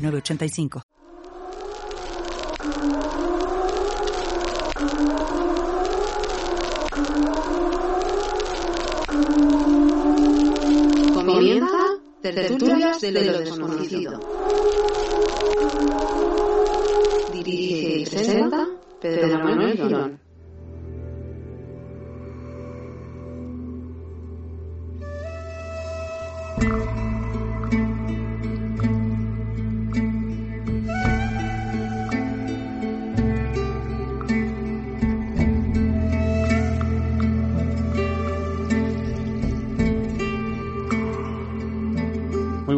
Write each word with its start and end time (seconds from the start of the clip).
985. 0.00 0.82
Comienza 11.14 11.68
Tertulias 12.22 13.00
de 13.00 13.12
lo 13.12 13.38
Desconocido. 13.38 14.20
Dirige 17.32 17.98
y 18.00 18.06
presenta 18.06 18.68
Pedro 19.00 19.38
Manuel 19.38 19.76
Girón. 19.76 20.29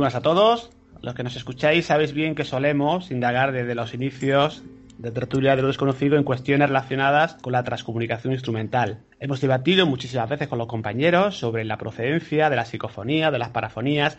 Buenas 0.02 0.16
a 0.16 0.20
todos. 0.20 0.72
Los 1.00 1.14
que 1.14 1.22
nos 1.22 1.36
escucháis 1.36 1.86
sabéis 1.86 2.12
bien 2.12 2.34
que 2.34 2.42
solemos 2.42 3.12
indagar 3.12 3.52
desde 3.52 3.76
los 3.76 3.94
inicios 3.94 4.64
de 4.98 5.12
tertulia 5.12 5.54
de 5.54 5.62
lo 5.62 5.68
desconocido 5.68 6.16
en 6.16 6.24
cuestiones 6.24 6.66
relacionadas 6.66 7.34
con 7.34 7.52
la 7.52 7.62
transcomunicación 7.62 8.32
instrumental. 8.32 8.98
Hemos 9.20 9.40
debatido 9.40 9.86
muchísimas 9.86 10.28
veces 10.28 10.48
con 10.48 10.58
los 10.58 10.66
compañeros 10.66 11.38
sobre 11.38 11.64
la 11.64 11.78
procedencia 11.78 12.50
de 12.50 12.56
la 12.56 12.64
psicofonía, 12.64 13.30
de 13.30 13.38
las 13.38 13.50
parafonías, 13.50 14.18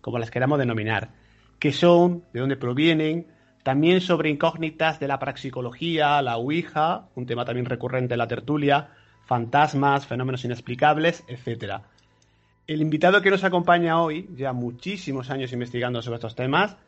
como 0.00 0.20
las 0.20 0.30
queramos 0.30 0.60
denominar, 0.60 1.08
qué 1.58 1.72
son, 1.72 2.22
de 2.32 2.38
dónde 2.38 2.56
provienen, 2.56 3.26
también 3.64 4.00
sobre 4.00 4.30
incógnitas 4.30 5.00
de 5.00 5.08
la 5.08 5.18
praxicología, 5.18 6.22
la 6.22 6.36
Ouija, 6.36 7.08
un 7.16 7.26
tema 7.26 7.44
también 7.44 7.66
recurrente 7.66 8.14
en 8.14 8.18
la 8.18 8.28
tertulia, 8.28 8.90
fantasmas, 9.26 10.06
fenómenos 10.06 10.44
inexplicables, 10.44 11.24
etcétera. 11.26 11.82
El 12.66 12.80
invitado 12.80 13.20
que 13.20 13.30
nos 13.30 13.44
acompaña 13.44 14.00
hoy, 14.00 14.26
ya 14.36 14.54
muchísimos 14.54 15.28
años 15.28 15.52
investigando 15.52 16.00
sobre 16.00 16.16
estos 16.16 16.34
temas, 16.34 16.78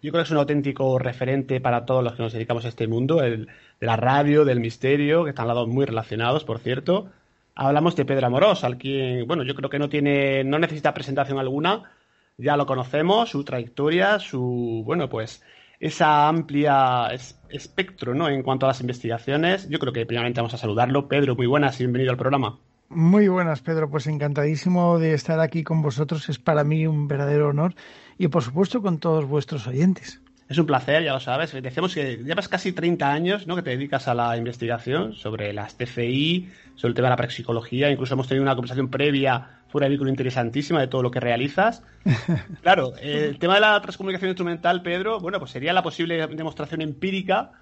yo 0.00 0.12
creo 0.12 0.22
que 0.22 0.26
es 0.26 0.30
un 0.30 0.36
auténtico 0.36 1.00
referente 1.00 1.60
para 1.60 1.84
todos 1.84 2.04
los 2.04 2.14
que 2.14 2.22
nos 2.22 2.32
dedicamos 2.32 2.64
a 2.64 2.68
este 2.68 2.86
mundo, 2.86 3.20
el, 3.24 3.48
de 3.80 3.86
la 3.86 3.96
radio, 3.96 4.44
del 4.44 4.60
misterio, 4.60 5.24
que 5.24 5.30
están 5.30 5.48
lados 5.48 5.66
muy 5.66 5.84
relacionados, 5.84 6.44
por 6.44 6.60
cierto. 6.60 7.10
Hablamos 7.56 7.96
de 7.96 8.04
Pedro 8.04 8.28
Amorós, 8.28 8.62
al 8.62 8.78
quien, 8.78 9.26
bueno, 9.26 9.42
yo 9.42 9.56
creo 9.56 9.68
que 9.68 9.80
no 9.80 9.88
tiene, 9.88 10.44
no 10.44 10.60
necesita 10.60 10.94
presentación 10.94 11.40
alguna, 11.40 11.90
ya 12.36 12.56
lo 12.56 12.66
conocemos, 12.66 13.30
su 13.30 13.42
trayectoria, 13.42 14.20
su, 14.20 14.84
bueno, 14.86 15.08
pues, 15.08 15.42
esa 15.80 16.28
amplia 16.28 17.08
espectro, 17.48 18.14
¿no? 18.14 18.28
En 18.28 18.44
cuanto 18.44 18.66
a 18.66 18.68
las 18.68 18.80
investigaciones, 18.80 19.68
yo 19.68 19.80
creo 19.80 19.92
que 19.92 20.06
primeramente 20.06 20.40
vamos 20.40 20.54
a 20.54 20.58
saludarlo. 20.58 21.08
Pedro, 21.08 21.34
muy 21.34 21.46
buenas 21.46 21.80
y 21.80 21.84
bienvenido 21.84 22.12
al 22.12 22.16
programa. 22.16 22.60
Muy 22.88 23.28
buenas, 23.28 23.62
Pedro. 23.62 23.90
Pues 23.90 24.06
encantadísimo 24.06 24.98
de 24.98 25.14
estar 25.14 25.40
aquí 25.40 25.64
con 25.64 25.82
vosotros. 25.82 26.28
Es 26.28 26.38
para 26.38 26.64
mí 26.64 26.86
un 26.86 27.08
verdadero 27.08 27.48
honor 27.48 27.74
y, 28.18 28.28
por 28.28 28.42
supuesto, 28.42 28.80
con 28.82 28.98
todos 28.98 29.26
vuestros 29.26 29.66
oyentes. 29.66 30.20
Es 30.48 30.58
un 30.58 30.66
placer, 30.66 31.02
ya 31.02 31.12
lo 31.12 31.18
sabes. 31.18 31.52
Decíamos 31.52 31.92
que 31.92 32.18
llevas 32.18 32.48
casi 32.48 32.72
30 32.72 33.12
años 33.12 33.46
¿no? 33.48 33.56
que 33.56 33.62
te 33.62 33.70
dedicas 33.70 34.06
a 34.06 34.14
la 34.14 34.36
investigación 34.36 35.12
sobre 35.14 35.52
las 35.52 35.76
TCI, 35.76 36.48
sobre 36.76 36.90
el 36.90 36.94
tema 36.94 37.08
de 37.08 37.10
la 37.10 37.16
praxicología. 37.16 37.90
Incluso 37.90 38.14
hemos 38.14 38.28
tenido 38.28 38.44
una 38.44 38.54
conversación 38.54 38.88
previa 38.88 39.62
fuera 39.66 39.86
de 39.86 39.88
vehículo 39.90 40.10
interesantísima 40.10 40.80
de 40.80 40.86
todo 40.86 41.02
lo 41.02 41.10
que 41.10 41.20
realizas. 41.20 41.82
Claro, 42.62 42.92
el 43.00 43.38
tema 43.38 43.54
de 43.54 43.60
la 43.60 43.80
transcomunicación 43.80 44.30
instrumental, 44.30 44.82
Pedro, 44.82 45.20
bueno, 45.20 45.38
pues 45.38 45.50
sería 45.50 45.72
la 45.72 45.82
posible 45.82 46.26
demostración 46.28 46.80
empírica 46.80 47.52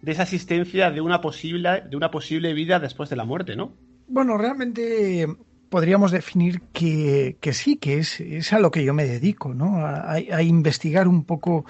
de 0.00 0.12
esa 0.12 0.22
existencia 0.22 0.90
de 0.90 1.00
una 1.00 1.20
posible, 1.20 1.82
de 1.88 1.96
una 1.96 2.10
posible 2.10 2.52
vida 2.52 2.78
después 2.78 3.08
de 3.10 3.16
la 3.16 3.24
muerte, 3.24 3.56
¿no? 3.56 3.74
Bueno, 4.06 4.36
realmente 4.36 5.26
podríamos 5.74 6.12
definir 6.12 6.60
que, 6.72 7.36
sí, 7.52 7.76
que 7.76 7.98
es, 7.98 8.52
a 8.52 8.60
lo 8.60 8.70
que 8.70 8.84
yo 8.84 8.94
me 8.94 9.06
dedico, 9.06 9.54
¿no? 9.54 9.84
A, 9.84 10.42
investigar 10.42 11.08
un 11.08 11.24
poco 11.24 11.64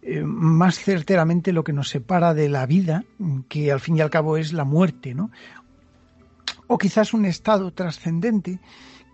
eh, 0.00 0.22
más 0.22 0.78
certeramente 0.78 1.52
lo 1.52 1.64
que 1.64 1.72
nos 1.72 1.88
separa 1.88 2.34
de 2.34 2.48
la 2.48 2.66
vida, 2.66 3.04
que 3.48 3.72
al 3.72 3.80
fin 3.80 3.96
y 3.96 4.00
al 4.00 4.10
cabo 4.10 4.36
es 4.36 4.52
la 4.52 4.64
muerte, 4.64 5.14
¿no? 5.14 5.32
O 6.68 6.78
quizás 6.78 7.12
un 7.14 7.24
estado 7.24 7.72
trascendente 7.72 8.60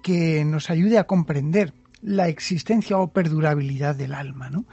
que 0.02 0.44
nos 0.44 0.68
ayude 0.68 0.98
a 0.98 1.04
comprender 1.04 1.72
la 2.02 2.28
existencia 2.28 2.98
o 2.98 3.08
perdurabilidad 3.08 3.94
del 3.94 4.12
alma, 4.12 4.50
¿no? 4.50 4.66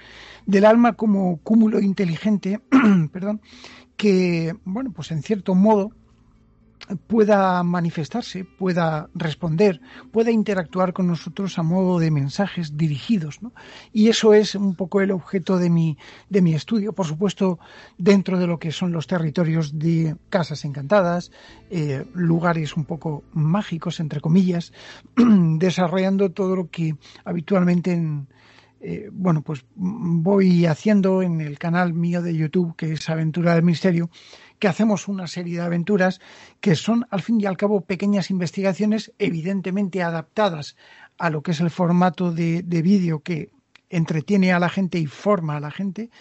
Del 0.46 0.66
alma 0.66 0.94
como 0.94 1.38
cúmulo 1.38 1.80
inteligente, 1.80 2.60
perdón, 3.14 3.40
que, 3.96 4.54
bueno, 4.66 4.92
pues 4.92 5.12
en 5.12 5.24
cierto 5.24 5.56
modo 5.56 5.92
pueda 6.96 7.64
manifestarse, 7.64 8.44
pueda 8.44 9.10
responder, 9.14 9.82
pueda 10.12 10.32
interactuar 10.32 10.94
con 10.94 11.08
nosotros 11.08 11.58
a 11.58 11.64
modo 11.64 12.00
de 12.00 12.12
mensajes 12.12 12.78
dirigidos. 12.78 13.42
¿no? 13.42 13.54
Y 13.92 14.10
eso 14.10 14.34
es 14.34 14.56
un 14.56 14.76
poco 14.76 15.02
el 15.02 15.12
objeto 15.12 15.58
de 15.58 15.70
mi, 15.70 15.98
de 16.30 16.42
mi 16.42 16.54
estudio, 16.54 16.94
por 16.94 17.06
supuesto, 17.06 17.60
dentro 17.98 18.40
de 18.40 18.48
lo 18.48 18.60
que 18.60 18.72
son 18.72 18.92
los 18.92 19.08
territorios 19.08 19.78
de 19.78 20.16
casas 20.30 20.66
encantadas, 20.66 21.32
eh, 21.70 22.06
lugares 22.14 22.76
un 22.76 22.86
poco 22.86 23.24
mágicos, 23.34 24.00
entre 24.00 24.22
comillas, 24.22 24.74
desarrollando 25.16 26.32
todo 26.32 26.56
lo 26.56 26.70
que 26.70 26.96
habitualmente 27.26 27.92
en, 27.92 28.28
eh, 28.84 29.10
bueno, 29.12 29.44
pues 29.44 29.64
voy 29.76 30.66
haciendo 30.66 31.22
en 31.22 31.40
el 31.40 31.60
canal 31.60 31.94
mío 31.94 32.22
de 32.22 32.36
YouTube, 32.36 32.76
que 32.76 32.94
es 32.94 33.10
Aventura 33.10 33.54
del 33.54 33.64
Misterio, 33.64 34.10
que 34.62 34.68
hacemos 34.68 35.08
una 35.08 35.26
serie 35.26 35.56
de 35.56 35.64
aventuras 35.64 36.22
que 36.60 36.76
son, 36.76 37.08
al 37.10 37.24
fin 37.24 37.42
y 37.42 37.48
al 37.48 37.58
cabo, 37.58 37.82
pequeñas 37.82 38.30
investigaciones 38.30 39.12
evidentemente 39.18 40.04
adaptadas 40.04 40.78
a 41.18 41.32
lo 41.32 41.42
que 41.42 41.50
es 41.50 41.62
el 41.62 41.72
formato 41.72 42.32
de, 42.32 42.62
vídeo 42.62 43.22
que 43.22 43.50
entretiene 43.90 44.54
a 44.54 44.60
la 44.60 44.70
gente 44.70 45.00
y 45.00 45.08
forma 45.08 45.58
a 45.58 45.60
la 45.60 45.72
gente, 45.72 46.12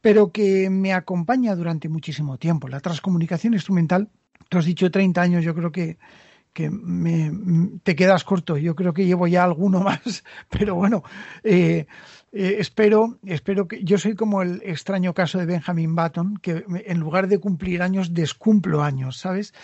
pero 0.00 0.32
que 0.32 0.68
me 0.70 0.92
acompaña 0.92 1.54
durante 1.54 1.88
muchísimo 1.88 2.36
tiempo. 2.36 2.66
La 2.66 2.80
transcomunicación 2.80 3.54
instrumental, 3.54 4.08
tú 4.48 4.58
has 4.58 4.64
dicho 4.64 4.90
30 4.90 5.22
años, 5.22 5.44
yo 5.44 5.54
creo 5.54 5.70
que, 5.70 5.98
que 6.52 6.70
me, 6.70 7.30
te 7.84 7.94
quedas 7.94 8.24
corto. 8.24 8.56
Yo 8.56 8.74
creo 8.74 8.92
que 8.92 9.06
llevo 9.06 9.28
ya 9.28 9.44
alguno 9.44 9.80
más, 9.84 10.24
pero 10.50 10.74
bueno, 10.74 11.04
eh, 11.44 11.86
eh, 12.32 12.56
espero, 12.58 13.18
espero 13.24 13.68
que 13.68 13.82
yo 13.82 13.98
soy 13.98 14.14
como 14.14 14.42
el 14.42 14.60
extraño 14.64 15.14
caso 15.14 15.38
de 15.38 15.46
Benjamin 15.46 15.94
Button, 15.94 16.36
que 16.36 16.64
en 16.86 17.00
lugar 17.00 17.28
de 17.28 17.38
cumplir 17.38 17.82
años, 17.82 18.12
descumplo 18.12 18.82
años, 18.82 19.16
¿sabes? 19.16 19.54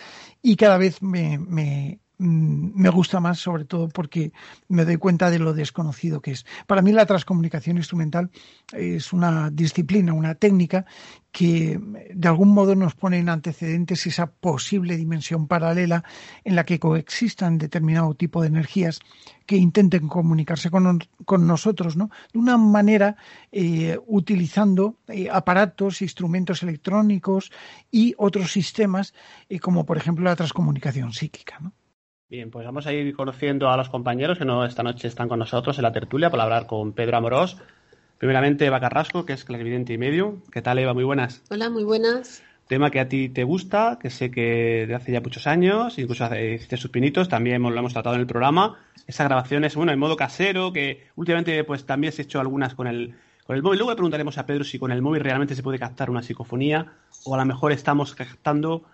Y 0.43 0.57
cada 0.57 0.79
vez 0.79 1.03
me, 1.03 1.39
me, 1.39 2.01
me 2.19 2.89
gusta 2.91 3.21
más, 3.21 3.39
sobre 3.39 3.65
todo 3.65 3.89
porque 3.89 4.33
me 4.69 4.85
doy 4.85 4.97
cuenta 4.97 5.31
de 5.31 5.39
lo 5.39 5.53
desconocido 5.53 6.21
que 6.21 6.33
es. 6.33 6.47
Para 6.67 6.83
mí 6.83 6.93
la 6.93 7.07
transcomunicación 7.07 7.77
instrumental 7.77 8.31
es 8.73 9.13
una 9.13 9.51
disciplina, 9.51 10.13
una 10.13 10.35
técnica 10.35 10.87
que 11.33 11.81
de 12.15 12.29
algún 12.29 12.51
modo 12.51 12.77
nos 12.77 12.95
pone 12.95 13.19
en 13.19 13.29
antecedentes 13.29 14.07
esa 14.07 14.31
posible 14.31 14.97
dimensión 14.97 15.49
paralela 15.49 16.05
en 16.45 16.55
la 16.55 16.65
que 16.65 16.79
coexistan 16.79 17.59
determinado 17.59 18.15
tipo 18.15 18.41
de 18.41 18.49
energías 18.49 19.01
que 19.45 19.57
intenten 19.57 20.09
comunicarse 20.09 20.71
con, 20.71 21.01
nosotros, 21.47 21.97
¿no? 21.97 22.11
De 22.33 22.39
una 22.39 22.57
manera 22.57 23.17
eh, 23.51 23.99
utilizando 24.07 24.97
eh, 25.09 25.29
aparatos, 25.31 26.03
instrumentos 26.03 26.63
electrónicos 26.63 27.51
y 27.91 28.15
otros 28.17 28.53
sistemas, 28.53 29.13
eh, 29.49 29.59
como 29.59 29.85
por 29.85 29.97
ejemplo 29.97 30.25
la 30.25 30.37
transcomunicación 30.37 31.13
psíquica. 31.13 31.59
Bien, 32.31 32.51
pues 32.51 32.65
vamos 32.65 32.87
a 32.87 32.93
ir 32.93 33.15
conociendo 33.15 33.69
a 33.69 33.77
los 33.77 33.91
compañeros 33.91 34.39
que 34.39 34.45
no 34.45 34.65
esta 34.65 34.83
noche 34.83 35.09
están 35.09 35.29
con 35.29 35.39
nosotros 35.39 35.79
en 35.79 35.83
la 35.83 35.93
tertulia 35.93 36.31
para 36.31 36.45
hablar 36.45 36.67
con 36.67 36.93
Pedro 36.93 37.19
Amorós. 37.19 37.59
Primeramente, 38.19 38.65
Eva 38.65 38.81
Carrasco, 38.81 39.27
que 39.27 39.35
es 39.35 39.45
clarividente 39.45 39.93
y 39.93 39.99
medio. 39.99 40.39
¿Qué 40.51 40.63
tal, 40.63 40.79
Eva? 40.79 40.95
Muy 40.95 41.05
buenas. 41.05 41.43
Hola, 41.51 41.69
muy 41.69 41.85
buenas. 41.85 42.43
Tema 42.67 42.91
que 42.91 42.99
a 42.99 43.09
ti 43.09 43.29
te 43.29 43.45
gusta, 43.45 43.99
que 44.01 44.09
sé 44.09 44.31
que 44.31 44.87
de 44.89 44.95
hace 44.95 45.13
ya 45.13 45.21
muchos 45.21 45.47
años, 45.47 45.99
incluso 45.99 46.25
hiciste 46.35 46.79
sus 46.79 46.91
pinitos, 46.91 47.29
también 47.29 47.63
lo 47.63 47.79
hemos 47.79 47.93
tratado 47.93 48.15
en 48.15 48.23
el 48.23 48.27
programa. 48.27 48.79
Esa 49.07 49.25
grabación 49.25 49.65
es, 49.65 49.77
bueno, 49.77 49.93
en 49.93 49.99
modo 49.99 50.17
casero, 50.17 50.73
que 50.73 51.07
últimamente 51.17 51.63
pues 51.65 51.85
también 51.85 52.15
se 52.15 52.23
ha 52.23 52.25
hecho 52.25 52.41
algunas 52.41 52.75
con 52.75 52.87
el 52.87 53.15
con 53.45 53.57
el 53.57 53.63
móvil. 53.63 53.79
Luego 53.79 53.91
le 53.91 53.97
preguntaremos 53.97 54.39
a 54.39 54.47
Pedro 54.47 54.65
si 54.65 54.79
con 54.79 54.91
el 54.91 55.03
móvil 55.03 55.23
realmente 55.23 55.55
se 55.55 55.63
puede 55.63 55.79
captar 55.79 56.09
una 56.09 56.23
psicofonía 56.23 56.93
o 57.25 57.35
a 57.35 57.39
lo 57.39 57.45
mejor 57.45 57.73
estamos 57.73 58.15
captando, 58.15 58.85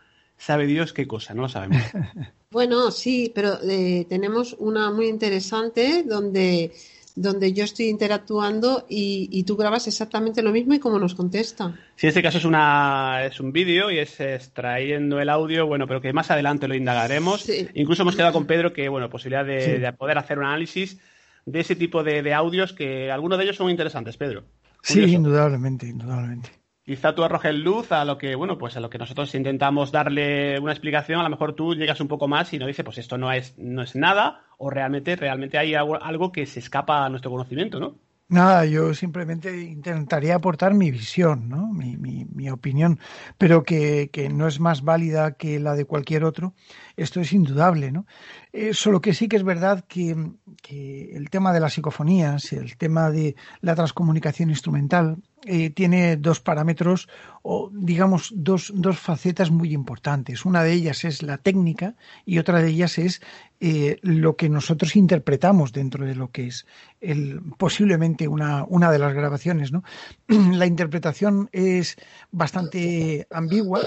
sabe 0.41 0.67
Dios 0.67 0.93
qué 0.93 1.07
cosa, 1.07 1.35
no 1.35 1.43
lo 1.43 1.49
sabemos. 1.49 1.83
Bueno, 2.53 2.91
sí, 2.91 3.31
pero 3.33 3.61
eh, 3.63 4.07
tenemos 4.09 4.57
una 4.59 4.91
muy 4.91 5.07
interesante 5.07 6.03
donde, 6.03 6.73
donde 7.15 7.53
yo 7.53 7.63
estoy 7.63 7.87
interactuando 7.87 8.87
y, 8.89 9.29
y, 9.31 9.45
tú 9.45 9.57
grabas 9.57 9.87
exactamente 9.87 10.43
lo 10.43 10.51
mismo 10.51 10.75
y 10.75 10.81
cómo 10.81 10.99
nos 10.99 11.15
contesta. 11.15 11.73
Sí, 11.95 12.07
en 12.07 12.09
este 12.09 12.23
caso 12.23 12.39
es, 12.39 12.45
una, 12.45 13.25
es 13.25 13.39
un 13.39 13.53
vídeo 13.53 13.93
y 13.93 14.01
es 14.01 14.19
extrayendo 14.19 15.21
el 15.21 15.29
audio, 15.29 15.69
bueno, 15.69 15.87
pero 15.87 16.01
que 16.01 16.13
más 16.13 16.33
adelante 16.33 16.67
lo 16.67 16.75
indagaremos. 16.75 17.43
Sí. 17.43 17.69
Incluso 17.75 18.03
hemos 18.03 18.17
quedado 18.17 18.33
con 18.33 18.47
Pedro 18.47 18.73
que, 18.73 18.89
bueno, 18.89 19.09
posibilidad 19.09 19.45
de, 19.45 19.61
sí. 19.61 19.71
de 19.79 19.93
poder 19.93 20.19
hacer 20.19 20.41
un 20.41 20.47
análisis 20.47 20.99
de 21.47 21.61
ese 21.61 21.77
tipo 21.77 22.03
de, 22.03 22.21
de, 22.23 22.35
audios 22.35 22.73
que 22.73 23.13
algunos 23.13 23.39
de 23.39 23.45
ellos 23.45 23.59
son 23.59 23.71
interesantes, 23.71 24.17
Pedro. 24.17 24.43
Curioso. 24.85 25.07
Sí, 25.09 25.15
indudablemente, 25.15 25.87
indudablemente. 25.87 26.60
Quizá 26.85 27.15
tú 27.15 27.23
arrojes 27.23 27.55
luz 27.55 27.93
a 27.93 28.05
lo 28.05 28.19
que, 28.19 28.35
bueno, 28.35 28.59
pues 28.59 28.77
a 28.77 28.81
lo 28.81 28.91
que 28.91 28.99
nosotros 28.99 29.35
intentamos 29.35 29.93
darle 29.93 30.59
una 30.59 30.73
explicación, 30.73 31.21
a 31.21 31.25
lo 31.25 31.31
mejor 31.31 31.55
tú 31.55 31.75
llegas 31.75 32.01
un 32.01 32.09
poco 32.09 32.27
más 32.27 32.53
y 32.53 32.59
nos 32.59 32.67
dices, 32.69 32.85
pues 32.85 32.99
esto 32.99 33.19
no 33.19 33.33
es, 33.33 33.57
no 33.59 33.83
es 33.83 33.95
nada, 33.95 34.45
o 34.59 34.71
realmente, 34.71 35.15
realmente 35.17 35.59
hay 35.59 35.75
algo, 35.75 36.03
algo 36.03 36.33
que 36.33 36.47
se 36.47 36.59
escapa 36.59 37.05
a 37.05 37.09
nuestro 37.09 37.31
conocimiento, 37.31 37.79
¿no? 37.79 37.97
Nada, 38.31 38.65
yo 38.65 38.95
simplemente 38.95 39.61
intentaría 39.61 40.37
aportar 40.37 40.73
mi 40.73 40.93
visión, 40.93 41.49
¿no? 41.49 41.67
mi, 41.73 41.97
mi, 41.97 42.27
mi 42.27 42.49
opinión, 42.49 43.01
pero 43.39 43.65
que, 43.65 44.09
que, 44.13 44.29
no 44.29 44.47
es 44.47 44.61
más 44.61 44.83
válida 44.83 45.33
que 45.33 45.59
la 45.59 45.75
de 45.75 45.85
cualquier 45.85 46.23
otro. 46.23 46.55
Esto 47.01 47.21
es 47.21 47.33
indudable, 47.33 47.91
¿no? 47.91 48.07
Eh, 48.53 48.75
solo 48.75 49.01
que 49.01 49.15
sí 49.15 49.27
que 49.27 49.37
es 49.37 49.43
verdad 49.43 49.85
que, 49.89 50.15
que, 50.61 51.17
el 51.17 51.31
tema 51.31 51.53
de 51.53 51.61
las 51.61 51.73
psicofonías, 51.73 52.53
el 52.53 52.77
tema 52.77 53.11
de 53.11 53.37
la 53.63 53.75
transcomunicación 53.75 54.51
instrumental, 54.51 55.17
eh, 55.47 55.71
tiene 55.71 56.19
dos 56.19 56.41
parámetros 56.41 57.09
o 57.41 57.71
digamos 57.73 58.31
dos, 58.37 58.71
dos 58.75 58.99
facetas 58.99 59.51
muy 59.51 59.73
importantes. 59.73 60.45
Una 60.45 60.63
de 60.63 60.75
ellas 60.75 61.07
es 61.07 61.23
la 61.23 61.39
técnica 61.39 61.95
y 62.27 62.39
otra 62.39 62.61
de 62.61 62.69
ellas 62.69 62.99
es 62.99 63.23
eh, 63.61 63.99
lo 64.03 64.37
que 64.37 64.51
nosotros 64.51 64.97
interpretamos 64.97 65.73
dentro 65.73 66.05
de 66.05 66.15
lo 66.15 66.31
que 66.31 66.49
es 66.49 66.67
el, 67.01 67.41
posiblemente 67.57 68.29
una, 68.29 68.65
una 68.65 68.91
de 68.91 68.99
las 68.99 69.15
grabaciones. 69.15 69.73
¿no? 69.73 69.83
La 70.29 70.67
interpretación 70.67 71.49
es 71.53 71.97
bastante 72.31 73.27
ambigua, 73.31 73.81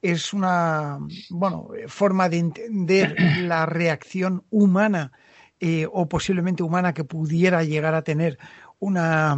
es 0.00 0.32
una 0.32 1.00
bueno, 1.28 1.70
forma 1.88 2.28
de 2.28 2.36
entender 2.44 3.16
la 3.42 3.66
reacción 3.66 4.44
humana 4.50 5.12
eh, 5.60 5.86
o 5.90 6.08
posiblemente 6.08 6.62
humana 6.62 6.94
que 6.94 7.04
pudiera 7.04 7.62
llegar 7.62 7.94
a 7.94 8.02
tener 8.02 8.38
una 8.78 9.36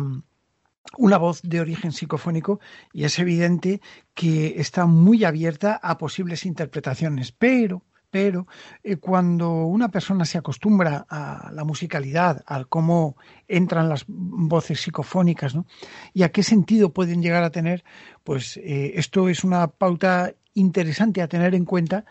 una 0.99 1.19
voz 1.19 1.43
de 1.43 1.61
origen 1.61 1.93
psicofónico 1.93 2.61
y 2.93 3.05
es 3.05 3.19
evidente 3.19 3.81
que 4.15 4.61
está 4.61 4.87
muy 4.87 5.25
abierta 5.25 5.79
a 5.83 5.99
posibles 5.99 6.47
interpretaciones, 6.47 7.33
pero 7.33 7.83
pero 8.09 8.47
eh, 8.83 8.97
cuando 8.97 9.51
una 9.67 9.91
persona 9.91 10.25
se 10.25 10.39
acostumbra 10.39 11.07
a 11.11 11.51
la 11.53 11.65
musicalidad, 11.65 12.43
a 12.47 12.65
cómo 12.65 13.17
entran 13.47 13.91
las 13.91 14.05
voces 14.07 14.81
psicofónicas, 14.81 15.55
¿no? 15.55 15.67
y 16.15 16.23
a 16.23 16.31
qué 16.31 16.43
sentido 16.43 16.95
pueden 16.95 17.21
llegar 17.21 17.43
a 17.43 17.51
tener, 17.51 17.85
pues 18.25 18.57
eh, 18.59 18.93
esto 18.95 19.29
es 19.29 19.45
una 19.45 19.67
pauta 19.67 20.33
interesante 20.55 21.21
a 21.21 21.29
tener 21.29 21.55
en 21.55 21.67
cuenta, 21.67 22.07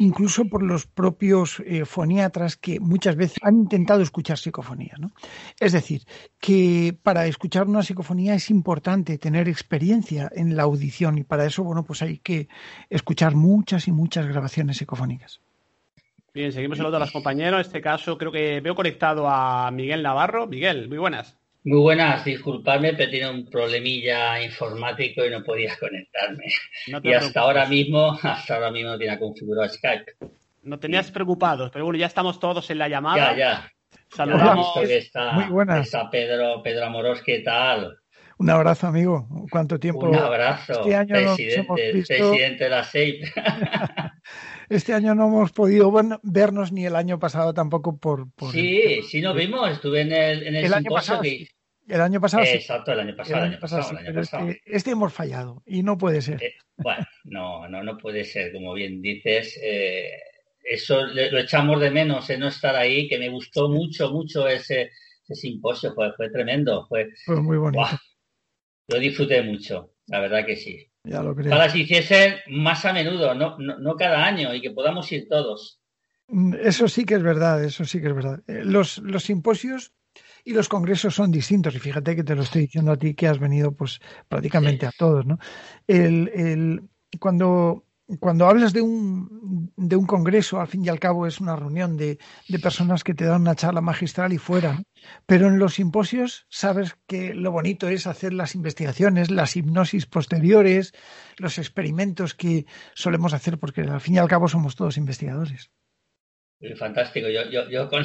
incluso 0.00 0.46
por 0.46 0.62
los 0.62 0.86
propios 0.86 1.60
eh, 1.60 1.84
foniatras 1.84 2.56
que 2.56 2.80
muchas 2.80 3.16
veces 3.16 3.38
han 3.42 3.56
intentado 3.56 4.00
escuchar 4.00 4.38
psicofonía. 4.38 4.94
¿no? 4.98 5.12
Es 5.60 5.72
decir, 5.72 6.04
que 6.40 6.96
para 7.02 7.26
escuchar 7.26 7.66
una 7.66 7.82
psicofonía 7.82 8.34
es 8.34 8.48
importante 8.48 9.18
tener 9.18 9.46
experiencia 9.46 10.30
en 10.34 10.56
la 10.56 10.62
audición 10.62 11.18
y 11.18 11.22
para 11.22 11.44
eso, 11.44 11.62
bueno, 11.64 11.84
pues 11.84 12.00
hay 12.00 12.16
que 12.16 12.48
escuchar 12.88 13.34
muchas 13.34 13.88
y 13.88 13.92
muchas 13.92 14.26
grabaciones 14.26 14.78
psicofónicas. 14.78 15.40
Bien, 16.32 16.50
seguimos 16.50 16.78
el 16.78 16.86
otro 16.86 16.98
de 16.98 17.04
los 17.04 17.12
compañeros. 17.12 17.60
En 17.60 17.66
este 17.66 17.82
caso 17.82 18.16
creo 18.16 18.32
que 18.32 18.60
veo 18.62 18.74
conectado 18.74 19.28
a 19.28 19.70
Miguel 19.70 20.02
Navarro. 20.02 20.46
Miguel, 20.46 20.88
muy 20.88 20.96
buenas. 20.96 21.39
Muy 21.62 21.78
buenas, 21.78 22.24
disculpadme, 22.24 22.94
pero 22.94 23.10
tiene 23.10 23.30
un 23.30 23.50
problemilla 23.50 24.42
informático 24.42 25.24
y 25.24 25.30
no 25.30 25.42
podía 25.44 25.76
conectarme. 25.78 26.44
No 26.88 27.00
y 27.02 27.12
hasta 27.12 27.18
preocupes. 27.18 27.36
ahora 27.36 27.66
mismo, 27.66 28.18
hasta 28.22 28.54
ahora 28.54 28.70
mismo 28.70 28.96
tiene 28.96 29.18
configurado 29.18 29.68
Skype. 29.68 30.12
No 30.62 30.78
tenías 30.78 31.10
preocupados, 31.10 31.70
pero 31.70 31.84
bueno, 31.84 31.98
ya 31.98 32.06
estamos 32.06 32.40
todos 32.40 32.70
en 32.70 32.78
la 32.78 32.88
llamada. 32.88 33.32
Ya, 33.32 33.36
ya. 33.36 33.72
Saludamos. 34.08 34.74
Ya 34.74 34.86
que 34.86 34.96
está, 34.98 35.32
Muy 35.32 35.44
buenas. 35.46 35.86
Está 35.86 36.10
Pedro, 36.10 36.62
Pedro 36.62 36.86
Amorós, 36.86 37.22
¿qué 37.22 37.40
tal? 37.40 37.98
Un 38.38 38.48
abrazo, 38.48 38.86
amigo. 38.86 39.28
¿Cuánto 39.50 39.78
tiempo? 39.78 40.08
Un 40.08 40.16
abrazo. 40.16 40.80
Este 40.80 40.96
año 40.96 41.14
presidente, 41.14 41.92
visto... 41.92 42.14
presidente 42.14 42.64
de 42.64 42.70
la 42.70 42.84
SEIP. 42.84 43.24
este 44.70 44.94
año 44.94 45.14
no 45.14 45.26
hemos 45.26 45.52
podido 45.52 45.92
vernos 46.22 46.72
ni 46.72 46.86
el 46.86 46.96
año 46.96 47.18
pasado 47.18 47.52
tampoco 47.52 47.98
por... 47.98 48.32
por 48.32 48.52
sí, 48.52 48.80
el... 48.80 49.04
sí 49.04 49.20
nos 49.20 49.36
vimos. 49.36 49.70
Estuve 49.70 50.00
en 50.00 50.12
el, 50.12 50.46
en 50.46 50.54
el, 50.54 50.64
el 50.64 50.74
año 50.74 50.90
pasado. 50.90 51.20
Que... 51.20 51.46
El 51.88 52.00
año 52.00 52.20
pasado. 52.20 52.44
Eh, 52.44 52.54
exacto, 52.54 52.92
el 52.92 53.00
año 53.00 53.16
pasado. 53.16 53.44
El 53.44 53.50
año 53.50 53.58
pasado, 53.58 53.82
sí, 53.82 53.90
el 53.90 54.06
año 54.06 54.14
pasado. 54.14 54.48
Este, 54.48 54.76
este, 54.76 54.90
hemos 54.92 55.12
fallado 55.12 55.62
y 55.66 55.82
no 55.82 55.98
puede 55.98 56.22
ser. 56.22 56.40
Eh, 56.40 56.54
bueno, 56.76 57.04
no, 57.24 57.68
no, 57.68 57.82
no 57.82 57.98
puede 57.98 58.22
ser. 58.22 58.52
Como 58.52 58.72
bien 58.74 59.02
dices, 59.02 59.58
eh, 59.60 60.08
eso 60.62 61.04
lo 61.04 61.38
echamos 61.38 61.80
de 61.80 61.90
menos, 61.90 62.30
no 62.38 62.46
estar 62.46 62.76
ahí, 62.76 63.08
que 63.08 63.18
me 63.18 63.28
gustó 63.28 63.68
mucho, 63.68 64.12
mucho 64.12 64.46
ese, 64.46 64.92
ese 65.24 65.34
simposio. 65.34 65.92
Fue, 65.94 66.12
fue 66.12 66.30
tremendo. 66.30 66.86
Fue, 66.88 67.08
fue 67.26 67.42
muy 67.42 67.58
bonito. 67.58 67.82
Wow, 67.82 67.98
lo 68.86 68.98
disfruté 69.00 69.42
mucho, 69.42 69.94
la 70.06 70.20
verdad 70.20 70.46
que 70.46 70.54
sí. 70.54 70.89
Ya 71.04 71.22
lo 71.22 71.34
creo. 71.34 71.50
Para 71.50 71.66
que 71.66 71.72
se 71.72 71.78
hiciesen 71.78 72.34
más 72.48 72.84
a 72.84 72.92
menudo, 72.92 73.34
no, 73.34 73.56
no, 73.58 73.78
no 73.78 73.96
cada 73.96 74.24
año, 74.24 74.54
y 74.54 74.60
que 74.60 74.70
podamos 74.70 75.10
ir 75.12 75.28
todos. 75.28 75.80
Eso 76.62 76.88
sí 76.88 77.04
que 77.04 77.14
es 77.14 77.22
verdad, 77.22 77.64
eso 77.64 77.84
sí 77.84 78.00
que 78.00 78.08
es 78.08 78.14
verdad. 78.14 78.40
Eh, 78.46 78.62
Los, 78.64 78.98
los 78.98 79.24
simposios 79.24 79.92
y 80.44 80.52
los 80.52 80.68
congresos 80.68 81.14
son 81.14 81.30
distintos. 81.32 81.74
Y 81.74 81.78
fíjate 81.78 82.14
que 82.14 82.24
te 82.24 82.34
lo 82.34 82.42
estoy 82.42 82.62
diciendo 82.62 82.92
a 82.92 82.96
ti 82.96 83.14
que 83.14 83.26
has 83.28 83.38
venido 83.38 83.72
pues 83.72 84.00
prácticamente 84.28 84.86
a 84.86 84.92
todos, 84.96 85.26
¿no? 85.26 85.38
El, 85.86 86.30
el, 86.34 86.82
cuando, 87.18 87.84
cuando 88.18 88.46
hablas 88.46 88.72
de 88.72 88.82
un, 88.82 89.72
de 89.76 89.96
un 89.96 90.06
congreso, 90.06 90.60
al 90.60 90.66
fin 90.66 90.84
y 90.84 90.88
al 90.88 90.98
cabo 90.98 91.26
es 91.26 91.40
una 91.40 91.54
reunión 91.54 91.96
de, 91.96 92.18
de 92.48 92.58
personas 92.58 93.04
que 93.04 93.14
te 93.14 93.24
dan 93.24 93.42
una 93.42 93.54
charla 93.54 93.80
magistral 93.80 94.32
y 94.32 94.38
fuera. 94.38 94.82
Pero 95.26 95.46
en 95.48 95.58
los 95.58 95.74
simposios 95.74 96.46
sabes 96.48 96.96
que 97.06 97.34
lo 97.34 97.52
bonito 97.52 97.88
es 97.88 98.06
hacer 98.06 98.32
las 98.32 98.54
investigaciones, 98.54 99.30
las 99.30 99.56
hipnosis 99.56 100.06
posteriores, 100.06 100.92
los 101.38 101.58
experimentos 101.58 102.34
que 102.34 102.66
solemos 102.94 103.32
hacer, 103.32 103.58
porque 103.58 103.82
al 103.82 104.00
fin 104.00 104.14
y 104.14 104.18
al 104.18 104.28
cabo 104.28 104.48
somos 104.48 104.74
todos 104.74 104.96
investigadores. 104.96 105.70
Fantástico. 106.76 107.28
Yo, 107.28 107.48
yo, 107.50 107.70
yo 107.70 107.88
con, 107.88 108.04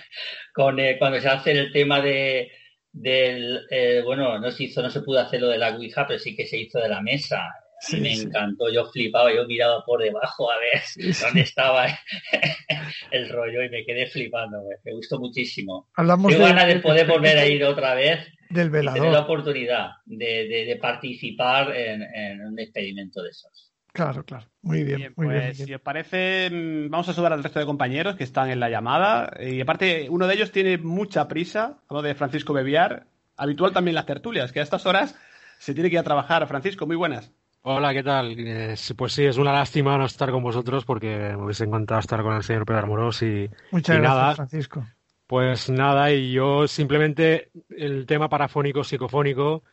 con 0.54 0.78
eh, 0.78 0.96
cuando 0.98 1.20
se 1.20 1.28
hace 1.28 1.52
el 1.52 1.72
tema 1.72 2.00
de 2.00 2.50
del 2.92 3.66
eh, 3.70 4.00
bueno, 4.02 4.38
no 4.38 4.50
se 4.50 4.64
hizo, 4.64 4.80
no 4.80 4.88
se 4.88 5.02
pudo 5.02 5.20
hacer 5.20 5.42
lo 5.42 5.48
de 5.48 5.58
la 5.58 5.76
Ouija, 5.76 6.06
pero 6.06 6.18
sí 6.18 6.34
que 6.34 6.46
se 6.46 6.58
hizo 6.58 6.78
de 6.78 6.88
la 6.88 7.02
mesa. 7.02 7.42
Sí, 7.80 8.00
me 8.00 8.14
sí. 8.14 8.22
encantó, 8.22 8.72
yo 8.72 8.86
flipaba, 8.86 9.34
yo 9.34 9.46
miraba 9.46 9.84
por 9.84 10.02
debajo 10.02 10.50
a 10.50 10.58
ver 10.58 10.80
sí, 10.82 11.12
dónde 11.24 11.42
estaba 11.42 11.86
el 13.10 13.28
rollo 13.28 13.62
y 13.62 13.68
me 13.68 13.84
quedé 13.84 14.06
flipando, 14.06 14.62
me, 14.62 14.76
me 14.84 14.96
gustó 14.96 15.18
muchísimo. 15.18 15.88
Hablamos 15.94 16.32
Qué 16.32 16.38
ganas 16.38 16.66
de 16.66 16.80
poder 16.80 17.06
volver 17.06 17.38
a 17.38 17.46
ir 17.46 17.62
otra 17.64 17.94
vez 17.94 18.26
del 18.48 18.70
velador. 18.70 18.98
y 18.98 19.00
tener 19.00 19.12
la 19.14 19.24
oportunidad 19.24 19.90
de, 20.06 20.48
de, 20.48 20.64
de 20.64 20.76
participar 20.76 21.74
en, 21.76 22.02
en 22.02 22.46
un 22.46 22.58
experimento 22.58 23.22
de 23.22 23.30
esos. 23.30 23.72
Claro, 23.92 24.24
claro. 24.24 24.46
Muy 24.60 24.84
bien, 24.84 24.98
bien 24.98 25.12
muy 25.16 25.26
pues, 25.26 25.56
bien. 25.56 25.66
Si 25.68 25.74
os 25.74 25.80
parece, 25.80 26.50
mm, 26.50 26.90
vamos 26.90 27.08
a 27.08 27.14
saludar 27.14 27.32
al 27.32 27.42
resto 27.42 27.60
de 27.60 27.64
compañeros 27.66 28.14
que 28.16 28.24
están 28.24 28.50
en 28.50 28.60
la 28.60 28.68
llamada. 28.68 29.32
Y 29.40 29.60
aparte, 29.60 30.08
uno 30.10 30.26
de 30.26 30.34
ellos 30.34 30.52
tiene 30.52 30.76
mucha 30.76 31.26
prisa. 31.28 31.78
Hablo 31.88 32.02
de 32.02 32.14
Francisco 32.14 32.52
Bebiar, 32.52 33.06
habitual 33.38 33.72
también 33.72 33.92
en 33.92 33.96
las 33.96 34.06
tertulias, 34.06 34.52
que 34.52 34.60
a 34.60 34.62
estas 34.62 34.84
horas 34.84 35.18
se 35.58 35.72
tiene 35.72 35.88
que 35.88 35.94
ir 35.94 36.00
a 36.00 36.04
trabajar. 36.04 36.46
Francisco, 36.46 36.86
muy 36.86 36.96
buenas. 36.96 37.32
Hola, 37.68 37.92
¿qué 37.92 38.04
tal? 38.04 38.36
Eh, 38.38 38.76
pues 38.96 39.12
sí, 39.12 39.24
es 39.24 39.38
una 39.38 39.52
lástima 39.52 39.98
no 39.98 40.04
estar 40.04 40.30
con 40.30 40.40
vosotros 40.40 40.84
porque 40.84 41.34
me 41.36 41.46
hubiese 41.46 41.64
encantado 41.64 41.98
estar 41.98 42.22
con 42.22 42.36
el 42.36 42.44
señor 42.44 42.64
Pedro 42.64 42.84
Amorós 42.84 43.22
y, 43.22 43.50
Muchas 43.72 43.96
y 43.96 43.98
gracias, 43.98 44.02
nada. 44.02 44.34
Francisco. 44.36 44.86
Pues 45.26 45.68
nada, 45.68 46.12
y 46.12 46.30
yo 46.30 46.68
simplemente 46.68 47.50
el 47.76 48.06
tema 48.06 48.28
parafónico, 48.28 48.84
psicofónico, 48.84 49.64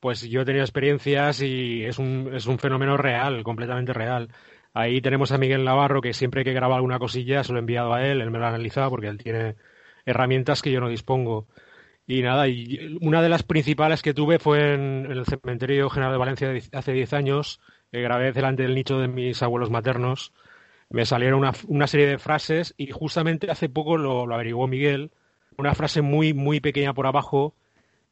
pues 0.00 0.22
yo 0.22 0.40
he 0.40 0.44
tenido 0.44 0.64
experiencias 0.64 1.40
y 1.40 1.84
es 1.84 2.00
un, 2.00 2.32
es 2.34 2.46
un 2.46 2.58
fenómeno 2.58 2.96
real, 2.96 3.44
completamente 3.44 3.92
real. 3.92 4.28
Ahí 4.74 5.00
tenemos 5.00 5.30
a 5.30 5.38
Miguel 5.38 5.62
Navarro, 5.62 6.00
que 6.00 6.14
siempre 6.14 6.42
que 6.42 6.52
graba 6.52 6.74
alguna 6.74 6.98
cosilla 6.98 7.44
se 7.44 7.52
lo 7.52 7.58
he 7.58 7.60
enviado 7.60 7.94
a 7.94 8.04
él, 8.04 8.22
él 8.22 8.30
me 8.32 8.40
lo 8.40 8.46
ha 8.46 8.48
analizado 8.48 8.90
porque 8.90 9.06
él 9.06 9.18
tiene 9.18 9.54
herramientas 10.04 10.62
que 10.62 10.72
yo 10.72 10.80
no 10.80 10.88
dispongo. 10.88 11.46
Y 12.06 12.22
nada, 12.22 12.46
y 12.48 12.98
una 13.00 13.20
de 13.20 13.28
las 13.28 13.42
principales 13.42 14.02
que 14.02 14.14
tuve 14.14 14.38
fue 14.38 14.74
en, 14.74 15.06
el 15.10 15.26
Cementerio 15.26 15.90
General 15.90 16.12
de 16.12 16.18
Valencia 16.18 16.52
hace 16.72 16.92
10 16.92 17.12
años, 17.14 17.60
que 17.90 18.00
grabé 18.00 18.32
delante 18.32 18.62
del 18.62 18.74
nicho 18.74 18.98
de 19.00 19.08
mis 19.08 19.42
abuelos 19.42 19.70
maternos. 19.70 20.32
Me 20.88 21.04
salieron 21.04 21.40
una, 21.40 21.52
una 21.66 21.88
serie 21.88 22.06
de 22.06 22.18
frases 22.18 22.74
y 22.76 22.92
justamente 22.92 23.50
hace 23.50 23.68
poco 23.68 23.96
lo, 23.96 24.24
lo 24.24 24.34
averiguó 24.34 24.68
Miguel, 24.68 25.10
una 25.58 25.74
frase 25.74 26.00
muy, 26.00 26.32
muy 26.32 26.60
pequeña 26.60 26.94
por 26.94 27.06
abajo 27.06 27.54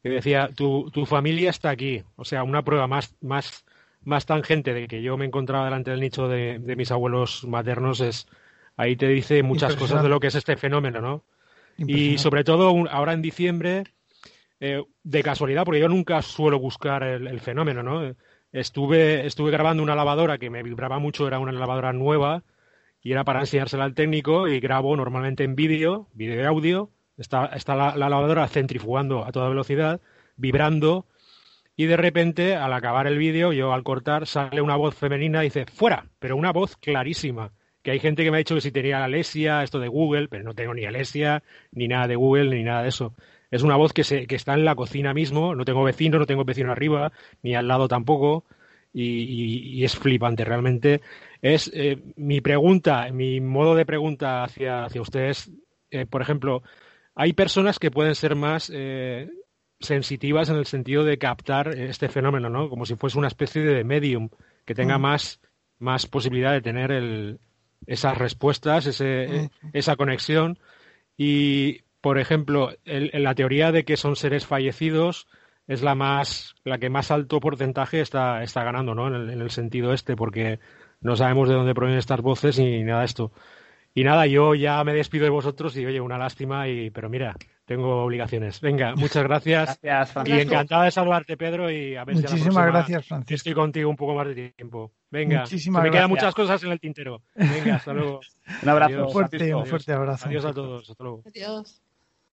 que 0.04 0.10
decía, 0.10 0.50
tu, 0.54 0.90
tu 0.90 1.06
familia 1.06 1.48
está 1.48 1.70
aquí. 1.70 2.04
O 2.16 2.26
sea, 2.26 2.42
una 2.42 2.62
prueba 2.62 2.86
más, 2.86 3.16
más, 3.22 3.64
más 4.02 4.26
tangente 4.26 4.74
de 4.74 4.86
que 4.86 5.02
yo 5.02 5.16
me 5.16 5.24
encontraba 5.24 5.64
delante 5.64 5.92
del 5.92 6.00
nicho 6.00 6.28
de, 6.28 6.58
mis 6.58 6.90
abuelos 6.90 7.44
maternos 7.44 8.00
es, 8.00 8.26
ahí 8.76 8.96
te 8.96 9.08
dice 9.08 9.42
muchas 9.42 9.76
cosas 9.76 10.02
de 10.02 10.10
lo 10.10 10.20
que 10.20 10.26
es 10.26 10.34
este 10.34 10.56
fenómeno, 10.56 11.00
¿no? 11.00 11.22
Y 11.76 12.18
sobre 12.18 12.44
todo 12.44 12.72
ahora 12.90 13.12
en 13.12 13.22
diciembre, 13.22 13.84
eh, 14.60 14.82
de 15.02 15.22
casualidad, 15.22 15.64
porque 15.64 15.80
yo 15.80 15.88
nunca 15.88 16.22
suelo 16.22 16.58
buscar 16.58 17.02
el, 17.02 17.40
fenómeno, 17.40 17.82
¿no? 17.82 18.14
Estuve, 18.52 19.26
estuve 19.26 19.50
grabando 19.50 19.82
una 19.82 19.96
lavadora 19.96 20.38
que 20.38 20.48
me 20.48 20.62
vibraba 20.62 20.98
mucho, 20.98 21.26
era 21.26 21.38
una 21.38 21.52
lavadora 21.52 21.92
nueva, 21.92 22.44
y 23.02 23.12
era 23.12 23.24
para 23.24 23.40
enseñársela 23.40 23.84
al 23.84 23.94
técnico, 23.94 24.48
y 24.48 24.60
grabo 24.60 24.96
normalmente 24.96 25.44
en 25.44 25.56
vídeo, 25.56 26.08
vídeo 26.14 26.40
y 26.40 26.44
audio, 26.44 26.90
está, 27.18 27.46
está 27.46 27.74
la, 27.74 27.96
lavadora 27.96 28.46
centrifugando 28.48 29.24
a 29.24 29.32
toda 29.32 29.48
velocidad, 29.48 30.00
vibrando, 30.36 31.04
y 31.76 31.86
de 31.86 31.96
repente, 31.96 32.54
al 32.54 32.72
acabar 32.72 33.08
el 33.08 33.18
vídeo, 33.18 33.52
yo 33.52 33.72
al 33.72 33.82
cortar, 33.82 34.26
sale 34.26 34.62
una 34.62 34.76
voz 34.76 34.94
femenina 34.94 35.42
y 35.42 35.48
dice, 35.48 35.66
fuera, 35.66 36.06
pero 36.20 36.36
una 36.36 36.52
voz 36.52 36.76
clarísima. 36.76 37.50
Que 37.84 37.90
hay 37.90 38.00
gente 38.00 38.24
que 38.24 38.30
me 38.30 38.38
ha 38.38 38.38
dicho 38.38 38.54
que 38.54 38.62
si 38.62 38.72
tenía 38.72 39.04
Alesia, 39.04 39.62
esto 39.62 39.78
de 39.78 39.88
Google, 39.88 40.28
pero 40.28 40.42
no 40.42 40.54
tengo 40.54 40.72
ni 40.72 40.86
Alesia, 40.86 41.42
ni 41.70 41.86
nada 41.86 42.08
de 42.08 42.16
Google, 42.16 42.48
ni 42.48 42.64
nada 42.64 42.82
de 42.82 42.88
eso. 42.88 43.14
Es 43.50 43.62
una 43.62 43.76
voz 43.76 43.92
que, 43.92 44.04
se, 44.04 44.26
que 44.26 44.36
está 44.36 44.54
en 44.54 44.64
la 44.64 44.74
cocina 44.74 45.12
mismo, 45.12 45.54
no 45.54 45.66
tengo 45.66 45.84
vecino, 45.84 46.18
no 46.18 46.24
tengo 46.24 46.44
vecino 46.44 46.72
arriba, 46.72 47.12
ni 47.42 47.54
al 47.54 47.68
lado 47.68 47.86
tampoco, 47.86 48.46
y, 48.94 49.84
es 49.84 49.96
flipante, 49.96 50.46
realmente. 50.46 51.02
Es 51.42 51.70
eh, 51.74 52.02
mi 52.16 52.40
pregunta, 52.40 53.12
mi 53.12 53.42
modo 53.42 53.74
de 53.74 53.84
pregunta 53.84 54.44
hacia, 54.44 54.86
hacia 54.86 55.02
ustedes, 55.02 55.52
eh, 55.90 56.06
por 56.06 56.22
ejemplo, 56.22 56.62
hay 57.14 57.34
personas 57.34 57.78
que 57.78 57.90
pueden 57.90 58.14
ser 58.14 58.34
más 58.34 58.72
eh, 58.74 59.28
sensitivas 59.78 60.48
en 60.48 60.56
el 60.56 60.64
sentido 60.64 61.04
de 61.04 61.18
captar 61.18 61.68
este 61.78 62.08
fenómeno, 62.08 62.48
¿no? 62.48 62.70
Como 62.70 62.86
si 62.86 62.96
fuese 62.96 63.18
una 63.18 63.28
especie 63.28 63.62
de 63.62 63.84
medium 63.84 64.30
que 64.64 64.74
tenga 64.74 64.96
mm. 64.96 65.02
más, 65.02 65.40
más 65.78 66.06
posibilidad 66.06 66.52
de 66.52 66.62
tener 66.62 66.90
el, 66.90 67.40
esas 67.86 68.16
respuestas, 68.16 68.86
ese, 68.86 69.50
mm. 69.62 69.68
esa 69.72 69.96
conexión. 69.96 70.58
Y, 71.16 71.82
por 72.00 72.18
ejemplo, 72.18 72.70
la 72.84 73.34
teoría 73.34 73.72
de 73.72 73.84
que 73.84 73.96
son 73.96 74.16
seres 74.16 74.46
fallecidos 74.46 75.26
es 75.66 75.82
la 75.82 75.94
más, 75.94 76.54
la 76.64 76.78
que 76.78 76.90
más 76.90 77.10
alto 77.10 77.40
porcentaje 77.40 78.00
está, 78.00 78.42
está 78.42 78.64
ganando, 78.64 78.94
¿no? 78.94 79.08
En 79.08 79.14
el, 79.14 79.30
en 79.30 79.40
el 79.40 79.50
sentido 79.50 79.92
este, 79.92 80.16
porque 80.16 80.58
no 81.00 81.16
sabemos 81.16 81.48
de 81.48 81.54
dónde 81.54 81.74
provienen 81.74 81.98
estas 81.98 82.20
voces 82.20 82.58
ni 82.58 82.82
nada 82.82 83.00
de 83.00 83.06
esto. 83.06 83.32
Y 83.96 84.02
nada, 84.02 84.26
yo 84.26 84.56
ya 84.56 84.82
me 84.82 84.92
despido 84.92 85.22
de 85.22 85.30
vosotros 85.30 85.76
y 85.76 85.86
oye, 85.86 86.00
una 86.00 86.18
lástima, 86.18 86.66
y, 86.66 86.90
pero 86.90 87.08
mira, 87.08 87.36
tengo 87.64 88.02
obligaciones. 88.02 88.60
Venga, 88.60 88.96
muchas 88.96 89.22
gracias. 89.22 89.78
gracias 89.80 90.12
Francisco. 90.12 90.38
Y 90.38 90.42
encantado 90.42 90.82
de 90.82 90.90
saludarte, 90.90 91.36
Pedro, 91.36 91.70
y 91.70 91.94
a 91.94 92.04
ver 92.04 92.16
Muchísimas 92.16 92.66
gracias, 92.66 93.06
Francisco. 93.06 93.34
Estoy 93.34 93.54
contigo 93.54 93.88
un 93.88 93.96
poco 93.96 94.14
más 94.14 94.26
de 94.26 94.50
tiempo. 94.50 94.90
Venga, 95.10 95.42
Muchísimas 95.42 95.84
me 95.84 95.92
quedan 95.92 96.10
muchas 96.10 96.34
cosas 96.34 96.60
en 96.64 96.72
el 96.72 96.80
tintero. 96.80 97.22
Venga, 97.36 97.76
hasta 97.76 97.92
luego. 97.92 98.20
un 98.62 98.68
abrazo. 98.68 99.08
Fuerte, 99.10 99.54
un 99.54 99.64
fuerte 99.64 99.92
abrazo. 99.92 100.26
Adiós 100.26 100.44
a 100.44 100.52
todos. 100.52 100.90
Hasta 100.90 101.04
luego. 101.04 101.22
Adiós. 101.26 101.80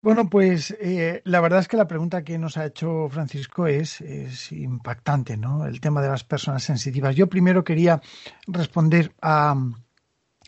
Bueno, 0.01 0.27
pues 0.32 0.75
eh, 0.82 1.22
la 1.25 1.41
verdad 1.41 1.60
es 1.60 1.68
que 1.68 1.77
la 1.77 1.88
pregunta 1.88 2.24
que 2.24 2.39
nos 2.39 2.58
ha 2.58 2.65
hecho 2.65 3.08
Francisco 3.08 3.68
es, 3.68 4.01
es, 4.01 4.51
impactante, 4.51 5.38
¿no? 5.38 5.68
El 5.68 5.80
tema 5.80 6.01
de 6.01 6.10
las 6.10 6.24
personas 6.24 6.63
sensitivas. 6.63 7.15
Yo 7.15 7.27
primero 7.27 7.63
quería 7.63 8.01
responder 8.48 9.12
a, 9.22 9.56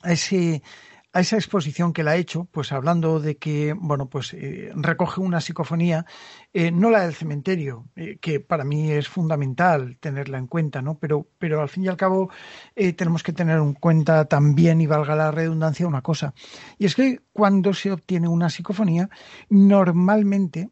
a 0.02 0.12
ese 0.12 0.64
a 1.14 1.20
esa 1.20 1.36
exposición 1.36 1.94
que 1.94 2.02
la 2.02 2.12
ha 2.12 2.16
hecho, 2.16 2.46
pues 2.52 2.72
hablando 2.72 3.20
de 3.20 3.38
que, 3.38 3.74
bueno, 3.74 4.10
pues 4.10 4.34
eh, 4.34 4.72
recoge 4.76 5.22
una 5.22 5.42
psicofonía, 5.42 6.08
eh, 6.54 6.72
no 6.72 6.90
la 6.90 7.02
del 7.02 7.14
cementerio, 7.14 7.86
eh, 7.96 8.18
que 8.20 8.40
para 8.40 8.64
mí 8.64 8.92
es 8.92 9.08
fundamental 9.08 9.98
tenerla 10.00 10.40
en 10.40 10.48
cuenta, 10.48 10.82
¿no? 10.82 10.98
Pero, 10.98 11.28
pero 11.38 11.62
al 11.62 11.70
fin 11.70 11.84
y 11.84 11.88
al 11.88 11.98
cabo 11.98 12.32
tenemos 12.98 13.22
que 13.22 13.32
tener 13.32 13.60
en 13.60 13.74
cuenta 13.74 14.26
también, 14.26 14.82
y 14.82 14.88
valga 14.88 15.16
la 15.16 15.30
redundancia, 15.30 15.88
una 15.88 16.02
cosa. 16.02 16.34
Y 16.80 16.86
es 16.86 16.96
que 16.96 17.22
cuando 17.32 17.76
se 17.76 17.92
obtiene 17.92 18.28
una 18.28 18.50
psicofonía, 18.50 19.08
normalmente, 19.50 20.72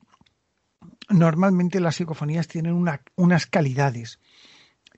normalmente 1.09 1.79
las 1.79 1.95
psicofonías 1.95 2.47
tienen 2.47 2.73
una, 2.73 3.01
unas 3.15 3.45
calidades 3.45 4.19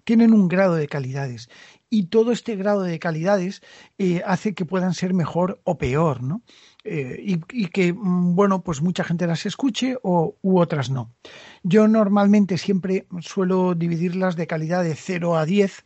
tienen 0.03 0.33
un 0.33 0.47
grado 0.47 0.75
de 0.75 0.87
calidades 0.87 1.49
y 1.93 2.07
todo 2.07 2.31
este 2.31 2.55
grado 2.55 2.81
de 2.81 2.97
calidades 2.97 3.61
eh, 3.99 4.23
hace 4.25 4.55
que 4.55 4.65
puedan 4.65 4.95
ser 4.95 5.13
mejor 5.13 5.61
o 5.63 5.77
peor, 5.77 6.23
¿no? 6.23 6.41
Eh, 6.83 7.37
y, 7.51 7.67
que, 7.67 7.93
mm, 7.93 8.33
bueno, 8.33 8.63
pues 8.63 8.81
mucha 8.81 9.03
gente 9.03 9.27
las 9.27 9.45
escuche 9.45 9.97
o, 10.01 10.35
u 10.41 10.59
otras 10.59 10.89
no. 10.89 11.13
Yo 11.61 11.87
normalmente 11.87 12.57
siempre 12.57 13.05
suelo 13.21 13.75
dividirlas 13.75 14.35
de 14.35 14.47
calidad 14.47 14.83
de 14.83 14.95
0 14.95 15.37
a 15.37 15.45
10 15.45 15.85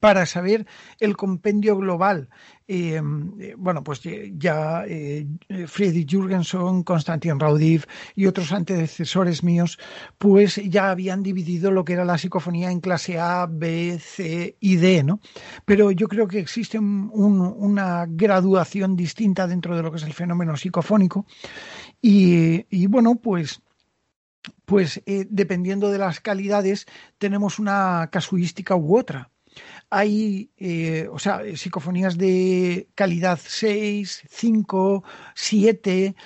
para 0.00 0.26
saber 0.26 0.66
el 1.00 1.16
compendio 1.16 1.76
global. 1.76 2.28
Eh, 2.66 3.00
bueno, 3.58 3.84
pues 3.84 4.00
ya 4.38 4.84
eh, 4.86 5.26
Friedrich 5.66 6.08
Jürgenson, 6.10 6.82
Konstantin 6.82 7.38
Raudiv 7.38 7.84
y 8.14 8.26
otros 8.26 8.52
antecesores 8.52 9.42
míos, 9.42 9.78
pues 10.16 10.56
ya 10.56 10.90
habían 10.90 11.22
dividido 11.22 11.70
lo 11.70 11.84
que 11.84 11.92
era 11.92 12.06
la 12.06 12.16
psicofonía 12.16 12.70
en 12.70 12.80
clase 12.80 13.18
A, 13.18 13.46
B, 13.50 13.98
C 13.98 14.56
y 14.60 14.76
D, 14.76 15.02
¿no? 15.04 15.20
Pero 15.66 15.90
yo 15.90 16.08
creo 16.08 16.26
que 16.26 16.38
existe 16.38 16.78
una 16.78 18.06
graduación 18.08 18.96
distinta 18.96 19.46
dentro 19.46 19.76
de 19.76 19.82
lo 19.82 19.90
que 19.90 19.98
es 19.98 20.04
el 20.04 20.14
fenómeno 20.14 20.56
psicofónico 20.56 21.26
y, 22.00 22.86
bueno, 22.86 23.16
pues 23.16 23.60
pues 24.66 25.02
eh, 25.06 25.26
dependiendo 25.30 25.90
de 25.90 25.96
las 25.96 26.20
calidades 26.20 26.84
tenemos 27.16 27.58
una 27.58 28.10
casuística 28.12 28.76
u 28.76 28.98
otra 28.98 29.30
hay, 29.96 30.50
eh, 30.58 31.08
o 31.12 31.18
sea, 31.18 31.42
psicofonías 31.54 32.18
de 32.18 32.88
calidad 32.94 33.38
6, 33.40 34.24
5, 34.28 35.04
7, 35.34 36.16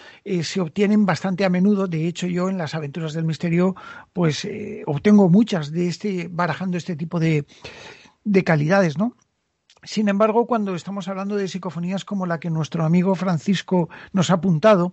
se 0.42 0.60
obtienen 0.60 1.04
bastante 1.04 1.44
a 1.44 1.50
menudo. 1.50 1.87
De 1.87 2.06
hecho, 2.06 2.26
yo 2.26 2.48
en 2.48 2.56
las 2.56 2.75
aventuras 2.75 3.12
del 3.12 3.25
misterio, 3.25 3.75
pues 4.12 4.44
eh, 4.46 4.82
obtengo 4.87 5.28
muchas 5.28 5.70
de 5.70 5.88
este, 5.88 6.28
barajando 6.30 6.78
este 6.78 6.96
tipo 6.96 7.20
de, 7.20 7.44
de 8.25 8.44
calidades, 8.44 8.96
¿no? 8.96 9.16
Sin 9.82 10.08
embargo, 10.08 10.47
cuando 10.47 10.75
estamos 10.75 11.08
hablando 11.08 11.37
de 11.37 11.49
psicofonías 11.49 12.04
como 12.04 12.26
la 12.26 12.40
que 12.40 12.50
nuestro 12.50 12.85
amigo 12.85 13.14
Francisco 13.14 13.88
nos 14.12 14.30
ha 14.30 14.35
apuntado, 14.35 14.92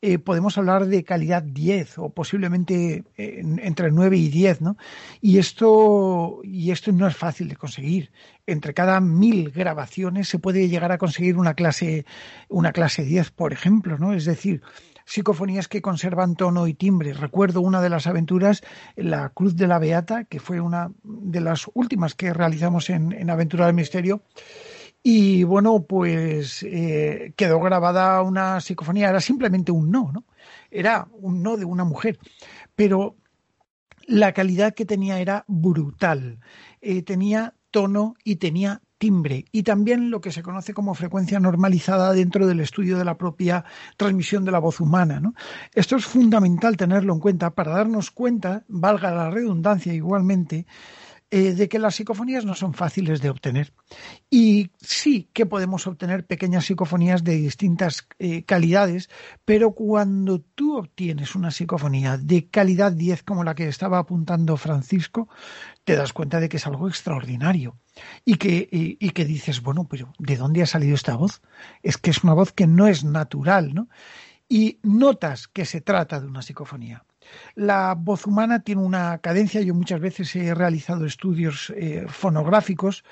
eh, 0.00 0.18
podemos 0.18 0.56
hablar 0.58 0.86
de 0.86 1.02
calidad 1.02 1.42
10 1.42 1.98
o 1.98 2.10
posiblemente 2.10 3.04
eh, 3.16 3.42
entre 3.62 3.90
9 3.90 4.16
y 4.16 4.28
10, 4.28 4.60
¿no? 4.60 4.76
Y 5.20 5.38
esto, 5.38 6.40
y 6.44 6.70
esto 6.70 6.92
no 6.92 7.08
es 7.08 7.16
fácil 7.16 7.48
de 7.48 7.56
conseguir. 7.56 8.12
Entre 8.46 8.74
cada 8.74 9.00
mil 9.00 9.50
grabaciones 9.50 10.28
se 10.28 10.38
puede 10.38 10.68
llegar 10.68 10.92
a 10.92 10.98
conseguir 10.98 11.36
una 11.36 11.54
clase, 11.54 12.06
una 12.48 12.72
clase 12.72 13.04
10, 13.04 13.30
por 13.32 13.52
ejemplo, 13.52 13.98
¿no? 13.98 14.12
Es 14.12 14.24
decir, 14.24 14.62
psicofonías 15.08 15.68
que 15.68 15.80
conservan 15.80 16.36
tono 16.36 16.66
y 16.66 16.74
timbre. 16.74 17.14
Recuerdo 17.14 17.62
una 17.62 17.80
de 17.80 17.88
las 17.88 18.06
aventuras, 18.06 18.62
La 18.94 19.30
Cruz 19.30 19.56
de 19.56 19.66
la 19.66 19.78
Beata, 19.78 20.24
que 20.24 20.38
fue 20.38 20.60
una 20.60 20.90
de 21.02 21.40
las 21.40 21.66
últimas 21.72 22.14
que 22.14 22.34
realizamos 22.34 22.90
en, 22.90 23.12
en 23.12 23.30
Aventura 23.30 23.66
del 23.66 23.74
Misterio, 23.74 24.22
y 25.02 25.44
bueno, 25.44 25.84
pues 25.84 26.62
eh, 26.62 27.32
quedó 27.36 27.60
grabada 27.60 28.20
una 28.20 28.60
psicofonía, 28.60 29.08
era 29.08 29.20
simplemente 29.20 29.72
un 29.72 29.90
no, 29.90 30.12
¿no? 30.12 30.24
Era 30.70 31.08
un 31.12 31.42
no 31.42 31.56
de 31.56 31.64
una 31.64 31.84
mujer, 31.84 32.18
pero 32.74 33.16
la 34.06 34.32
calidad 34.32 34.74
que 34.74 34.84
tenía 34.84 35.20
era 35.20 35.44
brutal. 35.48 36.40
Eh, 36.82 37.02
tenía 37.02 37.54
tono 37.70 38.14
y 38.24 38.36
tenía 38.36 38.82
timbre 38.98 39.44
y 39.52 39.62
también 39.62 40.10
lo 40.10 40.20
que 40.20 40.32
se 40.32 40.42
conoce 40.42 40.74
como 40.74 40.94
frecuencia 40.94 41.40
normalizada 41.40 42.12
dentro 42.12 42.46
del 42.46 42.60
estudio 42.60 42.98
de 42.98 43.04
la 43.04 43.16
propia 43.16 43.64
transmisión 43.96 44.44
de 44.44 44.52
la 44.52 44.58
voz 44.58 44.80
humana. 44.80 45.22
Esto 45.74 45.96
es 45.96 46.04
fundamental 46.04 46.76
tenerlo 46.76 47.14
en 47.14 47.20
cuenta 47.20 47.50
para 47.50 47.72
darnos 47.72 48.10
cuenta, 48.10 48.64
valga 48.68 49.10
la 49.10 49.30
redundancia 49.30 49.94
igualmente, 49.94 50.66
eh, 51.30 51.52
de 51.52 51.68
que 51.68 51.78
las 51.78 51.94
psicofonías 51.94 52.46
no 52.46 52.54
son 52.54 52.72
fáciles 52.72 53.20
de 53.20 53.28
obtener. 53.28 53.74
Y 54.30 54.70
sí 54.80 55.28
que 55.34 55.44
podemos 55.44 55.86
obtener 55.86 56.24
pequeñas 56.26 56.64
psicofonías 56.64 57.22
de 57.22 57.36
distintas 57.36 58.08
eh, 58.18 58.44
calidades, 58.44 59.10
pero 59.44 59.72
cuando 59.72 60.40
tú 60.40 60.78
obtienes 60.78 61.34
una 61.34 61.50
psicofonía 61.50 62.16
de 62.16 62.48
calidad 62.48 62.92
10 62.92 63.24
como 63.24 63.44
la 63.44 63.54
que 63.54 63.68
estaba 63.68 63.98
apuntando 63.98 64.56
Francisco, 64.56 65.28
te 65.88 65.96
das 65.96 66.12
cuenta 66.12 66.38
de 66.38 66.50
que 66.50 66.58
es 66.58 66.66
algo 66.66 66.86
extraordinario. 66.86 67.78
Y 68.26 68.34
que, 68.34 68.68
y 68.70 69.10
que 69.10 69.24
dices, 69.24 69.62
bueno, 69.62 69.88
pero 69.88 70.12
¿de 70.18 70.36
dónde 70.36 70.62
ha 70.62 70.66
salido 70.66 70.94
esta 70.94 71.16
voz? 71.16 71.40
Es 71.82 71.96
que 71.96 72.10
es 72.10 72.22
una 72.22 72.34
voz 72.34 72.52
que 72.52 72.66
no 72.66 72.88
es 72.88 73.04
natural, 73.04 73.74
¿no? 73.74 73.88
Y 74.50 74.80
notas 74.82 75.48
que 75.48 75.64
se 75.64 75.80
trata 75.80 76.20
de 76.20 76.26
una 76.26 76.42
psicofonía. 76.42 77.06
La 77.54 77.94
voz 77.94 78.26
humana 78.26 78.60
tiene 78.60 78.82
una 78.82 79.16
cadencia. 79.16 79.62
Yo 79.62 79.72
muchas 79.72 79.98
veces 79.98 80.36
he 80.36 80.52
realizado 80.52 81.06
estudios 81.06 81.72
eh, 81.74 82.04
fonográficos 82.06 83.02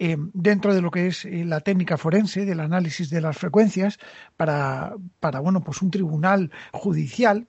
eh, 0.00 0.16
dentro 0.32 0.74
de 0.74 0.82
lo 0.82 0.90
que 0.90 1.06
es 1.06 1.24
eh, 1.26 1.44
la 1.44 1.60
técnica 1.60 1.98
forense 1.98 2.44
del 2.44 2.58
análisis 2.58 3.10
de 3.10 3.20
las 3.20 3.38
frecuencias 3.38 4.00
para, 4.36 4.96
para 5.20 5.38
bueno, 5.38 5.62
pues 5.62 5.82
un 5.82 5.92
tribunal 5.92 6.50
judicial. 6.72 7.46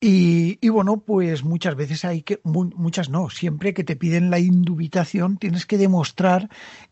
Y, 0.00 0.68
bueno, 0.68 1.00
pues 1.00 1.42
muchas 1.42 1.74
veces 1.74 2.04
hay 2.04 2.22
que, 2.22 2.40
muchas 2.44 3.08
no, 3.08 3.30
siempre 3.30 3.74
que 3.74 3.82
te 3.82 3.96
piden 3.96 4.30
la 4.30 4.38
indubitación 4.38 5.38
tienes 5.38 5.66
que 5.66 5.76
demostrar 5.76 6.48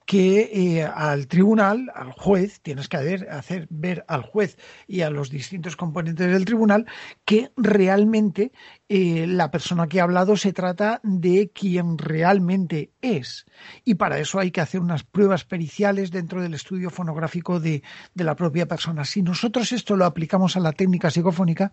que 0.07 0.51
eh, 0.53 0.85
al 0.85 1.27
tribunal, 1.27 1.91
al 1.95 2.13
juez, 2.13 2.61
tienes 2.61 2.89
que 2.89 2.97
hacer 2.97 3.67
ver 3.71 4.05
al 4.07 4.23
juez 4.23 4.57
y 4.87 5.01
a 5.01 5.11
los 5.11 5.31
distintos 5.31 5.77
componentes 5.77 6.31
del 6.31 6.45
tribunal 6.45 6.87
que 7.25 7.51
realmente 7.57 8.53
eh, 8.89 9.27
la 9.27 9.51
persona 9.51 9.89
que 9.89 9.99
ha 9.99 10.05
hablado 10.05 10.37
se 10.37 10.53
trata 10.53 11.01
de 11.03 11.51
quien 11.53 11.99
realmente 11.99 12.93
es. 13.03 13.47
Y 13.85 13.95
para 13.95 14.21
eso 14.21 14.39
hay 14.39 14.53
que 14.53 14.61
hacer 14.61 14.81
unas 14.81 15.03
pruebas 15.03 15.45
periciales 15.45 16.13
dentro 16.13 16.41
del 16.41 16.55
estudio 16.55 16.91
fonográfico 16.91 17.59
de, 17.59 17.83
de 18.15 18.25
la 18.25 18.37
propia 18.37 18.67
persona. 18.67 19.05
Si 19.05 19.23
nosotros 19.23 19.73
esto 19.73 19.97
lo 19.97 20.05
aplicamos 20.05 20.57
a 20.57 20.61
la 20.61 20.73
técnica 20.73 21.11
psicofónica, 21.11 21.73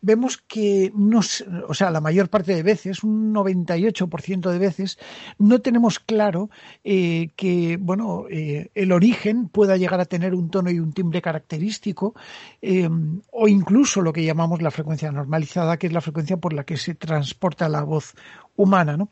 vemos 0.00 0.38
que 0.38 0.90
no, 0.96 1.20
o 1.68 1.74
sea, 1.74 1.92
la 1.92 2.00
mayor 2.00 2.28
parte 2.28 2.56
de 2.56 2.64
veces, 2.64 3.04
un 3.04 3.32
98% 3.32 4.50
de 4.50 4.58
veces, 4.58 4.98
no 5.38 5.60
tenemos 5.60 6.00
claro 6.00 6.50
eh, 6.82 7.30
que 7.36 7.67
bueno, 7.76 8.26
eh, 8.30 8.70
el 8.74 8.92
origen 8.92 9.48
pueda 9.48 9.76
llegar 9.76 10.00
a 10.00 10.04
tener 10.04 10.34
un 10.34 10.50
tono 10.50 10.70
y 10.70 10.78
un 10.78 10.92
timbre 10.92 11.20
característico, 11.20 12.14
eh, 12.62 12.88
o 13.32 13.48
incluso 13.48 14.00
lo 14.00 14.12
que 14.12 14.24
llamamos 14.24 14.62
la 14.62 14.70
frecuencia 14.70 15.12
normalizada, 15.12 15.76
que 15.76 15.88
es 15.88 15.92
la 15.92 16.00
frecuencia 16.00 16.36
por 16.36 16.52
la 16.52 16.64
que 16.64 16.76
se 16.76 16.94
transporta 16.94 17.68
la 17.68 17.82
voz 17.82 18.14
humana, 18.56 18.96
¿no? 18.96 19.08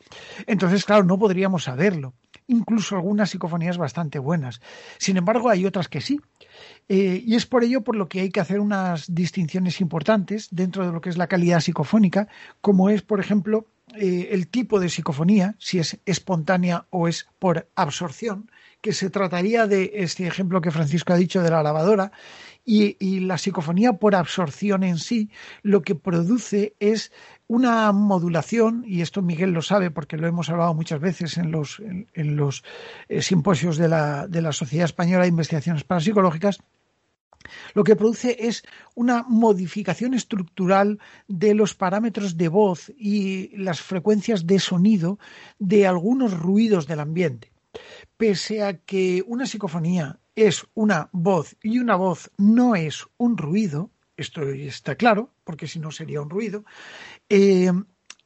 Entonces, 0.47 0.85
claro, 0.85 1.05
no 1.05 1.19
podríamos 1.19 1.65
saberlo. 1.65 2.15
Incluso 2.49 2.97
algunas 2.97 3.31
psicofonías 3.31 3.79
bastante 3.79 4.19
buenas. 4.19 4.61
Sin 4.99 5.17
embargo, 5.17 5.49
hay 5.49 5.67
otras 5.67 5.89
que 5.89 6.01
sí. 6.01 6.21
Eh, 6.89 7.23
y 7.25 7.35
es 7.35 7.47
por 7.47 7.65
ello 7.65 7.83
por 7.83 7.97
lo 7.97 8.09
que 8.09 8.21
hay 8.21 8.31
que 8.31 8.41
hacer 8.41 8.61
unas 8.61 9.13
distinciones 9.13 9.81
importantes 9.81 10.49
dentro 10.51 10.87
de 10.87 10.93
lo 10.93 11.01
que 11.01 11.11
es 11.11 11.17
la 11.17 11.27
calidad 11.27 11.61
psicofónica, 11.61 12.29
como 12.61 12.89
es, 12.89 13.03
por 13.03 13.21
ejemplo, 13.21 13.67
el 13.99 14.49
tipo 14.49 14.81
de 14.81 14.89
psicofonía, 14.89 15.55
si 15.59 15.79
es 15.79 15.99
espontánea 16.07 16.87
o 16.91 17.09
es 17.09 17.29
por 17.39 17.69
absorción, 17.75 18.51
que 18.81 18.93
se 18.93 19.11
trataría 19.11 19.67
de 19.67 19.91
este 19.95 20.27
ejemplo 20.27 20.61
que 20.61 20.71
Francisco 20.71 21.13
ha 21.13 21.17
dicho 21.17 21.43
de 21.43 21.51
la 21.51 21.63
lavadora, 21.63 22.13
y, 22.69 23.21
la 23.21 23.39
psicofonía 23.39 23.93
por 23.93 24.17
absorción 24.17 24.83
en 24.83 24.99
sí 24.99 25.31
lo 25.63 25.83
que 25.83 25.95
produce 25.95 26.75
es 26.81 27.13
una 27.47 27.93
modulación, 27.93 28.85
y 28.87 29.03
esto 29.03 29.23
Miguel 29.23 29.53
lo 29.53 29.63
sabe 29.63 29.93
porque 29.93 30.17
lo 30.17 30.27
hemos 30.27 30.51
hablado 30.51 30.75
muchas 30.75 31.01
veces 31.01 31.39
en 31.39 31.53
los, 31.53 31.81
en, 31.81 32.37
los 32.37 32.65
eh, 33.09 33.23
simposios 33.23 33.77
de 33.77 33.89
la, 33.89 34.27
de 34.27 34.43
la 34.43 34.53
Sociedad 34.53 34.85
Española 34.85 35.23
de 35.23 35.29
Investigaciones 35.29 35.85
Parapsicológicas, 35.85 36.59
lo 37.75 37.85
que 37.85 37.97
produce 37.97 38.37
es 38.39 38.63
una 38.95 39.25
modificación 39.29 40.15
estructural 40.15 40.99
de 41.29 41.55
los 41.55 41.75
parámetros 41.75 42.37
de 42.37 42.49
voz 42.49 42.93
y 42.97 43.57
las 43.57 43.81
frecuencias 43.81 44.47
de 44.47 44.59
sonido 44.59 45.19
de 45.59 45.87
algunos 45.87 46.39
ruidos 46.39 46.87
del 46.87 47.01
ambiente 47.01 47.53
pese 48.17 48.63
a 48.63 48.79
que 48.79 49.23
una 49.27 49.47
psicofonía 49.47 50.19
es 50.35 50.67
una 50.75 51.09
voz 51.13 51.57
y 51.63 51.79
una 51.79 51.97
voz 51.97 52.31
no 52.37 52.75
es 52.75 53.07
un 53.17 53.37
ruido, 53.37 53.91
esto 54.17 54.43
está 54.43 54.95
claro, 54.95 55.33
porque 55.45 55.67
si 55.67 55.79
no 55.79 55.91
sería 55.91 56.21
un 56.21 56.31
ruido, 56.31 56.65
eh, 57.29 57.73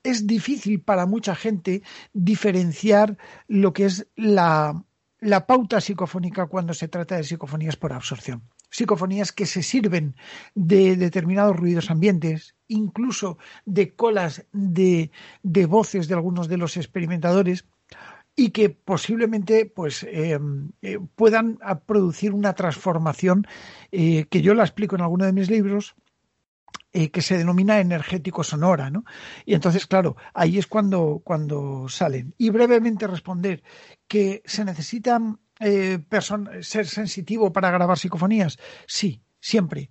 es 0.03 0.27
difícil 0.27 0.81
para 0.81 1.07
mucha 1.07 1.35
gente 1.35 1.83
diferenciar 2.13 3.19
lo 3.49 3.73
que 3.73 3.87
es 3.87 4.07
la, 4.17 4.85
la 5.21 5.47
pauta 5.47 5.81
psicofónica 5.81 6.47
cuando 6.47 6.75
se 6.75 6.89
trata 6.89 7.17
de 7.17 7.25
psicofonías 7.25 7.77
por 7.77 7.93
absorción. 7.93 8.43
Psicofonías 8.71 9.33
que 9.33 9.47
se 9.47 9.63
sirven 9.63 10.17
de 10.55 10.97
determinados 10.97 11.57
ruidos 11.57 11.91
ambientes, 11.91 12.55
incluso 12.69 13.39
de 13.67 13.95
colas 13.95 14.47
de, 14.53 15.11
de 15.43 15.67
voces 15.67 16.09
de 16.09 16.15
algunos 16.15 16.49
de 16.49 16.57
los 16.57 16.77
experimentadores, 16.77 17.65
y 18.37 18.51
que 18.51 18.71
posiblemente 18.71 19.67
pues 19.67 20.03
eh, 20.05 20.39
eh, 20.83 20.99
puedan 21.15 21.59
producir 21.87 22.33
una 22.33 22.55
transformación 22.55 23.47
eh, 23.93 24.25
que 24.31 24.41
yo 24.41 24.55
la 24.55 24.65
explico 24.65 24.97
en 24.97 25.03
alguno 25.03 25.27
de 25.27 25.33
mis 25.33 25.51
libros 25.51 25.95
que 26.93 27.23
se 27.23 27.39
denomina 27.39 27.79
energético 27.79 28.43
sonora, 28.43 28.91
¿no? 28.91 29.05
Y 29.47 29.55
entonces, 29.55 29.87
claro, 29.87 30.17
ahí 30.35 30.59
es 30.59 30.67
cuando, 30.67 31.21
cuando 31.23 31.89
salen. 31.89 32.35
Y 32.37 32.51
brevemente 32.51 33.07
responder 33.07 33.63
que 34.09 34.43
se 34.45 34.65
necesita 35.61 36.63
ser 36.63 36.87
sensitivo 36.87 37.53
para 37.53 37.71
grabar 37.71 37.99
psicofonías. 37.99 38.59
Sí, 38.87 39.23
siempre 39.41 39.91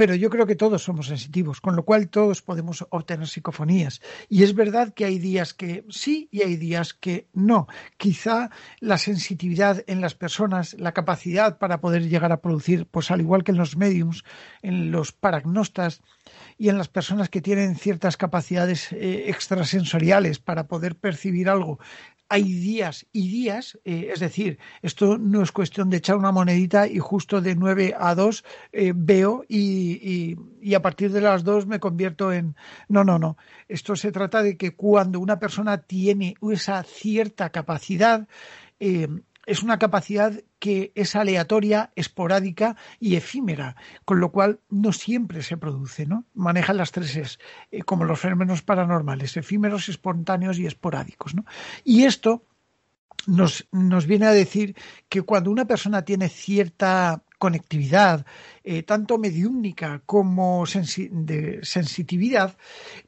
pero 0.00 0.14
yo 0.14 0.30
creo 0.30 0.46
que 0.46 0.56
todos 0.56 0.82
somos 0.82 1.08
sensitivos, 1.08 1.60
con 1.60 1.76
lo 1.76 1.84
cual 1.84 2.08
todos 2.08 2.40
podemos 2.40 2.86
obtener 2.88 3.28
psicofonías. 3.28 4.00
Y 4.30 4.44
es 4.44 4.54
verdad 4.54 4.94
que 4.94 5.04
hay 5.04 5.18
días 5.18 5.52
que 5.52 5.84
sí 5.90 6.26
y 6.32 6.40
hay 6.40 6.56
días 6.56 6.94
que 6.94 7.28
no. 7.34 7.66
Quizá 7.98 8.48
la 8.78 8.96
sensitividad 8.96 9.84
en 9.88 10.00
las 10.00 10.14
personas, 10.14 10.72
la 10.78 10.92
capacidad 10.92 11.58
para 11.58 11.82
poder 11.82 12.08
llegar 12.08 12.32
a 12.32 12.40
producir, 12.40 12.86
pues 12.86 13.10
al 13.10 13.20
igual 13.20 13.44
que 13.44 13.52
en 13.52 13.58
los 13.58 13.76
mediums, 13.76 14.24
en 14.62 14.90
los 14.90 15.12
paragnostas 15.12 16.00
y 16.56 16.70
en 16.70 16.78
las 16.78 16.88
personas 16.88 17.28
que 17.28 17.42
tienen 17.42 17.76
ciertas 17.76 18.16
capacidades 18.16 18.92
eh, 18.92 19.28
extrasensoriales 19.28 20.38
para 20.38 20.66
poder 20.66 20.96
percibir 20.96 21.50
algo, 21.50 21.78
hay 22.32 22.44
días 22.44 23.06
y 23.12 23.28
días, 23.28 23.76
eh, 23.84 24.10
es 24.14 24.20
decir, 24.20 24.60
esto 24.82 25.18
no 25.18 25.42
es 25.42 25.50
cuestión 25.50 25.90
de 25.90 25.96
echar 25.96 26.16
una 26.16 26.30
monedita 26.30 26.86
y 26.86 27.00
justo 27.00 27.40
de 27.40 27.56
9 27.56 27.96
a 27.98 28.14
2 28.14 28.44
eh, 28.72 28.92
veo 28.94 29.44
y, 29.48 30.36
y, 30.62 30.74
a 30.74 30.80
partir 30.80 31.10
de 31.10 31.20
las 31.20 31.42
2 31.42 31.66
me 31.66 31.80
convierto 31.80 32.32
en... 32.32 32.54
No, 32.88 33.02
no, 33.02 33.18
no. 33.18 33.36
Esto 33.66 33.96
se 33.96 34.12
trata 34.12 34.44
de 34.44 34.56
que 34.56 34.76
cuando 34.76 35.18
una 35.18 35.40
persona 35.40 35.78
tiene 35.78 36.36
esa 36.52 36.84
cierta 36.84 37.50
capacidad, 37.50 38.28
eh, 38.78 39.08
es 39.46 39.62
una 39.62 39.78
capacidad 39.78 40.32
que 40.58 40.92
es 40.94 41.16
aleatoria, 41.16 41.92
esporádica 41.96 42.76
y 42.98 43.16
efímera, 43.16 43.76
con 44.04 44.20
lo 44.20 44.30
cual 44.30 44.60
no 44.68 44.92
siempre 44.92 45.42
se 45.42 45.56
produce, 45.56 46.06
¿no? 46.06 46.24
Manejan 46.34 46.76
las 46.76 46.92
tres 46.92 47.16
es, 47.16 47.38
eh, 47.70 47.82
como 47.82 48.04
los 48.04 48.20
fenómenos 48.20 48.62
paranormales, 48.62 49.36
efímeros, 49.36 49.88
espontáneos 49.88 50.58
y 50.58 50.66
esporádicos, 50.66 51.34
¿no? 51.34 51.44
Y 51.84 52.04
esto 52.04 52.44
nos, 53.26 53.66
nos 53.72 54.06
viene 54.06 54.26
a 54.26 54.32
decir 54.32 54.76
que 55.08 55.22
cuando 55.22 55.50
una 55.50 55.66
persona 55.66 56.04
tiene 56.04 56.28
cierta 56.28 57.22
conectividad, 57.40 58.26
eh, 58.62 58.82
tanto 58.82 59.16
mediúmnica 59.16 60.02
como 60.04 60.64
de 60.66 61.58
sensitividad, 61.62 62.56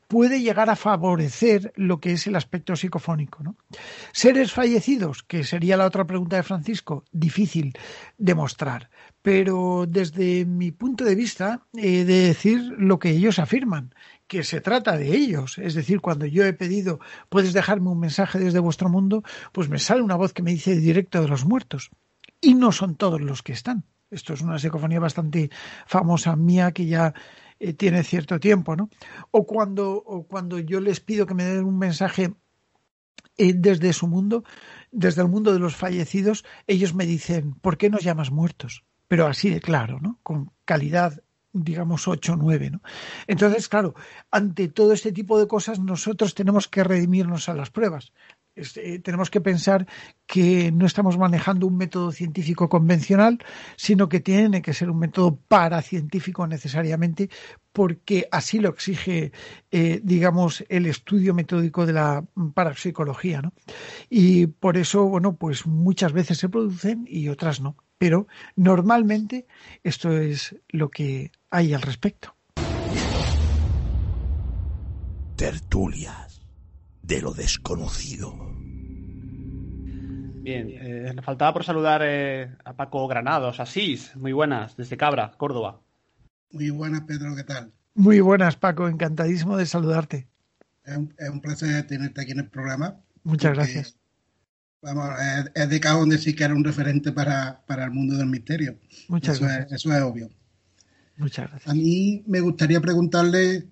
puede 0.09 0.40
llegar 0.40 0.71
a 0.71 0.77
favorecer 0.77 1.73
lo 1.77 2.01
que 2.01 2.12
es 2.12 2.27
el 2.27 2.37
aspecto 2.37 2.75
psicofónico. 2.75 3.42
¿no? 3.42 3.57
Seres 4.12 4.51
fallecidos, 4.53 5.23
que 5.23 5.45
sería 5.45 5.77
la 5.77 5.85
otra 5.85 6.07
pregunta 6.07 6.37
de 6.37 6.42
Francisco, 6.42 7.05
difícil 7.12 7.75
demostrar, 8.16 8.88
pero 9.21 9.85
desde 9.87 10.47
mi 10.47 10.73
punto 10.73 11.05
de 11.05 11.14
vista, 11.14 11.66
he 11.77 12.05
de 12.05 12.29
decir 12.29 12.59
lo 12.79 12.99
que 12.99 13.11
ellos 13.11 13.38
afirman, 13.38 13.95
que 14.27 14.45
se 14.45 14.62
trata 14.62 14.97
de 14.97 15.14
ellos. 15.14 15.59
Es 15.59 15.75
decir, 15.75 16.01
cuando 16.01 16.25
yo 16.25 16.42
he 16.47 16.55
pedido, 16.55 17.01
puedes 17.29 17.53
dejarme 17.53 17.90
un 17.90 18.01
mensaje 18.01 18.38
desde 18.38 18.61
vuestro 18.61 18.88
mundo, 18.88 19.23
pues 19.53 19.68
me 19.68 19.79
sale 19.79 20.01
una 20.01 20.16
voz 20.16 20.33
que 20.33 20.42
me 20.42 20.53
dice 20.53 20.75
directo 20.75 21.21
de 21.21 21.29
los 21.29 21.45
muertos. 21.45 21.90
Y 22.40 22.55
no 22.55 22.73
son 22.73 22.97
todos 22.97 23.21
los 23.21 23.42
que 23.42 23.53
están. 23.53 23.85
Esto 24.12 24.35
es 24.35 24.42
una 24.42 24.59
psicofonía 24.59 25.01
bastante 25.01 25.51
famosa 25.87 26.37
mía 26.37 26.72
que 26.72 26.87
ya 26.87 27.14
eh, 27.59 27.72
tiene 27.72 28.05
cierto 28.05 28.38
tiempo, 28.38 28.77
¿no? 28.77 28.90
O 29.31 29.46
cuando, 29.46 30.05
cuando 30.29 30.59
yo 30.59 30.81
les 30.81 31.01
pido 31.01 31.27
que 31.27 31.35
me 31.35 31.44
den 31.44 31.64
un 31.64 31.79
mensaje 31.79 32.35
eh, 33.38 33.55
desde 33.55 33.92
su 33.92 34.07
mundo, 34.07 34.44
desde 34.90 35.22
el 35.22 35.29
mundo 35.29 35.53
de 35.53 35.59
los 35.59 35.75
fallecidos, 35.75 36.44
ellos 36.66 36.94
me 36.94 37.07
dicen, 37.07 37.55
¿por 37.55 37.79
qué 37.79 37.88
nos 37.88 38.05
llamas 38.05 38.31
muertos? 38.31 38.85
Pero 39.09 39.27
así 39.27 39.48
de 39.48 39.61
claro, 39.61 39.98
¿no? 40.01 40.20
Con 40.22 40.53
calidad 40.64 41.22
digamos 41.53 42.09
8 42.09 42.33
o 42.33 42.37
9. 42.37 42.70
¿no? 42.70 42.83
Entonces, 43.27 43.68
claro, 43.68 43.94
ante 44.31 44.68
todo 44.68 44.92
este 44.92 45.12
tipo 45.12 45.38
de 45.38 45.46
cosas 45.46 45.79
nosotros 45.79 46.35
tenemos 46.35 46.68
que 46.68 46.85
redimirnos 46.85 47.48
a 47.48 47.55
las 47.55 47.70
pruebas. 47.70 48.12
Eh, 48.55 48.99
tenemos 48.99 49.31
que 49.31 49.41
pensar 49.41 49.87
que 50.27 50.71
no 50.73 50.85
estamos 50.85 51.17
manejando 51.17 51.67
un 51.67 51.77
método 51.77 52.12
científico 52.12 52.69
convencional, 52.69 53.38
sino 53.77 54.09
que 54.09 54.21
tiene 54.21 54.61
que 54.61 54.75
ser 54.75 54.91
un 54.91 54.99
método 54.99 55.37
paracientífico 55.37 56.47
necesariamente, 56.47 57.31
porque 57.73 58.29
así 58.31 58.59
lo 58.59 58.69
exige, 58.69 59.33
eh, 59.71 60.01
digamos, 60.03 60.65
el 60.69 60.87
estudio 60.87 61.33
metódico 61.33 61.87
de 61.87 61.95
la 61.95 62.25
parapsicología. 62.55 63.41
¿no? 63.41 63.53
Y 64.11 64.47
por 64.47 64.77
eso, 64.77 65.05
bueno, 65.05 65.37
pues 65.37 65.67
muchas 65.67 66.12
veces 66.12 66.38
se 66.38 66.49
producen 66.51 67.07
y 67.09 67.29
otras 67.29 67.61
no. 67.61 67.77
Pero 67.97 68.27
normalmente 68.57 69.47
esto 69.83 70.12
es 70.19 70.57
lo 70.69 70.91
que 70.91 71.31
hay 71.51 71.73
al 71.73 71.83
respecto. 71.83 72.35
Tertulias 75.37 76.32
de 77.12 77.20
lo 77.20 77.35
desconocido. 77.35 78.35
Bien, 80.42 80.66
eh, 80.70 81.14
faltaba 81.22 81.53
por 81.53 81.62
saludar 81.62 82.01
eh, 82.03 82.57
a 82.64 82.75
Paco 82.75 83.07
Granados, 83.07 83.61
Asís, 83.61 84.16
muy 84.16 84.33
buenas, 84.33 84.79
desde 84.79 84.96
Cabra, 84.96 85.33
Córdoba. 85.37 85.83
Muy 86.53 86.70
buenas, 86.70 87.03
Pedro, 87.03 87.37
¿qué 87.37 87.44
tal? 87.44 87.70
Muy 87.94 88.20
buenas, 88.20 88.57
Paco. 88.57 88.88
Encantadísimo 88.88 89.59
de 89.59 89.66
saludarte. 89.66 90.27
Es 90.85 90.96
un, 90.96 91.40
placer 91.42 91.87
tenerte 91.87 92.22
aquí 92.22 92.33
en 92.33 92.40
el 92.40 92.48
programa. 92.48 92.96
Muchas 93.25 93.53
gracias. 93.55 93.96
Vamos, 94.81 95.11
es, 95.55 95.68
de 95.68 95.81
cajón 95.81 96.09
decir 96.09 96.35
que 96.35 96.44
era 96.44 96.55
un 96.55 96.64
referente 96.64 97.12
para, 97.12 97.62
el 97.68 97.90
mundo 97.90 98.16
del 98.16 98.27
misterio. 98.27 98.79
Muchas 99.09 99.37
eso 99.37 99.44
gracias. 99.44 99.66
Es, 99.66 99.72
eso 99.72 99.94
es 99.94 100.03
obvio. 100.03 100.31
Muchas 101.18 101.51
gracias. 101.51 101.70
A 101.70 101.75
mí 101.75 102.25
me 102.27 102.40
gustaría 102.40 102.81
preguntarle, 102.81 103.68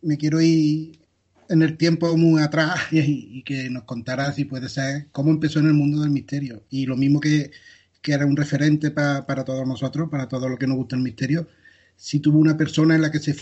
me 0.00 0.16
quiero 0.16 0.40
ir 0.40 1.07
en 1.48 1.62
el 1.62 1.76
tiempo 1.76 2.16
muy 2.16 2.42
atrás 2.42 2.80
y, 2.92 3.42
que 3.42 3.70
nos 3.70 3.84
contara, 3.84 4.32
si 4.32 4.44
puede 4.44 4.68
ser, 4.68 5.08
cómo 5.12 5.30
empezó 5.30 5.60
en 5.60 5.66
el 5.66 5.74
mundo 5.74 6.00
del 6.00 6.10
misterio. 6.10 6.62
Y 6.70 6.86
lo 6.86 6.96
mismo 6.96 7.20
que, 7.20 7.50
era 8.04 8.24
un 8.24 8.38
referente 8.38 8.90
para 8.90 9.44
todos 9.44 9.68
nosotros, 9.68 10.08
para 10.08 10.28
todo 10.28 10.48
lo 10.48 10.56
que 10.56 10.66
nos 10.66 10.78
gusta 10.78 10.96
el 10.96 11.02
misterio, 11.02 11.46
si 11.94 12.20
tuvo 12.20 12.38
una 12.38 12.56
persona 12.56 12.94
en 12.94 13.02
la 13.02 13.10
que 13.10 13.18
se 13.18 13.36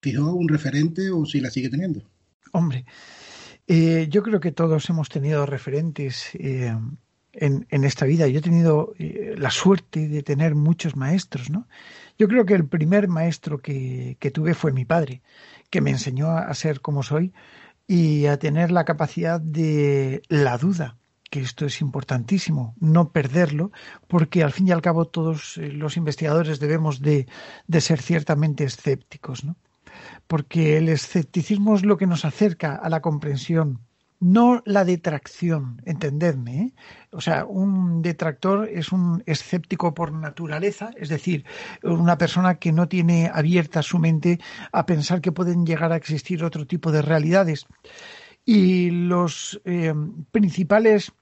fijó, 0.00 0.32
un 0.32 0.48
referente, 0.48 1.10
o 1.10 1.26
si 1.26 1.40
la 1.40 1.50
sigue 1.50 1.68
teniendo. 1.68 2.04
Hombre, 2.52 2.84
eh, 3.66 4.06
yo 4.10 4.22
creo 4.22 4.38
que 4.38 4.52
todos 4.52 4.88
hemos 4.90 5.08
tenido 5.08 5.46
referentes 5.46 6.28
eh, 6.34 6.72
en, 7.32 7.66
en, 7.70 7.84
esta 7.84 8.04
vida. 8.04 8.28
Yo 8.28 8.38
he 8.38 8.42
tenido 8.42 8.94
eh, 8.98 9.34
la 9.38 9.50
suerte 9.50 10.08
de 10.08 10.22
tener 10.22 10.54
muchos 10.54 10.94
maestros, 10.94 11.50
¿no? 11.50 11.66
Yo 12.18 12.28
creo 12.28 12.44
que 12.44 12.54
el 12.54 12.66
primer 12.66 13.08
maestro 13.08 13.58
que, 13.58 14.16
que 14.20 14.30
tuve 14.30 14.54
fue 14.54 14.72
mi 14.72 14.84
padre, 14.84 15.22
que 15.72 15.80
me 15.80 15.90
enseñó 15.90 16.28
a 16.28 16.52
ser 16.52 16.82
como 16.82 17.02
soy 17.02 17.32
y 17.88 18.26
a 18.26 18.38
tener 18.38 18.70
la 18.70 18.84
capacidad 18.84 19.40
de 19.40 20.20
la 20.28 20.58
duda, 20.58 20.98
que 21.30 21.40
esto 21.40 21.64
es 21.64 21.80
importantísimo, 21.80 22.74
no 22.78 23.10
perderlo, 23.10 23.72
porque 24.06 24.42
al 24.42 24.52
fin 24.52 24.68
y 24.68 24.72
al 24.72 24.82
cabo 24.82 25.06
todos 25.06 25.56
los 25.56 25.96
investigadores 25.96 26.60
debemos 26.60 27.00
de, 27.00 27.26
de 27.66 27.80
ser 27.80 28.02
ciertamente 28.02 28.64
escépticos, 28.64 29.44
¿no? 29.44 29.56
porque 30.26 30.76
el 30.76 30.90
escepticismo 30.90 31.74
es 31.74 31.86
lo 31.86 31.96
que 31.96 32.06
nos 32.06 32.26
acerca 32.26 32.74
a 32.74 32.90
la 32.90 33.00
comprensión, 33.00 33.80
no 34.22 34.62
la 34.64 34.84
detracción, 34.84 35.82
entendedme. 35.84 36.60
¿eh? 36.60 36.72
O 37.10 37.20
sea, 37.20 37.44
un 37.44 38.02
detractor 38.02 38.68
es 38.68 38.92
un 38.92 39.22
escéptico 39.26 39.94
por 39.94 40.12
naturaleza, 40.12 40.90
es 40.96 41.08
decir, 41.08 41.44
una 41.82 42.16
persona 42.16 42.54
que 42.54 42.70
no 42.70 42.86
tiene 42.86 43.30
abierta 43.34 43.82
su 43.82 43.98
mente 43.98 44.38
a 44.70 44.86
pensar 44.86 45.20
que 45.20 45.32
pueden 45.32 45.66
llegar 45.66 45.92
a 45.92 45.96
existir 45.96 46.44
otro 46.44 46.66
tipo 46.66 46.92
de 46.92 47.02
realidades. 47.02 47.66
Y 48.44 48.90
los 48.90 49.60
eh, 49.64 49.92
principales 50.30 51.12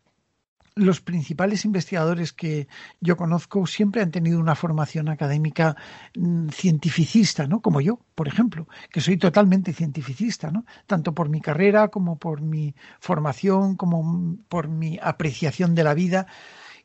los 0.75 1.01
principales 1.01 1.65
investigadores 1.65 2.33
que 2.33 2.69
yo 3.01 3.17
conozco 3.17 3.67
siempre 3.67 4.03
han 4.03 4.11
tenido 4.11 4.39
una 4.39 4.55
formación 4.55 5.09
académica 5.09 5.77
mm, 6.15 6.49
cientificista, 6.49 7.47
¿no? 7.47 7.61
Como 7.61 7.81
yo, 7.81 8.01
por 8.15 8.29
ejemplo, 8.29 8.69
que 8.91 9.01
soy 9.01 9.17
totalmente 9.17 9.73
cientificista, 9.73 10.51
¿no? 10.51 10.65
Tanto 10.87 11.15
por 11.15 11.29
mi 11.29 11.41
carrera 11.41 11.89
como 11.89 12.19
por 12.19 12.41
mi 12.41 12.75
formación, 13.01 13.77
como 13.77 14.37
por 14.49 14.69
mi 14.69 14.99
apreciación 15.03 15.75
de 15.75 15.85
la 15.85 15.95
vida. 15.95 16.27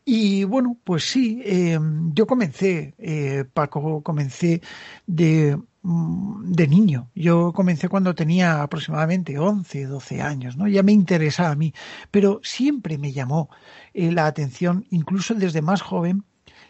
Y 0.03 0.43
bueno, 0.43 0.77
pues 0.83 1.03
sí, 1.09 1.41
eh, 1.43 1.79
yo 2.13 2.27
comencé, 2.27 2.93
eh, 2.99 3.45
Paco, 3.53 4.03
comencé 4.03 4.61
de 5.07 5.57
Mm, 5.57 5.61
de 5.87 6.67
niño. 6.67 7.11
Yo 7.13 7.53
comencé 7.53 7.89
cuando 7.89 8.15
tenía 8.15 8.63
aproximadamente 8.63 9.37
11, 9.37 9.85
12 9.85 10.21
años, 10.21 10.57
¿no? 10.57 10.67
Ya 10.67 10.81
me 10.81 10.91
interesaba 10.91 11.51
a 11.51 11.55
mí, 11.55 11.73
pero 12.09 12.39
siempre 12.43 12.97
me 12.97 13.11
llamó 13.11 13.49
eh, 13.93 14.11
la 14.11 14.25
atención, 14.25 14.85
incluso 14.89 15.35
desde 15.35 15.61
más 15.61 15.81
joven, 15.81 16.23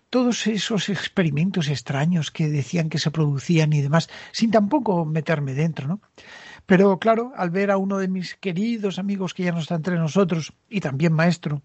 todos 0.09 0.47
esos 0.47 0.89
experimentos 0.89 1.69
extraños 1.69 2.29
que 2.29 2.49
decían 2.49 2.89
que 2.89 2.99
se 2.99 3.11
producían 3.11 3.71
y 3.73 3.81
demás, 3.81 4.09
sin 4.33 4.51
tampoco 4.51 5.05
meterme 5.05 5.53
dentro, 5.53 5.87
¿no? 5.87 6.01
Pero 6.65 6.99
claro, 6.99 7.31
al 7.37 7.51
ver 7.51 7.71
a 7.71 7.77
uno 7.77 7.99
de 7.99 8.07
mis 8.07 8.35
queridos 8.35 8.99
amigos 8.99 9.33
que 9.33 9.43
ya 9.43 9.51
no 9.51 9.59
está 9.59 9.75
entre 9.75 9.97
nosotros 9.97 10.53
y 10.69 10.81
también 10.81 11.13
maestro, 11.13 11.61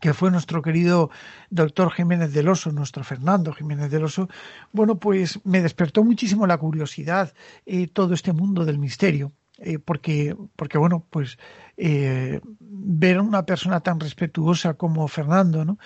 que 0.00 0.14
fue 0.14 0.30
nuestro 0.30 0.62
querido 0.62 1.10
doctor 1.50 1.90
Jiménez 1.92 2.32
del 2.32 2.48
Oso, 2.48 2.70
nuestro 2.72 3.04
Fernando 3.04 3.52
Jiménez 3.52 3.90
del 3.90 4.04
Oso, 4.04 4.28
bueno, 4.72 4.98
pues 4.98 5.40
me 5.44 5.62
despertó 5.62 6.04
muchísimo 6.04 6.46
la 6.46 6.58
curiosidad 6.58 7.32
eh, 7.64 7.86
todo 7.88 8.14
este 8.14 8.32
mundo 8.32 8.64
del 8.64 8.78
misterio. 8.78 9.32
Eh, 9.58 9.78
porque, 9.78 10.36
porque, 10.54 10.76
bueno, 10.76 11.06
pues 11.08 11.38
eh, 11.78 12.40
ver 12.60 13.16
a 13.16 13.22
una 13.22 13.46
persona 13.46 13.80
tan 13.80 13.98
respetuosa 13.98 14.74
como 14.74 15.08
Fernando, 15.08 15.64
¿no? 15.64 15.78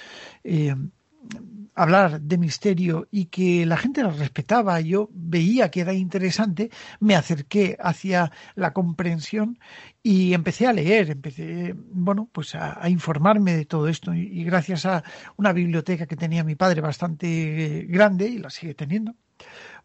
Hablar 1.83 2.21
de 2.21 2.37
misterio 2.37 3.09
y 3.11 3.27
que 3.27 3.65
la 3.65 3.79
gente 3.79 4.03
lo 4.03 4.11
respetaba, 4.11 4.81
yo 4.81 5.09
veía 5.13 5.71
que 5.71 5.81
era 5.81 5.95
interesante, 5.95 6.71
me 7.01 7.15
acerqué 7.17 7.79
hacia 7.81 8.31
la 8.55 8.75
comprensión 8.75 9.59
y 10.03 10.35
empecé 10.35 10.67
a 10.67 10.75
leer, 10.75 11.11
empecé, 11.11 11.75
bueno, 11.75 12.29
pues 12.33 12.55
a, 12.55 12.87
informarme 12.91 13.57
de 13.57 13.65
todo 13.65 13.89
esto 13.89 14.15
y, 14.15 14.45
gracias 14.45 14.85
a 14.85 15.03
una 15.37 15.53
biblioteca 15.55 16.07
que 16.07 16.17
tenía 16.17 16.45
mi 16.45 16.55
padre 16.55 16.83
bastante 16.83 17.87
grande 17.89 18.29
y 18.29 18.39
la 18.39 18.51
sigue 18.51 18.75
teniendo, 18.75 19.15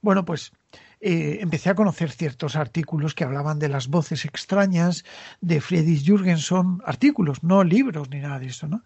bueno, 0.02 0.26
pues 0.26 0.52
eh, 1.00 1.38
empecé 1.40 1.70
a 1.70 1.76
conocer 1.76 2.12
ciertos 2.12 2.58
artículos 2.58 3.16
que 3.16 3.24
hablaban 3.24 3.58
de 3.58 3.70
las 3.70 3.88
voces 3.88 4.26
extrañas 4.26 5.06
de 5.40 5.62
Friedrich 5.62 6.06
Jürgenson, 6.06 6.82
artículos, 6.86 7.42
no 7.44 7.64
libros 7.64 8.10
ni 8.10 8.20
nada 8.20 8.40
de 8.40 8.48
eso, 8.48 8.68
¿no? 8.68 8.84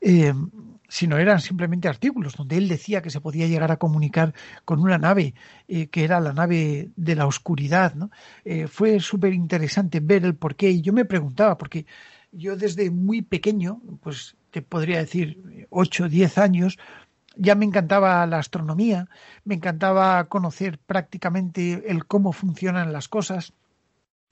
Eh, 0.00 0.32
sino 0.88 1.18
eran 1.18 1.40
simplemente 1.40 1.88
artículos 1.88 2.36
donde 2.36 2.56
él 2.56 2.68
decía 2.68 3.02
que 3.02 3.10
se 3.10 3.20
podía 3.20 3.46
llegar 3.46 3.72
a 3.72 3.76
comunicar 3.76 4.34
con 4.64 4.80
una 4.80 4.98
nave 4.98 5.34
eh, 5.68 5.88
que 5.88 6.04
era 6.04 6.20
la 6.20 6.32
nave 6.32 6.90
de 6.96 7.16
la 7.16 7.26
oscuridad. 7.26 7.94
¿no? 7.94 8.10
Eh, 8.44 8.66
fue 8.68 9.00
súper 9.00 9.32
interesante 9.32 10.00
ver 10.00 10.24
el 10.24 10.34
porqué 10.34 10.70
y 10.70 10.82
yo 10.82 10.92
me 10.92 11.04
preguntaba, 11.04 11.58
porque 11.58 11.86
yo 12.32 12.56
desde 12.56 12.90
muy 12.90 13.22
pequeño, 13.22 13.80
pues 14.02 14.36
te 14.50 14.62
podría 14.62 14.98
decir 14.98 15.66
8, 15.70 16.08
10 16.08 16.38
años, 16.38 16.78
ya 17.36 17.54
me 17.54 17.66
encantaba 17.66 18.26
la 18.26 18.38
astronomía, 18.38 19.08
me 19.44 19.54
encantaba 19.54 20.24
conocer 20.24 20.78
prácticamente 20.78 21.84
el 21.90 22.06
cómo 22.06 22.32
funcionan 22.32 22.92
las 22.92 23.08
cosas 23.08 23.52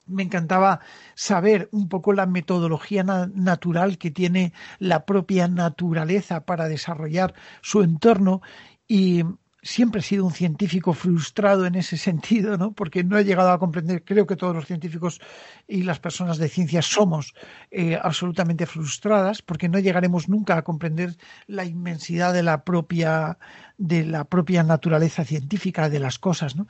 me 0.07 0.23
encantaba 0.23 0.79
saber 1.15 1.69
un 1.71 1.89
poco 1.89 2.13
la 2.13 2.25
metodología 2.25 3.03
natural 3.03 3.97
que 3.97 4.11
tiene 4.11 4.53
la 4.79 5.05
propia 5.05 5.47
naturaleza 5.47 6.45
para 6.45 6.67
desarrollar 6.67 7.33
su 7.61 7.81
entorno 7.81 8.41
y 8.87 9.23
siempre 9.65 9.99
he 9.99 10.03
sido 10.03 10.23
un 10.25 10.31
científico 10.31 10.93
frustrado 10.93 11.65
en 11.65 11.75
ese 11.75 11.97
sentido, 12.09 12.57
¿no? 12.57 12.71
Porque 12.71 13.03
no 13.03 13.17
he 13.17 13.25
llegado 13.25 13.51
a 13.51 13.59
comprender, 13.59 14.03
creo 14.05 14.27
que 14.27 14.35
todos 14.35 14.55
los 14.55 14.67
científicos 14.67 15.19
y 15.67 15.83
las 15.83 15.99
personas 15.99 16.37
de 16.37 16.47
ciencia 16.47 16.81
somos 16.81 17.33
eh, 17.71 17.99
absolutamente 18.01 18.67
frustradas, 18.67 19.41
porque 19.41 19.67
no 19.67 19.79
llegaremos 19.79 20.29
nunca 20.29 20.55
a 20.57 20.63
comprender 20.63 21.17
la 21.47 21.65
inmensidad 21.65 22.33
de 22.33 22.43
la 22.43 22.63
propia 22.63 23.37
de 23.77 24.05
la 24.05 24.23
propia 24.23 24.63
naturaleza 24.63 25.25
científica 25.25 25.89
de 25.89 25.99
las 25.99 26.17
cosas, 26.19 26.55
¿no? 26.55 26.67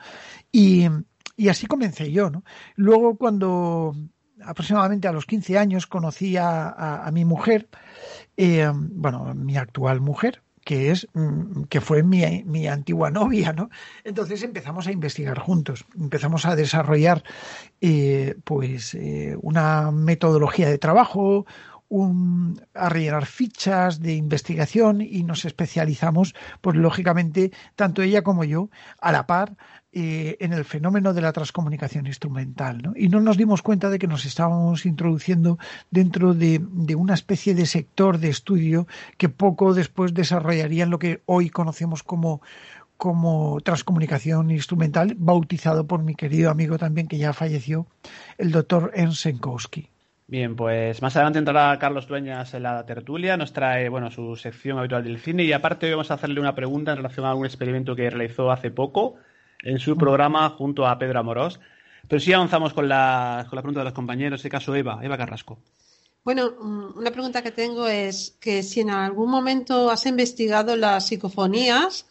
Y 0.50 0.88
y 1.36 1.48
así 1.48 1.66
comencé 1.66 2.10
yo, 2.10 2.30
¿no? 2.30 2.44
Luego, 2.76 3.16
cuando 3.16 3.94
aproximadamente 4.42 5.08
a 5.08 5.12
los 5.12 5.26
15 5.26 5.58
años 5.58 5.86
conocí 5.86 6.36
a, 6.36 7.08
mi 7.12 7.24
mujer, 7.24 7.68
eh, 8.36 8.70
bueno, 8.74 9.34
mi 9.34 9.56
actual 9.56 10.00
mujer, 10.00 10.42
que 10.66 10.90
es 10.90 11.06
mm, 11.14 11.64
que 11.64 11.80
fue 11.80 12.02
mi, 12.02 12.42
mi, 12.44 12.66
antigua 12.66 13.10
novia, 13.10 13.52
¿no? 13.52 13.70
Entonces 14.04 14.42
empezamos 14.42 14.86
a 14.88 14.92
investigar 14.92 15.38
juntos, 15.38 15.86
empezamos 15.94 16.44
a 16.44 16.56
desarrollar 16.56 17.22
eh, 17.80 18.34
pues 18.44 18.94
eh, 18.94 19.36
una 19.40 19.92
metodología 19.92 20.68
de 20.68 20.78
trabajo, 20.78 21.46
un, 21.88 22.60
a 22.74 22.88
rellenar 22.88 23.26
fichas 23.26 24.00
de 24.00 24.14
investigación 24.14 25.00
y 25.00 25.22
nos 25.22 25.44
especializamos, 25.44 26.34
pues 26.60 26.76
lógicamente, 26.76 27.52
tanto 27.76 28.02
ella 28.02 28.22
como 28.22 28.42
yo, 28.42 28.68
a 29.00 29.12
la 29.12 29.28
par, 29.28 29.56
eh, 29.98 30.36
en 30.40 30.52
el 30.52 30.66
fenómeno 30.66 31.14
de 31.14 31.22
la 31.22 31.32
transcomunicación 31.32 32.06
instrumental. 32.06 32.82
¿no? 32.82 32.92
Y 32.94 33.08
no 33.08 33.18
nos 33.22 33.38
dimos 33.38 33.62
cuenta 33.62 33.88
de 33.88 33.98
que 33.98 34.06
nos 34.06 34.26
estábamos 34.26 34.84
introduciendo 34.84 35.58
dentro 35.90 36.34
de, 36.34 36.60
una 36.94 37.14
especie 37.14 37.54
de 37.54 37.64
sector 37.64 38.18
de 38.18 38.28
estudio 38.28 38.86
que 39.16 39.30
poco 39.30 39.72
después 39.72 40.12
desarrollarían 40.12 40.90
lo 40.90 40.98
que 40.98 41.22
hoy 41.24 41.48
conocemos 41.48 42.02
como 42.02 42.42
como 42.98 43.58
transcomunicación 43.62 44.50
instrumental, 44.50 45.14
bautizado 45.16 45.86
por 45.86 46.02
mi 46.02 46.14
querido 46.14 46.50
amigo 46.50 46.76
también 46.76 47.08
que 47.08 47.16
ya 47.16 47.32
falleció, 47.32 47.86
el 48.36 48.50
doctor 48.52 48.90
Ensenkowski. 48.94 49.88
Bien, 50.26 50.56
pues 50.56 51.00
más 51.00 51.16
adelante 51.16 51.38
entrará 51.38 51.78
Carlos 51.78 52.06
Dueñas 52.06 52.52
en 52.52 52.64
la 52.64 52.84
tertulia, 52.84 53.38
nos 53.38 53.54
trae 53.54 53.88
bueno 53.88 54.10
su 54.10 54.36
sección 54.36 54.78
habitual 54.78 55.04
del 55.04 55.20
cine 55.20 55.44
y 55.44 55.54
aparte 55.54 55.86
hoy 55.86 55.92
vamos 55.92 56.10
a 56.10 56.14
hacerle 56.14 56.40
una 56.40 56.54
pregunta 56.54 56.90
en 56.90 56.98
relación 56.98 57.24
a 57.24 57.34
un 57.34 57.46
experimento 57.46 57.96
que 57.96 58.10
realizó 58.10 58.50
hace 58.50 58.70
poco 58.70 59.16
en 59.62 59.78
su 59.78 59.96
programa 59.96 60.50
junto 60.50 60.86
a 60.86 60.98
Pedro 60.98 61.20
Amorós. 61.20 61.60
Pero 62.08 62.20
sí 62.20 62.32
avanzamos 62.32 62.72
con 62.72 62.88
la, 62.88 63.46
con 63.48 63.56
la 63.56 63.62
pregunta 63.62 63.80
de 63.80 63.84
los 63.84 63.94
compañeros, 63.94 64.32
en 64.32 64.46
este 64.46 64.50
caso 64.50 64.74
Eva, 64.74 65.00
Eva 65.02 65.16
Carrasco. 65.16 65.58
Bueno, 66.24 66.52
mm, 66.60 66.98
una 66.98 67.10
pregunta 67.10 67.42
que 67.42 67.52
tengo 67.52 67.86
es 67.86 68.36
que 68.40 68.62
si 68.62 68.80
en 68.80 68.90
algún 68.90 69.30
momento 69.30 69.90
has 69.90 70.06
investigado 70.06 70.76
las 70.76 71.06
psicofonías 71.06 72.06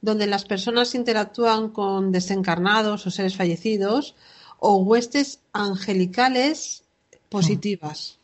donde 0.00 0.26
las 0.26 0.44
personas 0.44 0.94
interactúan 0.94 1.70
con 1.70 2.10
desencarnados 2.10 3.06
o 3.06 3.10
seres 3.10 3.36
fallecidos 3.36 4.14
o 4.58 4.78
huestes 4.78 5.40
angelicales 5.52 6.84
positivas. 7.28 8.18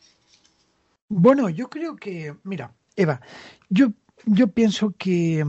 Bueno, 1.07 1.49
yo 1.49 1.69
creo 1.69 1.95
que, 1.95 2.35
mira, 2.43 2.73
Eva, 2.95 3.21
yo, 3.69 3.91
yo 4.25 4.47
pienso 4.47 4.93
que, 4.97 5.45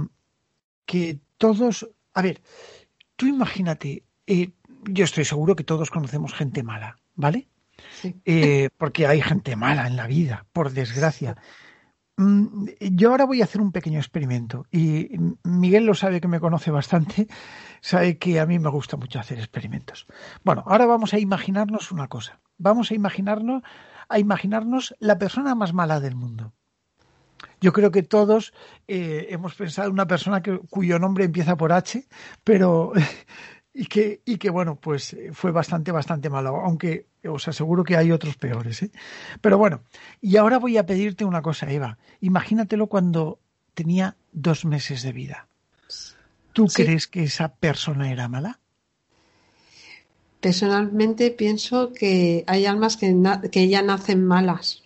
que 0.86 1.18
todos, 1.38 1.88
a 2.14 2.22
ver, 2.22 2.40
tú 3.18 3.26
imagínate, 3.26 4.04
eh, 4.26 4.52
yo 4.84 5.04
estoy 5.04 5.24
seguro 5.24 5.56
que 5.56 5.64
todos 5.64 5.90
conocemos 5.90 6.32
gente 6.32 6.62
mala, 6.62 6.96
¿vale? 7.16 7.48
Eh, 8.24 8.70
porque 8.78 9.06
hay 9.06 9.20
gente 9.20 9.56
mala 9.56 9.86
en 9.86 9.96
la 9.96 10.06
vida, 10.06 10.46
por 10.52 10.70
desgracia. 10.70 11.36
Mm, 12.16 12.66
yo 12.92 13.10
ahora 13.10 13.24
voy 13.24 13.40
a 13.40 13.44
hacer 13.44 13.60
un 13.60 13.72
pequeño 13.72 13.98
experimento 13.98 14.66
y 14.70 15.10
Miguel 15.42 15.84
lo 15.84 15.94
sabe 15.94 16.20
que 16.20 16.28
me 16.28 16.40
conoce 16.40 16.70
bastante, 16.70 17.26
sabe 17.80 18.18
que 18.18 18.38
a 18.38 18.46
mí 18.46 18.58
me 18.60 18.70
gusta 18.70 18.96
mucho 18.96 19.18
hacer 19.18 19.38
experimentos. 19.38 20.06
Bueno, 20.44 20.62
ahora 20.66 20.86
vamos 20.86 21.12
a 21.12 21.18
imaginarnos 21.18 21.90
una 21.90 22.06
cosa. 22.06 22.40
Vamos 22.56 22.92
a 22.92 22.94
imaginarnos 22.94 23.62
a 24.08 24.18
imaginarnos 24.18 24.94
la 25.00 25.18
persona 25.18 25.54
más 25.54 25.74
mala 25.74 26.00
del 26.00 26.14
mundo. 26.14 26.54
Yo 27.60 27.72
creo 27.72 27.90
que 27.90 28.02
todos 28.02 28.52
eh, 28.86 29.26
hemos 29.30 29.54
pensado 29.54 29.88
en 29.88 29.94
una 29.94 30.06
persona 30.06 30.42
que, 30.42 30.58
cuyo 30.70 30.98
nombre 30.98 31.24
empieza 31.24 31.56
por 31.56 31.72
H, 31.72 32.06
pero 32.44 32.92
y 33.74 33.86
que, 33.86 34.22
y 34.24 34.38
que 34.38 34.50
bueno, 34.50 34.76
pues 34.76 35.16
fue 35.32 35.50
bastante, 35.52 35.92
bastante 35.92 36.30
malo, 36.30 36.56
aunque 36.56 37.06
os 37.24 37.46
aseguro 37.48 37.84
que 37.84 37.96
hay 37.96 38.12
otros 38.12 38.36
peores. 38.36 38.82
¿eh? 38.82 38.90
Pero 39.40 39.58
bueno, 39.58 39.82
y 40.20 40.36
ahora 40.36 40.58
voy 40.58 40.76
a 40.76 40.86
pedirte 40.86 41.24
una 41.24 41.42
cosa, 41.42 41.70
Eva. 41.70 41.98
Imagínatelo 42.20 42.88
cuando 42.88 43.38
tenía 43.74 44.16
dos 44.32 44.64
meses 44.64 45.02
de 45.02 45.12
vida. 45.12 45.48
¿Tú 46.52 46.66
crees 46.66 47.06
que 47.06 47.22
esa 47.22 47.54
persona 47.54 48.10
era 48.10 48.26
mala? 48.26 48.58
Personalmente 50.40 51.30
pienso 51.30 51.92
que 51.92 52.42
hay 52.48 52.66
almas 52.66 52.96
que, 52.96 53.14
que 53.52 53.68
ya 53.68 53.82
nacen 53.82 54.24
malas. 54.24 54.82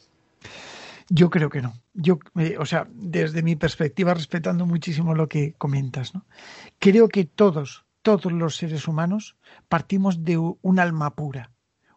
Yo 1.15 1.29
creo 1.29 1.51
que 1.51 1.61
no. 1.61 1.75
Yo, 1.93 2.19
eh, 2.39 2.57
o 2.59 2.65
sea, 2.65 2.89
desde 2.91 3.43
mi 3.43 3.55
perspectiva, 3.55 4.15
respetando 4.15 4.65
muchísimo 4.65 5.15
lo 5.15 5.29
que 5.29 5.53
comentas, 5.59 6.15
¿no? 6.15 6.25
Creo 6.79 7.09
que 7.09 7.27
todos, 7.27 7.85
todos 8.01 8.33
los 8.33 8.57
seres 8.57 8.89
humanos 8.89 9.37
partimos 9.69 10.25
de 10.25 10.39
un 10.39 10.79
alma 10.79 11.15
pura, 11.15 11.51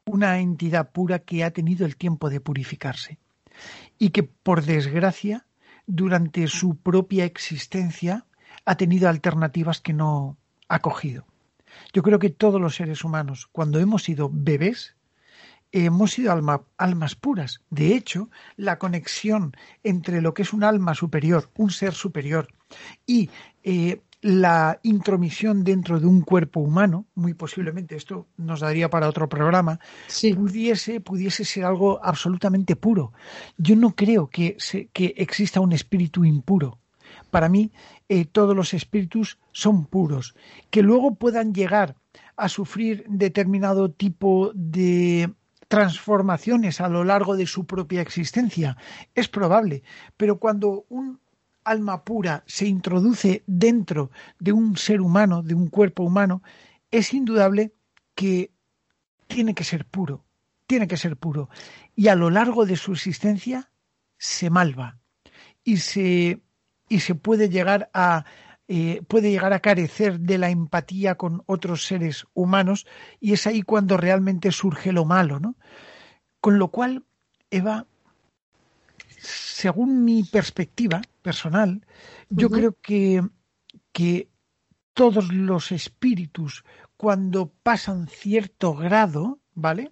una 0.06 0.39
entidad 0.39 0.91
pura 0.91 1.19
que 1.19 1.45
ha 1.45 1.51
tenido 1.51 1.86
el 1.86 1.95
tiempo 1.95 2.30
de 2.30 2.41
purificarse 2.41 3.17
y 3.97 4.10
que 4.10 4.23
por 4.23 4.65
desgracia 4.65 5.45
durante 5.88 6.47
su 6.47 6.75
propia 6.75 7.23
existencia 7.23 8.25
ha 8.65 8.75
tenido 8.75 9.08
alternativas 9.08 9.80
que 9.80 9.93
no 9.93 10.38
ha 10.67 10.80
cogido. 10.80 11.25
Yo 11.93 12.04
creo 12.04 12.19
que 12.19 12.32
todos 12.32 12.60
los 12.60 12.75
seres 12.75 13.06
humanos, 13.06 13.47
cuando 13.49 13.80
hemos 13.80 14.04
sido 14.04 14.30
bebés, 14.30 14.94
hemos 15.71 16.12
sido 16.12 16.32
almas 16.78 17.15
puras. 17.15 17.62
De 17.69 17.95
hecho, 17.95 18.30
la 18.56 18.78
conexión 18.80 19.54
entre 19.84 20.21
lo 20.21 20.34
que 20.34 20.43
es 20.43 20.54
un 20.54 20.63
alma 20.63 20.95
superior, 20.95 21.49
un 21.58 21.71
ser 21.71 21.93
superior, 21.93 22.47
y 23.06 23.30
eh, 23.63 24.01
la 24.21 24.80
intromisión 24.82 25.63
dentro 25.63 25.99
de 25.99 26.08
un 26.08 26.21
cuerpo 26.21 26.60
humano, 26.60 27.06
muy 27.13 27.36
posiblemente 27.36 27.95
esto 27.95 28.28
nos 28.38 28.62
daría 28.62 28.89
para 28.89 29.08
otro 29.08 29.30
programa, 29.30 29.80
pudiese, 30.36 30.99
pudiese 30.99 31.45
ser 31.45 31.65
algo 31.65 32.04
absolutamente 32.04 32.75
puro. 32.75 33.13
Yo 33.58 33.75
no 33.75 33.95
creo 33.95 34.28
que, 34.28 34.58
que 34.93 35.13
exista 35.17 35.60
un 35.60 35.73
espíritu 35.73 36.25
impuro. 36.25 36.80
Para 37.30 37.49
mí, 37.49 37.71
eh, 38.10 38.25
todos 38.25 38.56
los 38.56 38.73
espíritus 38.73 39.38
son 39.51 39.86
puros. 39.86 40.36
Que 40.71 40.82
luego 40.82 41.15
puedan 41.15 41.54
llegar 41.54 41.95
a 42.36 42.49
sufrir 42.49 43.06
determinado 43.08 43.91
tipo 43.91 44.51
de 44.56 45.34
transformaciones 45.67 46.82
a 46.82 46.89
lo 46.89 47.04
largo 47.04 47.36
de 47.36 47.47
su 47.47 47.65
propia 47.65 48.01
existencia, 48.01 48.78
es 49.13 49.28
probable. 49.28 49.84
Pero 50.17 50.39
cuando 50.39 50.86
un 50.89 51.19
alma 51.63 52.04
pura 52.04 52.43
se 52.45 52.67
introduce 52.67 53.43
dentro 53.47 54.12
de 54.39 54.51
un 54.51 54.78
ser 54.78 55.01
humano, 55.01 55.41
de 55.41 55.56
un 55.56 55.67
cuerpo 55.67 56.04
humano, 56.04 56.43
es 56.91 57.13
indudable 57.13 57.73
que 58.13 58.51
tiene 59.28 59.54
que 59.54 59.63
ser 59.63 59.86
puro, 59.86 60.23
tiene 60.67 60.88
que 60.88 60.97
ser 60.97 61.17
puro. 61.17 61.49
Y 61.95 62.08
a 62.08 62.15
lo 62.15 62.30
largo 62.30 62.65
de 62.65 62.78
su 62.78 62.93
existencia 62.93 63.71
se 64.17 64.49
malva 64.49 64.99
y 65.63 65.78
se, 65.78 66.41
y 66.88 66.99
se 66.99 67.15
puede 67.15 67.49
llegar 67.49 67.89
a 67.93 68.25
eh, 68.67 69.01
puede 69.08 69.30
llegar 69.30 69.54
a 69.54 69.60
carecer 69.60 70.19
de 70.19 70.38
la 70.38 70.49
empatía 70.49 71.15
con 71.15 71.43
otros 71.45 71.86
seres 71.86 72.25
humanos 72.34 72.88
y 73.19 73.34
es 73.34 73.45
ahí 73.45 73.62
cuando 73.62 73.97
realmente 73.97 74.51
surge 74.51 74.91
lo 74.91 75.06
malo, 75.06 75.39
¿no? 75.39 75.56
Con 76.41 76.58
lo 76.58 76.69
cual, 76.69 77.04
Eva, 77.51 77.86
según 79.17 80.04
mi 80.04 80.23
perspectiva 80.23 81.01
personal, 81.21 81.86
yo 82.30 82.49
creo 82.49 82.75
que, 82.82 83.21
que 83.91 84.30
todos 84.93 85.32
los 85.32 85.71
espíritus, 85.71 86.63
cuando 86.97 87.51
pasan 87.62 88.08
cierto 88.08 88.73
grado, 88.73 89.39
¿vale? 89.54 89.91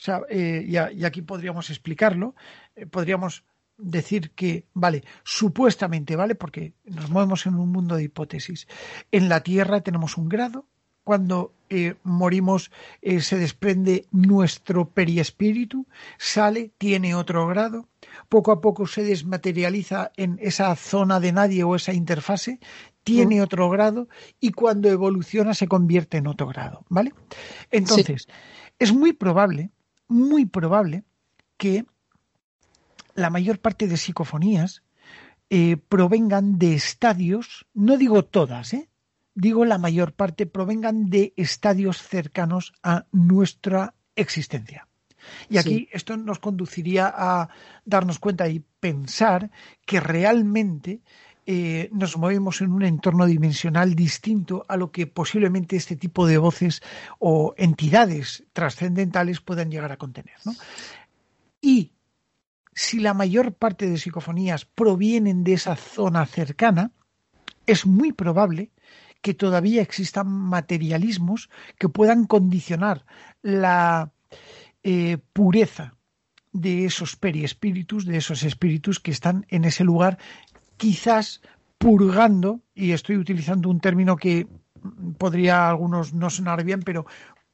O 0.00 0.02
sea, 0.02 0.22
eh, 0.28 0.64
y, 0.66 1.04
aquí 1.04 1.22
podríamos 1.22 1.70
explicarlo, 1.70 2.34
eh, 2.74 2.86
podríamos 2.86 3.44
decir 3.80 4.30
que, 4.30 4.66
vale, 4.74 5.04
supuestamente, 5.24 6.16
¿vale? 6.16 6.34
Porque 6.34 6.74
nos 6.84 7.10
movemos 7.10 7.46
en 7.46 7.54
un 7.54 7.70
mundo 7.70 7.96
de 7.96 8.04
hipótesis. 8.04 8.66
En 9.10 9.28
la 9.28 9.40
Tierra 9.40 9.80
tenemos 9.80 10.16
un 10.16 10.28
grado, 10.28 10.66
cuando 11.04 11.52
eh, 11.70 11.94
morimos 12.02 12.70
eh, 13.02 13.20
se 13.20 13.38
desprende 13.38 14.06
nuestro 14.10 14.90
periespíritu, 14.90 15.86
sale, 16.18 16.70
tiene 16.78 17.14
otro 17.14 17.46
grado, 17.46 17.88
poco 18.28 18.52
a 18.52 18.60
poco 18.60 18.86
se 18.86 19.02
desmaterializa 19.02 20.12
en 20.16 20.38
esa 20.40 20.74
zona 20.76 21.20
de 21.20 21.32
nadie 21.32 21.64
o 21.64 21.74
esa 21.74 21.92
interfase, 21.92 22.60
tiene 23.02 23.40
mm. 23.40 23.42
otro 23.42 23.70
grado 23.70 24.08
y 24.40 24.52
cuando 24.52 24.88
evoluciona 24.88 25.54
se 25.54 25.68
convierte 25.68 26.18
en 26.18 26.26
otro 26.26 26.46
grado, 26.46 26.84
¿vale? 26.88 27.12
Entonces, 27.70 28.28
es 28.78 28.92
muy 28.92 29.12
probable, 29.12 29.70
muy 30.06 30.44
probable 30.44 31.04
que 31.56 31.86
la 33.20 33.30
mayor 33.30 33.60
parte 33.60 33.86
de 33.86 33.96
psicofonías 33.96 34.82
eh, 35.48 35.76
provengan 35.76 36.58
de 36.58 36.74
estadios, 36.74 37.66
no 37.74 37.96
digo 37.96 38.24
todas, 38.24 38.72
¿eh? 38.72 38.88
digo 39.34 39.64
la 39.64 39.78
mayor 39.78 40.12
parte, 40.12 40.46
provengan 40.46 41.10
de 41.10 41.32
estadios 41.36 42.02
cercanos 42.02 42.72
a 42.82 43.06
nuestra 43.12 43.94
existencia. 44.16 44.86
Y 45.48 45.58
aquí 45.58 45.88
esto 45.92 46.16
nos 46.16 46.38
conduciría 46.38 47.12
a 47.14 47.50
darnos 47.84 48.18
cuenta 48.18 48.48
y 48.48 48.64
pensar 48.80 49.50
que 49.84 50.00
realmente 50.00 51.02
eh, 51.46 51.90
nos 51.92 52.16
movemos 52.16 52.60
en 52.60 52.72
un 52.72 52.84
entorno 52.84 53.26
dimensional 53.26 53.94
distinto 53.94 54.64
a 54.68 54.76
lo 54.76 54.90
que 54.90 55.06
posiblemente 55.06 55.76
este 55.76 55.96
tipo 55.96 56.26
de 56.26 56.38
voces 56.38 56.82
o 57.18 57.54
entidades 57.58 58.44
trascendentales 58.52 59.40
puedan 59.40 59.70
llegar 59.70 59.92
a 59.92 59.96
contener. 59.96 60.36
Y 61.60 61.92
si 62.74 63.00
la 63.00 63.14
mayor 63.14 63.54
parte 63.54 63.88
de 63.88 63.98
psicofonías 63.98 64.64
provienen 64.64 65.44
de 65.44 65.54
esa 65.54 65.76
zona 65.76 66.26
cercana, 66.26 66.92
es 67.66 67.86
muy 67.86 68.12
probable 68.12 68.70
que 69.22 69.34
todavía 69.34 69.82
existan 69.82 70.28
materialismos 70.28 71.50
que 71.78 71.88
puedan 71.88 72.26
condicionar 72.26 73.04
la 73.42 74.12
eh, 74.82 75.18
pureza 75.32 75.96
de 76.52 76.84
esos 76.86 77.16
periespíritus, 77.16 78.06
de 78.06 78.16
esos 78.16 78.42
espíritus 78.42 78.98
que 78.98 79.10
están 79.10 79.46
en 79.48 79.64
ese 79.64 79.84
lugar, 79.84 80.18
quizás 80.76 81.42
purgando, 81.78 82.60
y 82.74 82.92
estoy 82.92 83.16
utilizando 83.16 83.68
un 83.68 83.80
término 83.80 84.16
que 84.16 84.48
podría 85.18 85.66
a 85.66 85.70
algunos 85.70 86.12
no 86.12 86.30
sonar 86.30 86.64
bien, 86.64 86.82
pero 86.82 87.06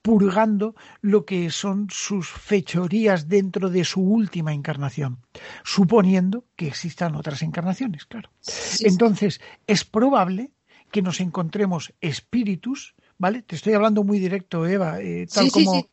purgando 0.06 0.76
lo 1.00 1.24
que 1.24 1.50
son 1.50 1.88
sus 1.90 2.28
fechorías 2.30 3.28
dentro 3.28 3.70
de 3.70 3.82
su 3.84 4.00
última 4.00 4.54
encarnación, 4.54 5.18
suponiendo 5.64 6.44
que 6.54 6.68
existan 6.68 7.16
otras 7.16 7.42
encarnaciones, 7.42 8.04
claro. 8.04 8.30
Entonces, 8.82 9.40
es 9.66 9.84
probable 9.84 10.52
que 10.92 11.02
nos 11.02 11.18
encontremos 11.18 11.92
espíritus, 12.00 12.94
¿vale? 13.18 13.42
Te 13.42 13.56
estoy 13.56 13.72
hablando 13.72 14.04
muy 14.04 14.20
directo, 14.20 14.64
Eva, 14.64 15.00
eh, 15.00 15.26
tal 15.26 15.50
como 15.50 15.88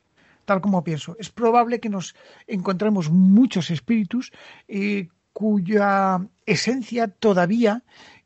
tal 0.45 0.62
como 0.62 0.84
pienso. 0.84 1.15
Es 1.17 1.32
probable 1.32 1.80
que 1.80 1.89
nos 1.89 2.13
encontremos 2.45 3.10
muchos 3.10 3.71
espíritus 3.71 4.32
eh, 4.67 5.08
cuya 5.32 6.19
esencia 6.45 7.08
todavía 7.08 7.84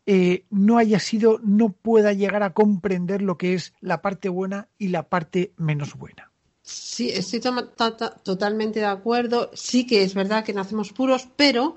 eh, 0.10 0.46
no 0.50 0.78
haya 0.78 1.00
sido, 1.00 1.40
no 1.44 1.70
pueda 1.70 2.14
llegar 2.14 2.42
a 2.42 2.54
comprender 2.54 3.22
lo 3.22 3.38
que 3.38 3.54
es 3.54 3.74
la 3.82 4.02
parte 4.02 4.30
buena 4.30 4.70
y 4.78 4.88
la 4.88 5.10
parte 5.10 5.54
menos 5.58 5.96
buena. 5.96 6.32
Sí, 6.64 7.10
estoy 7.10 7.42
totalmente 8.24 8.80
de 8.80 8.86
acuerdo. 8.86 9.52
Sí 9.54 9.86
que 9.86 10.04
es 10.04 10.14
verdad 10.14 10.46
que 10.46 10.54
nacemos 10.54 10.94
puros, 10.94 11.28
pero 11.36 11.76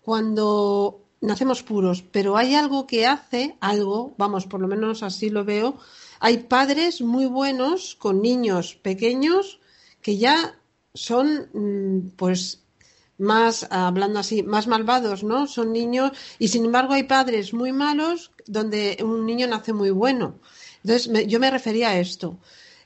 cuando 0.00 1.02
nacemos 1.20 1.64
puros, 1.64 2.02
pero 2.02 2.36
hay 2.36 2.54
algo 2.54 2.86
que 2.86 3.06
hace, 3.06 3.56
algo, 3.60 4.14
vamos, 4.16 4.46
por 4.46 4.60
lo 4.60 4.68
menos 4.68 5.02
así 5.02 5.30
lo 5.30 5.44
veo, 5.44 5.78
hay 6.20 6.38
padres 6.38 7.00
muy 7.00 7.26
buenos 7.26 7.96
con 7.96 8.22
niños 8.22 8.76
pequeños 8.76 9.60
que 10.00 10.18
ya 10.18 10.56
son, 10.94 11.48
mm, 11.52 12.10
pues, 12.16 12.61
más, 13.22 13.66
hablando 13.70 14.18
así, 14.18 14.42
más 14.42 14.66
malvados, 14.66 15.22
¿no? 15.22 15.46
Son 15.46 15.72
niños 15.72 16.10
y 16.38 16.48
sin 16.48 16.64
embargo 16.64 16.92
hay 16.92 17.04
padres 17.04 17.54
muy 17.54 17.72
malos 17.72 18.32
donde 18.46 18.98
un 19.02 19.24
niño 19.24 19.46
nace 19.46 19.72
muy 19.72 19.90
bueno. 19.90 20.40
Entonces, 20.82 21.28
yo 21.28 21.38
me 21.38 21.50
refería 21.50 21.90
a 21.90 21.98
esto. 21.98 22.38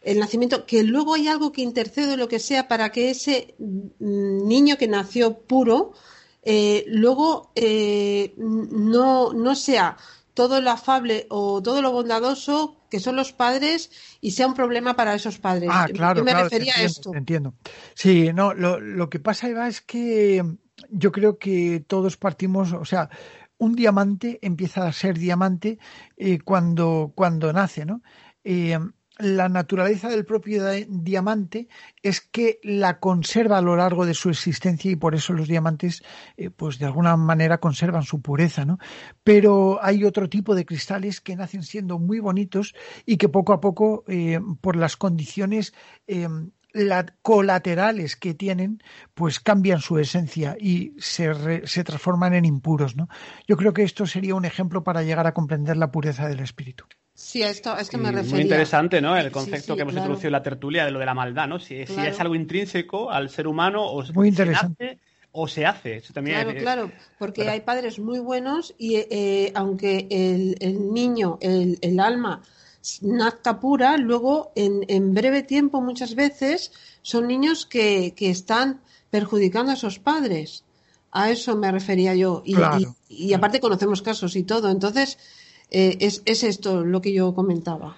El 0.03 0.18
nacimiento, 0.20 0.66
que 0.66 0.83
luego 0.83 1.14
hay 1.14 1.27
algo 1.29 1.53
que 1.53 1.62
intercede 1.62 2.12
o 2.12 2.16
lo 2.16 2.29
que 2.29 2.38
sea 2.38 2.68
para 2.68 2.92
que 2.92 3.11
ese 3.11 3.55
mm, 3.59 4.46
niño 4.46 4.77
que 4.77 4.87
nació 4.88 5.38
puro, 5.38 5.92
eh, 6.42 6.85
luego 6.87 7.51
eh, 7.55 8.35
no, 8.37 9.33
no 9.33 9.55
sea 9.57 9.96
todo 10.35 10.61
lo 10.61 10.70
afable 10.70 11.27
o 11.31 11.62
todo 11.62 11.81
lo 11.81 11.92
bondadoso 11.92 12.75
que 12.90 13.01
son 13.01 13.16
los 13.16 13.33
padres 13.33 13.90
y 14.20 14.33
sea 14.33 14.46
un 14.46 14.55
problema 14.55 14.94
para 14.94 15.14
esos 15.14 15.38
padres. 15.38 15.70
Ah, 15.72 15.87
claro, 15.92 16.18
yo 16.18 16.25
me 16.25 16.35
refería 16.35 16.75
a 16.77 16.83
esto. 16.83 17.12
Entiendo. 17.14 17.55
Sí, 17.94 18.31
no, 18.33 18.55
lo, 18.55 18.81
lo 18.81 19.11
que 19.11 19.20
pasa, 19.20 19.49
Eva, 19.49 19.68
es 19.68 19.81
que 19.81 20.44
yo 20.90 21.12
creo 21.12 21.38
que 21.38 21.85
todos 21.87 22.16
partimos, 22.16 22.72
o 22.72 22.85
sea, 22.85 23.09
un 23.59 23.75
diamante 23.75 24.38
empieza 24.42 24.87
a 24.87 24.92
ser 24.92 25.18
diamante 25.18 25.79
eh, 26.16 26.40
cuando, 26.40 27.12
cuando 27.14 27.53
nace, 27.53 27.87
¿no? 27.87 28.03
Eh, 28.44 28.79
la 29.18 29.48
naturaleza 29.48 30.09
del 30.09 30.24
propio 30.24 30.64
diamante 30.88 31.68
es 32.02 32.20
que 32.20 32.61
la 32.62 33.00
conserva 33.00 33.59
a 33.59 33.62
lo 33.62 33.76
largo 33.76 34.05
de 34.07 34.14
su 34.14 34.31
existencia 34.31 34.90
y 34.90 34.96
por 34.96 35.14
eso 35.14 35.33
los 35.33 35.48
diamantes, 35.48 36.02
eh, 36.37 36.50
pues 36.50 36.79
de 36.79 36.87
alguna 36.87 37.16
manera 37.16 37.59
conservan 37.59 38.02
su 38.02 38.20
pureza, 38.20 38.64
¿no? 38.64 38.79
Pero 39.24 39.83
hay 39.83 40.05
otro 40.05 40.29
tipo 40.29 40.55
de 40.55 40.66
cristales 40.66 41.20
que 41.20 41.37
nacen 41.37 41.62
siendo 41.62 41.98
muy 41.98 42.20
bonitos 42.20 42.74
y 43.05 43.16
que 43.16 43.29
poco 43.29 43.52
a 43.52 43.61
poco, 43.61 44.05
por 44.61 44.76
las 44.76 44.96
condiciones 44.96 45.72
colaterales 47.22 48.16
que 48.16 48.35
tienen, 48.35 48.83
pues 49.14 49.40
cambian 49.40 49.81
su 49.81 49.98
esencia 49.98 50.57
y 50.61 50.94
se, 50.98 51.66
se 51.66 51.85
transforman 51.85 52.35
en 52.35 52.44
impuros, 52.44 52.96
¿no? 52.96 53.09
Yo 53.46 53.57
creo 53.57 53.72
que 53.72 53.83
esto 53.83 54.07
sería 54.07 54.35
un 54.35 54.44
ejemplo 54.44 54.85
para 54.85 55.02
llegar 55.02 55.26
a 55.26 55.35
comprender 55.35 55.76
la 55.76 55.90
pureza 55.90 56.29
del 56.29 56.40
espíritu. 56.40 56.85
Sí, 57.16 57.42
a 57.42 57.48
esto, 57.48 57.74
es 57.79 57.88
que 57.88 57.96
me 57.96 58.12
refería. 58.12 58.35
Muy 58.35 58.42
interesante, 58.42 59.00
¿no? 59.00 59.16
El 59.16 59.33
concepto 59.33 59.74
que 59.74 59.83
hemos 59.83 59.94
introducido 59.94 60.29
en 60.29 60.33
la 60.33 60.42
tertulia 60.42 60.85
de 60.85 60.90
lo 60.90 60.98
de 60.98 61.07
la 61.07 61.14
maldad, 61.14 61.48
¿no? 61.48 61.59
Si, 61.59 61.74
es 61.74 62.20
algo 62.20 62.35
intrínseco 62.35 63.11
al 63.11 63.31
ser 63.31 63.46
humano 63.46 63.83
o, 63.87 64.05
muy 64.12 64.29
interesante. 64.29 64.98
o 65.33 65.48
se 65.48 65.64
hace. 65.64 66.02
también 66.12 66.42
claro, 66.42 66.61
claro, 66.61 66.92
porque 67.18 67.48
hay 67.48 67.62
padres 67.62 67.98
muy 67.98 68.18
buenos 68.18 68.74
y 68.76 68.96
eh, 68.96 69.50
aunque 69.55 70.07
el, 70.11 70.57
el 70.61 70.92
niño, 70.92 71.38
el, 71.40 71.79
el 71.81 72.00
alma 72.00 72.42
nazca 73.00 73.61
pura, 73.61 73.96
luego 73.96 74.52
en, 74.55 74.85
en, 74.88 75.14
breve 75.14 75.42
tiempo 75.42 75.81
muchas 75.81 76.14
veces 76.14 76.70
son 77.00 77.29
niños 77.29 77.64
que, 77.64 78.12
que, 78.14 78.29
están 78.29 78.83
perjudicando 79.09 79.72
a 79.72 79.74
esos 79.74 79.98
padres. 79.98 80.64
A 81.12 81.31
eso 81.31 81.57
me 81.57 81.72
refería 81.72 82.14
yo. 82.14 82.42
Y, 82.44 82.57
y, 83.09 83.33
aparte 83.33 83.59
conocemos 83.59 84.02
casos 84.02 84.37
y 84.37 84.42
todo. 84.42 84.70
Entonces, 84.70 85.18
eh, 85.70 85.96
es, 86.00 86.22
es, 86.24 86.44
esto 86.44 86.85
lo 86.85 87.00
que 87.00 87.12
yo 87.12 87.35
comentaba. 87.35 87.96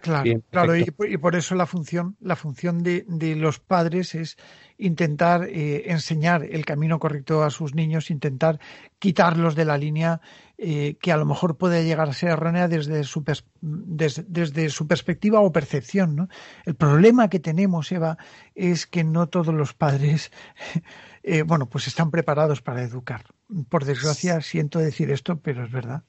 Claro, 0.00 0.42
claro, 0.50 0.76
y, 0.76 0.84
por 1.16 1.34
eso 1.34 1.54
la 1.54 1.64
función, 1.64 2.16
la 2.20 2.36
función 2.36 2.82
de, 2.82 3.06
de 3.08 3.36
los 3.36 3.58
padres 3.58 4.14
es 4.14 4.36
intentar 4.76 5.44
eh, 5.48 5.90
enseñar 5.90 6.44
el 6.44 6.64
camino 6.64 6.98
correcto 6.98 7.42
a 7.42 7.50
sus 7.50 7.74
niños, 7.74 8.10
intentar 8.10 8.58
quitarlos 8.98 9.54
de 9.54 9.64
la 9.64 9.78
línea 9.78 10.20
eh, 10.58 10.96
que 11.00 11.12
a 11.12 11.16
lo 11.16 11.24
mejor 11.24 11.56
puede 11.56 11.84
llegar 11.84 12.08
a 12.08 12.12
ser 12.12 12.30
errónea 12.30 12.68
desde 12.68 13.04
su, 13.04 13.24
desde, 13.60 14.68
su 14.70 14.86
perspectiva 14.86 15.40
o 15.40 15.52
percepción. 15.52 16.16
¿no? 16.16 16.28
El 16.64 16.74
problema 16.74 17.28
que 17.28 17.40
tenemos, 17.40 17.90
Eva, 17.92 18.18
es 18.54 18.86
que 18.86 19.04
no 19.04 19.28
todos 19.28 19.54
los 19.54 19.74
padres 19.74 20.32
eh, 21.22 21.42
bueno, 21.42 21.66
pues 21.68 21.86
están 21.86 22.10
preparados 22.10 22.62
para 22.62 22.82
educar. 22.82 23.24
Por 23.68 23.84
desgracia, 23.84 24.40
siento 24.40 24.78
decir 24.80 25.10
esto, 25.10 25.40
pero 25.40 25.64
es 25.64 25.70
verdad. 25.70 26.02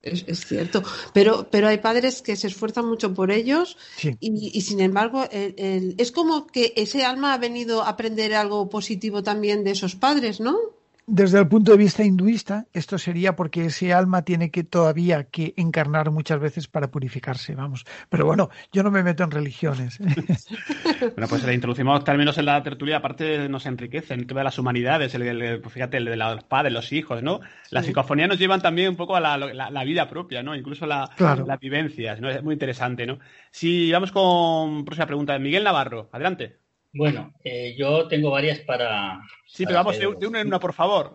Es, 0.00 0.46
cierto, 0.46 0.84
pero, 1.12 1.48
pero 1.50 1.66
hay 1.66 1.78
padres 1.78 2.22
que 2.22 2.36
se 2.36 2.46
esfuerzan 2.46 2.86
mucho 2.86 3.14
por 3.14 3.32
ellos 3.32 3.76
y, 4.20 4.60
sin 4.60 4.80
embargo 4.80 5.24
es 5.30 6.12
como 6.12 6.46
que 6.46 6.72
ese 6.76 7.04
alma 7.04 7.34
ha 7.34 7.38
venido 7.38 7.82
a 7.82 7.88
aprender 7.88 8.32
algo 8.34 8.68
positivo 8.68 9.24
también 9.24 9.64
de 9.64 9.72
esos 9.72 9.96
padres, 9.96 10.38
¿no? 10.38 10.77
Desde 11.10 11.38
el 11.38 11.48
punto 11.48 11.72
de 11.72 11.78
vista 11.78 12.04
hinduista, 12.04 12.66
esto 12.74 12.98
sería 12.98 13.34
porque 13.34 13.64
ese 13.64 13.94
alma 13.94 14.26
tiene 14.26 14.50
que 14.50 14.62
todavía 14.62 15.24
que 15.24 15.54
encarnar 15.56 16.10
muchas 16.10 16.38
veces 16.38 16.68
para 16.68 16.90
purificarse, 16.90 17.54
vamos. 17.54 17.86
Pero 18.10 18.26
bueno, 18.26 18.50
yo 18.72 18.82
no 18.82 18.90
me 18.90 19.02
meto 19.02 19.24
en 19.24 19.30
religiones. 19.30 19.98
bueno, 21.00 21.26
pues 21.26 21.44
le 21.44 21.54
introducimos 21.54 22.04
términos 22.04 22.36
en 22.36 22.44
la 22.44 22.62
tertulia, 22.62 22.98
aparte 22.98 23.48
nos 23.48 23.64
enriquecen 23.64 24.26
todas 24.26 24.44
las 24.44 24.58
humanidades, 24.58 25.14
el, 25.14 25.62
fíjate, 25.70 25.96
el 25.96 26.04
de 26.04 26.16
los 26.16 26.44
padres, 26.44 26.74
los 26.74 26.92
hijos, 26.92 27.22
¿no? 27.22 27.40
La 27.70 27.82
psicofonía 27.82 28.26
nos 28.26 28.38
llevan 28.38 28.60
también 28.60 28.90
un 28.90 28.96
poco 28.96 29.16
a 29.16 29.20
la, 29.20 29.84
vida 29.84 30.10
propia, 30.10 30.42
¿no? 30.42 30.54
Incluso 30.54 30.84
la, 30.84 31.08
las 31.18 31.58
vivencias, 31.58 32.20
¿no? 32.20 32.28
Es 32.28 32.42
muy 32.42 32.52
interesante, 32.52 33.06
¿no? 33.06 33.18
Si 33.50 33.90
vamos 33.92 34.12
con 34.12 34.84
próxima 34.84 35.06
pregunta 35.06 35.32
de 35.32 35.38
Miguel 35.38 35.64
Navarro, 35.64 36.10
adelante. 36.12 36.67
Bueno, 36.92 37.34
eh, 37.44 37.74
yo 37.76 38.08
tengo 38.08 38.30
varias 38.30 38.60
para. 38.60 39.20
Sí, 39.46 39.64
pero 39.64 39.76
vamos 39.76 39.98
de, 39.98 40.06
una 40.06 40.40
en 40.40 40.46
una, 40.46 40.58
por 40.58 40.72
favor. 40.72 41.12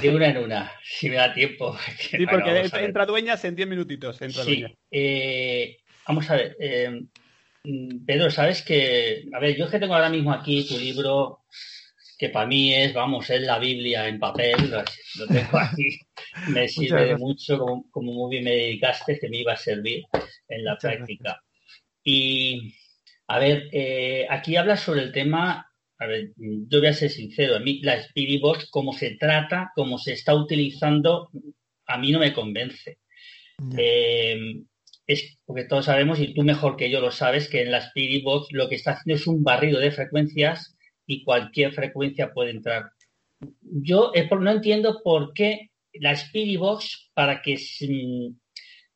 De 0.00 0.10
una 0.10 0.28
en 0.28 0.38
una, 0.38 0.72
si 0.82 1.08
me 1.08 1.16
da 1.16 1.32
tiempo. 1.32 1.76
Sí, 1.98 2.26
porque 2.26 2.68
entra 2.74 3.06
dueñas 3.06 3.44
en 3.44 3.56
10 3.56 3.68
minutitos. 3.68 4.20
Entra 4.20 4.44
sí, 4.44 4.64
eh, 4.90 5.78
vamos 6.06 6.30
a 6.30 6.36
ver. 6.36 6.56
Eh, 6.60 7.02
Pedro, 8.06 8.30
sabes 8.30 8.62
que. 8.62 9.24
A 9.32 9.40
ver, 9.40 9.56
yo 9.56 9.64
es 9.64 9.70
que 9.70 9.78
tengo 9.78 9.94
ahora 9.94 10.10
mismo 10.10 10.32
aquí 10.32 10.66
tu 10.68 10.78
libro, 10.78 11.40
que 12.18 12.28
para 12.28 12.46
mí 12.46 12.74
es, 12.74 12.92
vamos, 12.92 13.30
es 13.30 13.40
la 13.40 13.58
Biblia 13.58 14.08
en 14.08 14.18
papel. 14.18 14.70
Lo, 14.70 15.26
tengo 15.26 15.58
aquí. 15.58 15.98
Me 16.48 16.68
sirve 16.68 17.06
de 17.06 17.16
mucho, 17.16 17.58
como, 17.58 17.90
como, 17.90 18.12
muy 18.12 18.30
bien 18.30 18.44
me 18.44 18.52
dedicaste, 18.52 19.18
que 19.18 19.28
me 19.30 19.38
iba 19.38 19.54
a 19.54 19.56
servir 19.56 20.04
en 20.48 20.64
la 20.64 20.76
práctica. 20.76 21.42
Y 22.04 22.74
a 23.28 23.38
ver, 23.38 23.68
eh, 23.72 24.26
aquí 24.30 24.56
habla 24.56 24.76
sobre 24.76 25.02
el 25.02 25.12
tema, 25.12 25.70
a 25.98 26.06
ver, 26.06 26.32
yo 26.36 26.78
voy 26.78 26.88
a 26.88 26.94
ser 26.94 27.10
sincero, 27.10 27.56
a 27.56 27.60
mí 27.60 27.80
la 27.82 27.94
Spirit 27.94 28.40
Box, 28.40 28.70
como 28.70 28.94
se 28.94 29.16
trata, 29.16 29.70
como 29.74 29.98
se 29.98 30.14
está 30.14 30.34
utilizando, 30.34 31.30
a 31.86 31.98
mí 31.98 32.10
no 32.10 32.20
me 32.20 32.32
convence. 32.32 32.98
Eh, 33.76 34.62
es 35.06 35.38
porque 35.44 35.64
todos 35.64 35.84
sabemos, 35.84 36.18
y 36.20 36.32
tú 36.32 36.42
mejor 36.42 36.76
que 36.76 36.90
yo 36.90 37.00
lo 37.02 37.10
sabes, 37.10 37.48
que 37.48 37.62
en 37.62 37.70
la 37.70 37.78
Spirit 37.78 38.24
Box 38.24 38.48
lo 38.52 38.66
que 38.68 38.76
está 38.76 38.92
haciendo 38.92 39.20
es 39.20 39.26
un 39.26 39.42
barrido 39.42 39.78
de 39.78 39.90
frecuencias 39.90 40.76
y 41.06 41.22
cualquier 41.22 41.72
frecuencia 41.72 42.32
puede 42.32 42.52
entrar. 42.52 42.92
Yo 43.60 44.12
no 44.40 44.50
entiendo 44.50 45.02
por 45.04 45.34
qué 45.34 45.70
la 45.92 46.12
Spirit 46.12 46.58
Box, 46.58 47.10
para 47.12 47.42
que, 47.42 47.58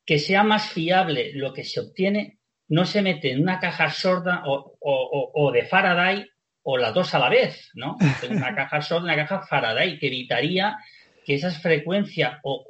que 0.06 0.18
sea 0.18 0.42
más 0.42 0.70
fiable 0.70 1.32
lo 1.34 1.52
que 1.52 1.64
se 1.64 1.80
obtiene, 1.80 2.38
no 2.72 2.86
se 2.86 3.02
mete 3.02 3.30
en 3.32 3.42
una 3.42 3.60
caja 3.60 3.90
sorda 3.90 4.44
o, 4.46 5.52
de 5.52 5.66
Faraday 5.66 6.26
o 6.62 6.78
las 6.78 6.94
dos 6.94 7.12
a 7.12 7.18
la 7.18 7.28
vez, 7.28 7.70
¿no? 7.74 7.98
Una 8.30 8.54
caja 8.54 8.80
sorda, 8.80 9.04
una 9.04 9.16
caja 9.16 9.42
Faraday, 9.42 9.98
que 9.98 10.06
evitaría 10.06 10.78
que 11.22 11.34
esas 11.34 11.60
frecuencias 11.60 12.38
o, 12.42 12.64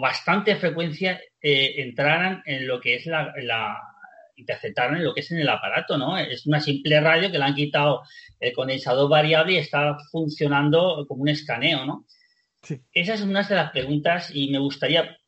bastante 0.00 0.56
frecuencia 0.56 1.20
eh, 1.40 1.74
entraran 1.82 2.42
en 2.46 2.66
lo 2.66 2.80
que 2.80 2.94
es 2.94 3.04
la, 3.04 3.30
la, 3.42 3.76
interceptaran 4.36 4.96
en 4.96 5.04
lo 5.04 5.12
que 5.12 5.20
es 5.20 5.30
en 5.32 5.40
el 5.40 5.48
aparato, 5.48 5.98
¿no? 5.98 6.16
Es 6.16 6.46
una 6.46 6.60
simple 6.60 6.98
radio 7.00 7.30
que 7.30 7.38
le 7.38 7.44
han 7.44 7.54
quitado 7.54 8.02
el 8.40 8.54
condensador 8.54 9.10
variable 9.10 9.54
y 9.54 9.58
está 9.58 9.98
funcionando 10.10 11.04
como 11.06 11.22
un 11.22 11.28
escaneo, 11.28 11.84
¿no? 11.84 12.06
Sí. 12.62 12.80
Esa 12.92 13.14
es 13.14 13.20
una 13.20 13.42
de 13.42 13.54
las 13.56 13.70
preguntas 13.70 14.30
y 14.32 14.50
me 14.50 14.60
gustaría 14.60 15.18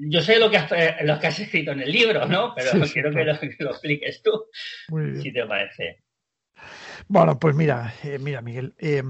yo 0.00 0.20
sé 0.20 0.38
lo 0.38 0.50
que, 0.50 0.58
has, 0.58 0.72
eh, 0.72 0.96
lo 1.02 1.18
que 1.18 1.26
has 1.26 1.38
escrito 1.38 1.72
en 1.72 1.80
el 1.80 1.90
libro, 1.90 2.26
¿no? 2.26 2.54
Pero 2.54 2.70
quiero 2.92 3.10
que, 3.10 3.24
lo, 3.24 3.70
expliques 3.70 4.22
tú, 4.22 4.46
si 5.22 5.32
te 5.32 5.46
parece. 5.46 6.02
Bueno, 7.08 7.38
pues 7.38 7.54
mira, 7.54 7.94
eh, 8.02 8.18
mira, 8.18 8.40
Miguel, 8.42 8.74
eh, 8.78 9.02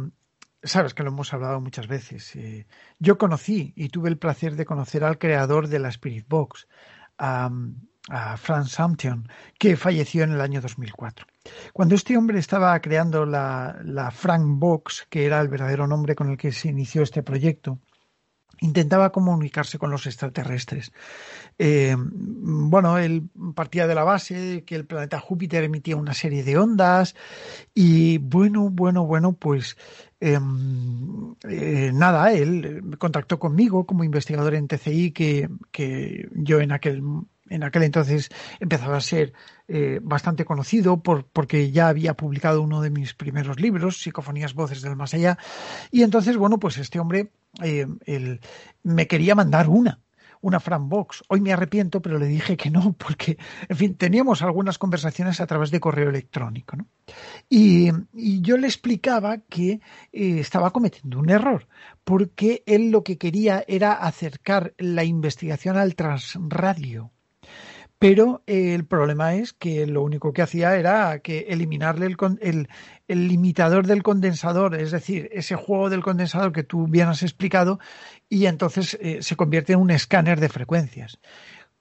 sabes 0.62 0.95
que 0.95 1.03
lo 1.03 1.11
hemos 1.11 1.32
hablado 1.32 1.61
muchas 1.61 1.87
veces. 1.87 2.37
yo 2.99 3.18
conocí 3.18 3.72
y 3.76 3.89
tuve 3.89 4.09
el 4.09 4.18
placer 4.18 4.57
de 4.57 4.64
conocer 4.64 5.05
al 5.05 5.18
creador 5.18 5.68
de 5.68 5.78
la 5.78 5.89
Spirit 5.89 6.26
Box, 6.28 6.66
a, 7.18 7.51
Franz 8.37 8.70
Samtion, 8.70 9.28
que 9.59 9.76
falleció 9.76 10.22
en 10.22 10.30
el 10.30 10.41
año 10.41 10.61
2004. 10.61 11.26
Cuando 11.72 11.97
este 11.97 12.16
hombre 12.16 12.39
estaba 12.39 12.78
creando 12.80 13.26
la, 13.26 13.80
la 13.82 14.12
Frank 14.12 14.45
Box, 14.47 15.09
que 15.11 15.26
era 15.26 15.41
el 15.41 15.49
verdadero 15.49 15.89
nombre 15.89 16.14
con 16.14 16.30
el 16.30 16.37
que 16.37 16.53
se 16.53 16.68
inició 16.68 17.03
este 17.03 17.24
proyecto, 17.24 17.80
intentaba 18.61 19.12
comunicarse 19.12 19.78
con 19.78 19.90
los 19.90 20.07
extraterrestres. 20.07 20.92
Eh, 21.59 21.97
bueno, 21.99 22.99
él 22.99 23.28
partía 23.55 23.86
de 23.86 23.94
la 23.94 24.05
base 24.05 24.64
que 24.64 24.76
el 24.76 24.86
planeta 24.86 25.20
Júpiter 25.20 25.64
emitía 25.64 25.97
una 25.97 26.14
serie 26.14 26.42
de 26.42 26.57
ondas 26.59 27.14
y 27.74 28.18
bueno, 28.18 28.70
bueno, 28.70 29.07
bueno, 29.07 29.32
pues 29.34 29.76
em, 30.20 31.34
eh, 31.49 31.90
nada, 31.92 32.32
él 32.32 32.97
contactó 32.99 33.38
conmigo 33.38 33.86
como 33.86 34.05
investigador 34.05 34.55
en 34.55 34.68
TCI, 34.68 35.12
que, 35.12 35.49
que 35.70 36.28
yo 36.32 36.61
en 36.61 36.72
aquel, 36.72 37.03
en 37.49 37.62
aquel 37.62 37.82
entonces 37.82 38.30
empezaba 38.61 38.97
a 38.97 39.01
ser 39.01 39.32
eh, 39.68 40.01
bastante 40.03 40.44
conocido 40.44 41.03
por, 41.03 41.26
porque 41.26 41.70
ya 41.70 41.88
había 41.88 42.14
publicado 42.14 42.62
uno 42.62 42.80
de 42.80 42.90
mis 42.90 43.14
primeros 43.14 43.61
libros, 43.61 44.01
Psicofonías 44.01 44.55
Voces 44.55 44.82
del 44.82 44.97
Más 44.97 45.14
Allá. 45.14 45.38
Y 45.90 46.03
entonces, 46.03 46.36
bueno, 46.36 46.59
pues 46.59 46.78
este 46.78 46.99
hombre 46.99 47.32
eh, 47.62 47.86
él, 48.05 48.40
me 48.82 49.07
quería 49.07 49.34
mandar 49.34 49.68
una 49.68 50.01
una 50.47 50.59
Box. 50.59 51.24
Hoy 51.28 51.40
me 51.40 51.53
arrepiento, 51.53 52.01
pero 52.01 52.18
le 52.18 52.26
dije 52.26 52.57
que 52.57 52.70
no, 52.70 52.92
porque, 52.99 53.38
en 53.68 53.76
fin, 53.76 53.94
teníamos 53.97 54.42
algunas 54.42 54.78
conversaciones 54.78 55.40
a 55.40 55.47
través 55.47 55.70
de 55.70 55.80
correo 55.80 56.09
electrónico. 56.09 56.76
¿no? 56.76 56.86
Y, 57.49 57.90
yo 58.12 58.57
le 58.57 58.66
explicaba 58.66 59.38
que 59.38 59.80
eh, 60.12 60.38
estaba 60.38 60.70
cometiendo 60.70 61.18
un 61.18 61.30
error, 61.30 61.66
porque 62.05 62.62
él 62.66 62.90
lo 62.90 63.03
que 63.03 63.18
quería 63.18 63.64
era 63.66 63.92
acercar 63.92 64.74
la 64.78 65.05
investigación 65.05 65.76
al 65.76 65.94
transradio. 65.94 67.12
Pero 67.99 68.42
eh, 68.47 68.74
el 68.74 68.84
problema 68.84 69.34
es 69.34 69.55
que 69.55 69.86
lo 69.86 70.03
único 70.03 70.32
que 70.32 70.42
hacía 70.42 70.76
era 70.76 71.18
que 71.20 71.47
eliminarle 71.49 72.07
el, 72.40 72.68
el, 73.09 73.28
limitador 73.28 73.86
del 73.86 74.03
condensador, 74.03 74.74
es 74.74 74.90
decir, 74.90 75.30
ese 75.32 75.57
juego 75.57 75.88
del 75.88 76.03
condensador 76.03 76.53
que 76.53 76.62
tú 76.62 76.86
bien 76.88 77.09
has 77.09 77.22
explicado, 77.22 77.78
y 78.28 78.47
entonces 78.47 78.99
eh, 79.01 79.22
se 79.22 79.36
convierte 79.36 79.72
en 79.72 79.80
un 79.80 79.90
escáner 79.90 80.40
de 80.40 80.51
frecuencias. 80.51 81.18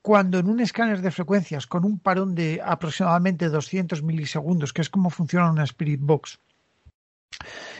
Cuando 0.01 0.39
en 0.39 0.47
un 0.47 0.61
escáner 0.61 1.01
de 1.01 1.11
frecuencias 1.11 1.67
con 1.67 1.83
un 1.83 1.99
parón 1.99 2.33
de 2.33 2.61
aproximadamente 2.63 3.49
200 3.49 4.01
milisegundos, 4.03 4.71
que 4.71 4.81
es 4.83 4.89
como 4.89 5.09
funciona 5.09 5.51
una 5.51 5.63
Spirit 5.63 5.99
Box, 6.01 6.39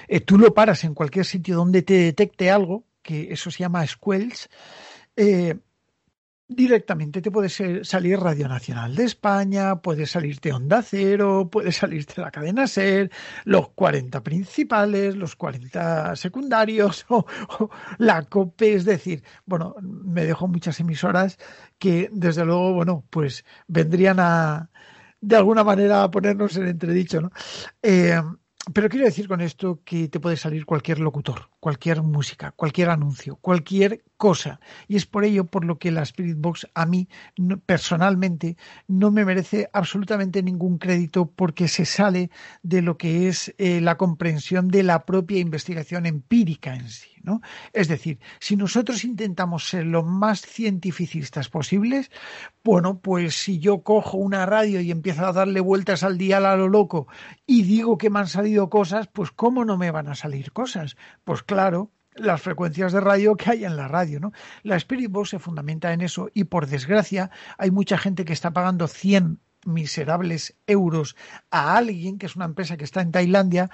eh, 0.10 0.20
tú 0.20 0.38
lo 0.38 0.54
paras 0.54 0.84
en 0.84 0.94
cualquier 0.94 1.26
sitio 1.26 1.56
donde 1.56 1.84
te 1.84 1.94
detecte 1.94 2.52
algo, 2.52 2.84
que 3.02 3.32
eso 3.32 3.50
se 3.50 3.60
llama 3.60 3.86
squelch, 3.88 4.50
directamente 6.48 7.22
te 7.22 7.32
puede 7.32 7.50
salir 7.50 8.20
Radio 8.20 8.48
Nacional 8.48 8.96
de 8.96 9.04
España, 9.04 9.82
puede 9.82 10.06
salirte 10.06 10.54
Onda 10.54 10.82
Cero, 10.82 11.50
puede 11.52 11.72
salirte 11.72 12.22
la 12.22 12.32
cadena 12.32 12.68
SER, 12.68 13.10
los 13.46 13.70
40 13.70 14.22
principales, 14.24 15.16
los 15.16 15.36
40 15.36 16.16
secundarios 16.16 17.06
o, 17.10 17.26
la 17.98 18.24
COPE, 18.24 18.74
es 18.76 18.86
decir, 18.86 19.24
bueno, 19.46 19.76
me 19.82 20.26
dejo 20.26 20.48
muchas 20.48 20.80
emisoras 20.80 21.38
que 21.80 22.10
desde 22.12 22.46
luego, 22.46 22.74
bueno, 22.74 23.06
pues 23.10 23.44
vendrían 23.68 24.20
a 24.20 24.70
de 25.22 25.36
alguna 25.38 25.64
manera 25.64 26.04
a 26.04 26.12
ponernos 26.12 26.56
en 26.58 26.68
entredicho, 26.68 27.20
¿no? 27.22 27.32
Eh, 27.82 28.22
pero 28.74 28.90
quiero 28.90 29.06
decir 29.06 29.28
con 29.28 29.42
esto 29.42 29.82
que 29.86 30.08
te 30.08 30.20
puede 30.20 30.38
salir 30.38 30.66
cualquier 30.66 31.00
locutor, 31.00 31.50
cualquier 31.60 32.02
música, 32.02 32.52
cualquier 32.52 32.90
anuncio, 32.90 33.36
cualquier 33.36 34.04
cosa. 34.18 34.60
Y 34.88 34.96
es 34.96 35.06
por 35.06 35.24
ello 35.24 35.46
por 35.46 35.66
lo 35.66 35.78
que 35.78 35.92
la 35.92 36.02
Spirit 36.02 36.38
Box 36.38 36.68
a 36.74 36.86
mí 36.86 37.08
personalmente 37.66 38.58
no 38.88 39.12
me 39.12 39.26
merece 39.26 39.70
absolutamente 39.74 40.42
ningún 40.42 40.78
crédito 40.78 41.30
porque 41.30 41.68
se 41.68 41.86
sale 41.86 42.32
de 42.64 42.82
lo 42.82 42.98
que 42.98 43.28
es 43.28 43.54
eh, 43.58 43.82
la 43.82 43.98
comprensión 43.98 44.70
de 44.70 44.84
la 44.84 45.06
propia 45.06 45.40
investigación 45.40 46.06
empírica 46.06 46.76
en 46.76 46.90
sí. 46.90 47.15
Es 47.74 47.88
decir, 47.88 48.20
si 48.40 48.56
nosotros 48.56 49.04
intentamos 49.04 49.68
ser 49.68 49.86
lo 49.86 50.04
más 50.04 50.42
cientificistas 50.42 51.50
posibles, 51.50 52.12
bueno, 52.64 53.00
pues 53.00 53.36
si 53.36 53.60
yo 53.60 53.84
cojo 53.84 54.18
una 54.18 54.46
radio 54.46 54.82
y 54.82 54.92
empiezo 54.92 55.26
a 55.26 55.34
darle 55.34 55.60
vueltas 55.60 56.04
al 56.04 56.18
dial 56.18 56.46
a 56.46 56.56
lo 56.56 56.68
loco 56.68 57.08
y 57.46 57.64
digo 57.64 57.98
que 57.98 58.10
me 58.10 58.20
han 58.20 58.28
salido 58.28 58.70
cosas, 58.70 59.08
pues 59.08 59.32
¿cómo 59.32 59.66
no 59.66 59.78
me 59.78 59.92
van 59.92 60.08
a 60.08 60.16
salir 60.16 60.52
cosas? 60.52 60.96
Pues 61.24 61.44
claro, 61.44 61.92
las 62.16 62.42
frecuencias 62.42 62.94
de 62.94 63.02
radio 63.02 63.36
que 63.36 63.52
hay 63.52 63.66
en 63.66 63.76
la 63.76 63.88
radio, 63.88 64.20
¿no? 64.20 64.32
La 64.64 64.78
Spirit 64.78 65.12
Box 65.12 65.30
se 65.30 65.40
fundamenta 65.40 65.94
en 65.94 66.02
eso 66.02 66.30
y 66.34 66.46
por 66.46 66.68
desgracia 66.68 67.30
hay 67.58 67.72
mucha 67.72 67.98
gente 67.98 68.26
que 68.26 68.34
está 68.34 68.52
pagando 68.52 68.88
100 68.88 69.40
miserables 69.66 70.56
euros 70.68 71.16
a 71.52 71.78
alguien 71.78 72.18
que 72.18 72.26
es 72.26 72.36
una 72.36 72.46
empresa 72.46 72.78
que 72.78 72.84
está 72.84 73.02
en 73.02 73.12
Tailandia 73.12 73.70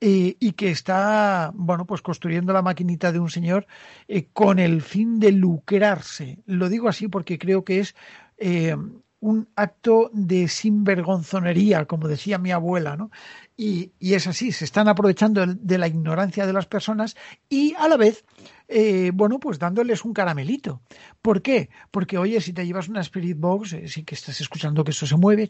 eh, 0.00 0.36
y 0.40 0.52
que 0.52 0.70
está, 0.70 1.52
bueno, 1.54 1.86
pues 1.86 2.02
construyendo 2.02 2.52
la 2.52 2.62
maquinita 2.62 3.12
de 3.12 3.18
un 3.18 3.30
señor 3.30 3.66
eh, 4.08 4.28
con 4.32 4.58
el 4.58 4.82
fin 4.82 5.20
de 5.20 5.32
lucrarse. 5.32 6.38
Lo 6.46 6.68
digo 6.68 6.88
así 6.88 7.08
porque 7.08 7.38
creo 7.38 7.64
que 7.64 7.80
es 7.80 7.94
eh, 8.38 8.76
un 9.22 9.48
acto 9.54 10.10
de 10.12 10.48
sinvergonzonería, 10.48 11.84
como 11.84 12.08
decía 12.08 12.38
mi 12.38 12.50
abuela, 12.50 12.96
¿no? 12.96 13.12
Y, 13.56 13.92
es 14.00 14.26
así, 14.26 14.50
se 14.50 14.64
están 14.64 14.88
aprovechando 14.88 15.46
de 15.46 15.78
la 15.78 15.86
ignorancia 15.86 16.44
de 16.44 16.52
las 16.52 16.66
personas 16.66 17.16
y 17.48 17.74
a 17.74 17.86
la 17.86 17.96
vez, 17.96 18.24
eh, 18.72 19.10
bueno, 19.12 19.38
pues 19.38 19.58
dándoles 19.58 20.04
un 20.04 20.12
caramelito. 20.12 20.82
¿Por 21.20 21.42
qué? 21.42 21.70
Porque, 21.90 22.18
oye, 22.18 22.40
si 22.40 22.52
te 22.52 22.66
llevas 22.66 22.88
una 22.88 23.00
Spirit 23.00 23.38
Box, 23.38 23.74
eh, 23.74 23.88
sí 23.88 24.04
que 24.04 24.14
estás 24.14 24.40
escuchando 24.40 24.84
que 24.84 24.90
eso 24.92 25.06
se 25.06 25.16
mueve, 25.16 25.48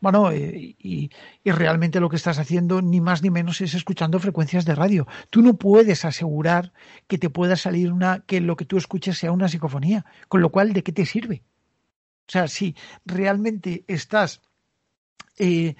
bueno, 0.00 0.30
eh, 0.30 0.76
y, 0.78 1.10
y 1.44 1.50
realmente 1.50 2.00
lo 2.00 2.08
que 2.08 2.16
estás 2.16 2.38
haciendo 2.38 2.82
ni 2.82 3.00
más 3.00 3.22
ni 3.22 3.30
menos 3.30 3.60
es 3.60 3.74
escuchando 3.74 4.18
frecuencias 4.18 4.64
de 4.64 4.74
radio. 4.74 5.06
Tú 5.30 5.42
no 5.42 5.54
puedes 5.54 6.04
asegurar 6.04 6.72
que 7.06 7.18
te 7.18 7.30
pueda 7.30 7.56
salir 7.56 7.92
una, 7.92 8.20
que 8.20 8.40
lo 8.40 8.56
que 8.56 8.64
tú 8.64 8.76
escuches 8.76 9.18
sea 9.18 9.32
una 9.32 9.48
psicofonía, 9.48 10.04
con 10.28 10.40
lo 10.40 10.50
cual, 10.50 10.72
¿de 10.72 10.82
qué 10.82 10.92
te 10.92 11.06
sirve? 11.06 11.42
O 12.28 12.30
sea, 12.30 12.46
si 12.46 12.76
realmente 13.06 13.84
estás, 13.86 14.42
eh, 15.38 15.76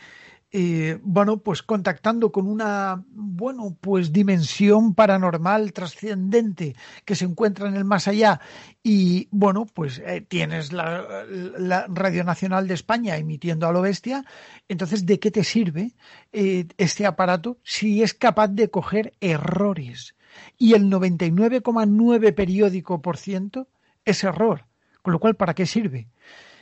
eh, 0.51 0.99
bueno, 1.03 1.39
pues 1.39 1.63
contactando 1.63 2.33
con 2.33 2.47
una, 2.47 3.05
bueno, 3.09 3.77
pues 3.81 4.13
dimensión 4.13 4.95
paranormal 4.95 5.73
trascendente 5.73 6.75
que 7.05 7.15
se 7.15 7.27
encuentra 7.27 7.69
en 7.69 7.77
el 7.77 7.85
más 7.85 8.09
allá 8.09 8.41
y, 8.83 9.29
bueno, 9.31 9.67
pues 9.67 9.99
eh, 9.99 10.25
tienes 10.27 10.73
la, 10.73 11.25
la, 11.29 11.87
Radio 11.89 12.25
Nacional 12.25 12.67
de 12.67 12.75
España 12.75 13.17
emitiendo 13.17 13.67
a 13.69 13.73
lo 13.73 13.83
bestia, 13.83 14.25
entonces, 14.69 15.05
¿de 15.05 15.21
qué 15.21 15.31
te 15.31 15.45
sirve 15.45 15.93
este 16.33 17.07
aparato 17.07 17.59
si 17.63 18.03
es 18.03 18.15
capaz 18.15 18.49
de 18.49 18.71
coger 18.71 19.13
errores? 19.21 20.15
Y 20.57 20.75
el 20.75 20.85
99,9 20.91 22.35
periódico 22.35 23.03
por 23.03 23.17
ciento 23.17 23.69
es 24.05 24.25
error. 24.25 24.65
Con 25.03 25.13
lo 25.13 25.21
cual, 25.21 25.37
¿para 25.37 25.55
qué 25.55 25.67
sirve? 25.67 26.09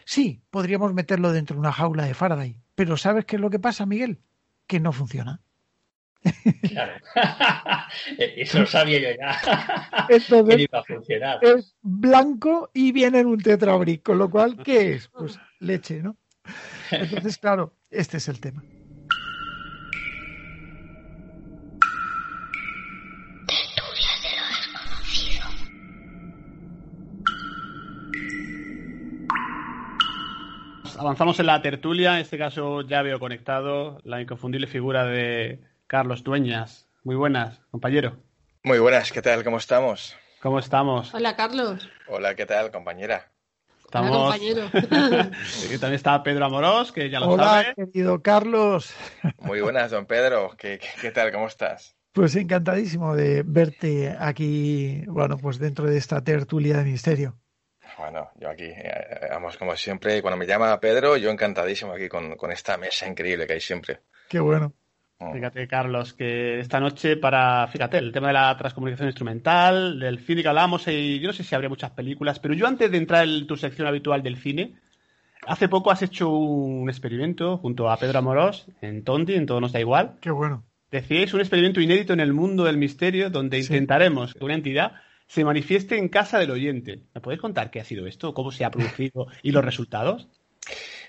Sí, 0.06 0.40
podríamos 0.50 0.94
meterlo 0.94 1.32
dentro 1.32 1.54
de 1.54 1.60
una 1.60 1.72
jaula 1.72 2.04
de 2.04 2.14
Faraday, 2.14 2.56
pero 2.76 2.96
¿sabes 2.96 3.24
qué 3.24 3.36
es 3.36 3.42
lo 3.42 3.50
que 3.50 3.58
pasa, 3.58 3.86
Miguel? 3.86 4.20
Que 4.68 4.78
no 4.78 4.92
funciona. 4.92 5.40
Claro. 6.68 6.92
Eso 8.18 8.60
lo 8.60 8.66
sabía 8.66 9.00
yo 9.00 9.18
ya. 9.18 10.06
Entonces, 10.08 10.60
iba 10.60 10.78
a 10.78 10.84
funcionar. 10.84 11.38
Es 11.44 11.74
blanco 11.82 12.70
y 12.72 12.92
viene 12.92 13.18
en 13.18 13.26
un 13.26 13.38
tetrabric, 13.38 14.04
con 14.04 14.18
lo 14.18 14.30
cual, 14.30 14.62
¿qué 14.62 14.94
es? 14.94 15.08
Pues 15.08 15.40
leche, 15.58 16.00
¿no? 16.00 16.16
Entonces, 16.92 17.36
claro, 17.38 17.74
este 17.90 18.18
es 18.18 18.28
el 18.28 18.38
tema. 18.40 18.62
Avanzamos 30.98 31.38
en 31.40 31.46
la 31.46 31.62
tertulia. 31.62 32.14
En 32.14 32.20
este 32.20 32.38
caso 32.38 32.82
ya 32.82 33.02
veo 33.02 33.18
conectado 33.18 34.00
la 34.04 34.20
inconfundible 34.20 34.66
figura 34.66 35.04
de 35.04 35.60
Carlos 35.86 36.24
Dueñas. 36.24 36.88
Muy 37.04 37.16
buenas, 37.16 37.60
compañero. 37.70 38.16
Muy 38.62 38.78
buenas, 38.78 39.12
¿qué 39.12 39.22
tal? 39.22 39.44
¿Cómo 39.44 39.58
estamos? 39.58 40.16
¿Cómo 40.40 40.58
estamos? 40.58 41.14
Hola, 41.14 41.36
Carlos. 41.36 41.88
Hola, 42.08 42.34
¿qué 42.34 42.46
tal, 42.46 42.70
compañera? 42.70 43.30
Estamos... 43.84 44.10
Hola, 44.10 44.22
compañero. 44.22 44.70
también 45.80 45.94
está 45.94 46.22
Pedro 46.22 46.44
Amorós, 46.44 46.90
que 46.92 47.08
ya 47.08 47.20
lo 47.20 47.28
Hola, 47.28 47.44
sabe. 47.44 47.74
querido 47.76 48.22
Carlos. 48.22 48.92
Muy 49.38 49.60
buenas, 49.60 49.90
don 49.92 50.06
Pedro. 50.06 50.54
¿Qué, 50.58 50.80
qué 51.00 51.10
tal? 51.12 51.32
¿Cómo 51.32 51.46
estás? 51.46 51.96
Pues 52.12 52.34
encantadísimo 52.34 53.14
de 53.14 53.42
verte 53.44 54.16
aquí, 54.18 55.04
bueno, 55.06 55.36
pues 55.36 55.58
dentro 55.58 55.86
de 55.86 55.98
esta 55.98 56.24
tertulia 56.24 56.78
de 56.78 56.84
misterio. 56.84 57.38
Bueno, 57.98 58.30
yo 58.38 58.50
aquí, 58.50 58.64
eh, 58.64 59.28
vamos, 59.30 59.56
como 59.56 59.74
siempre, 59.76 60.20
cuando 60.20 60.36
me 60.36 60.46
llama 60.46 60.78
Pedro, 60.78 61.16
yo 61.16 61.30
encantadísimo 61.30 61.92
aquí 61.92 62.08
con, 62.08 62.36
esta 62.50 62.76
mesa 62.76 63.08
increíble 63.08 63.46
que 63.46 63.54
hay 63.54 63.60
siempre. 63.60 64.00
Qué 64.28 64.38
bueno. 64.38 64.74
Mm. 65.18 65.32
Fíjate, 65.32 65.66
Carlos, 65.66 66.12
que 66.12 66.60
esta 66.60 66.78
noche 66.78 67.16
para, 67.16 67.66
fíjate, 67.68 67.96
el 67.96 68.12
tema 68.12 68.28
de 68.28 68.34
la 68.34 68.56
transcomunicación 68.56 69.08
instrumental, 69.08 69.98
del 69.98 70.18
cine 70.18 70.42
que 70.42 70.48
hablamos, 70.48 70.86
y 70.88 71.20
yo 71.20 71.28
no 71.28 71.32
sé 71.32 71.42
si 71.42 71.54
habría 71.54 71.70
muchas 71.70 71.90
películas, 71.92 72.38
pero 72.38 72.52
yo 72.52 72.66
antes 72.66 72.90
de 72.90 72.98
entrar 72.98 73.26
en 73.26 73.46
tu 73.46 73.56
sección 73.56 73.88
habitual 73.88 74.22
del 74.22 74.36
cine, 74.36 74.74
hace 75.46 75.68
poco 75.68 75.90
has 75.90 76.02
hecho 76.02 76.28
un 76.28 76.90
experimento 76.90 77.56
junto 77.56 77.90
a 77.90 77.96
Pedro 77.96 78.18
Amorós 78.18 78.66
en 78.82 79.04
Tonti, 79.04 79.34
en 79.34 79.46
Todo 79.46 79.60
Nos 79.62 79.72
Da 79.72 79.80
Igual. 79.80 80.16
Qué 80.20 80.30
bueno. 80.30 80.64
Decíais 80.90 81.32
un 81.34 81.40
experimento 81.40 81.80
inédito 81.80 82.12
en 82.12 82.20
el 82.20 82.32
mundo 82.32 82.64
del 82.64 82.76
misterio 82.76 83.30
donde 83.30 83.58
intentaremos 83.58 84.34
que 84.34 84.44
una 84.44 84.54
entidad 84.54 84.92
se 85.26 85.44
manifieste 85.44 85.96
en 85.98 86.08
casa 86.08 86.38
del 86.38 86.50
oyente. 86.50 87.00
¿Me 87.14 87.20
podéis 87.20 87.40
contar 87.40 87.70
qué 87.70 87.80
ha 87.80 87.84
sido 87.84 88.06
esto? 88.06 88.32
¿Cómo 88.34 88.52
se 88.52 88.64
ha 88.64 88.70
producido 88.70 89.26
y 89.42 89.50
los 89.52 89.64
resultados? 89.64 90.28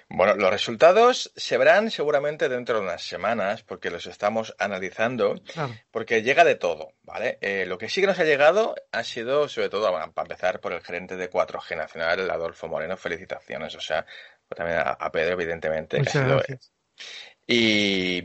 Bueno, 0.10 0.36
los 0.36 0.50
resultados 0.50 1.34
se 1.36 1.58
verán 1.58 1.92
seguramente 1.92 2.48
dentro 2.48 2.78
de 2.78 2.84
unas 2.86 3.04
semanas, 3.04 3.64
porque 3.64 3.90
los 3.90 4.06
estamos 4.08 4.56
analizando, 4.58 5.36
Claro. 5.54 5.74
porque 5.92 6.24
llega 6.24 6.46
de 6.46 6.56
todo, 6.56 6.94
¿vale? 7.04 7.38
Eh, 7.42 7.66
lo 7.68 7.78
que 7.78 7.90
sí 7.90 8.00
que 8.00 8.08
nos 8.08 8.18
ha 8.20 8.24
llegado 8.24 8.74
ha 8.94 9.04
sido, 9.04 9.50
sobre 9.50 9.68
todo, 9.68 9.92
bueno, 9.92 10.10
para 10.14 10.26
empezar, 10.26 10.62
por 10.62 10.72
el 10.72 10.82
gerente 10.82 11.18
de 11.18 11.30
4G 11.30 11.76
Nacional, 11.76 12.22
el 12.22 12.32
Adolfo 12.32 12.70
Moreno, 12.70 12.96
felicitaciones, 12.96 13.76
o 13.76 13.82
sea, 13.82 14.06
pues 14.48 14.58
también 14.58 14.80
a, 14.80 14.92
a 14.92 15.12
Pedro, 15.12 15.34
evidentemente, 15.34 16.00
que 16.02 16.08
ha 16.08 16.12
sido 16.12 16.26
gracias. 16.38 16.72
y, 17.46 18.22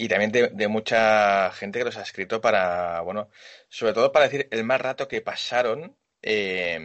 y 0.00 0.08
también 0.08 0.32
de, 0.32 0.68
mucha 0.68 1.52
gente 1.52 1.78
que 1.78 1.84
nos 1.84 1.98
ha 1.98 2.02
escrito 2.02 2.40
para, 2.40 3.02
bueno, 3.02 3.28
sobre 3.68 3.92
todo 3.92 4.12
para 4.12 4.24
decir 4.26 4.48
el 4.50 4.64
mal 4.64 4.80
rato 4.80 5.08
que 5.08 5.20
pasaron 5.20 5.94
eh, 6.22 6.78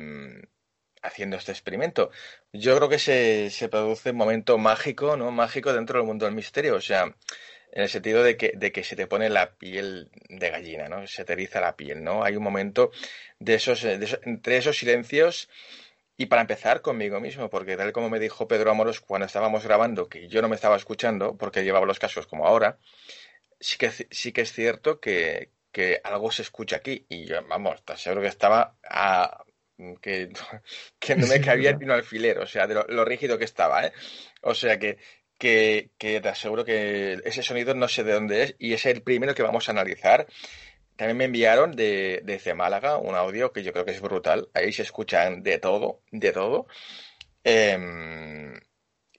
haciendo 1.01 1.37
este 1.37 1.51
experimento. 1.53 2.11
Yo 2.51 2.75
creo 2.75 2.89
que 2.89 2.99
se, 2.99 3.49
se 3.51 3.69
produce 3.69 4.11
un 4.11 4.17
momento 4.17 4.57
mágico, 4.57 5.15
¿no? 5.15 5.31
Mágico 5.31 5.71
dentro 5.71 5.99
del 5.99 6.07
mundo 6.07 6.25
del 6.25 6.35
misterio, 6.35 6.75
o 6.75 6.81
sea, 6.81 7.03
en 7.71 7.83
el 7.83 7.89
sentido 7.89 8.21
de 8.23 8.35
que, 8.37 8.51
de 8.55 8.71
que 8.73 8.83
se 8.83 8.97
te 8.97 9.07
pone 9.07 9.29
la 9.29 9.55
piel 9.55 10.09
de 10.29 10.49
gallina, 10.49 10.89
¿no? 10.89 11.07
Se 11.07 11.23
te 11.25 11.35
la 11.61 11.75
piel, 11.77 12.03
¿no? 12.03 12.23
Hay 12.23 12.35
un 12.35 12.43
momento 12.43 12.91
de 13.39 13.55
esos- 13.55 13.83
entre 13.85 14.57
esos 14.57 14.77
silencios 14.77 15.49
y 16.17 16.27
para 16.27 16.41
empezar 16.41 16.81
conmigo 16.81 17.19
mismo, 17.19 17.49
porque 17.49 17.77
tal 17.77 17.91
como 17.91 18.09
me 18.09 18.19
dijo 18.19 18.47
Pedro 18.47 18.71
Amoros 18.71 19.01
cuando 19.01 19.25
estábamos 19.25 19.63
grabando, 19.63 20.07
que 20.07 20.27
yo 20.27 20.41
no 20.41 20.49
me 20.49 20.55
estaba 20.55 20.77
escuchando 20.77 21.37
porque 21.37 21.63
llevaba 21.63 21.85
los 21.85 21.99
cascos 21.99 22.27
como 22.27 22.47
ahora, 22.47 22.77
sí 23.59 23.77
que, 23.77 23.91
sí 23.91 24.31
que 24.31 24.41
es 24.41 24.53
cierto 24.53 24.99
que, 24.99 25.51
que 25.71 25.99
algo 26.03 26.31
se 26.31 26.43
escucha 26.43 26.77
aquí. 26.77 27.05
Y 27.09 27.25
yo, 27.25 27.45
vamos, 27.47 27.83
te 27.83 27.93
aseguro 27.93 28.21
que 28.21 28.27
estaba 28.29 28.77
a, 28.83 29.43
que, 30.01 30.29
que 30.99 31.15
no 31.15 31.27
me 31.27 31.41
cabía 31.41 31.73
ni 31.73 31.85
un 31.85 31.91
alfiler, 31.91 32.39
o 32.39 32.47
sea, 32.47 32.67
de 32.67 32.75
lo, 32.75 32.85
lo 32.87 33.05
rígido 33.05 33.37
que 33.37 33.45
estaba, 33.45 33.85
¿eh? 33.85 33.93
O 34.41 34.53
sea 34.53 34.79
que, 34.79 34.97
que, 35.37 35.91
que 35.97 36.21
te 36.21 36.29
aseguro 36.29 36.63
que 36.65 37.19
ese 37.25 37.43
sonido 37.43 37.73
no 37.73 37.87
sé 37.87 38.03
de 38.03 38.13
dónde 38.13 38.43
es 38.43 38.55
y 38.59 38.73
es 38.73 38.85
el 38.85 39.01
primero 39.01 39.35
que 39.35 39.43
vamos 39.43 39.67
a 39.67 39.71
analizar. 39.71 40.27
También 40.95 41.17
me 41.17 41.25
enviaron 41.25 41.75
de, 41.75 42.21
desde 42.23 42.53
Málaga 42.53 42.97
un 42.97 43.15
audio 43.15 43.51
que 43.51 43.63
yo 43.63 43.73
creo 43.73 43.85
que 43.85 43.91
es 43.91 44.01
brutal. 44.01 44.49
Ahí 44.53 44.71
se 44.71 44.83
escuchan 44.83 45.43
de 45.43 45.59
todo, 45.59 46.01
de 46.11 46.31
todo. 46.31 46.67
Em, 47.43 48.59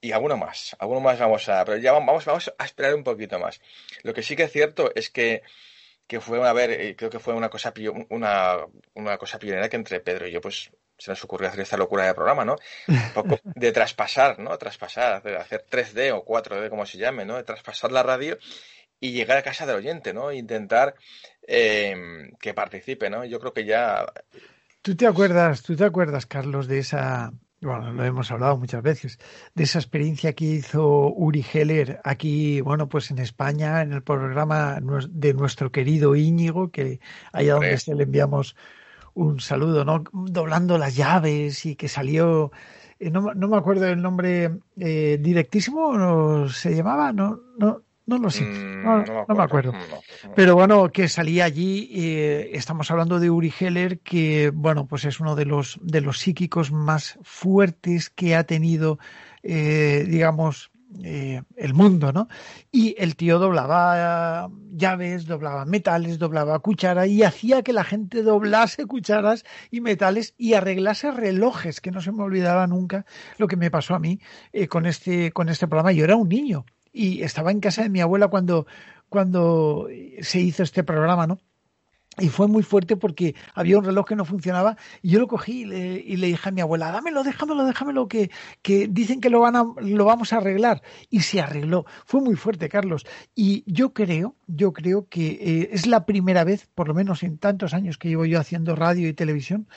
y 0.01 0.13
alguno 0.13 0.37
más, 0.37 0.77
alguno 0.79 1.01
más 1.01 1.19
vamos 1.19 1.49
a, 1.49 1.65
pero 1.65 1.79
ya 1.79 1.93
vamos, 1.93 2.25
vamos 2.25 2.53
a 2.59 2.65
esperar 2.65 2.95
un 2.95 3.05
poquito 3.05 3.39
más. 3.39 3.61
Lo 4.03 4.15
que 4.15 4.23
sí 4.23 4.37
que 4.37 4.45
es 4.45 4.53
cierto 4.53 4.91
es 4.95 5.11
que, 5.11 5.43
que 6.07 6.21
fue, 6.21 6.47
a 6.47 6.53
ver, 6.53 6.71
eh, 6.71 6.97
creo 6.97 7.11
que 7.11 7.19
fue 7.19 7.35
una 7.35 7.51
cosa, 7.51 7.73
una, 8.11 8.59
una 8.95 9.19
cosa 9.19 9.39
pionera 9.39 9.69
que 9.69 9.77
entre 9.77 10.01
Pedro 10.01 10.27
y 10.27 10.33
yo, 10.33 10.41
pues, 10.41 10.71
se 10.99 11.11
nos 11.11 11.23
ocurrió 11.25 11.49
hacer 11.49 11.61
esta 11.61 11.77
locura 11.77 12.07
de 12.07 12.15
programa, 12.15 12.45
¿no? 12.45 12.57
Un 12.89 13.13
poco 13.13 13.39
de 13.45 13.73
traspasar, 13.73 14.39
¿no? 14.39 14.57
Traspasar, 14.57 15.15
hacer, 15.15 15.37
hacer 15.37 15.67
3D 15.71 16.13
o 16.13 16.25
4D, 16.25 16.71
como 16.71 16.87
se 16.87 16.99
llame, 16.99 17.25
¿no? 17.25 17.37
De 17.37 17.45
traspasar 17.45 17.93
la 17.93 18.03
radio 18.03 18.39
y 18.99 19.13
llegar 19.13 19.37
a 19.37 19.43
casa 19.43 19.67
del 19.67 19.77
oyente, 19.77 20.15
¿no? 20.15 20.33
Intentar 20.33 20.95
eh, 21.47 22.31
que 22.41 22.55
participe, 22.55 23.11
¿no? 23.11 23.25
Yo 23.25 23.39
creo 23.41 23.53
que 23.53 23.65
ya 23.65 24.07
¿Tú 24.83 24.95
te 24.97 25.07
acuerdas, 25.07 25.63
tú 25.63 25.75
te 25.77 25.85
acuerdas, 25.85 26.27
Carlos, 26.27 26.69
de 26.69 26.79
esa, 26.79 27.33
bueno, 27.61 27.93
lo 27.93 28.05
hemos 28.05 28.31
hablado 28.31 28.57
muchas 28.57 28.83
veces, 28.83 29.19
de 29.55 29.65
esa 29.65 29.81
experiencia 29.81 30.33
que 30.35 30.45
hizo 30.45 31.09
Uri 31.13 31.43
Geller 31.43 32.01
aquí, 32.05 32.61
bueno, 32.61 32.89
pues 32.89 33.11
en 33.11 33.19
España, 33.19 33.83
en 33.83 33.93
el 33.93 34.03
programa 34.03 34.79
de 35.11 35.35
nuestro 35.35 35.73
querido 35.73 36.15
Íñigo, 36.15 36.71
que 36.71 37.01
allá 37.33 37.55
donde 37.55 37.75
esté 37.75 37.95
le 37.97 38.05
enviamos 38.05 38.55
un 39.15 39.41
saludo, 39.41 39.85
¿no? 39.85 40.05
Doblando 40.13 40.79
las 40.79 40.95
llaves 40.95 41.67
y 41.67 41.75
que 41.77 41.89
salió, 41.89 42.53
eh, 43.01 43.11
no, 43.11 43.23
me- 43.23 43.35
no 43.35 43.49
me 43.49 43.57
acuerdo 43.57 43.87
el 43.89 44.01
nombre, 44.03 44.61
eh, 44.79 45.19
directísimo, 45.21 45.97
¿no 45.99 46.49
se 46.49 46.77
llamaba? 46.77 47.13
No, 47.13 47.41
no, 47.59 47.83
no 48.07 48.19
lo 48.19 48.31
sé, 48.31 48.45
mm, 48.45 48.85
no, 48.85 49.05
no 49.29 49.35
me 49.35 49.43
acuerdo. 49.43 49.73
No, 49.73 49.79
no. 49.79 50.33
Pero 50.35 50.55
bueno, 50.55 50.91
que 50.91 51.09
salía 51.09 51.45
allí, 51.45 51.91
eh, 51.93 52.51
estamos 52.53 52.91
hablando 52.91 53.19
de 53.19 53.31
Uri 53.31 53.51
Geller, 53.51 54.01
que 54.01 54.51
bueno, 54.55 54.87
pues 54.87 55.05
es 55.05 55.21
uno 55.21 55.35
de 55.35 55.45
los, 55.45 55.79
de 55.83 56.01
los 56.01 56.19
psíquicos 56.19 56.71
más 56.71 57.19
fuertes 57.23 58.11
que 58.11 58.37
ha 58.37 58.45
tenido, 58.45 58.99
eh, 59.43 60.07
digamos, 60.09 60.71
eh, 61.03 61.43
el 61.57 61.75
mundo, 61.75 62.13
¿no? 62.13 62.29
Y 62.71 62.95
el 62.99 63.17
tío 63.17 63.39
doblaba 63.39 64.49
llaves, 64.71 65.27
doblaba 65.27 65.65
metales, 65.65 66.19
doblaba 66.19 66.59
cuchara 66.61 67.07
y 67.07 67.23
hacía 67.23 67.63
que 67.63 67.73
la 67.73 67.83
gente 67.85 68.23
doblase 68.23 68.87
cucharas 68.87 69.45
y 69.71 69.81
metales 69.81 70.35
y 70.39 70.55
arreglase 70.55 71.11
relojes, 71.11 71.81
que 71.81 71.91
no 71.91 72.01
se 72.01 72.13
me 72.13 72.23
olvidaba 72.23 72.67
nunca 72.67 73.05
lo 73.37 73.49
que 73.49 73.57
me 73.57 73.71
pasó 73.71 73.95
a 73.95 73.99
mí 73.99 74.21
eh, 74.53 74.69
con 74.69 74.87
este, 74.87 75.33
con 75.33 75.49
este 75.49 75.67
programa. 75.67 75.93
Yo 75.93 76.05
era 76.05 76.17
un 76.17 76.29
niño 76.29 76.65
y 76.97 77.23
estaba 77.23 77.51
en 77.51 77.61
casa 77.61 77.83
de 77.83 77.91
mi 77.91 78.01
abuela 78.01 78.29
cuando, 78.29 78.67
cuando 79.09 79.89
se 80.21 80.41
hizo 80.41 80.63
este 80.63 80.83
programa, 80.83 81.27
¿no? 81.27 81.39
Y 82.19 82.31
fue 82.31 82.49
muy 82.49 82.63
fuerte 82.63 82.97
porque 82.97 83.35
había 83.55 83.79
un 83.79 83.85
reloj 83.85 84.07
que 84.07 84.17
no 84.17 84.25
funcionaba 84.25 84.79
y 85.03 85.11
yo 85.11 85.19
lo 85.19 85.29
cogí 85.29 85.63
y 85.63 85.65
le, 85.67 85.97
y 85.99 86.17
le 86.17 86.29
dije 86.29 86.49
a 86.49 86.53
mi 86.53 86.63
abuela, 86.63 86.91
dámelo, 86.91 87.23
déjamelo, 87.23 87.67
déjamelo, 87.67 88.09
que, 88.09 88.31
que 88.63 88.89
dicen 88.89 89.21
que 89.21 89.29
lo, 89.29 89.41
van 89.41 89.55
a, 89.55 89.67
lo 89.83 90.05
vamos 90.07 90.33
a 90.33 90.39
arreglar. 90.39 90.81
Y 91.11 91.21
se 91.21 91.43
arregló. 91.43 91.85
Fue 92.07 92.23
muy 92.23 92.35
fuerte, 92.35 92.71
Carlos. 92.71 93.05
Y 93.35 93.65
yo 93.71 93.93
creo, 93.93 94.35
yo 94.47 94.73
creo 94.73 95.09
que 95.11 95.27
eh, 95.27 95.69
es 95.73 95.87
la 95.87 96.07
primera 96.07 96.43
vez, 96.45 96.67
por 96.75 96.89
lo 96.89 96.95
menos 96.95 97.23
en 97.23 97.37
tantos 97.37 97.75
años 97.75 97.99
que 97.99 98.09
llevo 98.09 98.25
yo 98.25 98.41
haciendo 98.41 98.75
radio 98.75 99.09
y 99.09 99.13
televisión, 99.13 99.69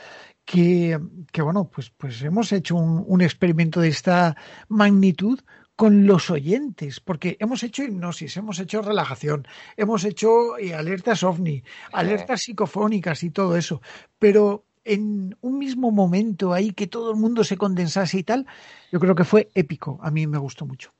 que, 0.45 0.97
que 1.34 1.41
bueno, 1.41 1.70
pues, 1.70 1.89
pues 1.89 2.22
hemos 2.22 2.53
hecho 2.53 2.78
un, 2.78 3.03
un 3.05 3.22
experimento 3.22 3.82
de 3.82 3.89
esta 3.89 4.38
magnitud 4.70 5.41
con 5.80 6.06
los 6.06 6.30
oyentes, 6.30 7.00
porque 7.00 7.38
hemos 7.40 7.64
hecho 7.64 7.84
hipnosis, 7.84 8.36
hemos 8.36 8.60
hecho 8.60 8.82
relajación, 8.82 9.48
hemos 9.78 10.04
hecho 10.04 10.58
eh, 10.58 10.74
alertas 10.76 11.24
ovni, 11.24 11.64
alertas 11.94 12.42
psicofónicas 12.42 13.24
y 13.24 13.30
todo 13.30 13.56
eso, 13.56 13.82
pero 14.20 14.66
en 14.84 15.38
un 15.40 15.58
mismo 15.58 15.90
momento 15.92 16.52
ahí 16.52 16.74
que 16.74 16.88
todo 16.88 17.12
el 17.12 17.16
mundo 17.16 17.46
se 17.46 17.56
condensase 17.56 18.18
y 18.18 18.24
tal, 18.24 18.46
yo 18.92 19.00
creo 19.00 19.16
que 19.16 19.24
fue 19.24 19.52
épico, 19.56 19.98
a 20.04 20.12
mí 20.12 20.28
me 20.28 20.38
gustó 20.38 20.66
mucho. 20.66 20.92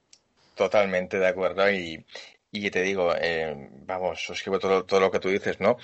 Totalmente 0.56 1.20
de 1.20 1.28
acuerdo 1.28 1.70
y, 1.70 2.06
y 2.50 2.72
te 2.72 2.82
digo, 2.82 3.14
eh, 3.20 3.70
vamos, 3.86 4.24
suscribo 4.24 4.60
todo, 4.60 4.86
todo 4.86 5.02
lo 5.02 5.12
que 5.12 5.20
tú 5.20 5.28
dices, 5.28 5.60
¿no? 5.60 5.76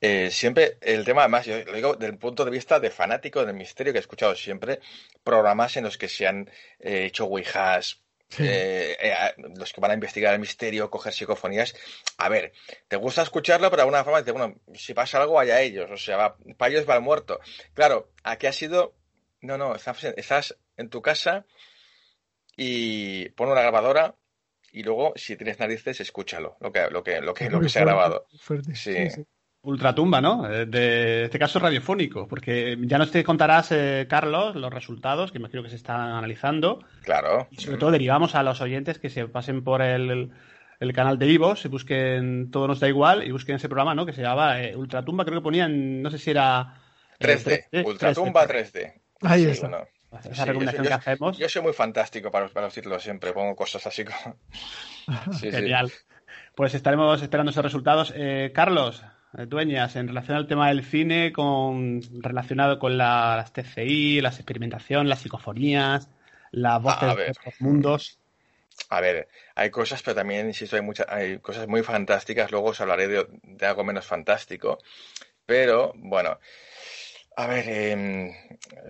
Eh, 0.00 0.30
siempre 0.30 0.78
el 0.82 1.04
tema, 1.04 1.22
además, 1.22 1.46
yo 1.46 1.64
lo 1.64 1.72
digo 1.72 1.94
desde 1.96 2.12
el 2.12 2.18
punto 2.18 2.44
de 2.44 2.52
vista 2.52 2.78
de 2.78 2.90
fanático 2.90 3.44
del 3.44 3.56
misterio 3.56 3.92
que 3.92 3.98
he 3.98 4.00
escuchado 4.00 4.36
siempre, 4.36 4.78
programas 5.24 5.76
en 5.76 5.82
los 5.82 5.98
que 5.98 6.06
se 6.06 6.28
han 6.28 6.48
eh, 6.78 7.06
hecho 7.06 7.24
ouijas, 7.24 8.05
Sí. 8.28 8.42
eh, 8.44 8.96
eh, 9.00 9.14
los 9.56 9.72
que 9.72 9.80
van 9.80 9.92
a 9.92 9.94
investigar 9.94 10.34
el 10.34 10.40
misterio, 10.40 10.90
coger 10.90 11.12
psicofonías. 11.12 11.74
A 12.18 12.28
ver, 12.28 12.52
te 12.88 12.96
gusta 12.96 13.22
escucharlo, 13.22 13.68
pero 13.70 13.76
de 13.78 13.82
alguna 13.82 14.02
forma 14.04 14.20
dices, 14.20 14.34
bueno, 14.34 14.60
si 14.74 14.94
pasa 14.94 15.20
algo, 15.20 15.34
vaya 15.34 15.60
ellos, 15.60 15.90
o 15.90 15.96
sea, 15.96 16.16
va, 16.16 16.36
para 16.56 16.72
ellos 16.72 16.88
va 16.88 16.96
el 16.96 17.02
muerto. 17.02 17.38
Claro, 17.72 18.10
aquí 18.24 18.46
ha 18.46 18.52
sido, 18.52 18.96
no, 19.40 19.56
no, 19.56 19.74
estás, 19.76 20.02
estás 20.04 20.56
en 20.76 20.90
tu 20.90 21.00
casa 21.02 21.46
y 22.56 23.28
pon 23.30 23.48
una 23.50 23.60
grabadora 23.62 24.16
y 24.72 24.82
luego, 24.82 25.12
si 25.16 25.36
tienes 25.36 25.58
narices, 25.58 26.00
escúchalo, 26.00 26.56
lo 26.60 26.72
que, 26.72 26.90
lo 26.90 27.02
que, 27.02 27.20
lo 27.20 27.32
que, 27.32 27.48
lo 27.48 27.60
que 27.60 27.68
se 27.68 27.78
ha 27.78 27.82
grabado. 27.84 28.26
fuerte, 28.40 28.74
Sí. 28.74 28.92
sí, 28.92 29.10
sí. 29.10 29.26
Ultratumba, 29.66 30.20
¿no? 30.20 30.50
Eh, 30.50 30.66
De 30.66 31.24
este 31.24 31.38
caso 31.38 31.58
radiofónico, 31.58 32.26
porque 32.28 32.76
ya 32.82 32.98
nos 32.98 33.10
te 33.10 33.22
contarás, 33.24 33.72
eh, 33.72 34.06
Carlos, 34.08 34.54
los 34.56 34.72
resultados 34.72 35.32
que 35.32 35.38
imagino 35.38 35.62
que 35.62 35.68
se 35.70 35.76
están 35.76 36.00
analizando. 36.00 36.80
Claro. 37.02 37.48
Y 37.50 37.56
sobre 37.56 37.76
todo 37.78 37.90
derivamos 37.90 38.34
a 38.34 38.42
los 38.42 38.60
oyentes 38.60 38.98
que 38.98 39.10
se 39.10 39.26
pasen 39.28 39.62
por 39.64 39.82
el, 39.82 40.30
el 40.80 40.92
canal 40.92 41.18
de 41.18 41.26
Ivo, 41.28 41.56
se 41.56 41.68
busquen 41.68 42.50
Todo 42.50 42.68
nos 42.68 42.80
da 42.80 42.88
igual 42.88 43.24
y 43.26 43.30
busquen 43.32 43.56
ese 43.56 43.68
programa, 43.68 43.94
¿no? 43.94 44.06
Que 44.06 44.12
se 44.12 44.22
llamaba 44.22 44.60
eh, 44.62 44.76
Ultratumba, 44.76 45.24
creo 45.24 45.40
que 45.40 45.44
ponían, 45.44 46.00
no 46.02 46.10
sé 46.10 46.18
si 46.18 46.30
era... 46.30 46.74
eh, 47.18 47.24
3D, 47.26 47.64
3D, 47.72 47.86
Ultratumba 47.86 48.46
3D. 48.46 48.92
Ahí 49.22 49.44
Sí, 49.44 49.50
está. 49.50 49.68
bueno. 49.68 49.84
Esa 50.20 50.30
Sí, 50.32 50.38
yo 50.38 50.44
recomendación 50.46 50.84
soy- 50.84 50.88
que 50.88 50.94
hacemos. 50.94 51.38
Yo 51.38 51.48
soy 51.48 51.62
muy 51.62 51.72
fantástico 51.72 52.30
para, 52.30 52.48
para 52.48 52.66
los 52.66 52.74
títulos 52.74 53.02
siempre, 53.02 53.32
pongo 53.32 53.54
cosas 53.56 53.86
así 53.86 54.04
como... 54.04 54.36
Sí, 55.32 55.38
sí. 55.40 55.50
Genial. 55.50 55.90
Pues 56.54 56.74
estaremos 56.74 57.20
esperando 57.20 57.50
esos 57.50 57.62
resultados. 57.64 58.12
Eh, 58.16 58.50
Carlos, 58.54 59.02
eh, 59.02 59.06
Dueñas, 59.44 59.96
en 59.96 60.08
relación 60.08 60.36
al 60.38 60.46
tema 60.46 60.68
del 60.68 60.84
cine, 60.84 61.32
con, 61.32 62.00
relacionado 62.22 62.78
con 62.78 62.96
la- 62.96 63.36
las 63.36 63.52
TCI, 63.52 64.20
las 64.20 64.36
experimentación, 64.38 65.08
las 65.08 65.20
psicofonías, 65.20 66.08
las 66.52 66.80
voces 66.82 67.14
de 67.16 67.30
otros 67.30 67.60
mundos. 67.60 68.18
A 68.88 69.00
ver, 69.00 69.28
hay 69.54 69.70
cosas, 69.70 70.02
pero 70.02 70.14
también, 70.14 70.46
insisto, 70.46 70.76
hay 70.76 70.82
muchas, 70.82 71.06
hay 71.08 71.38
cosas 71.38 71.66
muy 71.66 71.82
fantásticas. 71.82 72.50
Luego 72.50 72.68
os 72.68 72.80
hablaré 72.80 73.08
de, 73.08 73.26
de 73.42 73.66
algo 73.66 73.84
menos 73.84 74.06
fantástico. 74.06 74.78
Pero, 75.46 75.92
bueno, 75.96 76.38
A 77.38 77.46
ver, 77.46 77.64
eh, 77.68 78.34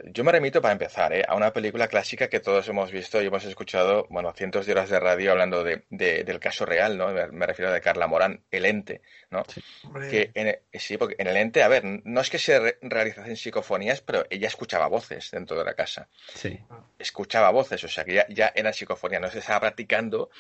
yo 0.05 0.23
me 0.23 0.31
remito 0.31 0.63
para 0.63 0.71
empezar 0.71 1.13
¿eh? 1.13 1.25
a 1.27 1.35
una 1.35 1.53
película 1.53 1.89
clásica 1.89 2.29
que 2.29 2.39
todos 2.39 2.69
hemos 2.69 2.93
visto 2.93 3.21
y 3.21 3.27
hemos 3.27 3.45
escuchado, 3.45 4.07
bueno, 4.09 4.33
cientos 4.35 4.67
de 4.67 4.73
horas 4.73 4.89
de 4.89 5.01
radio 5.01 5.33
hablando 5.33 5.65
de, 5.65 5.85
de, 5.91 6.23
del 6.23 6.39
caso 6.39 6.65
real, 6.65 6.97
¿no? 6.97 7.09
Me, 7.09 7.27
me, 7.27 7.45
refiero 7.45 7.73
a 7.73 7.75
de 7.75 7.81
Carla 7.81 8.07
Morán, 8.07 8.45
El 8.53 8.67
Ente, 8.67 9.03
¿no? 9.31 9.43
Sí, 9.53 9.65
que 10.09 10.31
en, 10.35 10.57
sí, 10.79 10.97
porque 10.97 11.17
en 11.19 11.27
El 11.27 11.37
Ente, 11.37 11.65
a 11.65 11.69
ver, 11.69 11.83
no 11.85 12.21
es 12.21 12.31
que 12.31 12.39
se 12.39 12.61
re 12.61 12.79
realizasen 12.83 13.37
psicofonías, 13.37 14.01
pero 14.01 14.25
ella 14.31 14.47
escuchaba 14.47 14.87
voces 14.87 15.33
dentro 15.33 15.59
de 15.59 15.65
la 15.65 15.75
casa. 15.75 16.09
Sí. 16.33 16.57
Escuchaba 17.01 17.51
voces, 17.51 17.83
o 17.83 17.89
sea 17.89 18.05
que 18.05 18.15
ya, 18.15 18.27
ya 18.29 18.53
eran 18.55 18.73
psicofonías, 18.73 19.23
no 19.23 19.31
se 19.31 19.41
estaba 19.41 19.59
practicando 19.59 20.31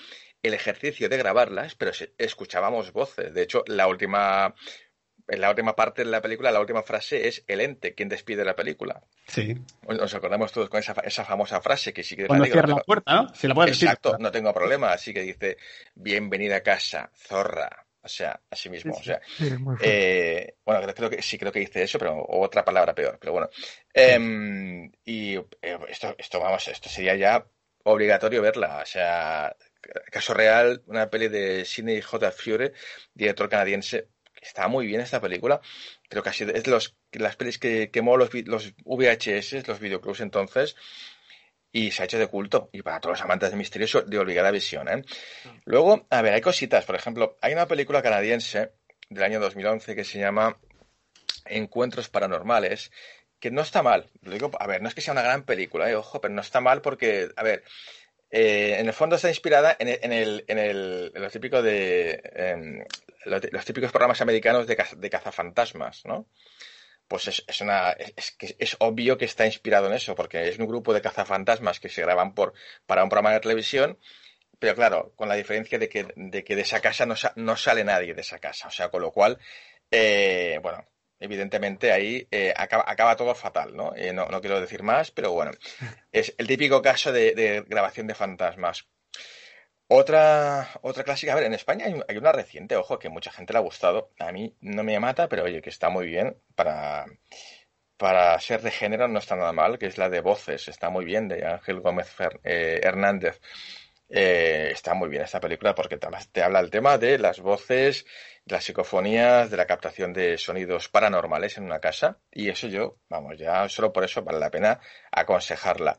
el 0.44 0.54
ejercicio 0.54 1.09
de 1.09 1.16
grabarlas, 1.16 1.74
pero 1.74 1.90
escuchábamos 2.18 2.92
voces. 2.92 3.34
De 3.34 3.42
hecho, 3.42 3.64
la 3.66 3.88
última 3.88 4.54
en 5.29 5.41
la 5.41 5.51
última 5.51 5.74
parte 5.74 6.05
de 6.05 6.11
la 6.11 6.20
película, 6.20 6.51
la 6.51 6.61
última 6.61 6.83
frase 6.83 7.27
es 7.27 7.45
el 7.47 7.61
ente 7.61 7.95
quien 7.95 8.09
despide 8.09 8.45
la 8.45 8.55
película. 8.55 9.03
Sí. 9.27 9.55
Nos 9.89 10.14
acordamos 10.14 10.53
todos 10.53 10.68
con 10.68 10.81
esa, 10.81 10.93
esa 11.05 11.24
famosa 11.24 11.61
frase 11.61 11.93
que 11.93 12.05
sí 12.05 12.16
que 12.16 12.27
Cuando 12.27 12.45
la 12.45 12.53
cierra 12.53 12.68
la 12.68 12.83
puerta, 12.83 13.14
¿no? 13.14 13.35
Si 13.35 13.49
la 13.49 13.55
puedes 13.55 13.83
Exacto, 13.83 14.11
decir. 14.12 14.22
no 14.22 14.31
tengo 14.31 14.53
problema. 14.55 14.93
Así 14.93 15.12
que 15.12 15.22
dice, 15.22 15.57
bienvenida 15.95 16.57
a 16.57 16.61
casa, 16.61 17.11
zorra. 17.14 17.87
O 18.03 18.09
sea, 18.09 18.41
así 18.51 18.70
mismo. 18.70 18.95
Sí. 18.95 19.01
O 19.01 19.05
sea, 19.05 19.20
sí, 19.37 19.51
eh, 19.83 20.55
bueno, 20.64 20.87
creo 20.95 21.11
que 21.11 21.20
sí 21.22 21.37
creo 21.39 21.51
que 21.51 21.59
dice 21.59 21.83
eso, 21.83 21.99
pero 21.99 22.24
otra 22.29 22.64
palabra 22.64 22.95
peor. 22.95 23.18
Pero 23.20 23.33
bueno. 23.33 23.49
Eh, 23.93 24.89
y 25.05 25.35
eh, 25.35 25.79
esto, 25.89 26.14
esto, 26.16 26.39
vamos, 26.39 26.68
esto 26.68 26.89
sería 26.89 27.16
ya 27.16 27.45
obligatorio 27.83 28.43
verla. 28.43 28.79
O 28.81 28.87
sea, 28.87 29.57
caso 30.11 30.35
real, 30.35 30.83
una 30.87 31.11
peli 31.11 31.27
de 31.29 31.64
Sidney 31.64 32.01
J. 32.01 32.31
Fury, 32.31 32.70
director 33.12 33.49
canadiense, 33.49 34.09
está 34.47 34.68
muy 34.68 34.86
bien 34.86 35.01
esta 35.01 35.20
película. 35.20 35.61
Creo 36.09 36.22
que 36.22 36.28
ha 36.30 36.32
sido, 36.32 36.53
es 36.55 36.64
de 36.64 36.70
los, 36.70 36.97
las 37.12 37.36
pelis 37.36 37.59
que 37.59 37.90
quemó 37.90 38.16
los, 38.16 38.30
los 38.47 38.74
VHS, 38.84 39.66
los 39.66 39.80
videoclubs 39.80 40.20
entonces, 40.20 40.76
y 41.72 41.90
se 41.90 42.03
ha 42.03 42.05
hecho 42.05 42.18
de 42.18 42.28
culto. 42.28 42.70
Y 42.72 42.82
para 42.82 43.01
todos 43.01 43.18
los 43.18 43.22
amantes 43.22 43.51
de 43.51 43.57
misterio, 43.57 44.03
de 44.03 44.18
obligada 44.18 44.51
visión. 44.51 44.88
¿eh? 44.88 45.05
Luego, 45.64 46.07
a 46.11 46.22
ver, 46.22 46.34
hay 46.34 46.40
cositas. 46.40 46.84
Por 46.84 46.97
ejemplo, 46.97 47.36
hay 47.40 47.53
una 47.53 47.66
película 47.66 48.03
canadiense 48.03 48.72
del 49.09 49.24
año 49.24 49.40
2011 49.40 49.94
que 49.94 50.05
se 50.05 50.18
llama 50.18 50.59
Encuentros 51.44 52.09
Paranormales, 52.09 52.90
que 53.38 53.51
no 53.51 53.61
está 53.61 53.82
mal. 53.82 54.11
Lo 54.22 54.32
digo, 54.32 54.51
a 54.59 54.66
ver, 54.66 54.82
no 54.82 54.88
es 54.88 54.94
que 54.94 55.01
sea 55.01 55.12
una 55.12 55.22
gran 55.22 55.44
película, 55.44 55.90
eh, 55.90 55.94
ojo, 55.94 56.20
pero 56.20 56.34
no 56.34 56.40
está 56.40 56.61
mal 56.61 56.80
porque, 56.80 57.28
a 57.36 57.42
ver, 57.42 57.62
eh, 58.31 58.77
en 58.79 58.87
el 58.87 58.93
fondo 58.93 59.16
está 59.16 59.29
inspirada 59.29 59.77
en, 59.79 59.89
en, 59.89 60.12
el, 60.12 60.45
en, 60.49 60.59
el, 60.59 61.12
en 61.14 61.22
lo 61.22 61.31
típico 61.31 61.62
de 61.62 62.85
los, 63.24 63.53
los, 63.53 63.64
típicos 63.64 63.91
programas 63.91 64.20
americanos 64.20 64.66
de, 64.66 65.11
cazafantasmas, 65.11 66.05
¿no? 66.05 66.27
Pues 67.09 67.29
es, 67.29 67.45
es 67.47 67.61
una 67.61 67.91
es, 67.93 68.37
es 68.59 68.77
obvio 68.81 69.16
que 69.16 69.27
está 69.27 69.47
inspirado 69.47 69.87
en 69.87 69.93
eso, 69.93 70.16
porque 70.16 70.49
es 70.49 70.59
un 70.59 70.66
grupo 70.66 70.93
de 70.93 71.03
cazafantasmas 71.03 71.79
que 71.79 71.89
se 71.89 72.03
graban 72.03 72.35
por 72.35 72.53
para 72.85 73.05
un 73.05 73.11
programa 73.11 73.33
de 73.33 73.41
televisión, 73.41 73.99
pero 74.59 74.74
claro, 74.74 75.12
con 75.14 75.29
la 75.29 75.37
diferencia 75.37 75.79
de 75.79 75.89
que 75.89 76.09
de, 76.16 76.45
que 76.45 76.57
de 76.57 76.62
esa 76.62 76.81
casa 76.81 77.07
no, 77.07 77.14
no 77.37 77.57
sale 77.57 77.85
nadie 77.85 78.14
de 78.14 78.22
esa 78.22 78.41
casa, 78.41 78.68
o 78.68 78.72
sea, 78.72 78.89
con 78.89 79.03
lo 79.03 79.12
cual, 79.12 79.39
eh, 79.91 80.59
bueno, 80.62 80.85
evidentemente 81.21 81.93
ahí 81.93 82.27
eh, 82.31 82.53
acaba, 82.57 83.17
todo 83.17 83.35
fatal, 83.35 83.77
¿no? 83.77 83.95
Eh, 83.97 84.12
¿no? 84.12 84.27
¿no? 84.27 84.41
quiero 84.41 84.61
decir 84.61 84.83
más, 84.83 85.11
pero 85.11 85.33
bueno, 85.33 85.53
es 86.12 86.35
el 86.39 86.47
típico 86.47 86.83
caso 86.83 87.12
de, 87.12 87.35
de, 87.35 87.62
grabación 87.67 88.07
de 88.07 88.14
fantasmas. 88.14 88.87
Otra, 89.89 90.69
otra 90.83 91.05
clásica, 91.05 91.33
a 91.33 91.37
ver, 91.37 91.45
en 91.45 91.55
España 91.55 91.87
hay, 91.87 91.95
hay, 92.09 92.17
una 92.17 92.33
reciente, 92.33 92.75
ojo, 92.77 92.99
que 92.99 93.09
mucha 93.09 93.31
gente 93.31 93.53
le 93.53 93.61
ha 93.61 93.62
gustado. 93.62 94.11
A 94.19 94.33
mí 94.33 94.57
no 94.61 94.83
me 94.83 94.99
mata, 94.99 95.29
pero 95.29 95.45
oye, 95.45 95.62
que 95.62 95.71
está 95.71 95.91
muy 95.91 96.07
bien 96.07 96.37
para, 96.57 97.07
para 97.97 98.39
ser 98.41 98.62
de 98.62 98.71
género, 98.71 99.09
no 99.09 99.19
está 99.19 99.37
nada 99.37 99.53
mal, 99.53 99.79
que 99.79 99.87
es 99.87 99.99
la 99.99 100.09
de 100.09 100.21
Voces, 100.21 100.69
está 100.69 100.91
muy 100.91 101.05
bien, 101.05 101.29
de 101.29 101.47
Ángel 101.47 101.81
Gómez 101.81 102.09
Fer, 102.11 102.41
eh, 102.45 102.81
Hernández. 102.83 103.41
Eh, 104.09 104.70
está 104.72 104.94
muy 104.94 105.09
bien 105.09 105.24
esta 105.24 105.40
película 105.40 105.74
porque 105.74 105.98
te 105.98 106.42
habla 106.42 106.61
el 106.61 106.70
tema 106.70 106.96
de 106.96 107.18
las 107.18 107.40
voces, 107.40 108.07
las 108.44 108.64
psicofonías, 108.64 109.50
de 109.50 109.57
la 109.57 109.66
captación 109.66 110.12
de 110.12 110.38
sonidos 110.38 110.88
paranormales 110.88 111.59
en 111.59 111.64
una 111.64 111.80
casa 111.80 112.18
y 112.30 112.48
eso 112.48 112.68
yo, 112.68 112.98
vamos, 113.09 113.36
ya 113.36 113.68
solo 113.68 113.92
por 113.92 114.04
eso 114.04 114.22
vale 114.22 114.38
la 114.38 114.50
pena 114.50 114.80
aconsejarla. 115.11 115.98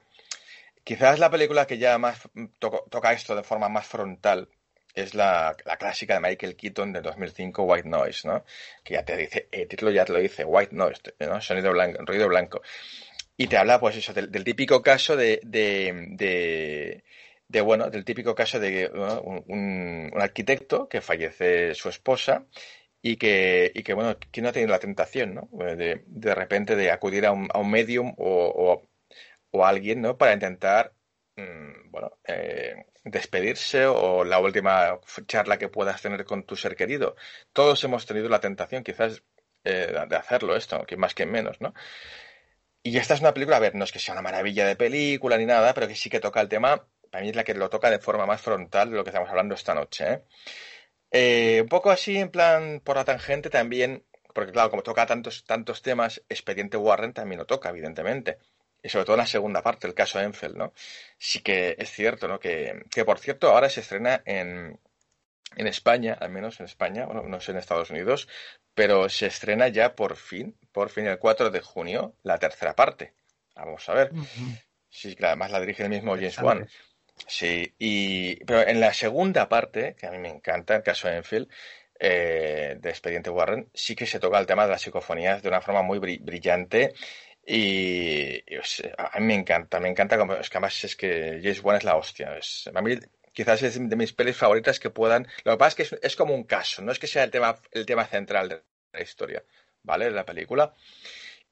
Quizás 0.83 1.19
la 1.19 1.29
película 1.29 1.67
que 1.67 1.77
ya 1.77 1.97
más 1.97 2.29
to 2.59 2.85
toca 2.89 3.11
esto 3.11 3.35
de 3.35 3.43
forma 3.43 3.67
más 3.67 3.85
frontal 3.87 4.49
es 4.93 5.13
la, 5.13 5.55
clásica 5.77 6.15
de 6.15 6.21
Michael 6.21 6.55
Keaton 6.55 6.93
de 6.93 7.01
2005, 7.01 7.63
White 7.63 7.89
Noise, 7.89 8.27
¿no? 8.27 8.45
Que 8.83 8.93
ya 8.95 9.03
te 9.03 9.17
dice, 9.17 9.47
el 9.51 9.67
título 9.67 9.91
ya 9.91 10.05
te 10.05 10.13
lo 10.13 10.19
dice, 10.19 10.43
White 10.43 10.73
Noise, 10.73 11.01
¿no? 11.19 11.39
Sonido 11.41 11.71
blanco, 11.71 12.03
ruido 12.03 12.27
blanco. 12.27 12.61
Y 13.35 13.47
te 13.47 13.57
habla, 13.57 13.79
pues 13.79 13.97
eso, 13.97 14.13
del, 14.13 14.43
típico 14.43 14.81
caso 14.81 15.15
de 15.15 15.41
de 17.49 17.61
bueno, 17.61 17.89
del 17.89 18.05
típico 18.05 18.35
caso 18.35 18.59
de 18.59 18.89
un, 18.93 19.43
un, 19.47 20.21
arquitecto 20.21 20.89
que 20.89 21.01
fallece 21.01 21.73
su 21.75 21.89
esposa 21.89 22.45
y 23.01 23.17
que, 23.17 23.71
y 23.73 23.83
que 23.83 23.93
bueno, 23.93 24.17
que 24.19 24.41
no 24.41 24.49
ha 24.49 24.51
tenido 24.51 24.71
la 24.71 24.79
tentación, 24.79 25.35
¿no? 25.35 25.49
De, 25.51 26.03
de 26.05 26.35
repente 26.35 26.75
de 26.75 26.91
acudir 26.91 27.25
a 27.25 27.31
un, 27.31 27.47
a 27.53 27.59
un 27.59 27.71
medium 27.71 28.13
o, 28.17 28.83
o, 29.51 29.65
a 29.65 29.69
alguien, 29.69 30.01
¿no? 30.01 30.17
Para 30.17 30.33
intentar, 30.33 30.93
mmm, 31.37 31.89
bueno, 31.91 32.11
eh, 32.27 32.85
despedirse 33.03 33.85
o 33.85 34.23
la 34.23 34.39
última 34.39 34.99
charla 35.27 35.57
que 35.57 35.69
puedas 35.69 36.01
tener 36.01 36.25
con 36.25 36.43
tu 36.43 36.55
ser 36.55 36.75
querido. 36.75 37.15
Todos 37.53 37.83
hemos 37.83 38.05
tenido 38.05 38.29
la 38.29 38.39
tentación, 38.41 38.83
quizás, 38.83 39.23
eh, 39.63 39.93
de 40.07 40.15
hacerlo 40.15 40.55
esto, 40.55 40.83
que 40.85 40.97
más 40.97 41.13
que 41.15 41.25
menos, 41.25 41.61
¿no? 41.61 41.73
Y 42.83 42.97
esta 42.97 43.15
es 43.15 43.21
una 43.21 43.33
película, 43.33 43.57
a 43.57 43.59
ver, 43.59 43.75
no 43.75 43.83
es 43.83 43.91
que 43.91 43.99
sea 43.99 44.13
una 44.13 44.21
maravilla 44.21 44.65
de 44.65 44.75
película 44.75 45.37
ni 45.37 45.45
nada, 45.45 45.73
pero 45.73 45.87
que 45.87 45.95
sí 45.95 46.09
que 46.09 46.19
toca 46.19 46.39
el 46.41 46.47
tema 46.47 46.87
para 47.09 47.23
mí 47.23 47.29
es 47.29 47.35
la 47.35 47.43
que 47.43 47.53
lo 47.53 47.69
toca 47.69 47.89
de 47.89 47.99
forma 47.99 48.25
más 48.25 48.41
frontal 48.41 48.89
de 48.89 48.97
lo 48.97 49.03
que 49.03 49.09
estamos 49.09 49.29
hablando 49.29 49.55
esta 49.55 49.73
noche. 49.73 50.11
¿eh? 50.11 50.23
Eh, 51.11 51.61
un 51.61 51.69
poco 51.69 51.89
así, 51.89 52.17
en 52.17 52.29
plan, 52.29 52.81
por 52.83 52.97
la 52.97 53.05
tangente 53.05 53.49
también, 53.49 54.03
porque 54.33 54.51
claro, 54.51 54.69
como 54.69 54.83
toca 54.83 55.05
tantos, 55.05 55.45
tantos 55.45 55.81
temas, 55.81 56.21
Expediente 56.29 56.77
Warren 56.77 57.13
también 57.13 57.39
lo 57.39 57.45
toca, 57.45 57.69
evidentemente. 57.69 58.37
Y 58.83 58.89
sobre 58.89 59.05
todo 59.05 59.15
en 59.15 59.21
la 59.21 59.27
segunda 59.27 59.63
parte, 59.63 59.87
el 59.87 59.93
caso 59.93 60.19
Enfield, 60.19 60.55
¿no? 60.55 60.73
Sí 61.17 61.41
que 61.41 61.75
es 61.77 61.89
cierto, 61.91 62.27
¿no? 62.27 62.39
Que, 62.39 62.83
que 62.91 63.03
por 63.05 63.19
cierto, 63.19 63.49
ahora 63.49 63.69
se 63.69 63.81
estrena 63.81 64.21
en, 64.25 64.79
en 65.55 65.67
España, 65.67 66.17
al 66.19 66.29
menos 66.29 66.59
en 66.59 66.67
España, 66.67 67.05
bueno, 67.05 67.23
no 67.23 67.39
sé 67.39 67.51
en 67.51 67.57
Estados 67.57 67.89
Unidos, 67.89 68.27
pero 68.73 69.09
se 69.09 69.25
estrena 69.25 69.69
ya 69.69 69.95
por 69.95 70.15
fin, 70.15 70.55
por 70.71 70.89
fin 70.89 71.07
el 71.07 71.17
4 71.17 71.49
de 71.49 71.61
junio, 71.61 72.13
la 72.21 72.37
tercera 72.37 72.75
parte. 72.75 73.13
Vamos 73.55 73.89
a 73.89 73.93
ver. 73.93 74.11
Uh 74.13 74.17
-huh. 74.17 74.63
Sí, 74.89 75.17
además 75.21 75.51
la 75.51 75.59
dirige 75.59 75.83
el 75.83 75.89
mismo 75.89 76.15
James 76.15 76.37
Wan. 76.39 76.69
Sí, 77.25 77.73
y, 77.79 78.35
pero 78.45 78.67
en 78.67 78.79
la 78.79 78.93
segunda 78.93 79.49
parte, 79.49 79.95
que 79.95 80.07
a 80.07 80.11
mí 80.11 80.17
me 80.19 80.29
encanta, 80.29 80.75
el 80.75 80.83
caso 80.83 81.07
de 81.07 81.17
Enfield, 81.17 81.49
eh, 81.99 82.77
de 82.79 82.89
Expediente 82.89 83.29
Warren, 83.29 83.69
sí 83.73 83.95
que 83.95 84.05
se 84.05 84.19
toca 84.19 84.39
el 84.39 84.45
tema 84.45 84.65
de 84.65 84.71
las 84.71 84.81
psicofonías 84.81 85.41
de 85.41 85.49
una 85.49 85.61
forma 85.61 85.81
muy 85.81 85.99
brillante 85.99 86.93
y, 87.45 88.43
y 88.45 88.57
o 88.57 88.61
a 88.97 89.19
mí 89.19 89.25
me 89.25 89.35
encanta, 89.35 89.79
me 89.79 89.89
encanta, 89.89 90.17
como, 90.17 90.33
es 90.33 90.49
que 90.49 90.57
además 90.57 90.83
es 90.83 90.95
que 90.95 91.39
James 91.41 91.63
Wan 91.63 91.77
es 91.77 91.83
la 91.85 91.95
hostia. 91.95 92.37
Es, 92.37 92.69
a 92.73 92.81
mí 92.81 92.99
quizás 93.33 93.63
es 93.63 93.89
de 93.89 93.95
mis 93.95 94.13
pelis 94.13 94.35
favoritas 94.37 94.79
que 94.79 94.89
puedan... 94.89 95.27
Lo 95.43 95.53
que 95.53 95.57
pasa 95.57 95.69
es 95.69 95.75
que 95.75 95.95
es, 95.95 96.03
es, 96.03 96.15
como 96.15 96.35
un 96.35 96.43
caso, 96.43 96.81
no 96.81 96.91
es 96.91 96.99
que 96.99 97.07
sea 97.07 97.23
el 97.23 97.31
tema, 97.31 97.59
el 97.71 97.85
tema 97.85 98.05
central 98.05 98.49
de 98.49 98.63
la 98.91 99.01
historia, 99.01 99.43
¿vale? 99.83 100.05
De 100.05 100.11
la 100.11 100.25
película. 100.25 100.73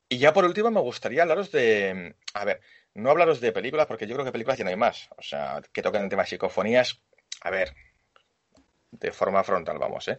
Y 0.09 0.17
ya 0.17 0.33
por 0.33 0.45
último 0.45 0.69
me 0.69 0.81
gustaría 0.81 1.23
hablaros 1.23 1.51
de... 1.51 2.15
A 2.33 2.45
ver, 2.45 2.61
no 2.95 3.11
hablaros 3.11 3.41
de 3.41 3.51
películas, 3.51 3.85
porque 3.85 4.07
yo 4.07 4.15
creo 4.15 4.25
que 4.25 4.31
películas 4.31 4.57
ya 4.57 4.63
no 4.63 4.71
hay 4.71 4.75
más. 4.75 5.09
O 5.17 5.21
sea, 5.21 5.61
que 5.71 5.81
toquen 5.81 6.03
el 6.03 6.09
tema 6.09 6.23
de 6.23 6.29
psicofonías. 6.29 7.01
A 7.41 7.49
ver, 7.51 7.75
de 8.91 9.11
forma 9.11 9.43
frontal, 9.43 9.77
vamos, 9.77 10.07
¿eh? 10.07 10.17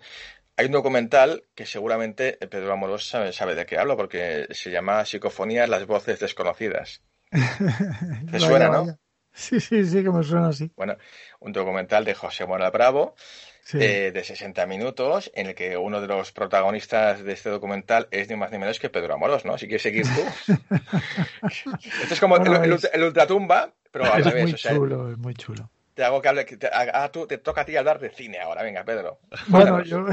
Hay 0.58 0.66
un 0.66 0.72
documental 0.72 1.44
que 1.54 1.66
seguramente 1.66 2.38
Pedro 2.50 2.72
Amorós 2.72 3.06
sabe, 3.06 3.32
sabe 3.32 3.54
de 3.54 3.66
qué 3.66 3.78
hablo, 3.78 3.96
porque 3.96 4.46
se 4.52 4.70
llama 4.70 5.04
Psicofonías, 5.04 5.68
las 5.68 5.86
voces 5.86 6.18
desconocidas. 6.18 7.02
¿Te 7.30 8.40
suena, 8.40 8.68
vaya, 8.68 8.68
vaya. 8.68 8.92
no? 8.92 8.98
Sí, 9.32 9.60
sí, 9.60 9.84
sí, 9.84 10.02
que 10.02 10.10
me 10.10 10.22
suena 10.22 10.48
así. 10.48 10.72
Bueno, 10.76 10.96
un 11.40 11.52
documental 11.52 12.06
de 12.06 12.14
José 12.14 12.46
Mora 12.46 12.70
Bravo, 12.70 13.14
sí. 13.66 13.78
eh, 13.80 14.12
de 14.12 14.24
60 14.24 14.64
minutos, 14.66 15.30
en 15.34 15.48
el 15.48 15.54
que 15.54 15.76
uno 15.76 16.00
de 16.00 16.06
los 16.06 16.30
protagonistas 16.32 17.24
de 17.24 17.32
este 17.32 17.50
documental 17.50 18.06
es 18.12 18.28
ni 18.30 18.36
más 18.36 18.52
ni 18.52 18.58
menos 18.58 18.78
que 18.78 18.88
Pedro 18.88 19.14
Amorós, 19.14 19.44
¿no? 19.44 19.58
Si 19.58 19.66
quieres 19.66 19.82
seguir 19.82 20.06
tú. 20.06 20.52
Esto 22.02 22.14
es 22.14 22.20
como 22.20 22.38
bueno, 22.38 22.62
el, 22.62 22.72
el, 22.72 22.78
el, 22.92 23.02
ultratumba, 23.02 23.72
pero 23.90 24.12
al 24.12 24.20
es 24.20 24.26
revés. 24.26 24.44
Muy 24.44 24.52
o 24.52 24.56
sea, 24.56 24.74
chulo, 24.74 25.10
es 25.10 25.18
muy 25.18 25.34
chulo. 25.34 25.68
Te 25.94 26.04
hago 26.04 26.20
que 26.20 26.28
hable, 26.28 26.44
te, 26.44 26.68
ah, 26.72 27.10
tú, 27.10 27.26
te 27.26 27.38
toca 27.38 27.62
a 27.62 27.64
ti 27.64 27.74
hablar 27.74 27.98
de 27.98 28.10
cine 28.10 28.38
ahora, 28.38 28.62
venga, 28.62 28.84
Pedro. 28.84 29.18
Bueno, 29.48 29.82
yo, 29.82 30.06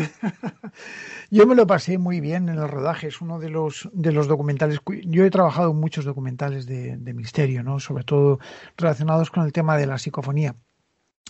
yo, 1.29 1.45
me 1.45 1.55
lo 1.55 1.67
pasé 1.67 1.97
muy 1.97 2.21
bien 2.21 2.47
en 2.47 2.57
el 2.57 2.69
rodaje, 2.69 3.07
es 3.07 3.19
uno 3.19 3.37
de 3.37 3.49
los, 3.49 3.89
de 3.91 4.13
los 4.13 4.27
documentales, 4.27 4.79
yo 5.03 5.25
he 5.25 5.29
trabajado 5.29 5.71
en 5.71 5.77
muchos 5.77 6.05
documentales 6.05 6.65
de, 6.65 6.95
de 6.95 7.13
misterio, 7.13 7.63
¿no? 7.63 7.81
Sobre 7.81 8.05
todo 8.05 8.39
relacionados 8.77 9.29
con 9.29 9.43
el 9.43 9.51
tema 9.51 9.77
de 9.77 9.85
la 9.85 9.97
psicofonía. 9.97 10.55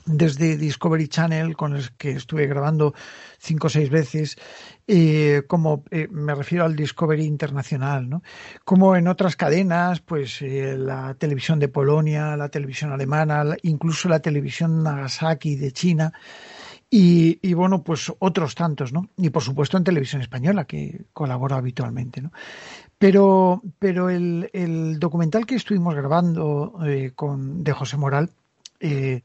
Desde 0.05 0.57
Discovery 0.57 1.07
Channel, 1.07 1.55
con 1.55 1.75
el 1.75 1.91
que 1.95 2.11
estuve 2.11 2.47
grabando 2.47 2.93
cinco 3.39 3.67
o 3.67 3.69
seis 3.69 3.89
veces, 3.89 4.37
eh, 4.87 5.43
como 5.47 5.83
eh, 5.91 6.07
me 6.11 6.35
refiero 6.35 6.65
al 6.65 6.75
Discovery 6.75 7.25
Internacional, 7.25 8.09
¿no? 8.09 8.21
Como 8.65 8.95
en 8.95 9.07
otras 9.07 9.35
cadenas, 9.35 10.01
pues 10.01 10.41
eh, 10.41 10.75
la 10.77 11.13
televisión 11.15 11.59
de 11.59 11.69
Polonia, 11.69 12.35
la 12.35 12.49
televisión 12.49 12.91
alemana, 12.91 13.55
incluso 13.63 14.09
la 14.09 14.19
televisión 14.19 14.83
Nagasaki 14.83 15.55
de 15.55 15.71
China, 15.71 16.13
y, 16.95 17.55
bueno, 17.55 17.81
pues 17.81 18.13
otros 18.19 18.53
tantos, 18.53 18.93
¿no? 18.93 19.09
Y 19.17 19.31
por 19.31 19.41
supuesto 19.41 19.77
en 19.77 19.83
televisión 19.83 20.21
española, 20.21 20.65
que 20.65 21.05
colaboro 21.11 21.55
habitualmente, 21.55 22.21
¿no? 22.21 22.31
Pero, 22.99 23.63
pero 23.79 24.11
el, 24.11 24.51
el 24.53 24.99
documental 24.99 25.47
que 25.47 25.55
estuvimos 25.55 25.95
grabando 25.95 26.77
con, 27.15 27.63
de 27.63 27.71
José 27.71 27.97
Moral, 27.97 28.29
eh, 28.83 29.23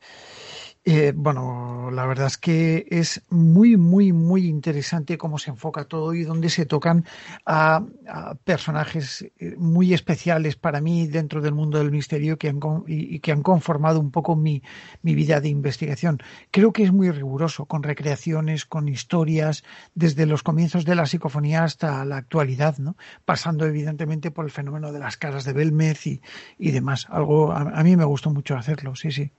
eh, 0.84 1.12
bueno, 1.14 1.90
la 1.90 2.06
verdad 2.06 2.28
es 2.28 2.38
que 2.38 2.86
es 2.88 3.22
muy, 3.28 3.76
muy, 3.76 4.12
muy 4.14 4.46
interesante 4.46 5.18
cómo 5.18 5.36
se 5.38 5.50
enfoca 5.50 5.84
todo 5.84 6.14
y 6.14 6.22
dónde 6.24 6.48
se 6.48 6.64
tocan 6.64 7.04
a, 7.44 7.84
a 8.08 8.34
personajes 8.36 9.22
eh, 9.38 9.54
muy 9.58 9.92
especiales 9.92 10.56
para 10.56 10.80
mí 10.80 11.06
dentro 11.06 11.42
del 11.42 11.52
mundo 11.52 11.76
del 11.76 11.90
misterio 11.90 12.38
que 12.38 12.48
han, 12.48 12.58
y, 12.86 13.16
y, 13.16 13.20
que 13.20 13.32
han 13.32 13.42
conformado 13.42 14.00
un 14.00 14.10
poco 14.10 14.34
mi, 14.34 14.62
mi 15.02 15.14
vida 15.14 15.40
de 15.42 15.50
investigación. 15.50 16.20
Creo 16.50 16.72
que 16.72 16.84
es 16.84 16.92
muy 16.92 17.10
riguroso, 17.10 17.66
con 17.66 17.82
recreaciones, 17.82 18.64
con 18.64 18.88
historias, 18.88 19.64
desde 19.94 20.24
los 20.24 20.42
comienzos 20.42 20.86
de 20.86 20.94
la 20.94 21.04
psicofonía 21.06 21.64
hasta 21.64 22.02
la 22.06 22.16
actualidad, 22.16 22.78
¿no? 22.78 22.96
Pasando 23.26 23.66
evidentemente 23.66 24.30
por 24.30 24.46
el 24.46 24.50
fenómeno 24.50 24.90
de 24.92 25.00
las 25.00 25.18
caras 25.18 25.44
de 25.44 25.52
Belmez 25.52 26.06
y, 26.06 26.22
y 26.58 26.70
demás. 26.70 27.06
Algo 27.10 27.52
a, 27.52 27.60
a 27.60 27.82
mí 27.84 27.94
me 27.96 28.04
gustó 28.06 28.30
mucho 28.30 28.56
hacerlo, 28.56 28.94
sí, 28.94 29.10
sí. 29.10 29.32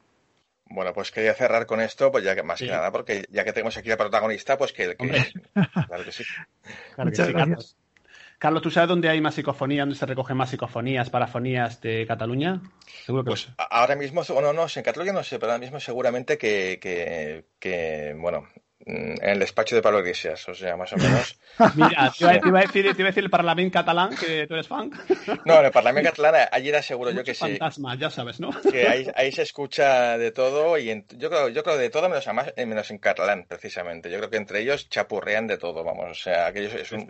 Bueno, 0.70 0.94
pues 0.94 1.12
quería 1.12 1.34
cerrar 1.34 1.66
con 1.66 1.82
esto, 1.82 2.12
pues 2.12 2.24
ya 2.24 2.36
que 2.36 2.44
más 2.44 2.60
sí. 2.60 2.66
que 2.66 2.72
nada, 2.72 2.92
porque 2.92 3.26
ya 3.30 3.44
que 3.44 3.54
tenemos 3.54 3.76
aquí 3.78 3.90
la 3.90 3.98
protagonista, 3.98 4.58
pues 4.58 4.72
que, 4.72 4.96
que 4.96 4.98
claro 5.88 6.04
que 6.06 6.12
sí. 6.12 6.24
Claro 6.96 7.10
que 7.10 7.16
sí 7.16 7.34
Carlos. 7.34 7.78
Carlos, 8.40 8.62
¿tú 8.62 8.72
sabes 8.72 8.88
dónde 8.88 9.10
hay 9.10 9.20
más 9.20 9.36
psicofonía, 9.36 9.82
dónde 9.82 9.96
se 9.96 10.06
recogen 10.06 10.38
más 10.38 10.50
psicofonías, 10.50 11.10
parafonías 11.10 11.82
de 11.82 12.08
Cataluña? 12.08 12.62
Seguro 13.06 13.26
que 13.26 13.32
pues 13.32 13.50
ahora 13.58 13.98
mismo, 13.98 14.22
bueno, 14.30 14.54
no, 14.54 14.66
en 14.74 14.84
Cataluña 14.84 15.12
no 15.12 15.24
sé, 15.24 15.40
pero 15.40 15.52
ahora 15.52 15.62
mismo 15.62 15.80
seguramente 15.82 16.38
que, 16.38 16.80
que, 16.82 17.48
que 17.60 18.16
bueno, 18.18 18.48
en 18.90 19.30
el 19.30 19.40
despacho 19.40 19.76
de 19.76 19.82
Pablo 19.82 20.00
Iglesias, 20.00 20.48
o 20.50 20.54
sea, 20.54 20.76
más 20.78 20.92
o 20.94 20.98
menos. 20.98 21.40
Mira, 21.76 22.12
te 22.18 22.24
iba, 22.24 22.40
te 22.40 22.48
iba, 22.48 22.60
a, 22.60 22.62
decir, 22.64 22.84
te 22.84 23.02
iba 23.02 23.08
a 23.08 23.12
decir 23.12 23.24
el 23.24 23.30
Parlamento 23.30 23.74
catalán, 23.74 24.16
que 24.16 24.48
tú 24.48 24.54
eres 24.54 24.68
fan. 24.68 24.92
No, 25.46 25.60
en 25.60 25.66
el 25.66 25.72
Parlamento 25.72 26.10
catalán, 26.10 26.48
allí 26.52 26.70
era 26.70 26.82
seguro 26.82 27.12
Mucho 27.12 27.22
yo 27.22 27.26
que 27.26 27.34
sí. 27.34 27.40
fantasmas, 27.40 28.00
ya 28.00 28.10
sabes, 28.10 28.40
¿no? 28.40 28.50
Que 28.72 28.88
ahí, 28.88 29.08
ahí 29.16 29.32
se 29.32 29.44
escucha 29.44 30.18
de 30.18 30.32
todo 30.32 30.78
y 30.78 30.90
en, 30.90 31.06
yo, 31.18 31.30
creo, 31.30 31.50
yo 31.50 31.64
creo 31.64 31.78
de 31.78 31.90
todo 31.90 32.10
menos, 32.10 32.28
además, 32.28 32.54
menos 32.58 32.92
en 32.92 32.98
catalán, 32.98 33.46
precisamente. 33.48 34.10
Yo 34.10 34.18
creo 34.18 34.30
que 34.30 34.38
entre 34.38 34.62
ellos 34.62 34.90
chapurrean 34.90 35.48
de 35.48 35.58
todo, 35.58 35.84
vamos, 35.84 36.12
o 36.12 36.16
sea, 36.16 36.48
aquello 36.48 36.70
es 36.70 36.92
un, 36.92 37.08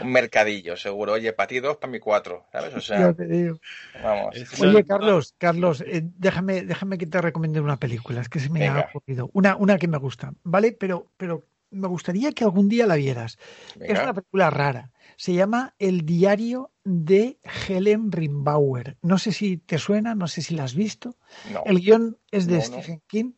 un 0.00 0.12
mercadillo, 0.12 0.76
seguro. 0.76 1.12
Oye, 1.12 1.32
para 1.32 1.46
ti 1.46 1.60
dos, 1.60 1.76
para 1.76 1.90
mí 1.90 1.98
cuatro, 1.98 2.46
¿sabes? 2.52 2.74
O 2.74 2.80
sea, 2.80 2.98
ya 2.98 3.12
te 3.12 3.26
digo. 3.26 3.58
vamos. 4.02 4.34
Oye, 4.60 4.84
Carlos, 4.84 5.34
Carlos, 5.38 5.80
eh, 5.86 6.02
déjame, 6.02 6.62
déjame 6.62 6.98
que 6.98 7.06
te 7.06 7.20
recomiende 7.20 7.60
una 7.60 7.78
película, 7.78 8.20
es 8.20 8.28
que 8.28 8.40
se 8.40 8.50
me 8.50 8.60
Venga. 8.60 8.80
ha 8.80 8.88
ocurrido. 8.88 9.30
Una, 9.32 9.56
una 9.56 9.78
que 9.78 9.88
me 9.88 9.98
gusta, 9.98 10.32
¿vale? 10.42 10.72
Pero, 10.72 11.12
pero 11.16 11.44
me 11.74 11.88
gustaría 11.88 12.32
que 12.32 12.44
algún 12.44 12.68
día 12.68 12.86
la 12.86 12.96
vieras. 12.96 13.38
Venga. 13.76 13.92
Es 13.92 14.02
una 14.02 14.14
película 14.14 14.50
rara. 14.50 14.92
Se 15.16 15.34
llama 15.34 15.74
El 15.78 16.06
diario 16.06 16.72
de 16.84 17.38
Helen 17.68 18.12
Rimbauer. 18.12 18.96
No 19.02 19.18
sé 19.18 19.32
si 19.32 19.56
te 19.58 19.78
suena, 19.78 20.14
no 20.14 20.28
sé 20.28 20.42
si 20.42 20.54
la 20.54 20.64
has 20.64 20.74
visto. 20.74 21.16
No. 21.52 21.62
El 21.64 21.80
guion 21.80 22.18
es 22.30 22.46
de 22.46 22.56
No, 22.56 22.62
Stephen 22.62 22.96
no. 22.96 23.02
King. 23.06 23.32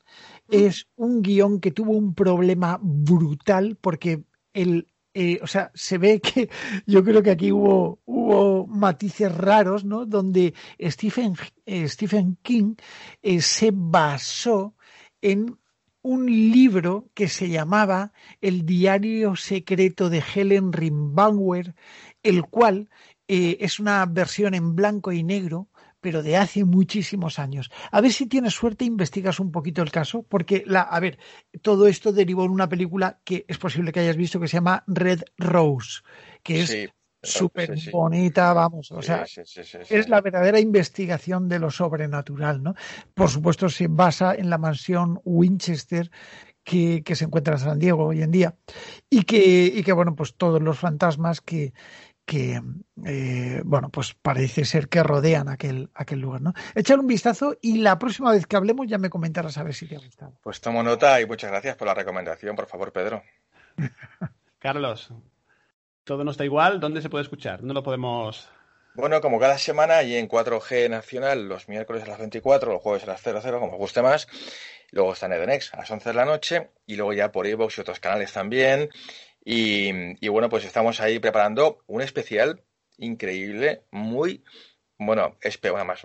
Es 0.50 0.86
un 0.96 1.22
guion 1.22 1.60
que 1.60 1.70
tuvo 1.70 1.92
un 1.92 2.14
problema 2.14 2.78
brutal 2.80 3.76
porque 3.80 4.24
el, 4.52 4.86
eh, 5.14 5.38
o 5.42 5.46
sea, 5.46 5.70
se 5.74 5.98
ve 5.98 6.20
que 6.20 6.50
yo 6.86 7.02
creo 7.02 7.22
que 7.22 7.30
aquí 7.30 7.52
hubo, 7.52 8.00
hubo 8.04 8.66
matices 8.66 9.34
raros, 9.34 9.84
¿no? 9.84 10.06
Donde 10.06 10.54
Stephen, 10.80 11.34
eh, 11.64 11.88
Stephen 11.88 12.38
King 12.42 12.74
eh, 13.22 13.40
se 13.40 13.70
basó 13.72 14.74
en 15.20 15.58
un 16.06 16.26
libro 16.26 17.10
que 17.14 17.28
se 17.28 17.48
llamaba 17.48 18.12
El 18.40 18.64
diario 18.64 19.34
secreto 19.34 20.08
de 20.08 20.22
Helen 20.22 20.72
Rimbauer, 20.72 21.74
el 22.22 22.44
cual 22.44 22.88
eh, 23.26 23.56
es 23.58 23.80
una 23.80 24.06
versión 24.06 24.54
en 24.54 24.76
blanco 24.76 25.10
y 25.10 25.24
negro, 25.24 25.68
pero 26.00 26.22
de 26.22 26.36
hace 26.36 26.64
muchísimos 26.64 27.40
años. 27.40 27.72
A 27.90 28.00
ver 28.00 28.12
si 28.12 28.26
tienes 28.26 28.54
suerte 28.54 28.84
e 28.84 28.86
investigas 28.86 29.40
un 29.40 29.50
poquito 29.50 29.82
el 29.82 29.90
caso, 29.90 30.22
porque 30.22 30.62
la, 30.64 30.82
a 30.82 31.00
ver, 31.00 31.18
todo 31.60 31.88
esto 31.88 32.12
derivó 32.12 32.44
en 32.44 32.52
una 32.52 32.68
película 32.68 33.18
que 33.24 33.44
es 33.48 33.58
posible 33.58 33.90
que 33.90 33.98
hayas 33.98 34.16
visto 34.16 34.38
que 34.38 34.46
se 34.46 34.58
llama 34.58 34.84
Red 34.86 35.22
Rose, 35.36 36.02
que 36.44 36.60
es 36.60 36.88
súper 37.22 37.74
sí, 37.78 37.86
sí. 37.86 37.90
bonita, 37.90 38.52
vamos, 38.52 38.90
o 38.92 39.00
Sí, 39.00 39.06
sea, 39.06 39.26
sí, 39.26 39.42
sí, 39.44 39.64
sí, 39.64 39.78
sí. 39.84 39.94
es 39.94 40.08
la 40.08 40.20
verdadera 40.20 40.60
investigación 40.60 41.48
de 41.48 41.58
lo 41.58 41.70
sobrenatural, 41.70 42.62
¿no? 42.62 42.74
Por 43.14 43.30
supuesto, 43.30 43.68
se 43.68 43.88
basa 43.88 44.34
en 44.34 44.50
la 44.50 44.58
mansión 44.58 45.20
Winchester 45.24 46.10
que, 46.64 47.02
que 47.04 47.16
se 47.16 47.24
encuentra 47.24 47.54
en 47.54 47.60
San 47.60 47.78
Diego 47.78 48.06
hoy 48.06 48.22
en 48.22 48.30
día 48.32 48.56
y 49.10 49.24
que, 49.24 49.66
y 49.66 49.82
que 49.82 49.92
bueno, 49.92 50.14
pues 50.16 50.34
todos 50.36 50.62
los 50.62 50.78
fantasmas 50.78 51.40
que, 51.40 51.72
que 52.24 52.60
eh, 53.04 53.62
bueno, 53.64 53.90
pues 53.90 54.14
parece 54.14 54.64
ser 54.64 54.88
que 54.88 55.02
rodean 55.02 55.48
aquel, 55.48 55.90
aquel 55.94 56.20
lugar, 56.20 56.42
¿no? 56.42 56.54
Echar 56.74 56.98
un 56.98 57.06
vistazo 57.06 57.56
y 57.62 57.78
la 57.78 57.98
próxima 57.98 58.32
vez 58.32 58.46
que 58.46 58.56
hablemos 58.56 58.86
ya 58.88 58.98
me 58.98 59.10
comentarás 59.10 59.58
a 59.58 59.62
ver 59.62 59.74
si 59.74 59.86
te 59.86 59.96
ha 59.96 60.00
gustado. 60.00 60.40
Pues 60.42 60.60
tomo 60.60 60.82
nota 60.82 61.20
y 61.20 61.26
muchas 61.26 61.50
gracias 61.50 61.76
por 61.76 61.86
la 61.88 61.94
recomendación, 61.94 62.56
por 62.56 62.66
favor, 62.66 62.92
Pedro. 62.92 63.22
Carlos, 64.58 65.10
todo 66.06 66.24
nos 66.24 66.38
da 66.38 66.44
igual. 66.46 66.80
¿Dónde 66.80 67.02
se 67.02 67.10
puede 67.10 67.22
escuchar? 67.24 67.58
¿Dónde 67.60 67.74
lo 67.74 67.82
podemos...? 67.82 68.48
Bueno, 68.94 69.20
como 69.20 69.38
cada 69.38 69.58
semana 69.58 70.02
y 70.02 70.16
en 70.16 70.26
4G 70.26 70.88
Nacional, 70.88 71.48
los 71.48 71.68
miércoles 71.68 72.02
a 72.04 72.06
las 72.06 72.18
24, 72.18 72.72
los 72.72 72.80
jueves 72.80 73.02
a 73.04 73.08
las 73.08 73.20
00, 73.20 73.60
como 73.60 73.72
os 73.74 73.78
guste 73.78 74.00
más. 74.00 74.26
Luego 74.90 75.12
está 75.12 75.26
en 75.26 75.32
Edenex 75.34 75.74
a 75.74 75.78
las 75.78 75.90
11 75.90 76.08
de 76.08 76.14
la 76.14 76.24
noche 76.24 76.70
y 76.86 76.96
luego 76.96 77.12
ya 77.12 77.30
por 77.30 77.46
iVoox 77.46 77.76
y 77.76 77.80
otros 77.82 78.00
canales 78.00 78.32
también. 78.32 78.88
Y, 79.44 80.26
bueno, 80.28 80.48
pues 80.48 80.64
estamos 80.64 81.00
ahí 81.00 81.18
preparando 81.18 81.82
un 81.86 82.00
especial 82.00 82.62
increíble, 82.96 83.82
muy, 83.90 84.42
bueno, 84.98 85.36
espe- 85.42 85.70
bueno, 85.70 85.84
más, 85.84 86.00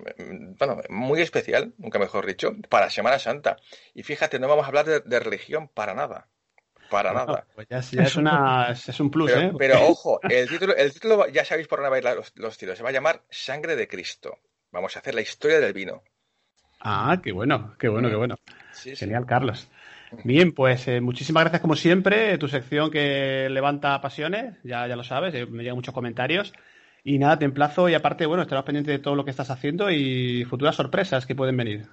bueno, 0.59 0.81
muy 0.89 1.21
especial, 1.21 1.73
nunca 1.77 1.97
mejor 1.97 2.25
dicho, 2.25 2.51
para 2.69 2.89
Semana 2.89 3.19
Santa. 3.19 3.57
Y 3.93 4.03
fíjate, 4.03 4.37
no 4.37 4.49
vamos 4.49 4.65
a 4.65 4.67
hablar 4.67 4.85
de 5.05 5.19
religión 5.21 5.69
para 5.69 5.93
nada. 5.93 6.27
Para 6.91 7.13
Bueno, 7.13 7.25
nada. 7.27 7.45
pues 7.55 7.67
ya, 7.69 7.77
es- 7.79 7.91
ya 7.91 8.03
es, 8.03 8.15
una, 8.17 8.69
es 8.71 8.99
un 8.99 9.09
plus, 9.09 9.31
Pero, 9.31 9.41
¿eh? 9.41 9.53
pero 9.57 9.87
ojo, 9.87 10.19
el 10.21 10.47
título, 10.49 10.75
el 10.75 10.93
título 10.93 11.27
ya 11.29 11.45
sabéis 11.45 11.67
por 11.67 11.79
dónde 11.79 11.89
va 11.89 11.95
a 11.95 11.99
ir 11.99 12.03
la- 12.03 12.15
los, 12.15 12.33
los 12.35 12.57
tiros. 12.57 12.77
Se 12.77 12.83
va 12.83 12.89
a 12.89 12.91
llamar 12.91 13.23
Sangre 13.29 13.75
de 13.75 13.87
Cristo. 13.87 14.37
Vamos 14.71 14.95
a 14.95 14.99
hacer 14.99 15.15
la 15.15 15.21
historia 15.21 15.59
del 15.59 15.73
vino. 15.73 16.03
Ah, 16.81 17.19
qué 17.23 17.31
bueno, 17.31 17.75
qué 17.79 17.87
bueno, 17.87 18.09
qué 18.09 18.15
bueno. 18.15 18.35
Sí, 18.71 18.95
sí. 18.95 19.05
Genial, 19.05 19.25
Carlos. 19.25 19.67
Bien, 20.23 20.51
pues 20.51 20.87
eh, 20.87 20.99
muchísimas 20.99 21.43
gracias 21.43 21.61
como 21.61 21.75
siempre. 21.75 22.37
Tu 22.37 22.47
sección 22.47 22.91
que 22.91 23.47
levanta 23.49 24.01
pasiones, 24.01 24.55
ya, 24.63 24.85
ya 24.87 24.95
lo 24.95 25.03
sabes, 25.03 25.33
eh, 25.33 25.45
me 25.45 25.63
llegan 25.63 25.77
muchos 25.77 25.93
comentarios. 25.93 26.53
Y 27.03 27.17
nada, 27.19 27.39
te 27.39 27.45
emplazo 27.45 27.87
y 27.89 27.93
aparte, 27.93 28.25
bueno, 28.25 28.43
estarás 28.43 28.63
pendiente 28.65 28.91
de 28.91 28.99
todo 28.99 29.15
lo 29.15 29.23
que 29.25 29.31
estás 29.31 29.49
haciendo 29.49 29.89
y 29.89 30.43
futuras 30.45 30.75
sorpresas 30.75 31.25
que 31.25 31.35
pueden 31.35 31.57
venir. 31.57 31.87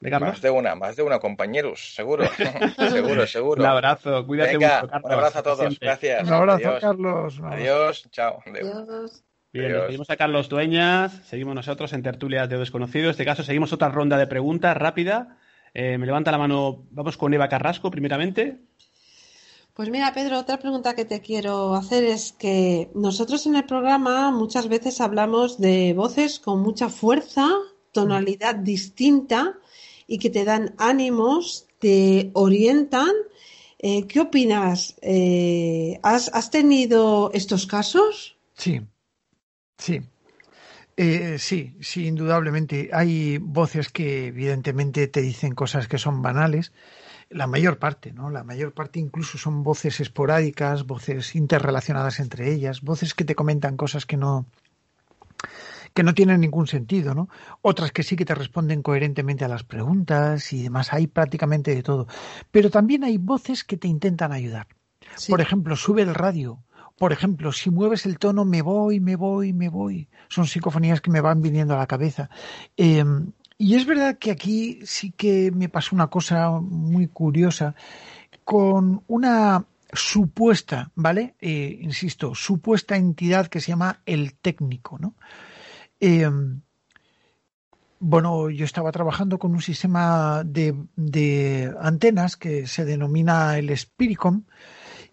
Más 0.00 0.40
de 0.40 0.50
una, 0.50 0.74
más 0.76 0.94
de 0.94 1.02
una, 1.02 1.18
compañeros, 1.18 1.94
seguro. 1.94 2.24
seguro, 2.90 3.26
seguro. 3.26 3.62
Un 3.62 3.68
abrazo, 3.68 4.24
cuídate 4.26 4.56
Venga, 4.56 4.82
mucho, 4.82 4.92
Carlos. 4.92 5.04
un 5.04 5.12
abrazo 5.12 5.38
a 5.38 5.42
todos. 5.42 5.58
Siempre. 5.58 5.86
Gracias. 5.86 6.28
Un 6.28 6.32
abrazo, 6.32 6.68
Adiós. 6.68 6.80
Carlos. 6.80 7.40
Adiós. 7.42 8.08
Chao. 8.10 8.38
Adiós. 8.46 9.24
Bien, 9.52 9.72
despedimos 9.72 10.10
a 10.10 10.16
Carlos 10.16 10.48
Dueñas, 10.48 11.12
seguimos 11.26 11.54
nosotros 11.54 11.92
en 11.94 12.02
Tertulias 12.02 12.48
de 12.48 12.58
Desconocidos. 12.58 13.06
En 13.06 13.10
este 13.10 13.24
caso, 13.24 13.42
seguimos 13.42 13.72
otra 13.72 13.88
ronda 13.88 14.16
de 14.18 14.26
preguntas 14.26 14.76
rápida. 14.76 15.38
Eh, 15.74 15.98
me 15.98 16.06
levanta 16.06 16.30
la 16.30 16.38
mano, 16.38 16.86
vamos 16.90 17.16
con 17.16 17.34
Eva 17.34 17.48
Carrasco, 17.48 17.90
primeramente. 17.90 18.58
Pues 19.74 19.90
mira, 19.90 20.12
Pedro, 20.12 20.38
otra 20.38 20.58
pregunta 20.58 20.94
que 20.94 21.04
te 21.04 21.20
quiero 21.20 21.74
hacer 21.74 22.04
es 22.04 22.32
que 22.32 22.90
nosotros 22.94 23.46
en 23.46 23.56
el 23.56 23.64
programa 23.64 24.30
muchas 24.30 24.68
veces 24.68 25.00
hablamos 25.00 25.58
de 25.58 25.92
voces 25.94 26.40
con 26.40 26.60
mucha 26.60 26.88
fuerza, 26.88 27.48
tonalidad 27.92 28.54
distinta 28.56 29.56
y 30.08 30.18
que 30.18 30.30
te 30.30 30.44
dan 30.44 30.74
ánimos, 30.78 31.68
te 31.78 32.30
orientan. 32.32 33.12
Eh, 33.78 34.08
¿qué 34.08 34.20
opinas? 34.20 34.96
Eh, 35.02 36.00
¿has, 36.02 36.50
tenido 36.50 37.30
estos 37.32 37.66
casos? 37.66 38.36
Sí, 38.54 38.80
sí. 39.76 40.00
Eh, 40.96 41.36
sí, 41.38 41.76
sí, 41.80 42.06
indudablemente. 42.06 42.90
Hay 42.92 43.38
voces 43.38 43.90
que 43.90 44.28
evidentemente 44.28 45.06
te 45.06 45.20
dicen 45.20 45.54
cosas 45.54 45.86
que 45.86 45.98
son 45.98 46.22
banales. 46.22 46.72
La 47.28 47.46
mayor 47.46 47.78
parte, 47.78 48.10
¿no? 48.12 48.30
La 48.30 48.42
mayor 48.42 48.72
parte 48.72 48.98
incluso 48.98 49.36
son 49.36 49.62
voces 49.62 50.00
esporádicas, 50.00 50.86
voces 50.86 51.36
interrelacionadas 51.36 52.18
entre 52.18 52.50
ellas, 52.50 52.80
voces 52.80 53.12
que 53.12 53.24
te 53.24 53.34
comentan 53.34 53.76
cosas 53.76 54.06
que 54.06 54.16
no 54.16 54.46
que 55.98 56.04
no 56.04 56.14
tienen 56.14 56.40
ningún 56.40 56.68
sentido, 56.68 57.12
¿no? 57.12 57.28
Otras 57.60 57.90
que 57.90 58.04
sí 58.04 58.14
que 58.14 58.24
te 58.24 58.32
responden 58.32 58.82
coherentemente 58.82 59.44
a 59.44 59.48
las 59.48 59.64
preguntas 59.64 60.52
y 60.52 60.62
demás, 60.62 60.92
hay 60.92 61.08
prácticamente 61.08 61.74
de 61.74 61.82
todo. 61.82 62.06
Pero 62.52 62.70
también 62.70 63.02
hay 63.02 63.18
voces 63.18 63.64
que 63.64 63.76
te 63.76 63.88
intentan 63.88 64.30
ayudar. 64.30 64.68
Por 65.28 65.40
ejemplo, 65.40 65.74
sube 65.74 66.02
el 66.02 66.14
radio. 66.14 66.62
Por 66.96 67.12
ejemplo, 67.12 67.50
si 67.50 67.70
mueves 67.70 68.06
el 68.06 68.20
tono, 68.20 68.44
me 68.44 68.62
voy, 68.62 69.00
me 69.00 69.16
voy, 69.16 69.52
me 69.52 69.68
voy. 69.68 70.08
Son 70.28 70.46
psicofonías 70.46 71.00
que 71.00 71.10
me 71.10 71.20
van 71.20 71.42
viniendo 71.42 71.74
a 71.74 71.78
la 71.78 71.88
cabeza. 71.88 72.30
Em, 72.76 73.32
y 73.58 73.74
es 73.74 73.84
verdad 73.84 74.18
que 74.18 74.30
aquí 74.30 74.78
sí 74.84 75.10
que 75.10 75.50
me 75.50 75.68
pasó 75.68 75.96
una 75.96 76.06
cosa 76.06 76.60
muy 76.60 77.08
curiosa 77.08 77.74
con 78.44 79.02
una 79.08 79.64
supuesta, 79.92 80.92
¿vale? 80.94 81.34
Eh, 81.40 81.76
insisto, 81.82 82.36
supuesta 82.36 82.94
entidad 82.94 83.48
que 83.48 83.60
se 83.60 83.72
llama 83.72 84.00
el 84.06 84.34
técnico, 84.34 84.96
¿no? 85.00 85.16
Em, 86.00 86.62
bueno, 88.00 88.50
yo 88.50 88.64
estaba 88.64 88.92
trabajando 88.92 89.38
con 89.38 89.52
un 89.52 89.62
sistema 89.62 90.42
de, 90.44 91.74
antenas 91.80 92.36
que 92.36 92.66
se 92.66 92.84
denomina 92.84 93.58
el 93.58 93.76
Spiricom 93.76 94.44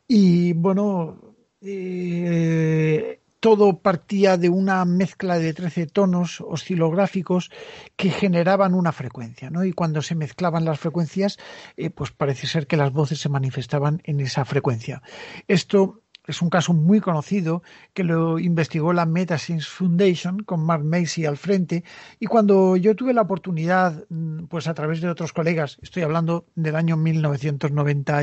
y 0.08 0.54
bueno, 0.54 1.36
eh, 1.62 3.22
todo 3.40 3.80
partía 3.80 4.38
de 4.38 4.50
una 4.50 4.86
mezcla 4.86 5.40
de 5.40 5.54
13 5.54 5.88
tonos 5.88 6.42
oscilográficos 6.42 7.52
que 7.96 8.10
generaban 8.10 8.76
una 8.76 8.92
frecuencia, 8.92 9.50
¿no? 9.50 9.64
Y 9.66 9.74
cuando 9.74 10.02
se 10.02 10.16
mezclaban 10.16 10.66
las 10.66 10.80
frecuencias, 10.80 11.38
eh, 11.78 11.90
pues 11.90 12.12
parece 12.12 12.48
ser 12.48 12.68
que 12.68 12.78
las 12.78 12.92
voces 12.92 13.20
se 13.20 13.30
manifestaban 13.30 14.02
en 14.04 14.20
esa 14.20 14.46
frecuencia. 14.46 15.02
Esto 15.48 16.02
es 16.28 16.42
un 16.42 16.50
caso 16.50 16.74
muy 16.74 17.00
conocido 17.00 17.64
que 17.94 18.04
lo 18.04 18.40
investigó 18.40 18.94
la 18.94 19.06
Metascience 19.06 19.68
Foundation 19.70 20.44
con 20.44 20.66
Mark 20.66 20.84
Macy 20.84 21.26
al 21.26 21.38
frente 21.38 21.84
y 22.20 22.26
cuando 22.26 22.76
yo 22.78 22.96
tuve 22.96 23.14
la 23.14 23.22
oportunidad, 23.22 24.06
mm, 24.10 24.46
pues 24.46 24.68
a 24.68 24.74
través 24.74 25.02
de 25.02 25.10
otros 25.10 25.34
colegas, 25.34 25.78
estoy 25.82 26.04
hablando 26.04 26.46
del 26.56 26.76
año 26.76 26.98
1990 26.98 28.22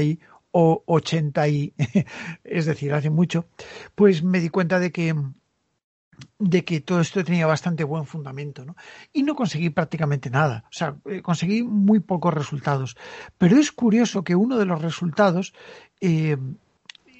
o 0.52 0.82
80 0.86 1.48
y, 1.48 1.74
es 2.44 2.66
decir, 2.66 2.92
hace 2.92 3.10
mucho, 3.10 3.46
pues 3.94 4.22
me 4.22 4.40
di 4.40 4.48
cuenta 4.48 4.78
de 4.78 4.92
que 4.92 5.14
de 6.38 6.64
que 6.64 6.80
todo 6.80 7.00
esto 7.00 7.24
tenía 7.24 7.46
bastante 7.46 7.84
buen 7.84 8.04
fundamento, 8.04 8.64
¿no? 8.64 8.76
Y 9.12 9.22
no 9.22 9.34
conseguí 9.34 9.70
prácticamente 9.70 10.30
nada, 10.30 10.64
o 10.66 10.72
sea, 10.72 10.96
eh, 11.06 11.22
conseguí 11.22 11.62
muy 11.62 12.00
pocos 12.00 12.32
resultados. 12.34 12.96
Pero 13.38 13.56
es 13.56 13.72
curioso 13.72 14.22
que 14.22 14.36
uno 14.36 14.58
de 14.58 14.66
los 14.66 14.80
resultados, 14.82 15.52
eh, 16.00 16.36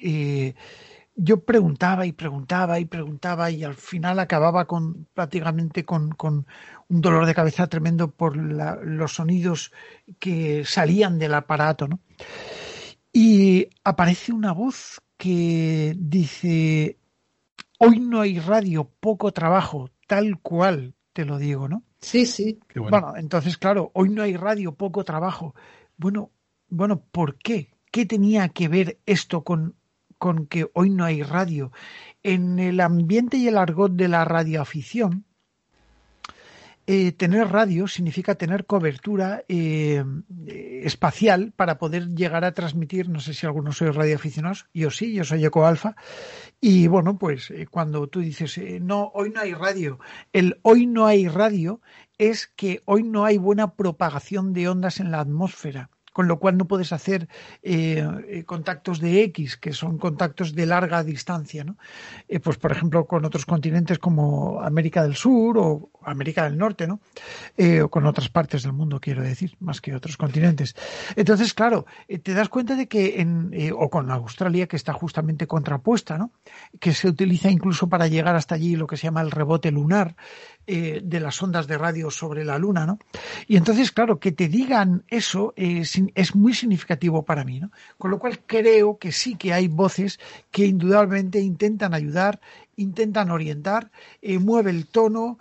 eh, 0.03 0.55
yo 1.15 1.41
preguntaba 1.41 2.05
y 2.05 2.11
preguntaba 2.11 2.79
y 2.79 2.85
preguntaba 2.85 3.51
y 3.51 3.63
al 3.63 3.75
final 3.75 4.19
acababa 4.19 4.65
con 4.65 5.07
prácticamente 5.13 5.85
con, 5.85 6.11
con 6.11 6.47
un 6.89 7.01
dolor 7.01 7.25
de 7.25 7.35
cabeza 7.35 7.67
tremendo 7.67 8.09
por 8.09 8.35
los 8.35 9.13
sonidos 9.13 9.71
que 10.19 10.65
salían 10.65 11.19
del 11.19 11.35
aparato, 11.35 11.87
¿no? 11.87 11.99
Y 13.11 13.67
aparece 13.83 14.33
una 14.33 14.53
voz 14.53 15.01
que 15.17 15.95
dice, 15.97 16.97
hoy 17.77 17.99
no 17.99 18.21
hay 18.21 18.39
radio, 18.39 18.89
poco 18.99 19.31
trabajo, 19.31 19.91
tal 20.07 20.39
cual, 20.39 20.95
te 21.13 21.25
lo 21.25 21.37
digo, 21.37 21.67
¿no? 21.67 21.83
Sí, 22.01 22.25
sí. 22.25 22.59
Bueno. 22.75 23.13
entonces, 23.15 23.57
claro, 23.57 23.91
hoy 23.93 24.09
no 24.09 24.23
hay 24.23 24.35
radio, 24.35 24.73
poco 24.73 25.03
trabajo. 25.03 25.53
Bueno, 25.95 26.31
bueno, 26.69 27.01
¿por 27.11 27.37
qué? 27.37 27.71
¿Qué 27.91 28.07
tenía 28.07 28.49
que 28.49 28.67
ver 28.67 28.97
esto 29.05 29.43
con, 29.43 29.75
con 30.23 30.47
que 30.47 30.69
hoy 30.71 30.89
no 30.89 31.03
hay 31.03 31.21
radio? 31.21 31.73
En 32.23 32.57
el 32.57 32.79
ambiente 32.79 33.35
y 33.35 33.49
el 33.49 33.57
argot 33.57 33.91
de 33.91 34.07
la 34.07 34.23
radioafición, 34.23 35.25
eh, 36.87 37.11
tener 37.11 37.49
radio 37.49 37.89
significa 37.89 38.35
tener 38.35 38.65
cobertura 38.65 39.43
eh, 39.49 40.01
espacial 40.81 41.51
para 41.57 41.77
poder 41.77 42.07
llegar 42.15 42.45
a 42.45 42.53
transmitir, 42.53 43.09
no 43.09 43.19
sé 43.19 43.33
si 43.33 43.45
algunos 43.45 43.75
sois 43.75 43.93
radioaficionados, 43.93 44.67
yo 44.73 44.91
sí, 44.91 45.13
yo 45.13 45.25
soy 45.25 45.43
Eco 45.43 45.67
Alfa, 45.67 45.97
y 46.61 46.87
bueno, 46.87 47.17
pues 47.17 47.51
eh, 47.51 47.67
cuando 47.69 48.07
tú 48.07 48.21
dices, 48.21 48.57
no, 48.79 49.11
hoy 49.13 49.29
no 49.29 49.41
hay 49.41 49.53
radio, 49.53 49.99
el 50.31 50.57
hoy 50.61 50.87
no 50.87 51.05
hay 51.05 51.27
radio 51.27 51.81
es 52.17 52.47
que 52.47 52.81
hoy 52.85 53.03
no 53.03 53.25
hay 53.25 53.37
buena 53.37 53.75
propagación 53.75 54.53
de 54.53 54.69
ondas 54.69 55.01
en 55.01 55.11
la 55.11 55.19
atmósfera 55.19 55.89
con 56.13 56.27
lo 56.27 56.39
cual 56.39 56.57
no 56.57 56.65
puedes 56.65 56.93
hacer 56.93 57.27
eh, 57.63 58.07
eh, 58.29 58.43
contactos 58.45 59.01
de 59.01 59.23
X, 59.23 59.57
que 59.57 59.73
son 59.73 59.97
contactos 59.97 60.53
de 60.53 60.67
larga 60.67 61.03
distancia, 61.03 61.63
¿no? 61.63 61.77
Eh, 62.29 62.39
pues 62.39 62.57
por 62.57 62.71
ejemplo 62.71 63.05
con 63.05 63.25
otros 63.25 63.45
continentes 63.45 63.97
como 63.99 64.61
América 64.61 65.03
del 65.03 65.15
Sur 65.15 65.57
o 65.57 65.89
América 66.05 66.43
del 66.43 66.57
Norte, 66.57 66.87
¿no? 66.87 66.99
o 67.83 67.89
con 67.89 68.05
otras 68.05 68.29
partes 68.29 68.63
del 68.63 68.73
mundo, 68.73 68.99
quiero 68.99 69.21
decir, 69.21 69.55
más 69.59 69.81
que 69.81 69.95
otros 69.95 70.17
continentes. 70.17 70.75
Entonces, 71.15 71.53
claro, 71.53 71.85
te 72.23 72.33
das 72.33 72.49
cuenta 72.49 72.75
de 72.75 72.87
que 72.87 73.21
en, 73.21 73.51
o 73.77 73.89
con 73.89 74.11
Australia, 74.11 74.67
que 74.67 74.75
está 74.75 74.93
justamente 74.93 75.47
contrapuesta, 75.47 76.17
¿no? 76.17 76.31
Que 76.79 76.93
se 76.93 77.07
utiliza 77.07 77.49
incluso 77.49 77.87
para 77.87 78.07
llegar 78.07 78.35
hasta 78.35 78.55
allí 78.55 78.75
lo 78.75 78.87
que 78.87 78.97
se 78.97 79.03
llama 79.03 79.21
el 79.21 79.31
rebote 79.31 79.71
lunar, 79.71 80.15
eh, 80.65 81.01
de 81.03 81.19
las 81.19 81.43
ondas 81.43 81.67
de 81.67 81.77
radio 81.77 82.09
sobre 82.09 82.45
la 82.45 82.57
Luna, 82.57 82.85
¿no? 82.85 82.97
Y 83.47 83.57
entonces, 83.57 83.91
claro, 83.91 84.19
que 84.19 84.31
te 84.31 84.47
digan 84.47 85.03
eso 85.09 85.53
eh, 85.57 85.83
es 86.15 86.35
muy 86.35 86.53
significativo 86.53 87.23
para 87.23 87.43
mí, 87.43 87.59
¿no? 87.59 87.69
Con 87.97 88.11
lo 88.11 88.19
cual 88.19 88.39
creo 88.45 88.97
que 88.97 89.11
sí 89.11 89.35
que 89.35 89.51
hay 89.51 89.67
voces 89.67 90.21
que 90.51 90.65
indudablemente 90.65 91.41
intentan 91.41 91.93
ayudar, 91.93 92.39
intentan 92.75 93.31
orientar, 93.31 93.91
eh, 94.21 94.39
mueve 94.39 94.71
el 94.71 94.87
tono, 94.87 95.39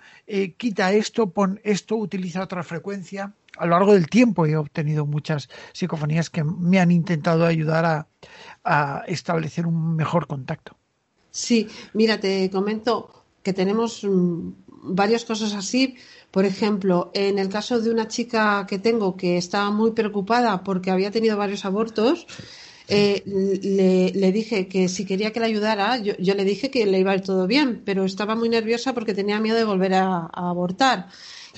quita 0.57 0.93
esto, 0.93 1.31
pon 1.31 1.61
esto, 1.65 1.97
utiliza 1.97 2.43
otra 2.43 2.63
frecuencia. 2.63 3.33
A 3.59 3.67
lo 3.67 3.73
largo 3.73 3.93
del 3.93 4.09
tiempo 4.09 4.47
he 4.47 4.57
obtenido 4.57 5.05
muchas 5.05 5.49
psicofonías 5.73 6.31
que 6.31 6.43
me 6.43 6.81
han 6.81 6.91
intentado 6.91 7.45
ayudar 7.45 7.85
a, 7.85 8.07
a 8.65 9.05
establecer 9.07 9.67
un 9.67 9.95
mejor 9.97 10.27
contacto. 10.27 10.77
Sí, 11.31 11.69
mira, 11.95 12.21
te 12.21 12.51
comento 12.51 13.25
que 13.43 13.53
tenemos 13.53 14.05
mm, 14.05 14.51
varias 14.83 15.25
cosas 15.25 15.55
así. 15.55 15.97
Por 16.31 16.45
ejemplo, 16.45 17.11
en 17.15 17.39
el 17.39 17.49
caso 17.49 17.81
de 17.81 17.91
una 17.91 18.09
chica 18.09 18.67
que 18.67 18.79
tengo 18.79 19.17
que 19.17 19.37
estaba 19.37 19.71
muy 19.71 19.93
preocupada 19.93 20.63
porque 20.65 20.91
había 20.91 21.11
tenido 21.11 21.37
varios 21.37 21.65
abortos, 21.65 22.27
eh, 22.89 23.23
le, 24.15 24.33
dije 24.33 24.69
que 24.69 24.89
si 24.89 25.05
quería 25.05 25.33
que 25.33 25.41
le 25.41 25.47
ayudara, 25.47 25.99
yo, 25.99 26.15
le 26.35 26.45
dije 26.45 26.71
que 26.71 26.87
le 26.87 26.99
iba 26.99 27.13
a 27.13 27.15
ir 27.17 27.23
todo 27.23 27.47
bien, 27.47 27.83
pero 27.85 28.05
estaba 28.05 28.35
muy 28.35 28.49
nerviosa 28.49 28.93
porque 28.93 29.15
tenía 29.15 29.41
miedo 29.41 29.57
de 29.57 29.65
volver 29.65 29.95
a, 29.95 30.27
abortar. 30.33 31.09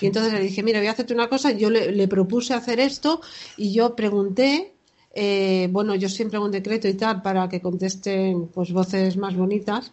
Y 0.01 0.07
entonces 0.07 0.33
le 0.33 0.41
dije, 0.41 0.63
mira, 0.63 0.81
voy 0.81 0.89
a 0.89 0.93
hacerte 0.93 1.15
una 1.15 1.29
cosa, 1.29 1.53
yo 1.53 1.71
le, 1.71 2.09
propuse 2.09 2.55
hacer 2.55 2.81
esto 2.81 3.21
y 3.57 3.73
yo 3.73 3.95
pregunté 3.97 4.73
eh, 5.17 5.69
bueno, 5.71 5.95
yo 5.95 6.09
siempre 6.09 6.39
hago 6.39 6.47
un 6.47 6.51
decreto 6.51 6.89
y 6.89 6.95
tal 6.95 7.23
para 7.23 7.49
que 7.49 7.61
contesten 7.61 8.49
pues 8.49 8.73
voces 8.73 9.17
más 9.17 9.37
bonitas 9.37 9.93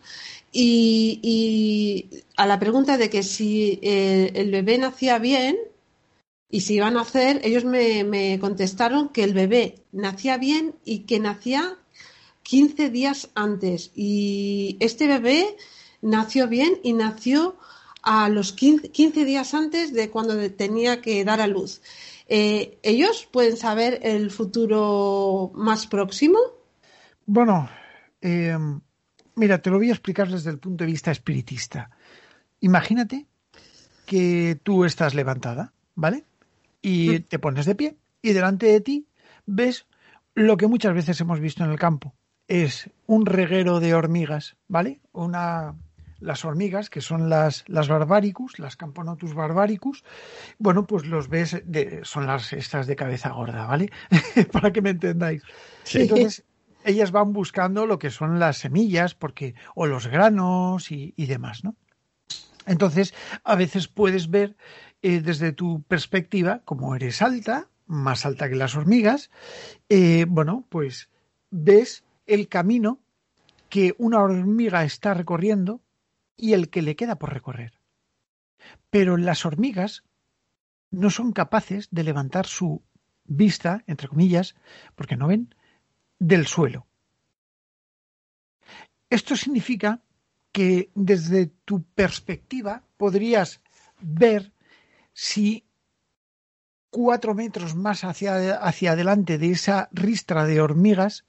y, 0.51 2.09
a 2.35 2.47
la 2.47 2.57
pregunta 2.59 2.97
de 2.97 3.09
que 3.11 3.21
si 3.21 3.79
eh, 3.83 4.31
el 4.33 4.49
bebé 4.51 4.79
nacía 4.79 5.19
bien 5.19 5.57
y 6.51 6.61
si 6.61 6.75
iban 6.75 6.95
a 6.95 6.99
nacer, 7.01 7.41
ellos 7.43 7.65
me, 7.65 8.37
contestaron 8.39 9.09
que 9.09 9.23
el 9.23 9.33
bebé 9.33 9.83
nacía 9.91 10.37
bien 10.37 10.75
y 10.85 10.99
que 10.99 11.19
nacía 11.19 11.77
15 12.43 12.89
días 12.89 13.29
antes. 13.33 13.91
Y 13.95 14.77
este 14.79 15.07
bebé 15.07 15.55
nació 16.01 16.47
bien 16.47 16.79
y 16.83 16.93
nació 16.93 17.57
a 18.03 18.29
los 18.29 18.53
15, 18.53 19.25
días 19.25 19.53
antes 19.53 19.93
de 19.93 20.09
cuando 20.09 20.51
tenía 20.51 21.01
que 21.01 21.23
dar 21.23 21.41
a 21.41 21.47
luz. 21.47 21.81
Eh, 22.27 22.77
¿Ellos 22.83 23.27
pueden 23.31 23.57
saber 23.57 23.99
el 24.03 24.31
futuro 24.31 25.51
más 25.53 25.87
próximo? 25.87 26.39
Bueno, 27.25 27.69
eh, 28.21 28.57
Mira, 29.35 29.61
te 29.61 29.69
lo 29.69 29.77
voy 29.77 29.89
a 29.89 29.93
explicar 29.93 30.29
desde 30.29 30.49
el 30.49 30.59
punto 30.59 30.83
de 30.83 30.91
vista 30.91 31.11
espiritista. 31.11 31.89
Imagínate 32.59 33.25
que 34.05 34.59
tú 34.61 34.85
estás 34.85 35.15
levantada, 35.15 35.73
¿vale? 35.95 36.25
Y 36.81 37.09
mm. 37.09 37.23
te 37.23 37.39
pones 37.39 37.65
de 37.65 37.75
pie 37.75 37.97
y 38.21 38.33
delante 38.33 38.67
de 38.67 38.81
ti 38.81 39.07
ves 39.45 39.87
lo 40.33 40.57
que 40.57 40.67
muchas 40.67 40.93
veces 40.93 41.19
hemos 41.21 41.39
visto 41.39 41.63
en 41.63 41.71
el 41.71 41.79
campo. 41.79 42.15
Es 42.47 42.89
un 43.05 43.25
reguero 43.25 43.79
de 43.79 43.93
hormigas, 43.93 44.57
¿vale? 44.67 44.99
Una, 45.13 45.75
las 46.21 46.45
hormigas, 46.45 46.89
que 46.89 47.01
son 47.01 47.29
las, 47.29 47.63
las 47.67 47.87
barbaricus, 47.87 48.59
las 48.59 48.77
Camponotus 48.77 49.33
barbaricus, 49.33 50.03
bueno, 50.57 50.85
pues 50.85 51.05
los 51.05 51.27
ves, 51.27 51.61
de, 51.65 52.01
son 52.03 52.27
las 52.27 52.53
estas 52.53 52.87
de 52.87 52.95
cabeza 52.95 53.29
gorda, 53.29 53.65
¿vale? 53.65 53.91
Para 54.51 54.71
que 54.71 54.81
me 54.81 54.91
entendáis. 54.91 55.43
Entonces, 55.93 56.45
ellas 56.85 57.11
van 57.11 57.33
buscando 57.33 57.85
lo 57.85 57.99
que 57.99 58.11
son 58.11 58.39
las 58.39 58.57
semillas, 58.57 59.15
porque, 59.15 59.55
o 59.75 59.87
los 59.87 60.07
granos 60.07 60.91
y, 60.91 61.13
demás, 61.17 61.63
¿no? 61.63 61.75
Entonces, 62.67 63.13
a 63.43 63.55
veces 63.55 63.87
puedes 63.87 64.29
ver 64.29 64.55
eh, 65.01 65.21
desde 65.21 65.51
tu 65.51 65.83
perspectiva, 65.83 66.61
como 66.65 66.95
eres 66.95 67.21
alta, 67.21 67.69
más 67.87 68.25
alta 68.25 68.49
que 68.49 68.55
las 68.55 68.75
hormigas, 68.75 69.31
eh, 69.89 70.25
bueno, 70.27 70.65
pues 70.69 71.09
ves 71.49 72.03
el 72.25 72.47
camino 72.47 72.99
que 73.69 73.95
una 73.97 74.19
hormiga 74.19 74.83
está 74.83 75.13
recorriendo 75.13 75.81
y 76.37 76.53
el 76.53 76.69
que 76.69 76.81
le 76.81 76.95
queda 76.95 77.15
por 77.17 77.33
recorrer. 77.33 77.79
Pero 78.89 79.17
las 79.17 79.45
hormigas 79.45 80.03
no 80.91 81.09
son 81.09 81.31
capaces 81.31 81.87
de 81.91 82.03
levantar 82.03 82.45
su 82.45 82.81
vista, 83.25 83.83
entre 83.87 84.07
comillas, 84.07 84.55
porque 84.95 85.15
no 85.15 85.27
ven, 85.27 85.55
del 86.19 86.47
suelo. 86.47 86.85
Esto 89.09 89.35
significa 89.35 90.01
que 90.51 90.91
desde 90.95 91.47
tu 91.47 91.83
perspectiva 91.83 92.83
podrías 92.97 93.61
ver 94.01 94.51
si 95.13 95.65
cuatro 96.89 97.33
metros 97.33 97.75
más 97.75 98.03
hacia, 98.03 98.55
hacia 98.55 98.91
adelante 98.91 99.37
de 99.37 99.51
esa 99.51 99.89
ristra 99.91 100.45
de 100.45 100.61
hormigas 100.61 101.25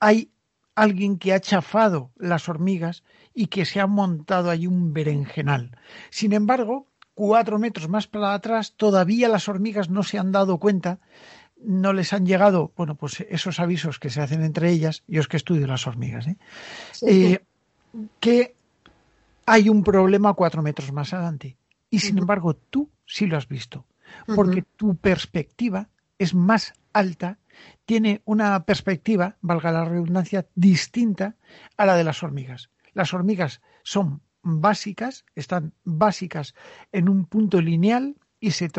hay 0.00 0.30
alguien 0.74 1.18
que 1.18 1.32
ha 1.32 1.40
chafado 1.40 2.10
las 2.16 2.48
hormigas 2.48 3.02
y 3.34 3.46
que 3.46 3.64
se 3.64 3.80
ha 3.80 3.86
montado 3.86 4.50
ahí 4.50 4.66
un 4.66 4.92
berenjenal. 4.92 5.76
Sin 6.10 6.32
embargo, 6.32 6.86
cuatro 7.14 7.58
metros 7.58 7.88
más 7.88 8.06
para 8.06 8.34
atrás, 8.34 8.74
todavía 8.76 9.28
las 9.28 9.48
hormigas 9.48 9.88
no 9.88 10.02
se 10.02 10.18
han 10.18 10.32
dado 10.32 10.58
cuenta, 10.58 10.98
no 11.56 11.92
les 11.92 12.12
han 12.12 12.26
llegado, 12.26 12.72
bueno, 12.76 12.94
pues 12.94 13.24
esos 13.30 13.58
avisos 13.58 13.98
que 13.98 14.10
se 14.10 14.20
hacen 14.20 14.42
entre 14.42 14.70
ellas, 14.70 15.02
yo 15.06 15.20
es 15.20 15.28
que 15.28 15.38
estudio 15.38 15.66
las 15.66 15.86
hormigas, 15.86 16.26
¿eh? 16.26 16.36
Eh, 17.02 17.42
que 18.20 18.54
hay 19.46 19.68
un 19.70 19.82
problema 19.82 20.34
cuatro 20.34 20.62
metros 20.62 20.92
más 20.92 21.14
adelante. 21.14 21.56
Y 21.90 22.00
sin 22.00 22.18
embargo, 22.18 22.54
tú 22.54 22.90
sí 23.06 23.26
lo 23.26 23.36
has 23.36 23.48
visto, 23.48 23.86
porque 24.34 24.62
tu 24.62 24.96
perspectiva 24.96 25.88
es 26.18 26.34
más 26.34 26.74
alta, 26.92 27.38
tiene 27.84 28.22
una 28.24 28.64
perspectiva, 28.64 29.36
valga 29.40 29.72
la 29.72 29.84
redundancia, 29.84 30.46
distinta 30.54 31.36
a 31.76 31.86
la 31.86 31.96
de 31.96 32.04
las 32.04 32.22
hormigas. 32.22 32.70
Las 32.92 33.14
hormigas 33.14 33.60
son 33.82 34.22
básicas, 34.42 35.24
están 35.34 35.72
básicas 35.84 36.54
en 36.92 37.08
un 37.08 37.26
punto 37.26 37.60
lineal 37.60 38.16
y 38.46 38.52
se, 38.52 38.70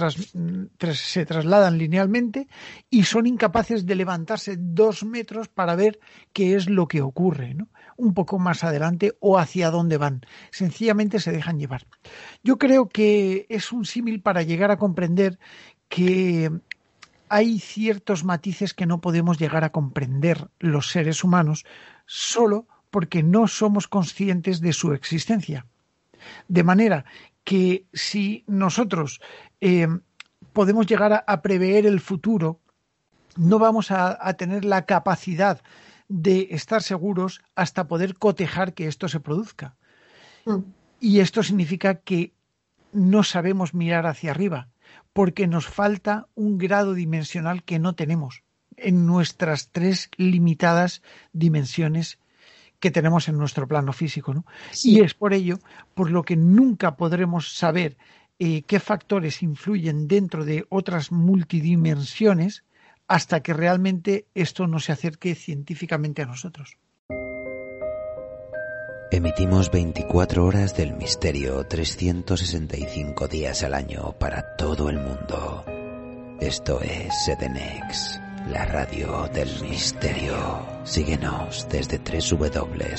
se, 0.94 1.26
trasladan 1.26 1.78
linealmente 1.78 2.48
y 2.90 3.04
son 3.04 3.28
incapaces 3.28 3.86
de 3.86 3.96
levantarse 3.96 4.56
dos 4.58 5.04
metros 5.04 5.50
para 5.50 5.76
ver 5.76 6.00
qué 6.32 6.56
es 6.56 6.70
lo 6.70 6.88
que 6.88 7.02
ocurre, 7.02 7.54
¿no? 7.54 7.68
un 7.98 8.14
poco 8.14 8.40
más 8.40 8.64
adelante 8.64 9.18
o 9.20 9.38
hacia 9.38 9.70
dónde 9.70 9.98
van. 9.98 10.22
Sencillamente 10.52 11.20
se 11.20 11.34
dejan 11.34 11.60
llevar. 11.60 11.86
Yo 12.46 12.58
creo 12.58 12.88
que 12.88 13.46
es 13.50 13.74
un 13.74 13.84
símil 13.84 14.22
para 14.22 14.42
llegar 14.42 14.72
a 14.72 14.78
comprender 14.78 15.38
que 15.90 16.50
hay 17.28 17.60
ciertos 17.60 18.24
matices 18.24 18.74
que 18.74 18.86
no 18.86 19.02
podemos 19.02 19.38
llegar 19.38 19.66
a 19.66 19.74
comprender 19.74 20.48
los 20.60 20.92
seres 20.92 21.26
humanos 21.26 21.66
solo 22.06 22.68
porque 22.90 23.22
no 23.22 23.50
somos 23.50 23.90
conscientes 23.90 24.62
de 24.62 24.72
su 24.72 24.94
existencia. 24.94 25.66
De 26.48 26.64
manera 26.64 27.04
que 27.48 27.86
si 27.94 28.44
nosotros 28.46 29.22
eh, 29.62 29.88
podemos 30.52 30.86
llegar 30.86 31.24
a, 31.26 31.42
prever 31.42 31.86
el 31.86 32.02
futuro, 32.02 32.60
no 33.38 33.58
vamos 33.58 33.90
a, 33.90 34.34
tener 34.34 34.66
la 34.66 34.86
capacidad 34.86 35.62
de 36.10 36.50
estar 36.52 36.84
seguros 36.84 37.42
hasta 37.56 37.88
poder 37.88 38.18
cotejar 38.18 38.74
que 38.74 38.88
esto 38.88 39.08
se 39.08 39.22
produzca. 39.22 39.78
Mm. 40.44 40.58
Y 41.00 41.22
esto 41.22 41.42
significa 41.42 42.02
que 42.02 42.34
no 42.92 43.24
sabemos 43.24 43.74
mirar 43.74 44.08
hacia 44.08 44.32
arriba, 44.32 44.68
porque 45.14 45.48
nos 45.48 45.68
falta 45.68 46.28
un 46.36 46.58
grado 46.58 46.96
dimensional 46.96 47.64
que 47.64 47.80
no 47.80 47.96
tenemos 47.96 48.44
en 48.76 49.06
nuestras 49.06 49.70
tres 49.70 50.10
limitadas 50.18 51.02
dimensiones 51.32 52.20
que 52.80 52.92
tenemos 52.92 53.28
en 53.28 53.38
nuestro 53.38 53.68
plano 53.68 53.94
físico. 53.94 54.34
¿no? 54.34 54.46
Y 54.84 55.02
es 55.02 55.14
por 55.14 55.34
ello 55.34 55.60
por 55.94 56.12
lo 56.12 56.24
que 56.24 56.36
nunca 56.36 56.96
podremos 56.96 57.56
saber 57.58 57.98
eh, 58.40 58.62
qué 58.64 58.80
factores 58.80 59.42
influyen 59.42 60.08
dentro 60.08 60.46
de 60.46 60.66
otras 60.70 61.12
multidimensiones 61.12 62.64
hasta 63.08 63.42
que 63.42 63.54
realmente 63.54 64.28
esto 64.36 64.68
no 64.68 64.80
se 64.80 64.92
acerque 64.92 65.34
científicamente 65.34 66.22
a 66.22 66.26
nosotros. 66.26 66.78
Emitimos 69.10 69.72
24 69.72 70.46
horas 70.46 70.76
del 70.76 70.94
misterio 70.94 71.66
365 71.66 73.28
días 73.30 73.64
al 73.64 73.74
año 73.74 74.14
para 74.20 74.56
todo 74.58 74.90
el 74.90 75.00
mundo. 75.00 75.64
Esto 76.42 76.82
es 76.82 77.14
Sedenex 77.24 78.27
la 78.52 78.66
radio 78.66 79.28
del 79.34 79.50
misterio. 79.62 80.66
Síguenos 80.84 81.68
desde 81.70 81.98
www.edenex.es. 82.00 82.98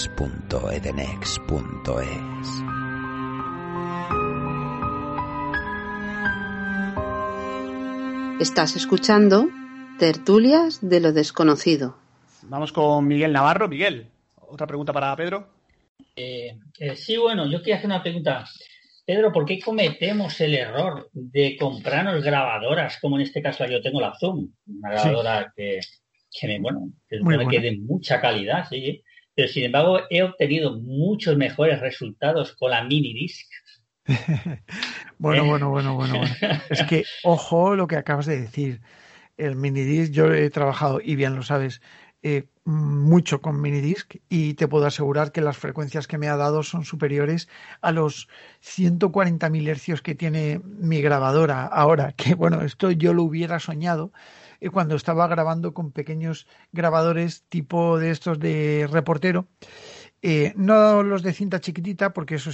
Estás 8.40 8.76
escuchando 8.76 9.48
Tertulias 9.98 10.78
de 10.80 11.00
lo 11.00 11.12
desconocido. 11.12 11.96
Vamos 12.42 12.72
con 12.72 13.06
Miguel 13.06 13.32
Navarro. 13.32 13.68
Miguel, 13.68 14.06
otra 14.36 14.66
pregunta 14.66 14.92
para 14.92 15.16
Pedro. 15.16 15.48
Eh, 16.14 16.56
eh, 16.78 16.96
sí, 16.96 17.16
bueno, 17.16 17.46
yo 17.50 17.58
quería 17.58 17.76
hacer 17.76 17.86
una 17.86 18.02
pregunta. 18.02 18.44
Pedro, 19.08 19.32
¿por 19.32 19.46
qué 19.46 19.58
cometemos 19.58 20.38
el 20.42 20.54
error 20.54 21.08
de 21.14 21.56
comprarnos 21.58 22.22
grabadoras, 22.22 22.98
como 23.00 23.16
en 23.16 23.22
este 23.22 23.40
caso 23.40 23.64
yo 23.64 23.80
tengo 23.80 24.02
la 24.02 24.12
Zoom? 24.20 24.50
Una 24.66 24.90
grabadora 24.90 25.50
que, 25.56 25.80
me, 26.42 26.60
bueno, 26.60 26.92
que, 27.48 27.58
de 27.58 27.78
mucha 27.78 28.20
calidad, 28.20 28.68
sí, 28.68 29.02
pero 29.34 29.48
sin 29.48 29.64
embargo 29.64 30.00
he 30.10 30.22
obtenido 30.22 30.78
muchos 30.78 31.38
mejores 31.38 31.80
resultados 31.80 32.54
con 32.54 32.70
la 32.70 32.84
mini 32.84 33.14
disc. 33.14 33.50
bueno, 35.16 35.46
bueno, 35.46 35.70
bueno, 35.70 35.94
bueno, 35.94 36.18
bueno. 36.18 36.30
Es 36.68 36.82
que, 36.82 37.04
ojo 37.22 37.76
lo 37.76 37.86
que 37.86 37.96
acabas 37.96 38.26
de 38.26 38.42
decir. 38.42 38.82
El 39.38 39.56
mini 39.56 39.84
disc, 39.84 40.12
yo 40.12 40.34
he 40.34 40.50
trabajado, 40.50 41.00
y 41.02 41.16
bien 41.16 41.34
lo 41.34 41.42
sabes, 41.42 41.80
eh, 42.22 42.44
mucho 42.68 43.40
con 43.40 43.62
minidisc 43.62 44.16
y 44.28 44.52
te 44.52 44.68
puedo 44.68 44.84
asegurar 44.84 45.32
que 45.32 45.40
las 45.40 45.56
frecuencias 45.56 46.06
que 46.06 46.18
me 46.18 46.28
ha 46.28 46.36
dado 46.36 46.62
son 46.62 46.84
superiores 46.84 47.48
a 47.80 47.92
los 47.92 48.28
140.000 48.62 49.68
hercios 49.68 50.02
que 50.02 50.14
tiene 50.14 50.60
mi 50.62 51.00
grabadora 51.00 51.64
ahora, 51.64 52.12
que 52.16 52.34
bueno, 52.34 52.60
esto 52.60 52.90
yo 52.90 53.14
lo 53.14 53.22
hubiera 53.22 53.58
soñado 53.58 54.12
eh, 54.60 54.68
cuando 54.68 54.96
estaba 54.96 55.26
grabando 55.28 55.72
con 55.72 55.92
pequeños 55.92 56.46
grabadores 56.72 57.42
tipo 57.48 57.98
de 57.98 58.10
estos 58.10 58.38
de 58.38 58.86
reportero. 58.90 59.48
Eh, 60.20 60.52
no 60.56 61.02
los 61.02 61.22
de 61.22 61.32
cinta 61.32 61.60
chiquitita, 61.60 62.12
porque 62.12 62.34
eso 62.34 62.50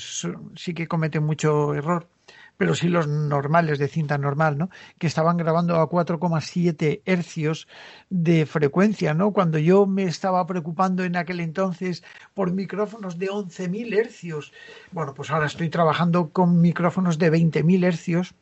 sí 0.55 0.75
que 0.75 0.87
comete 0.87 1.19
mucho 1.19 1.75
error, 1.75 2.09
pero 2.57 2.75
sí 2.75 2.89
los 2.89 3.07
normales 3.07 3.79
de 3.79 3.89
cinta 3.89 4.19
normal, 4.19 4.59
¿no? 4.59 4.71
Que 4.99 5.07
estaban 5.07 5.37
grabando 5.37 5.77
a 5.77 5.89
4,7 5.89 7.03
hercios 7.05 7.69
de 8.11 8.47
frecuencia, 8.47 9.15
¿no? 9.15 9.33
Cuando 9.33 9.59
yo 9.59 9.87
me 9.87 10.05
estaba 10.05 10.47
preocupando 10.47 11.05
en 11.05 11.17
aquel 11.17 11.41
entonces 11.41 12.05
por 12.35 12.53
micrófonos 12.53 13.19
de 13.19 13.29
11.000 13.29 13.99
hercios. 13.99 14.53
Bueno, 14.93 15.15
pues 15.15 15.31
ahora 15.31 15.47
estoy 15.47 15.69
trabajando 15.69 16.31
con 16.31 16.61
micrófonos 16.61 17.19
de 17.19 17.33
20.000 17.33 17.85
hercios 17.85 18.35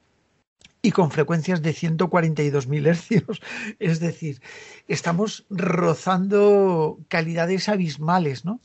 y 0.82 0.90
con 0.90 1.10
frecuencias 1.10 1.62
de 1.62 1.72
142.000 1.72 2.86
hercios. 2.86 3.40
Es 3.78 4.00
decir, 4.00 4.42
estamos 4.88 5.46
rozando 5.48 6.98
calidades 7.08 7.68
abismales, 7.68 8.44
¿no? 8.44 8.60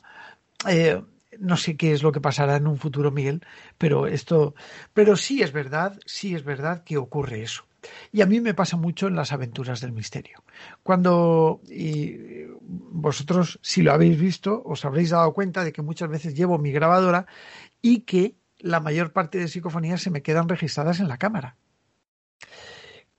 Eh, 0.68 1.00
no 1.38 1.56
sé 1.56 1.76
qué 1.76 1.92
es 1.92 2.02
lo 2.02 2.12
que 2.12 2.20
pasará 2.20 2.56
en 2.56 2.66
un 2.66 2.78
futuro, 2.78 3.10
Miguel, 3.10 3.44
pero 3.76 4.06
esto, 4.06 4.54
pero 4.92 5.16
sí 5.16 5.42
es 5.42 5.52
verdad, 5.52 5.98
sí 6.06 6.34
es 6.34 6.44
verdad 6.44 6.84
que 6.84 6.96
ocurre 6.96 7.42
eso. 7.42 7.64
Y 8.10 8.22
a 8.22 8.26
mí 8.26 8.40
me 8.40 8.54
pasa 8.54 8.76
mucho 8.76 9.06
en 9.06 9.14
las 9.14 9.32
aventuras 9.32 9.80
del 9.80 9.92
misterio. 9.92 10.42
Cuando 10.82 11.60
y 11.68 12.44
vosotros, 12.60 13.58
si 13.62 13.82
lo 13.82 13.92
habéis 13.92 14.18
visto, 14.20 14.62
os 14.64 14.84
habréis 14.84 15.10
dado 15.10 15.32
cuenta 15.32 15.64
de 15.64 15.72
que 15.72 15.82
muchas 15.82 16.08
veces 16.08 16.34
llevo 16.34 16.58
mi 16.58 16.72
grabadora 16.72 17.26
y 17.80 18.00
que 18.00 18.36
la 18.58 18.80
mayor 18.80 19.12
parte 19.12 19.38
de 19.38 19.48
psicofonías 19.48 20.02
se 20.02 20.10
me 20.10 20.22
quedan 20.22 20.48
registradas 20.48 20.98
en 20.98 21.08
la 21.08 21.18
cámara 21.18 21.56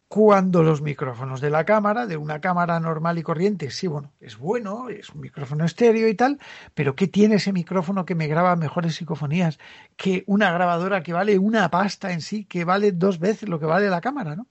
cuando 0.10 0.64
los 0.64 0.82
micrófonos 0.82 1.40
de 1.40 1.52
la 1.52 1.66
cámara, 1.66 2.08
de 2.08 2.18
una 2.18 2.42
cámara 2.42 2.80
normal 2.80 3.20
y 3.20 3.24
corriente, 3.24 3.70
sí, 3.70 3.86
bueno, 3.86 4.12
es 4.20 4.40
bueno, 4.40 4.90
es 4.90 5.12
un 5.12 5.22
micrófono 5.22 5.66
estéreo 5.66 6.08
y 6.08 6.16
tal, 6.16 6.40
pero 6.74 6.96
¿qué 6.96 7.08
tiene 7.08 7.36
ese 7.36 7.54
micrófono 7.54 8.06
que 8.06 8.16
me 8.16 8.26
graba 8.26 8.56
mejores 8.56 8.96
psicofonías 8.96 9.60
que 9.96 10.24
una 10.26 10.52
grabadora 10.52 11.04
que 11.04 11.14
vale 11.14 11.38
una 11.38 11.70
pasta 11.70 12.12
en 12.12 12.22
sí, 12.22 12.46
que 12.46 12.66
vale 12.66 12.92
dos 12.92 13.20
veces 13.20 13.48
lo 13.48 13.60
que 13.60 13.68
vale 13.68 13.88
la 13.88 14.02
cámara, 14.02 14.36
¿no? 14.36 14.48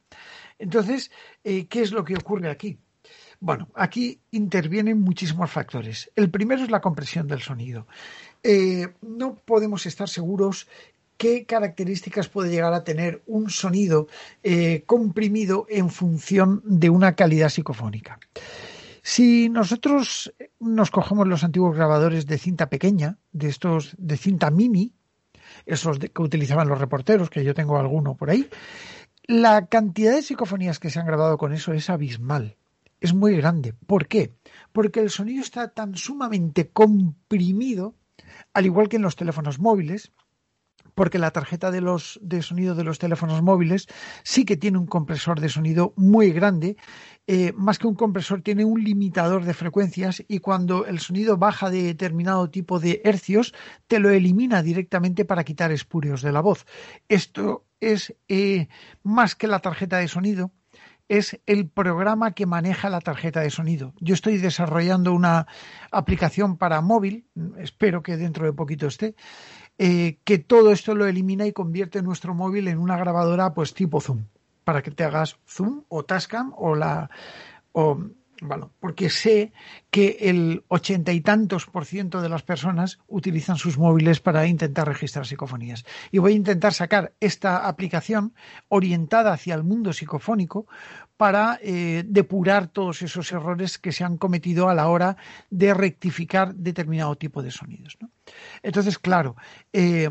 Entonces, 0.61 1.11
eh, 1.43 1.67
¿qué 1.67 1.83
es 1.83 1.91
lo 1.91 2.05
que 2.05 2.15
ocurre 2.15 2.51
aquí? 2.51 2.79
Bueno, 3.41 3.69
aquí 3.75 4.21
intervienen 4.31 5.01
muchísimos 5.01 5.51
factores. 5.51 6.11
El 6.15 6.31
primero 6.31 6.63
es 6.63 6.71
la 6.71 6.81
compresión 6.81 7.27
del 7.27 7.43
sonido. 7.43 7.89
Eh, 8.45 8.95
no 9.03 9.35
podemos 9.35 9.87
estar 9.87 10.09
seguros 10.09 10.69
qué 11.19 11.45
características 11.45 12.29
puede 12.29 12.51
llegar 12.51 12.73
a 12.73 12.85
tener 12.85 13.23
un 13.27 13.51
sonido 13.51 14.07
eh, 14.43 14.85
comprimido 14.87 15.67
en 15.69 15.91
función 15.91 16.63
de 16.65 16.89
una 16.89 17.15
calidad 17.15 17.51
psicofónica. 17.51 18.19
Si 19.03 19.49
nosotros 19.49 20.33
nos 20.61 20.91
cogemos 20.91 21.27
los 21.27 21.45
antiguos 21.45 21.77
grabadores 21.77 22.27
de 22.27 22.39
cinta 22.39 22.71
pequeña, 22.71 23.19
de 23.33 23.49
estos 23.49 23.95
de 23.99 24.17
cinta 24.17 24.51
mini, 24.51 24.93
esos 25.67 25.99
que 25.99 26.23
utilizaban 26.23 26.69
los 26.69 26.79
reporteros, 26.79 27.31
que 27.31 27.45
yo 27.45 27.55
tengo 27.55 27.79
alguno 27.79 28.15
por 28.17 28.31
ahí. 28.31 28.49
La 29.25 29.67
cantidad 29.67 30.15
de 30.15 30.23
psicofonías 30.23 30.79
que 30.79 30.91
se 30.91 31.01
han 31.01 31.07
grabado 31.07 31.37
con 31.37 31.53
eso 31.53 31.73
es 31.73 31.91
abismal, 31.91 32.57
es 33.01 33.15
muy 33.15 33.37
grande. 33.37 33.75
¿Por 33.87 34.09
qué? 34.09 34.35
Porque 34.73 35.01
el 35.01 35.11
sonido 35.11 35.43
está 35.43 35.69
tan 35.69 35.97
sumamente 35.97 36.69
comprimido, 36.69 37.95
al 38.55 38.67
igual 38.67 38.89
que 38.89 38.97
en 38.97 39.03
los 39.03 39.17
teléfonos 39.17 39.59
móviles, 39.59 40.13
porque 40.99 41.21
la 41.21 41.31
tarjeta 41.31 41.71
de, 41.71 41.81
los, 41.81 42.19
de 42.25 42.43
sonido 42.43 42.75
de 42.75 42.83
los 42.83 42.99
teléfonos 42.99 43.41
móviles 43.41 43.87
sí 44.25 44.45
que 44.45 44.57
tiene 44.57 44.79
un 44.79 44.89
compresor 44.89 45.39
de 45.39 45.49
sonido 45.49 45.93
muy 45.95 46.33
grande. 46.33 46.77
Eh, 47.29 47.53
más 47.55 47.79
que 47.79 47.87
un 47.87 47.95
compresor, 47.95 48.43
tiene 48.43 48.65
un 48.65 48.83
limitador 48.83 49.45
de 49.45 49.55
frecuencias 49.55 50.25
y 50.27 50.41
cuando 50.41 50.87
el 50.87 50.99
sonido 50.99 51.37
baja 51.37 51.71
de 51.71 51.85
determinado 51.85 52.51
tipo 52.51 52.81
de 52.81 53.01
hercios, 53.05 53.55
te 53.87 54.01
lo 54.01 54.11
elimina 54.11 54.61
directamente 54.61 55.25
para 55.25 55.45
quitar 55.45 55.71
espurios 55.71 56.21
de 56.21 56.33
la 56.33 56.41
voz. 56.41 56.67
Esto 57.09 57.65
es 57.79 58.17
eh, 58.27 58.67
más 59.05 59.37
que 59.37 59.47
la 59.47 59.61
tarjeta 59.61 59.99
de 59.99 60.09
sonido, 60.09 60.51
es 61.09 61.41
el 61.47 61.69
programa 61.69 62.33
que 62.33 62.47
maneja 62.47 62.91
la 62.91 63.01
tarjeta 63.01 63.41
de 63.41 63.51
sonido. 63.51 63.95
Yo 64.01 64.15
estoy 64.15 64.37
desarrollando 64.37 65.13
una 65.13 65.47
aplicación 65.91 66.59
para 66.59 66.81
móvil, 66.81 67.27
espero 67.57 68.03
que 68.03 68.17
dentro 68.17 68.45
de 68.45 68.53
poquito 68.53 68.87
esté, 68.87 69.15
eh, 69.79 70.19
que 70.25 70.39
todo 70.39 70.73
esto 70.73 70.95
lo 70.95 71.07
elimina 71.07 71.47
y 71.47 71.53
convierte 71.53 72.03
nuestro 72.03 72.35
móvil 72.35 72.69
en 72.69 72.79
una 72.79 72.97
grabadora 72.97 73.55
pues 73.55 73.75
tipo 73.75 74.01
Zoom, 74.01 74.25
para 74.65 74.83
que 74.83 74.91
te 74.91 75.05
hagas 75.05 75.39
Zoom 75.49 75.85
o 75.89 76.05
Tascam 76.05 76.53
o 76.57 76.75
la... 76.75 77.11
O, 77.73 77.99
bueno, 78.41 78.71
porque 78.79 79.11
sé 79.11 79.53
que 79.91 80.17
el 80.21 80.63
ochenta 80.69 81.13
y 81.13 81.21
tantos 81.21 81.67
por 81.67 81.85
ciento 81.85 82.23
de 82.23 82.29
las 82.29 82.43
personas 82.43 83.01
utilizan 83.09 83.57
sus 83.57 83.79
móviles 83.79 84.21
para 84.21 84.47
intentar 84.47 84.87
registrar 84.87 85.27
psicofonías. 85.27 85.85
Y 86.13 86.19
voy 86.19 86.35
a 86.35 86.37
intentar 86.37 86.73
sacar 86.73 87.15
esta 87.19 87.67
aplicación 87.67 88.35
orientada 88.69 89.33
hacia 89.33 89.55
el 89.55 89.65
mundo 89.65 89.93
psicofónico 89.93 90.67
para 91.19 91.59
eh, 91.63 92.05
depurar 92.07 92.69
todos 92.69 93.03
esos 93.03 93.31
errores 93.33 93.77
que 93.77 93.93
se 93.93 94.05
han 94.05 94.17
cometido 94.17 94.69
a 94.69 94.75
la 94.75 94.89
hora 94.89 95.17
de 95.51 95.75
rectificar 95.75 96.55
determinado 96.55 97.17
tipo 97.17 97.43
de 97.43 97.51
sonidos. 97.51 97.99
Entonces, 98.63 99.01
claro, 99.01 99.35
eh, 99.73 100.11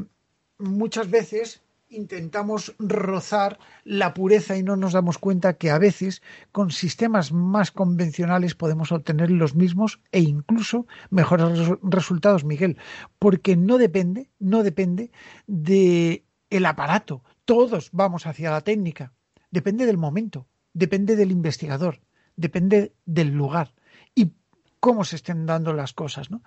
muchas 0.59 1.09
veces 1.09 1.63
intentamos 1.89 2.75
rozar 2.77 3.57
la 3.85 4.13
pureza 4.13 4.57
y 4.57 4.63
no 4.63 4.75
nos 4.75 4.91
damos 4.91 5.17
cuenta 5.17 5.53
que 5.53 5.71
a 5.71 5.77
veces 5.77 6.21
con 6.51 6.71
sistemas 6.71 7.31
más 7.31 7.71
convencionales 7.71 8.53
podemos 8.53 8.91
obtener 8.91 9.31
los 9.31 9.55
mismos 9.55 10.01
e 10.11 10.19
incluso 10.19 10.87
mejores 11.09 11.69
resultados, 11.83 12.43
Miguel, 12.43 12.77
porque 13.17 13.55
no 13.55 13.77
depende, 13.77 14.29
no 14.39 14.61
depende 14.61 15.09
de 15.47 16.25
el 16.49 16.65
aparato. 16.65 17.23
Todos 17.45 17.91
vamos 17.93 18.25
hacia 18.25 18.51
la 18.51 18.59
técnica, 18.59 19.13
depende 19.51 19.85
del 19.85 19.97
momento 19.97 20.45
depende 20.77 21.15
del 21.15 21.31
investigador, 21.31 21.99
depende 22.35 22.93
del 23.05 23.29
lugar 23.29 23.73
y 24.13 24.31
cómo 24.79 25.03
se 25.03 25.15
estén 25.15 25.47
dando 25.47 25.73
las 25.73 25.93
cosas. 25.93 26.29
¿no? 26.29 26.43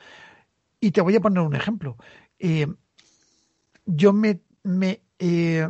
Y 0.79 0.93
te 0.93 1.01
voy 1.01 1.17
a 1.17 1.21
poner 1.21 1.41
un 1.41 1.57
ejemplo. 1.57 1.97
Eh, 2.39 2.69
yo 3.87 4.13
me, 4.13 4.41
eh, 5.19 5.69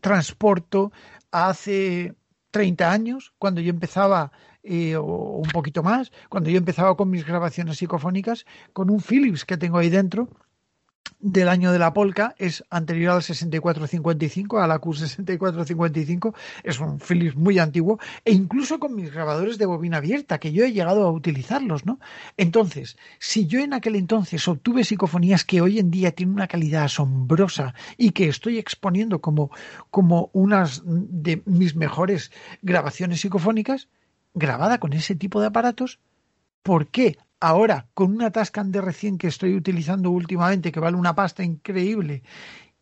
transporto 0.00 0.92
hace 1.32 2.14
30 2.52 2.92
años, 2.92 3.34
cuando 3.38 3.60
yo 3.60 3.70
empezaba, 3.70 4.30
eh, 4.62 4.94
o 4.94 5.38
un 5.38 5.50
poquito 5.50 5.82
más, 5.82 6.12
cuando 6.28 6.48
yo 6.48 6.58
empezaba 6.58 6.96
con 6.96 7.10
mis 7.10 7.26
grabaciones 7.26 7.78
psicofónicas, 7.78 8.46
con 8.72 8.88
un 8.88 9.00
Philips 9.00 9.44
que 9.44 9.56
tengo 9.56 9.78
ahí 9.78 9.90
dentro, 9.90 10.28
del 11.20 11.48
año 11.48 11.72
de 11.72 11.78
la 11.78 11.92
polka 11.92 12.34
es 12.38 12.64
anterior 12.70 13.12
al 13.12 13.22
6455, 13.22 14.60
a 14.60 14.66
la 14.66 14.80
Q6455, 14.80 16.34
es 16.62 16.80
un 16.80 16.98
Philips 16.98 17.36
muy 17.36 17.58
antiguo, 17.58 17.98
e 18.24 18.32
incluso 18.32 18.78
con 18.78 18.94
mis 18.94 19.12
grabadores 19.12 19.58
de 19.58 19.66
bobina 19.66 19.98
abierta, 19.98 20.38
que 20.38 20.52
yo 20.52 20.64
he 20.64 20.72
llegado 20.72 21.06
a 21.06 21.12
utilizarlos, 21.12 21.86
¿no? 21.86 21.98
Entonces, 22.36 22.96
si 23.18 23.46
yo 23.46 23.60
en 23.60 23.72
aquel 23.72 23.96
entonces 23.96 24.46
obtuve 24.48 24.84
psicofonías 24.84 25.44
que 25.44 25.60
hoy 25.60 25.78
en 25.78 25.90
día 25.90 26.12
tienen 26.12 26.34
una 26.34 26.48
calidad 26.48 26.84
asombrosa 26.84 27.74
y 27.96 28.10
que 28.10 28.28
estoy 28.28 28.58
exponiendo 28.58 29.20
como, 29.20 29.50
como 29.90 30.30
unas 30.32 30.82
de 30.84 31.42
mis 31.44 31.76
mejores 31.76 32.30
grabaciones 32.62 33.20
psicofónicas, 33.20 33.88
grabada 34.34 34.78
con 34.78 34.92
ese 34.92 35.14
tipo 35.14 35.40
de 35.40 35.46
aparatos, 35.46 35.98
¿por 36.62 36.88
qué 36.88 37.16
ahora 37.46 37.88
con 37.94 38.12
una 38.12 38.30
Tascam 38.30 38.72
recién 38.72 39.18
que 39.18 39.28
estoy 39.28 39.54
utilizando 39.54 40.10
últimamente, 40.10 40.72
que 40.72 40.80
vale 40.80 40.96
una 40.96 41.14
pasta 41.14 41.42
increíble, 41.44 42.22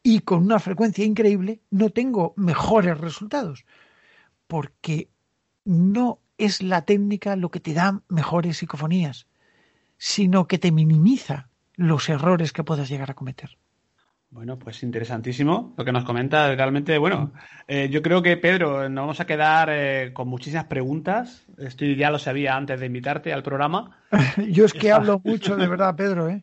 y 0.02 0.20
con 0.20 0.42
una 0.42 0.58
frecuencia 0.58 1.04
increíble, 1.04 1.60
no 1.70 1.90
tengo 1.90 2.34
mejores 2.36 2.98
resultados. 2.98 3.64
Porque 4.46 5.08
no 5.64 6.20
es 6.38 6.62
la 6.62 6.82
técnica 6.82 7.36
lo 7.36 7.50
que 7.50 7.60
te 7.60 7.74
da 7.74 8.02
mejores 8.08 8.58
psicofonías, 8.58 9.26
sino 9.96 10.46
que 10.46 10.58
te 10.58 10.72
minimiza 10.72 11.48
los 11.74 12.08
errores 12.08 12.52
que 12.52 12.64
puedas 12.64 12.88
llegar 12.88 13.10
a 13.10 13.14
cometer. 13.14 13.58
Bueno, 14.34 14.58
pues 14.58 14.82
interesantísimo 14.82 15.74
lo 15.78 15.84
que 15.84 15.92
nos 15.92 16.02
comenta. 16.02 16.52
Realmente, 16.56 16.98
bueno, 16.98 17.32
eh, 17.68 17.88
yo 17.88 18.02
creo 18.02 18.20
que 18.20 18.36
Pedro, 18.36 18.88
nos 18.88 19.02
vamos 19.02 19.20
a 19.20 19.26
quedar 19.26 19.68
eh, 19.70 20.10
con 20.12 20.26
muchísimas 20.26 20.64
preguntas. 20.64 21.46
Estoy 21.56 21.94
ya 21.94 22.10
lo 22.10 22.18
sabía 22.18 22.56
antes 22.56 22.80
de 22.80 22.86
invitarte 22.86 23.32
al 23.32 23.44
programa. 23.44 23.96
yo 24.50 24.64
es 24.64 24.72
que 24.72 24.90
hablo 24.90 25.20
mucho, 25.22 25.54
de 25.54 25.68
verdad, 25.68 25.94
Pedro, 25.94 26.28
¿eh? 26.28 26.42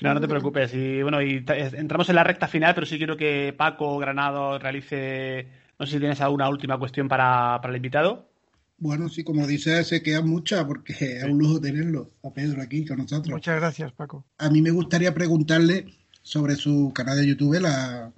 No, 0.00 0.12
no 0.12 0.20
te 0.20 0.26
preocupes. 0.26 0.74
Y 0.74 1.02
bueno, 1.02 1.22
y 1.22 1.44
entramos 1.46 2.08
en 2.08 2.16
la 2.16 2.24
recta 2.24 2.48
final, 2.48 2.74
pero 2.74 2.84
sí 2.84 2.98
quiero 2.98 3.16
que 3.16 3.54
Paco 3.56 3.96
Granado 3.98 4.58
realice. 4.58 5.46
No 5.78 5.86
sé 5.86 5.92
si 5.92 5.98
tienes 6.00 6.20
alguna 6.20 6.48
última 6.48 6.80
cuestión 6.80 7.06
para, 7.06 7.60
para 7.62 7.70
el 7.70 7.76
invitado. 7.76 8.28
Bueno, 8.76 9.08
sí, 9.08 9.22
como 9.22 9.46
dices, 9.46 9.86
se 9.86 10.02
quedan 10.02 10.28
muchas 10.28 10.64
porque 10.64 10.94
es 10.94 11.24
un 11.24 11.38
lujo 11.38 11.60
tenerlo 11.60 12.10
a 12.24 12.30
Pedro 12.32 12.60
aquí 12.60 12.84
con 12.84 12.98
nosotros. 12.98 13.30
Muchas 13.30 13.60
gracias, 13.60 13.92
Paco. 13.92 14.24
A 14.38 14.50
mí 14.50 14.62
me 14.62 14.72
gustaría 14.72 15.14
preguntarle 15.14 15.99
sobre 16.30 16.54
su 16.54 16.92
canal 16.94 17.18
de 17.18 17.26
YouTube, 17.26 17.58
la, 17.58 18.12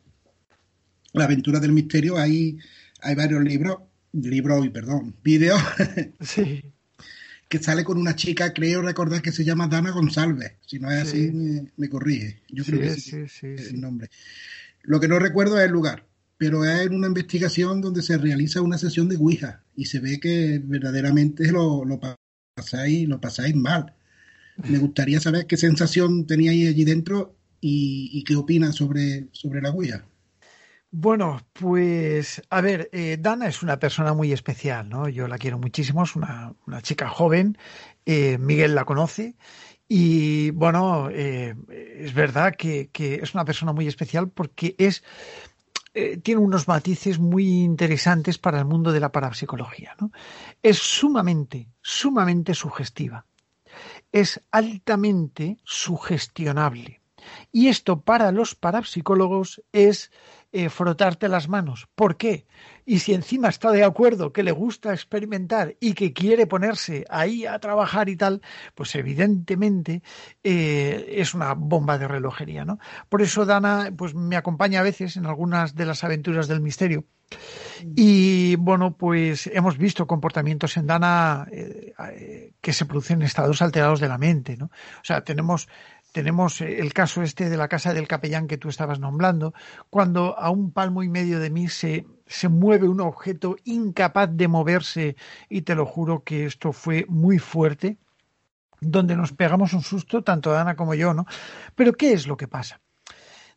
la 1.14 1.24
aventura 1.24 1.60
del 1.60 1.72
misterio, 1.72 2.18
hay, 2.18 2.58
hay 3.00 3.14
varios 3.14 3.42
libros, 3.42 3.78
libros, 4.12 4.68
perdón, 4.68 5.16
vídeos, 5.24 5.58
sí. 6.20 6.62
que 7.48 7.58
sale 7.58 7.84
con 7.84 7.96
una 7.96 8.14
chica, 8.14 8.52
creo 8.52 8.82
recordar 8.82 9.22
que 9.22 9.32
se 9.32 9.44
llama 9.44 9.66
Dana 9.66 9.92
González, 9.92 10.56
si 10.66 10.78
no 10.78 10.90
es 10.90 11.00
así 11.04 11.32
me, 11.74 11.88
corrige, 11.88 12.42
yo 12.50 12.64
creo 12.64 12.80
que 12.80 12.90
sí, 13.00 13.16
es 13.16 13.42
el 13.42 13.80
nombre. 13.80 14.10
Lo 14.82 15.00
que 15.00 15.08
no 15.08 15.18
recuerdo 15.18 15.58
es 15.58 15.64
el 15.64 15.72
lugar, 15.72 16.04
pero 16.36 16.66
es 16.66 16.82
en 16.82 16.94
una 16.94 17.06
investigación 17.06 17.80
donde 17.80 18.02
se 18.02 18.18
realiza 18.18 18.60
una 18.60 18.76
sesión 18.76 19.08
de 19.08 19.16
Ouija 19.16 19.62
y 19.74 19.86
se 19.86 20.00
ve 20.00 20.20
que 20.20 20.60
verdaderamente 20.62 21.50
lo, 21.50 21.86
lo 21.86 21.98
pasáis, 22.54 23.08
lo 23.08 23.22
pasáis 23.22 23.56
mal. 23.56 23.94
Me 24.68 24.76
gustaría 24.78 25.18
saber 25.18 25.46
qué 25.46 25.56
sensación 25.56 26.26
teníais 26.26 26.68
allí 26.68 26.84
dentro 26.84 27.38
y, 27.64 28.24
qué 28.24 28.34
opina 28.34 28.72
sobre, 28.72 29.28
sobre 29.32 29.62
la 29.62 29.70
Ouija. 29.70 30.04
Bueno, 30.90 31.40
pues 31.54 32.42
a 32.50 32.60
ver, 32.60 32.90
eh, 32.92 33.16
Dana 33.18 33.46
es 33.46 33.62
una 33.62 33.78
persona 33.78 34.12
muy 34.12 34.32
especial, 34.32 34.88
¿no? 34.88 35.08
Yo 35.08 35.26
la 35.26 35.38
quiero 35.38 35.58
muchísimo, 35.58 36.02
es 36.02 36.14
una, 36.16 36.54
chica 36.82 37.08
joven, 37.08 37.56
eh, 38.04 38.36
Miguel 38.36 38.74
la 38.74 38.84
conoce 38.84 39.36
y 39.88 40.50
bueno, 40.50 41.08
eh, 41.10 41.54
es 41.70 42.12
verdad 42.12 42.54
que, 42.56 42.90
que, 42.92 43.14
es 43.22 43.32
una 43.32 43.44
persona 43.44 43.72
muy 43.72 43.86
especial 43.86 44.28
porque 44.28 44.74
es 44.78 45.02
tiene 46.22 46.40
unos 46.40 46.68
matices 46.68 47.18
muy 47.18 47.46
interesantes 47.62 48.38
para 48.38 48.58
el 48.58 48.64
mundo 48.64 48.92
de 48.92 49.00
la 49.00 49.12
parapsicología, 49.12 49.94
¿no? 50.00 50.10
Es 50.62 50.78
sumamente, 50.78 51.68
sumamente 51.82 52.54
sugestiva, 52.54 53.26
es 54.10 54.40
altamente 54.50 55.58
sugestionable 55.64 57.01
y 57.50 57.68
esto 57.68 58.00
para 58.00 58.32
los 58.32 58.54
parapsicólogos 58.54 59.62
es 59.72 60.10
eh, 60.54 60.68
frotarte 60.68 61.28
las 61.28 61.48
manos. 61.48 61.88
¿Por 61.94 62.18
qué? 62.18 62.46
Y 62.84 62.98
si 62.98 63.14
encima 63.14 63.48
está 63.48 63.70
de 63.70 63.84
acuerdo 63.84 64.34
que 64.34 64.42
le 64.42 64.52
gusta 64.52 64.92
experimentar 64.92 65.76
y 65.80 65.94
que 65.94 66.12
quiere 66.12 66.46
ponerse 66.46 67.06
ahí 67.08 67.46
a 67.46 67.58
trabajar 67.58 68.10
y 68.10 68.16
tal, 68.16 68.42
pues 68.74 68.94
evidentemente 68.94 70.02
eh, 70.44 71.14
es 71.16 71.32
una 71.32 71.54
bomba 71.54 71.96
de 71.96 72.06
relojería, 72.06 72.66
¿no? 72.66 72.78
Por 73.08 73.22
eso 73.22 73.46
Dana, 73.46 73.92
pues 73.96 74.14
me 74.14 74.36
acompaña 74.36 74.80
a 74.80 74.82
veces 74.82 75.16
en 75.16 75.24
algunas 75.24 75.74
de 75.74 75.86
las 75.86 76.04
aventuras 76.04 76.48
del 76.48 76.60
misterio. 76.60 77.06
Y 77.96 78.56
bueno, 78.56 78.94
pues 78.94 79.46
hemos 79.46 79.78
visto 79.78 80.06
comportamientos 80.06 80.76
en 80.76 80.86
Dana 80.86 81.46
eh, 81.50 82.52
que 82.60 82.72
se 82.74 82.84
producen 82.84 83.20
en 83.20 83.26
estados 83.26 83.62
alterados 83.62 84.00
de 84.00 84.08
la 84.08 84.18
mente, 84.18 84.56
¿no? 84.58 84.66
O 84.66 85.04
sea, 85.04 85.24
tenemos 85.24 85.66
tenemos 86.12 86.60
eh, 86.60 86.80
el 86.80 86.92
caso 86.92 87.22
este 87.22 87.50
de 87.50 87.56
la 87.56 87.68
casa 87.68 87.92
del 87.92 88.06
capellán 88.06 88.46
que 88.46 88.58
tú 88.58 88.68
estabas 88.68 89.00
nombrando, 89.00 89.54
cuando 89.90 90.38
a 90.38 90.50
un 90.50 90.70
palmo 90.72 91.02
y 91.02 91.08
medio 91.08 91.40
de 91.40 91.50
mí 91.50 91.68
se, 91.68 92.06
se 92.26 92.48
mueve 92.48 92.88
un 92.88 93.00
objeto 93.00 93.56
incapaz 93.64 94.30
de 94.32 94.48
moverse 94.48 95.16
y 95.48 95.62
te 95.62 95.74
lo 95.74 95.86
juro 95.86 96.22
que 96.22 96.44
esto 96.44 96.72
fue 96.72 97.06
muy 97.08 97.38
fuerte, 97.38 97.98
donde 98.80 99.16
nos 99.16 99.32
pegamos 99.32 99.72
un 99.72 99.82
susto, 99.82 100.22
tanto 100.22 100.56
Ana 100.56 100.76
como 100.76 100.94
yo, 100.94 101.14
¿no? 101.14 101.26
Pero 101.74 101.92
¿qué 101.94 102.12
es 102.12 102.26
lo 102.26 102.36
que 102.36 102.48
pasa? 102.48 102.80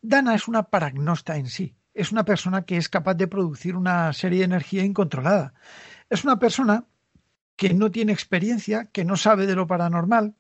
Dana 0.02 0.36
es 0.36 0.48
una 0.48 0.64
paragnosta 0.64 1.36
en 1.38 1.48
sí. 1.48 1.76
Es 1.94 2.11
una 2.11 2.26
persona 2.26 2.64
que 2.64 2.77
es 2.77 2.90
capaz 2.90 3.15
de 3.15 3.27
producir 3.27 3.76
una 3.76 4.11
serie 4.14 4.40
de 4.40 4.45
energía 4.45 4.84
incontrolada. 4.84 5.53
Es 6.10 6.23
una 6.26 6.38
persona 6.38 6.86
que 7.56 7.73
no 7.73 7.90
tiene 7.90 8.11
experiencia, 8.11 8.86
que 8.91 9.06
no 9.06 9.15
sabe 9.15 9.48
de 9.48 9.56
lo 9.56 9.65
paranormal, 9.65 10.36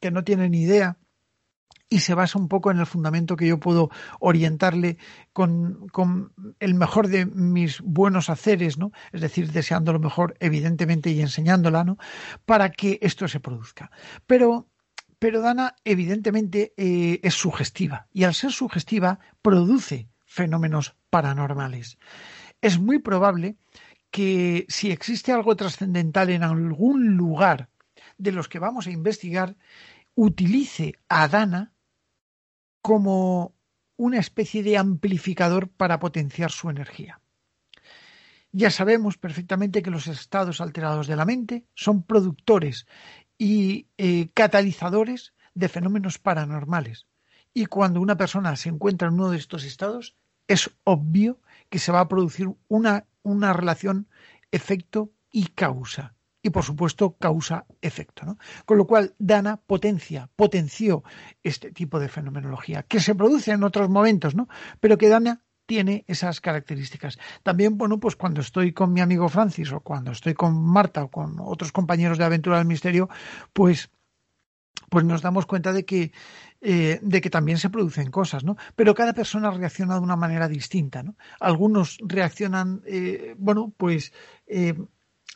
que 0.00 0.10
no 0.10 0.24
tiene 0.24 0.48
ni 0.48 0.62
idea 0.62 0.96
y 1.92 1.98
se 2.00 2.14
basa 2.14 2.38
un 2.38 2.48
poco 2.48 2.70
en 2.70 2.78
el 2.78 2.86
fundamento 2.86 3.36
que 3.36 3.48
yo 3.48 3.58
puedo 3.58 3.90
orientarle 4.20 4.96
con, 5.32 5.88
con, 5.88 6.32
el 6.60 6.74
mejor 6.74 7.08
de 7.08 7.26
mis 7.26 7.80
buenos 7.80 8.30
haceres, 8.30 8.78
¿no? 8.78 8.92
Es 9.12 9.20
decir, 9.20 9.50
deseando 9.50 9.92
lo 9.92 9.98
mejor, 9.98 10.36
evidentemente, 10.38 11.10
y 11.10 11.20
enseñándola, 11.20 11.82
¿no? 11.82 11.98
Para 12.46 12.70
que 12.70 13.00
esto 13.02 13.26
se 13.26 13.40
produzca. 13.40 13.90
Pero, 14.26 14.68
pero 15.18 15.40
Dana, 15.40 15.74
evidentemente, 15.84 16.72
eh, 16.76 17.18
es 17.24 17.34
sugestiva. 17.34 18.06
Y 18.12 18.22
al 18.22 18.34
ser 18.34 18.52
sugestiva, 18.52 19.18
produce 19.42 20.08
fenómenos 20.24 20.94
paranormales. 21.10 21.98
Es 22.62 22.78
muy 22.78 23.00
probable 23.00 23.56
que 24.12 24.64
si 24.68 24.92
existe 24.92 25.32
algo 25.32 25.56
trascendental 25.56 26.30
en 26.30 26.44
algún 26.44 27.16
lugar 27.16 27.68
de 28.16 28.30
los 28.30 28.48
que 28.48 28.60
vamos 28.60 28.86
a 28.86 28.92
investigar, 28.92 29.56
utilice 30.14 30.94
a 31.08 31.26
Dana 31.26 31.72
como 32.82 33.54
una 33.96 34.18
especie 34.18 34.62
de 34.62 34.78
amplificador 34.78 35.68
para 35.68 35.98
potenciar 35.98 36.50
su 36.50 36.70
energía. 36.70 37.20
Ya 38.52 38.70
sabemos 38.70 39.18
perfectamente 39.18 39.82
que 39.82 39.90
los 39.90 40.06
estados 40.06 40.60
alterados 40.60 41.06
de 41.06 41.16
la 41.16 41.24
mente 41.24 41.64
son 41.74 42.02
productores 42.02 42.86
y 43.38 43.86
eh, 43.96 44.30
catalizadores 44.34 45.34
de 45.54 45.68
fenómenos 45.68 46.18
paranormales. 46.18 47.06
Y 47.54 47.66
cuando 47.66 48.00
una 48.00 48.16
persona 48.16 48.56
se 48.56 48.68
encuentra 48.68 49.08
en 49.08 49.14
uno 49.14 49.30
de 49.30 49.36
estos 49.36 49.64
estados, 49.64 50.16
es 50.48 50.70
obvio 50.84 51.40
que 51.68 51.78
se 51.78 51.92
va 51.92 52.00
a 52.00 52.08
producir 52.08 52.48
una, 52.68 53.06
una 53.22 53.52
relación 53.52 54.08
efecto 54.50 55.12
y 55.30 55.46
causa 55.48 56.14
y 56.42 56.50
por 56.50 56.64
supuesto 56.64 57.16
causa 57.18 57.66
efecto. 57.80 58.24
¿no? 58.24 58.38
Con 58.64 58.78
lo 58.78 58.86
cual, 58.86 59.14
Dana 59.18 59.56
potencia, 59.56 60.28
potenció 60.36 61.04
este 61.42 61.72
tipo 61.72 61.98
de 61.98 62.08
fenomenología, 62.08 62.82
que 62.82 63.00
se 63.00 63.14
produce 63.14 63.52
en 63.52 63.64
otros 63.64 63.88
momentos, 63.88 64.34
¿no? 64.34 64.48
pero 64.80 64.98
que 64.98 65.08
Dana 65.08 65.42
tiene 65.66 66.04
esas 66.08 66.40
características. 66.40 67.16
También, 67.44 67.78
bueno, 67.78 68.00
pues 68.00 68.16
cuando 68.16 68.40
estoy 68.40 68.72
con 68.72 68.92
mi 68.92 69.00
amigo 69.00 69.28
Francis 69.28 69.70
o 69.72 69.80
cuando 69.80 70.10
estoy 70.10 70.34
con 70.34 70.60
Marta 70.60 71.04
o 71.04 71.10
con 71.10 71.36
otros 71.38 71.70
compañeros 71.70 72.18
de 72.18 72.24
Aventura 72.24 72.58
del 72.58 72.66
Misterio, 72.66 73.08
pues 73.52 73.90
pues 74.88 75.04
nos 75.04 75.22
damos 75.22 75.46
cuenta 75.46 75.72
de 75.72 75.84
que, 75.84 76.12
eh, 76.60 76.98
de 77.00 77.20
que 77.20 77.30
también 77.30 77.58
se 77.58 77.70
producen 77.70 78.10
cosas, 78.10 78.42
¿no? 78.42 78.56
Pero 78.74 78.94
cada 78.94 79.12
persona 79.12 79.52
reacciona 79.52 79.94
de 79.94 80.00
una 80.00 80.16
manera 80.16 80.48
distinta, 80.48 81.04
¿no? 81.04 81.14
Algunos 81.38 81.98
reaccionan, 82.02 82.82
eh, 82.86 83.36
bueno, 83.38 83.72
pues 83.76 84.12
eh, 84.48 84.74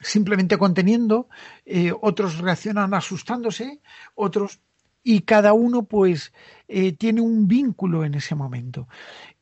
simplemente 0.01 0.59
conteniendo, 0.59 1.29
eh, 1.65 1.93
otros 2.01 2.39
reaccionan 2.39 2.95
asustándose, 2.95 3.81
otros 4.15 4.61
y 5.05 5.21
cada 5.21 5.53
uno 5.53 5.85
pues 5.85 6.33
eh, 6.67 6.93
tiene 6.93 7.21
un 7.21 7.47
vínculo 7.47 8.05
en 8.05 8.15
ese 8.15 8.35
momento. 8.35 8.89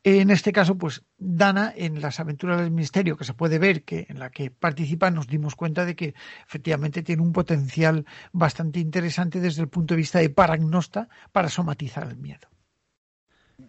En 0.03 0.29
este 0.29 0.51
caso, 0.51 0.77
pues 0.77 1.03
Dana, 1.17 1.73
en 1.75 2.01
las 2.01 2.19
aventuras 2.19 2.59
del 2.59 2.71
misterio 2.71 3.15
que 3.15 3.23
se 3.23 3.33
puede 3.33 3.57
ver 3.57 3.83
que 3.83 4.05
en 4.09 4.19
la 4.19 4.29
que 4.29 4.51
participa, 4.51 5.09
nos 5.09 5.27
dimos 5.27 5.55
cuenta 5.55 5.85
de 5.85 5.95
que 5.95 6.13
efectivamente 6.45 7.01
tiene 7.01 7.21
un 7.21 7.31
potencial 7.31 8.05
bastante 8.33 8.81
interesante 8.81 9.39
desde 9.39 9.61
el 9.61 9.69
punto 9.69 9.93
de 9.93 9.99
vista 9.99 10.19
de 10.19 10.29
paragnosta 10.29 11.07
para 11.31 11.47
somatizar 11.47 12.05
el 12.09 12.17
miedo. 12.17 12.52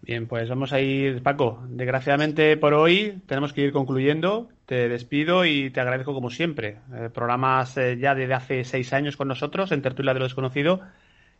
Bien, 0.03 0.27
pues 0.27 0.49
vamos 0.49 0.73
a 0.73 0.81
ir, 0.81 1.23
Paco. 1.23 1.65
Desgraciadamente 1.69 2.57
por 2.57 2.75
hoy 2.75 3.23
tenemos 3.27 3.53
que 3.53 3.63
ir 3.63 3.73
concluyendo. 3.73 4.49
Te 4.67 4.89
despido 4.89 5.45
y 5.45 5.71
te 5.71 5.81
agradezco 5.81 6.15
como 6.15 6.31
siempre. 6.31 6.79
Eh, 6.95 7.11
programas 7.13 7.75
ya 7.75 8.15
desde 8.15 8.35
hace 8.35 8.65
seis 8.65 8.93
años 8.93 9.17
con 9.17 9.29
nosotros 9.29 9.73
en 9.73 9.83
Tertulia 9.83 10.15
de 10.15 10.21
lo 10.21 10.25
Desconocido. 10.25 10.81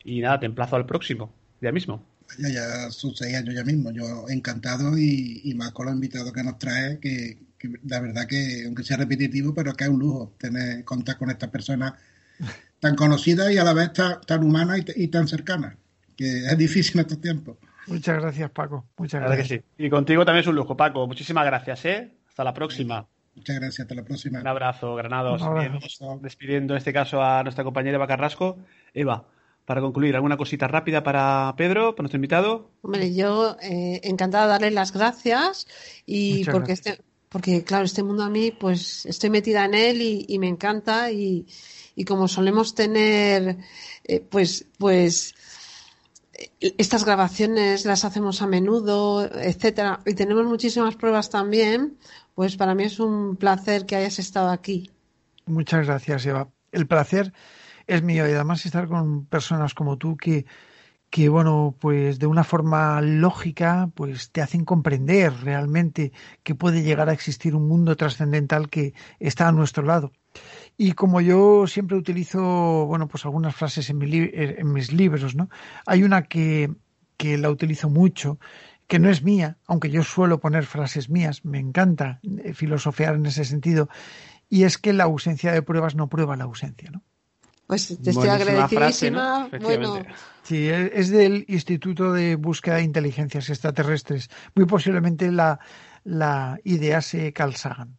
Y 0.05 0.21
nada, 0.21 0.41
te 0.41 0.47
emplazo 0.47 0.77
al 0.77 0.87
próximo, 0.87 1.33
ya 1.61 1.73
mismo. 1.73 2.05
Ya, 2.39 2.49
ya 2.49 2.91
son 2.91 3.15
seis 3.15 3.35
años 3.37 3.55
ya 3.55 3.65
mismo. 3.65 3.91
Yo 3.93 4.29
encantado 4.29 4.97
y, 4.99 5.53
más 5.57 5.73
con 5.73 5.87
los 5.87 5.95
invitados 5.95 6.33
que 6.33 6.43
nos 6.43 6.59
trae, 6.59 6.99
que, 6.99 7.39
la 7.87 8.01
verdad 8.01 8.27
que, 8.27 8.65
aunque 8.67 8.83
sea 8.83 8.99
repetitivo, 8.99 9.55
pero 9.55 9.73
que 9.73 9.85
es 9.85 9.91
un 9.91 10.01
lujo 10.01 10.35
tener 10.39 10.85
contar 10.85 11.17
con 11.17 11.31
estas 11.31 11.51
personas 11.51 11.95
tan 12.81 12.97
conocidas 12.97 13.51
y 13.53 13.59
a 13.59 13.65
la 13.65 13.73
vez 13.73 13.93
tan, 13.93 14.21
tan 14.23 14.45
humanas 14.45 14.81
y, 14.95 15.05
y 15.05 15.09
tan 15.09 15.27
cercanas, 15.27 15.75
que 16.17 16.45
es 16.47 16.59
difícil 16.59 16.97
en 16.97 17.01
estos 17.01 17.21
tiempos. 17.21 17.57
Muchas 17.87 18.21
gracias, 18.21 18.51
Paco. 18.51 18.87
Muchas 18.97 19.23
gracias. 19.23 19.63
Y 19.79 19.91
contigo 19.91 20.25
también 20.25 20.43
es 20.43 20.47
un 20.47 20.57
lujo, 20.57 20.77
Paco. 20.77 21.07
Muchísimas 21.07 21.45
gracias, 21.45 21.85
¿eh? 21.85 22.13
Hasta 22.29 22.45
la 22.45 22.55
próxima. 22.55 23.07
Muchas 23.35 23.57
gracias, 23.57 23.81
hasta 23.81 23.95
la 23.95 24.05
próxima. 24.05 24.41
Un 24.41 24.47
abrazo, 24.47 24.95
Granados. 24.95 25.43
despidiendo 26.21 26.75
en 26.75 26.79
este 26.79 26.93
caso 26.93 27.23
a 27.23 27.43
nuestra 27.43 27.65
compañera 27.65 27.97
Eva 27.97 28.07
Carrasco. 28.07 28.59
Eva, 28.93 29.27
para 29.65 29.81
concluir, 29.81 30.15
¿alguna 30.15 30.37
cosita 30.37 30.69
rápida 30.69 31.03
para 31.03 31.53
Pedro, 31.57 31.95
para 31.95 32.05
nuestro 32.05 32.19
invitado? 32.19 32.71
Hombre, 32.83 33.15
yo 33.15 33.57
eh, 33.63 34.01
encantada 34.05 34.45
de 34.45 34.51
darle 34.51 34.71
las 34.71 34.93
gracias 34.93 35.67
y 36.07 36.45
porque 36.45 36.73
este, 36.73 36.99
porque 37.35 37.65
claro, 37.65 37.85
este 37.85 38.05
mundo 38.05 38.23
a 38.23 38.31
mí, 38.31 38.53
pues 38.53 39.05
estoy 39.07 39.29
metida 39.29 39.65
en 39.65 39.75
él 39.75 40.01
y, 40.01 40.39
me 40.39 40.47
encanta 40.47 41.11
y, 41.11 41.47
como 42.07 42.29
solemos 42.29 42.77
tener, 42.77 43.57
eh, 44.05 44.21
pues, 44.21 44.67
pues 44.79 45.35
estas 46.61 47.05
grabaciones 47.05 47.85
las 47.85 48.05
hacemos 48.05 48.43
a 48.43 48.47
menudo, 48.47 49.25
etcétera, 49.25 50.01
y 50.07 50.15
tenemos 50.15 50.47
muchísimas 50.47 50.97
pruebas 50.97 51.31
también, 51.31 51.99
pues 52.35 52.57
para 52.57 52.75
mí 52.75 52.85
es 52.85 52.99
un 53.01 53.37
placer 53.37 53.87
que 53.87 53.97
hayas 53.97 54.19
estado 54.19 54.51
aquí. 54.51 54.91
Muchas 55.47 55.87
gracias, 55.87 56.25
Eva. 56.27 56.49
El 56.73 56.87
placer 56.87 57.33
es 57.87 58.03
mío 58.03 58.27
y 58.29 58.33
además 58.33 58.65
estar 58.67 58.89
con 58.89 59.27
personas 59.27 59.75
como 59.75 59.99
tú 59.99 60.17
que, 60.17 60.47
que 61.11 61.29
bueno, 61.29 61.77
pues 61.79 62.19
de 62.19 62.27
una 62.27 62.45
forma 62.45 63.01
lógica, 63.01 63.91
pues 63.95 64.33
te 64.33 64.43
hacen 64.43 64.65
comprender 64.65 65.33
realmente 65.43 66.13
que 66.43 66.55
puede 66.55 66.83
llegar 66.83 67.09
a 67.09 67.13
existir 67.13 67.55
un 67.55 67.69
mundo 67.69 67.97
trascendental 67.97 68.69
que 68.69 68.95
está 69.21 69.49
a 69.49 69.53
nuestro 69.53 69.85
lado. 69.85 70.13
Y 70.77 70.93
como 70.93 71.21
yo 71.21 71.67
siempre 71.67 71.97
utilizo, 71.97 72.87
bueno, 72.87 73.07
pues 73.07 73.25
algunas 73.25 73.55
frases 73.55 73.91
en, 73.91 74.01
en 74.03 74.73
mis 74.73 74.93
libros, 74.93 75.37
¿no? 75.37 75.49
Hay 75.87 76.03
una 76.03 76.23
que, 76.23 76.71
que 77.17 77.39
la 77.39 77.51
utilizo 77.51 77.89
mucho, 77.89 78.39
que 78.87 78.99
no 78.99 79.09
es 79.09 79.23
mía, 79.23 79.57
aunque 79.67 79.91
yo 79.91 80.03
suelo 80.03 80.41
poner 80.41 80.67
frases 80.67 81.09
mías, 81.09 81.45
me 81.45 81.59
encanta 81.59 82.21
eh, 82.23 82.55
filosofear 82.55 83.15
en 83.15 83.27
ese 83.27 83.45
sentido, 83.45 83.89
y 84.49 84.65
es 84.65 84.79
que 84.79 84.93
la 84.93 85.05
ausencia 85.05 85.53
de 85.53 85.63
pruebas 85.63 85.95
no 85.95 86.09
prueba 86.09 86.37
la 86.37 86.45
ausencia, 86.45 86.91
¿no? 86.91 87.03
Pues 87.67 87.99
te 88.03 88.11
estoy 88.11 88.29
agradecidísima. 88.29 89.49
bueno. 89.63 90.03
Sí, 90.43 90.69
es 90.69 91.09
del 91.09 91.47
Instituto 91.49 92.13
de 92.13 92.37
Búsqueda 92.37 92.77
de 92.77 92.83
Inteligencias 92.83 93.49
Extraterrestres. 93.49 94.29
Muy 94.55 94.67
posiblemente 94.67 95.33
la, 95.33 95.59
la 96.05 96.61
idea 96.65 97.01
se 97.01 97.33
calzagan. 97.33 97.97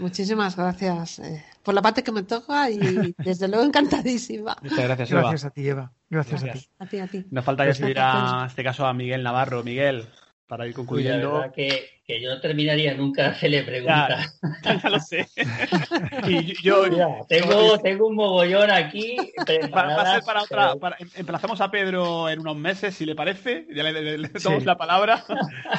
Muchísimas 0.00 0.56
gracias 0.56 1.18
eh, 1.18 1.44
por 1.62 1.74
la 1.74 1.82
parte 1.82 2.02
que 2.02 2.10
me 2.10 2.22
toca 2.22 2.70
y 2.70 2.78
desde 3.18 3.48
luego 3.48 3.64
encantadísima. 3.64 4.56
Muchas 4.62 4.78
gracias, 4.78 5.10
Eva. 5.10 5.20
Gracias 5.20 5.44
a 5.44 5.50
ti, 5.50 5.68
Eva. 5.68 5.92
Gracias, 6.08 6.42
a 6.42 6.52
ti. 6.52 6.68
A 6.78 6.86
ti, 6.86 6.98
a 6.98 7.06
ti. 7.06 7.26
Nos 7.30 7.44
falta 7.44 7.66
ya 7.66 7.74
seguir 7.74 7.98
a 8.00 8.46
este 8.48 8.64
caso 8.64 8.86
a 8.86 8.94
Miguel 8.94 9.22
Navarro. 9.22 9.62
Miguel, 9.62 10.08
para 10.50 10.66
ir 10.66 10.74
concluyendo. 10.74 11.44
que, 11.54 12.00
que, 12.04 12.20
yo 12.20 12.28
no 12.28 12.40
terminaría 12.40 12.92
nunca 12.94 13.22
de 13.22 13.28
hacerle 13.36 13.62
preguntas. 13.62 14.40
Ya, 14.64 14.90
lo 14.90 14.98
sé. 14.98 15.28
y 16.26 16.60
yo, 16.60 16.82
tengo, 17.28 17.78
tengo 17.78 18.08
un 18.08 18.16
mogollón 18.16 18.68
aquí. 18.68 19.16
Va, 19.72 19.94
a 19.94 20.14
ser 20.14 20.24
para 20.24 20.42
otra. 20.42 20.96
Em, 20.98 21.08
emplazamos 21.14 21.60
a 21.60 21.70
Pedro 21.70 22.28
en 22.28 22.40
unos 22.40 22.56
meses, 22.56 22.96
si 22.96 23.06
le 23.06 23.14
parece. 23.14 23.68
Ya 23.72 23.84
le, 23.84 24.18
le, 24.18 24.28
damos 24.28 24.64
la 24.64 24.76
palabra. 24.76 25.24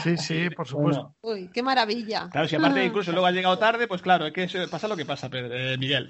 Sí, 0.02 0.15
sí, 0.15 0.49
por 0.49 0.65
supuesto. 0.65 1.15
Uy, 1.19 1.49
qué 1.53 1.61
maravilla. 1.61 2.30
Claro, 2.31 2.48
si 2.48 2.56
aparte 2.56 2.85
incluso 2.85 3.11
luego 3.11 3.27
ha 3.27 3.31
llegado 3.31 3.57
tarde, 3.57 3.89
pues 3.89 4.02
claro, 4.02 4.26
es 4.26 4.31
que 4.31 4.48
pasa 4.69 4.88
lo 4.88 4.95
que 4.95 5.06
pasa, 5.06 5.30
Pedro, 5.30 5.53
eh, 5.53 5.77
Miguel. 5.77 6.07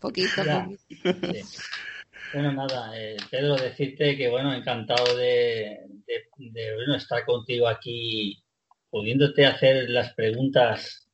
Poquito, 0.00 0.42
poquito. 0.42 1.32
Sí. 1.34 1.42
Bueno, 2.32 2.52
nada, 2.52 2.90
eh, 2.94 3.16
Pedro, 3.30 3.56
decirte 3.56 4.16
que, 4.16 4.28
bueno, 4.28 4.52
encantado 4.52 5.16
de, 5.16 5.80
bueno, 6.76 6.96
estar 6.96 7.24
contigo 7.24 7.66
aquí, 7.66 8.38
pudiéndote 8.90 9.46
hacer 9.46 9.88
las 9.88 10.12
preguntas, 10.14 11.08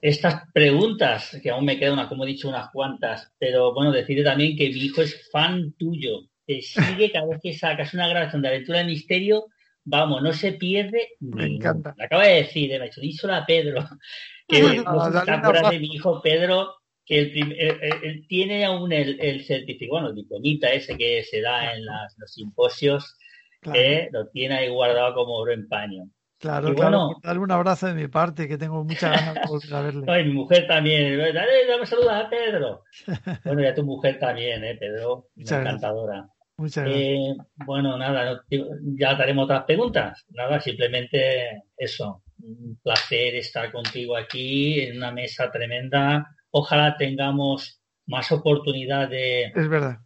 estas 0.00 0.42
preguntas, 0.52 1.38
que 1.42 1.50
aún 1.50 1.64
me 1.64 1.78
quedan, 1.78 2.06
como 2.08 2.24
he 2.24 2.28
dicho, 2.28 2.48
unas 2.48 2.70
cuantas, 2.70 3.32
pero 3.38 3.72
bueno, 3.72 3.90
decirte 3.90 4.22
también 4.22 4.56
que 4.56 4.68
mi 4.68 4.80
hijo 4.80 5.02
es 5.02 5.30
fan 5.30 5.72
tuyo, 5.78 6.20
te 6.46 6.62
sigue 6.62 7.10
cada 7.10 7.26
vez 7.26 7.40
que 7.42 7.52
sacas 7.52 7.94
una 7.94 8.08
grabación 8.08 8.42
de 8.42 8.48
Aventura 8.48 8.78
de 8.78 8.86
Misterio, 8.86 9.46
vamos, 9.84 10.22
no 10.22 10.32
se 10.32 10.52
pierde. 10.52 11.08
Me 11.20 11.46
encanta. 11.46 11.94
Me 11.96 12.04
acaba 12.04 12.24
de 12.24 12.34
decir, 12.42 12.72
eh, 12.72 12.78
me 12.78 12.84
ha 12.84 12.88
dicho, 12.88 13.00
díselo 13.00 13.34
a 13.34 13.44
Pedro, 13.44 13.86
que 14.48 14.60
no, 14.84 15.10
no 15.10 15.20
está 15.20 15.70
de 15.70 15.78
mi 15.78 15.94
hijo 15.94 16.20
Pedro, 16.22 16.74
que 17.08 17.20
él, 17.20 18.26
tiene 18.28 18.66
aún 18.66 18.92
el, 18.92 19.18
el 19.20 19.42
certificado, 19.44 19.92
bueno, 19.92 20.08
el 20.10 20.14
diplomita 20.14 20.68
ese 20.68 20.96
que 20.96 21.22
se 21.22 21.40
da 21.40 21.72
en 21.72 21.86
los 21.86 22.30
simposios, 22.32 23.16
que 23.62 24.08
lo 24.12 24.28
tiene 24.28 24.58
ahí 24.58 24.68
guardado 24.68 25.14
como 25.14 25.36
oro 25.36 25.52
en 25.52 25.68
paño. 25.68 26.04
Claro, 26.38 26.72
claro, 26.72 27.16
darle 27.20 27.40
un 27.40 27.50
abrazo 27.50 27.88
de 27.88 27.94
mi 27.94 28.06
parte, 28.06 28.46
que 28.46 28.56
tengo 28.58 28.84
muchas 28.84 29.10
ganas 29.10 29.34
de 29.34 29.40
volver 29.48 29.74
a 29.74 29.80
verle. 29.80 30.04
Ay, 30.12 30.24
mi 30.24 30.34
mujer 30.34 30.68
también. 30.68 31.18
Dale, 31.18 31.66
dame 31.66 31.84
saludos 31.84 32.12
a 32.12 32.30
Pedro. 32.30 32.84
bueno, 33.44 33.62
ya 33.62 33.74
tu 33.74 33.84
mujer 33.84 34.20
también, 34.20 34.62
¿eh, 34.62 34.76
Pedro? 34.76 35.30
encantadora. 35.36 36.28
Muchas 36.58 36.84
gracias. 36.84 37.02
Eh, 37.02 37.34
bueno, 37.66 37.96
nada, 37.96 38.44
ya 38.50 39.14
daremos 39.14 39.44
otras 39.44 39.64
preguntas. 39.64 40.24
Nada, 40.30 40.60
simplemente 40.60 41.64
eso. 41.76 42.22
Un 42.40 42.78
placer 42.84 43.34
estar 43.34 43.72
contigo 43.72 44.16
aquí 44.16 44.80
en 44.80 44.98
una 44.98 45.10
mesa 45.10 45.50
tremenda. 45.50 46.36
Ojalá 46.50 46.96
tengamos 46.96 47.80
más 48.06 48.32
oportunidad 48.32 49.08
de, 49.08 49.52
es 49.54 49.68
verdad 49.68 49.98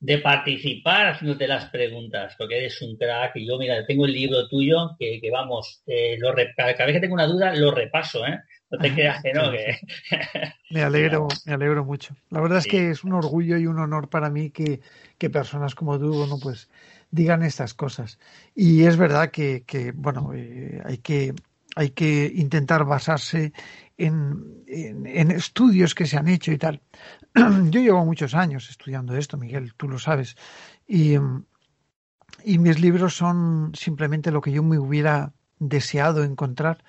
de 0.00 0.18
participar 0.18 1.08
haciéndote 1.08 1.48
las 1.48 1.66
preguntas, 1.66 2.34
porque 2.38 2.58
eres 2.58 2.80
un 2.82 2.96
crack 2.96 3.36
y 3.36 3.48
yo, 3.48 3.58
mira, 3.58 3.84
tengo 3.84 4.06
el 4.06 4.12
libro 4.12 4.48
tuyo 4.48 4.96
que, 4.98 5.18
que 5.20 5.30
vamos, 5.30 5.82
eh, 5.86 6.16
lo 6.18 6.32
cada 6.56 6.86
vez 6.86 6.94
que 6.94 7.00
tengo 7.00 7.14
una 7.14 7.26
duda 7.26 7.54
lo 7.54 7.72
repaso, 7.72 8.24
¿eh? 8.24 8.38
No 8.70 8.78
te 8.78 8.92
creas 8.92 9.22
que 9.22 9.32
no, 9.32 9.50
que... 9.50 9.78
me 10.70 10.82
alegro, 10.82 11.26
me 11.46 11.54
alegro 11.54 11.84
mucho. 11.84 12.14
La 12.30 12.40
verdad 12.40 12.58
es 12.58 12.66
que 12.66 12.90
es 12.90 13.02
un 13.02 13.14
orgullo 13.14 13.56
y 13.56 13.66
un 13.66 13.78
honor 13.78 14.08
para 14.08 14.30
mí 14.30 14.50
que, 14.50 14.80
que 15.16 15.30
personas 15.30 15.74
como 15.74 15.98
tú, 15.98 16.14
bueno, 16.14 16.36
pues 16.40 16.68
digan 17.10 17.42
estas 17.42 17.72
cosas. 17.72 18.18
Y 18.54 18.84
es 18.84 18.98
verdad 18.98 19.30
que, 19.30 19.64
que 19.66 19.92
bueno, 19.92 20.32
eh, 20.34 20.82
hay 20.84 20.98
que 20.98 21.34
hay 21.76 21.90
que 21.90 22.30
intentar 22.34 22.84
basarse 22.84 23.52
en, 23.98 24.64
en, 24.66 25.30
estudios 25.32 25.94
que 25.94 26.06
se 26.06 26.16
han 26.16 26.28
hecho 26.28 26.52
y 26.52 26.58
tal. 26.58 26.80
Yo 27.34 27.80
llevo 27.80 28.04
muchos 28.04 28.34
años 28.34 28.70
estudiando 28.70 29.16
esto, 29.16 29.36
Miguel, 29.36 29.74
tú 29.76 29.88
lo 29.88 29.98
sabes. 29.98 30.36
Y, 30.86 31.16
y 32.44 32.58
mis 32.58 32.80
libros 32.80 33.16
son 33.16 33.72
simplemente 33.74 34.30
lo 34.30 34.40
que 34.40 34.52
yo 34.52 34.62
me 34.62 34.78
hubiera 34.78 35.32
deseado 35.58 36.22
encontrar 36.22 36.84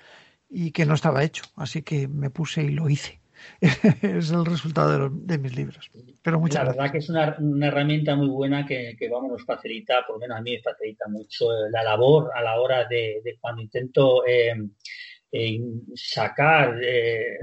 y 0.48 0.70
que 0.70 0.86
no 0.86 0.94
estaba 0.94 1.24
hecho. 1.24 1.42
Así 1.56 1.82
que 1.82 2.08
me 2.08 2.30
puse 2.30 2.62
y 2.62 2.70
lo 2.70 2.88
hice. 2.88 3.20
es 3.60 4.30
el 4.30 4.44
resultado 4.44 5.10
de, 5.10 5.38
mis 5.38 5.56
libros. 5.56 5.90
Pero 6.22 6.38
muchas 6.38 6.64
La 6.64 6.72
verdad 6.72 6.92
que 6.92 6.98
es 6.98 7.08
una, 7.08 7.36
una 7.38 7.68
herramienta 7.68 8.14
muy 8.14 8.28
buena 8.28 8.66
que, 8.66 8.94
que, 8.98 9.08
vamos, 9.08 9.32
nos 9.32 9.44
facilita, 9.44 10.04
por 10.06 10.16
lo 10.16 10.20
menos 10.20 10.38
a 10.38 10.42
mí 10.42 10.52
me 10.52 10.62
facilita 10.62 11.08
mucho 11.08 11.46
la 11.70 11.82
labor 11.82 12.30
a 12.34 12.42
la 12.42 12.60
hora 12.60 12.86
de, 12.86 13.20
de 13.24 13.38
cuando 13.40 13.62
intento 13.62 14.26
eh, 14.26 14.54
sacar 15.94 16.76
eh, 16.82 17.38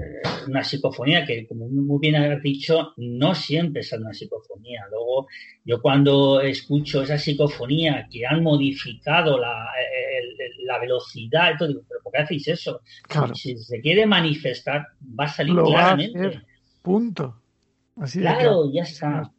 una 0.46 0.62
psicofonía 0.62 1.24
que, 1.24 1.46
como 1.46 1.68
muy 1.68 1.98
bien 2.00 2.16
has 2.16 2.42
dicho, 2.42 2.92
no 2.98 3.34
siempre 3.34 3.80
es 3.80 3.92
una 3.92 4.12
psicofonía. 4.12 4.84
Luego, 4.90 5.26
yo 5.64 5.80
cuando 5.80 6.40
escucho 6.40 7.02
esa 7.02 7.16
psicofonía 7.16 8.06
que 8.10 8.26
han 8.26 8.42
modificado 8.42 9.38
la, 9.38 9.68
la 10.64 10.78
velocidad, 10.78 11.52
todo 11.58 11.68
digo, 11.68 11.82
¿pero 11.88 12.00
por 12.02 12.12
qué 12.12 12.18
hacéis 12.18 12.48
eso? 12.48 12.80
Si, 13.34 13.56
se 13.56 13.80
quiere 13.80 14.06
manifestar, 14.06 14.86
va 15.18 15.24
a 15.24 15.28
salir 15.28 15.54
claramente. 15.54 16.42
Punto. 16.82 17.42
Así 17.96 18.20
claro, 18.20 18.70
ya 18.72 18.82
está. 18.82 19.32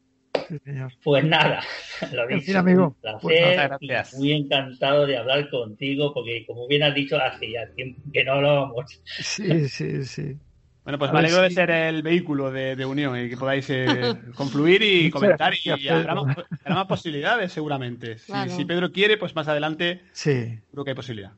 Pues 1.03 1.23
nada, 1.23 1.61
lo 2.13 2.27
dicho, 2.27 2.57
amigo. 2.57 2.87
Un 2.87 2.93
placer 2.95 3.71
pues 3.79 4.13
muy 4.15 4.31
encantado 4.31 5.05
de 5.05 5.17
hablar 5.17 5.49
contigo, 5.49 6.13
porque 6.13 6.45
como 6.45 6.67
bien 6.67 6.83
has 6.83 6.93
dicho, 6.93 7.17
hace 7.17 7.51
ya 7.51 7.67
tiempo 7.75 8.01
que 8.11 8.23
no 8.23 8.33
hablábamos. 8.33 9.01
Sí, 9.05 9.67
sí, 9.69 10.03
sí. 10.05 10.37
Bueno, 10.83 10.97
pues 10.97 11.11
me 11.11 11.19
alegro 11.19 11.41
de 11.41 11.51
ser 11.51 11.69
el 11.69 12.01
vehículo 12.01 12.51
de, 12.51 12.83
unión 12.83 13.19
y 13.19 13.29
que 13.29 13.37
podáis 13.37 13.69
eh, 13.69 13.85
confluir 14.35 14.81
y 14.81 15.11
comentar 15.11 15.53
y, 15.53 15.87
habrá, 15.87 16.15
más, 16.15 16.87
posibilidades 16.87 17.51
seguramente. 17.51 18.17
Si, 18.17 18.65
Pedro 18.65 18.91
quiere, 18.91 19.17
pues 19.17 19.35
más 19.35 19.47
adelante 19.47 20.01
sí. 20.13 20.59
creo 20.71 20.83
que 20.83 20.91
hay 20.91 20.95
posibilidad. 20.95 21.33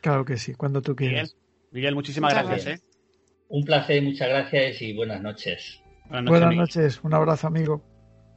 Claro 0.00 0.24
que 0.24 0.38
sí, 0.38 0.54
cuando 0.54 0.80
tú 0.80 0.96
quieras. 0.96 1.36
Miguel, 1.70 1.94
muchísimas 1.94 2.32
gracias. 2.32 2.66
¿eh? 2.66 2.82
Un 3.48 3.64
placer, 3.64 4.02
muchas 4.02 4.28
gracias 4.28 4.80
y 4.80 4.94
buenas 4.94 5.20
noches. 5.20 5.82
Buenas 6.08 6.54
noches, 6.54 7.00
un 7.02 7.14
abrazo 7.14 7.46
amigo. 7.46 7.93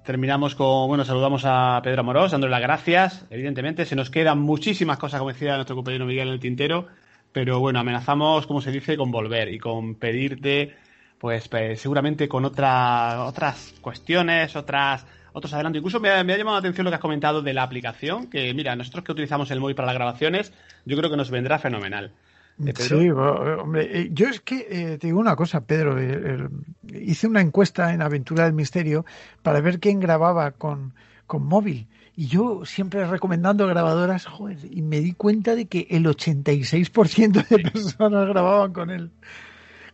Terminamos 0.07 0.55
con, 0.55 0.87
bueno, 0.87 1.03
saludamos 1.03 1.43
a 1.43 1.81
Pedro 1.83 1.99
Amorós, 1.99 2.31
dándole 2.31 2.51
las 2.51 2.61
gracias. 2.61 3.25
Evidentemente, 3.29 3.85
se 3.85 3.93
nos 3.93 4.09
quedan 4.09 4.39
muchísimas 4.39 4.97
cosas, 4.97 5.19
como 5.19 5.33
decía 5.33 5.55
nuestro 5.55 5.75
compañero 5.75 6.05
Miguel 6.05 6.29
en 6.29 6.33
el 6.35 6.39
tintero, 6.39 6.87
pero 7.33 7.59
bueno, 7.59 7.79
amenazamos, 7.79 8.47
como 8.47 8.61
se 8.61 8.71
dice, 8.71 8.95
con 8.95 9.11
volver 9.11 9.49
y 9.49 9.59
con 9.59 9.95
pedirte, 9.95 10.77
pues, 11.17 11.49
seguramente 11.75 12.29
con 12.29 12.45
otra, 12.45 13.25
otras 13.25 13.73
cuestiones, 13.81 14.55
otras, 14.55 15.05
otros 15.33 15.51
adelantos. 15.51 15.79
Incluso 15.79 15.99
me 15.99 16.09
ha, 16.09 16.23
me 16.23 16.31
ha, 16.31 16.37
llamado 16.37 16.55
la 16.55 16.59
atención 16.59 16.85
lo 16.85 16.91
que 16.91 16.95
has 16.95 17.01
comentado 17.01 17.41
de 17.41 17.53
la 17.53 17.63
aplicación, 17.63 18.29
que 18.29 18.53
mira, 18.53 18.77
nosotros 18.77 19.03
que 19.03 19.11
utilizamos 19.11 19.51
el 19.51 19.59
móvil 19.59 19.75
para 19.75 19.87
las 19.87 19.95
grabaciones, 19.95 20.53
yo 20.85 20.95
creo 20.95 21.09
que 21.09 21.17
nos 21.17 21.31
vendrá 21.31 21.59
fenomenal. 21.59 22.13
Sí, 22.77 23.09
hombre, 23.11 24.01
eh, 24.01 24.09
yo 24.11 24.27
es 24.27 24.41
que 24.41 24.67
eh, 24.69 24.97
te 24.97 25.07
digo 25.07 25.19
una 25.19 25.35
cosa, 25.35 25.61
Pedro, 25.61 25.99
eh, 25.99 26.47
hice 26.91 27.27
una 27.27 27.41
encuesta 27.41 27.93
en 27.93 28.01
Aventura 28.01 28.45
del 28.45 28.53
Misterio 28.53 29.05
para 29.43 29.61
ver 29.61 29.79
quién 29.79 29.99
grababa 29.99 30.51
con, 30.51 30.95
con 31.27 31.45
móvil. 31.45 31.87
Y 32.15 32.25
yo 32.25 32.65
siempre 32.65 33.05
recomendando 33.05 33.67
grabadoras, 33.67 34.25
joder, 34.25 34.57
y 34.71 34.81
me 34.81 35.01
di 35.01 35.11
cuenta 35.11 35.53
de 35.53 35.67
que 35.67 35.85
el 35.91 36.05
86% 36.05 37.47
de 37.47 37.59
personas 37.71 38.27
grababan 38.27 38.73
con 38.73 38.89
él. 38.89 39.11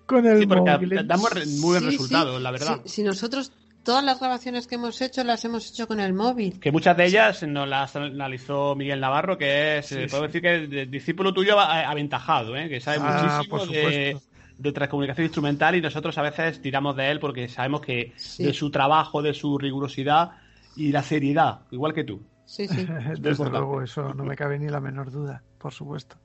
Con 0.05 0.25
el 0.25 0.47
móvil. 0.47 1.05
Damos 1.05 1.31
muy 1.59 1.71
buen 1.71 1.83
resultado, 1.83 2.39
la 2.39 2.51
verdad. 2.51 2.79
si 2.85 3.03
nosotros 3.03 3.51
todas 3.83 4.03
las 4.03 4.19
grabaciones 4.19 4.67
que 4.67 4.75
hemos 4.75 5.01
hecho 5.01 5.23
las 5.23 5.43
hemos 5.45 5.69
hecho 5.69 5.87
con 5.87 5.99
el 5.99 6.13
móvil. 6.13 6.59
Que 6.59 6.71
muchas 6.71 6.95
de 6.97 7.05
ellas 7.05 7.43
nos 7.43 7.67
las 7.67 7.95
analizó 7.95 8.75
Miguel 8.75 8.99
Navarro, 8.99 9.37
que 9.37 9.77
es, 9.79 9.91
eh, 9.91 10.07
puedo 10.09 10.23
decir 10.23 10.41
que 10.41 10.55
el 10.55 10.89
discípulo 10.89 11.33
tuyo 11.33 11.59
aventajado, 11.59 12.55
¿eh? 12.55 12.69
que 12.69 12.79
sabe 12.79 12.97
ah, 13.01 13.41
muchísimo 13.43 13.65
de, 13.65 14.17
de, 14.57 14.71
transcomunicación 14.71 15.25
instrumental 15.25 15.75
y 15.75 15.81
nosotros 15.81 16.17
a 16.17 16.21
veces 16.21 16.61
tiramos 16.61 16.95
de 16.95 17.11
él 17.11 17.19
porque 17.19 17.47
sabemos 17.47 17.81
que 17.81 18.13
de 18.37 18.53
su 18.53 18.71
trabajo, 18.71 19.21
de 19.21 19.33
su 19.33 19.57
rigurosidad 19.57 20.31
y 20.75 20.91
la 20.91 21.03
seriedad, 21.03 21.61
igual 21.71 21.93
que 21.93 22.03
tú. 22.03 22.21
Sí, 22.45 22.67
sí. 22.67 22.87
Desde 23.19 23.49
luego, 23.49 23.81
eso 23.81 24.13
no 24.13 24.23
me 24.23 24.35
cabe 24.35 24.59
ni 24.59 24.69
la 24.69 24.79
menor 24.79 25.11
duda, 25.11 25.43
por 25.57 25.73
supuesto. 25.73 26.17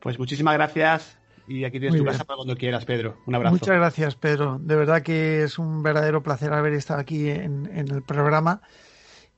Pues 0.00 0.18
muchísimas 0.18 0.54
gracias 0.54 1.18
y 1.48 1.64
aquí 1.64 1.78
tienes 1.78 1.98
tu 1.98 2.04
casa 2.04 2.24
para 2.24 2.36
cuando 2.36 2.56
quieras, 2.56 2.84
Pedro. 2.84 3.18
Un 3.26 3.34
abrazo. 3.34 3.54
Muchas 3.54 3.76
gracias, 3.76 4.14
Pedro. 4.16 4.58
De 4.58 4.74
verdad 4.74 5.02
que 5.02 5.42
es 5.42 5.58
un 5.58 5.82
verdadero 5.82 6.22
placer 6.22 6.52
haber 6.52 6.72
estado 6.72 7.00
aquí 7.00 7.28
en, 7.28 7.66
el 7.72 8.02
programa. 8.02 8.60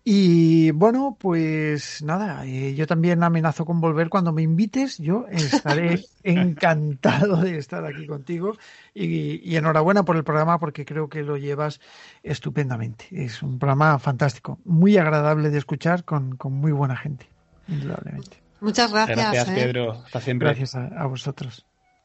Y 0.05 0.71
bueno, 0.71 1.19
pues 1.21 2.03
nada, 2.03 2.47
eh, 2.47 2.75
yo 2.75 2.87
también 2.87 3.23
amenazo 3.23 3.67
con 3.67 3.81
volver 3.81 4.09
cuando 4.09 4.33
me 4.33 4.41
invites. 4.41 4.97
Yo 4.97 5.27
estaré 5.31 6.03
encantado 6.23 7.37
de 7.37 7.59
estar 7.59 7.85
aquí 7.85 8.07
contigo 8.07 8.57
y, 8.95 9.55
enhorabuena 9.55 10.05
por 10.05 10.17
el 10.17 10.25
programa 10.25 10.59
porque 10.59 10.87
creo 10.87 11.11
que 11.11 11.23
lo 11.23 11.37
llevas 11.37 11.81
estupendamente. 12.23 13.07
Es 13.11 13.43
un 13.43 13.59
programa 13.59 13.99
fantástico, 13.99 14.59
muy 14.65 14.97
agradable 14.97 15.51
de 15.51 15.59
escuchar 15.59 16.05
con, 16.05 16.37
con 16.37 16.55
muy 16.55 16.73
buena 16.73 16.97
gente, 16.97 17.29
indudablemente. 17.67 18.39
Muchas 18.61 18.91
gracias. 18.91 19.19
Gracias, 19.19 19.49
¿eh? 19.51 19.55
Pedro. 19.55 19.93
Hasta 19.93 20.21
siempre. 20.23 20.49
Gracias 20.49 20.75
a 20.75 21.07
vosotros. 21.07 21.68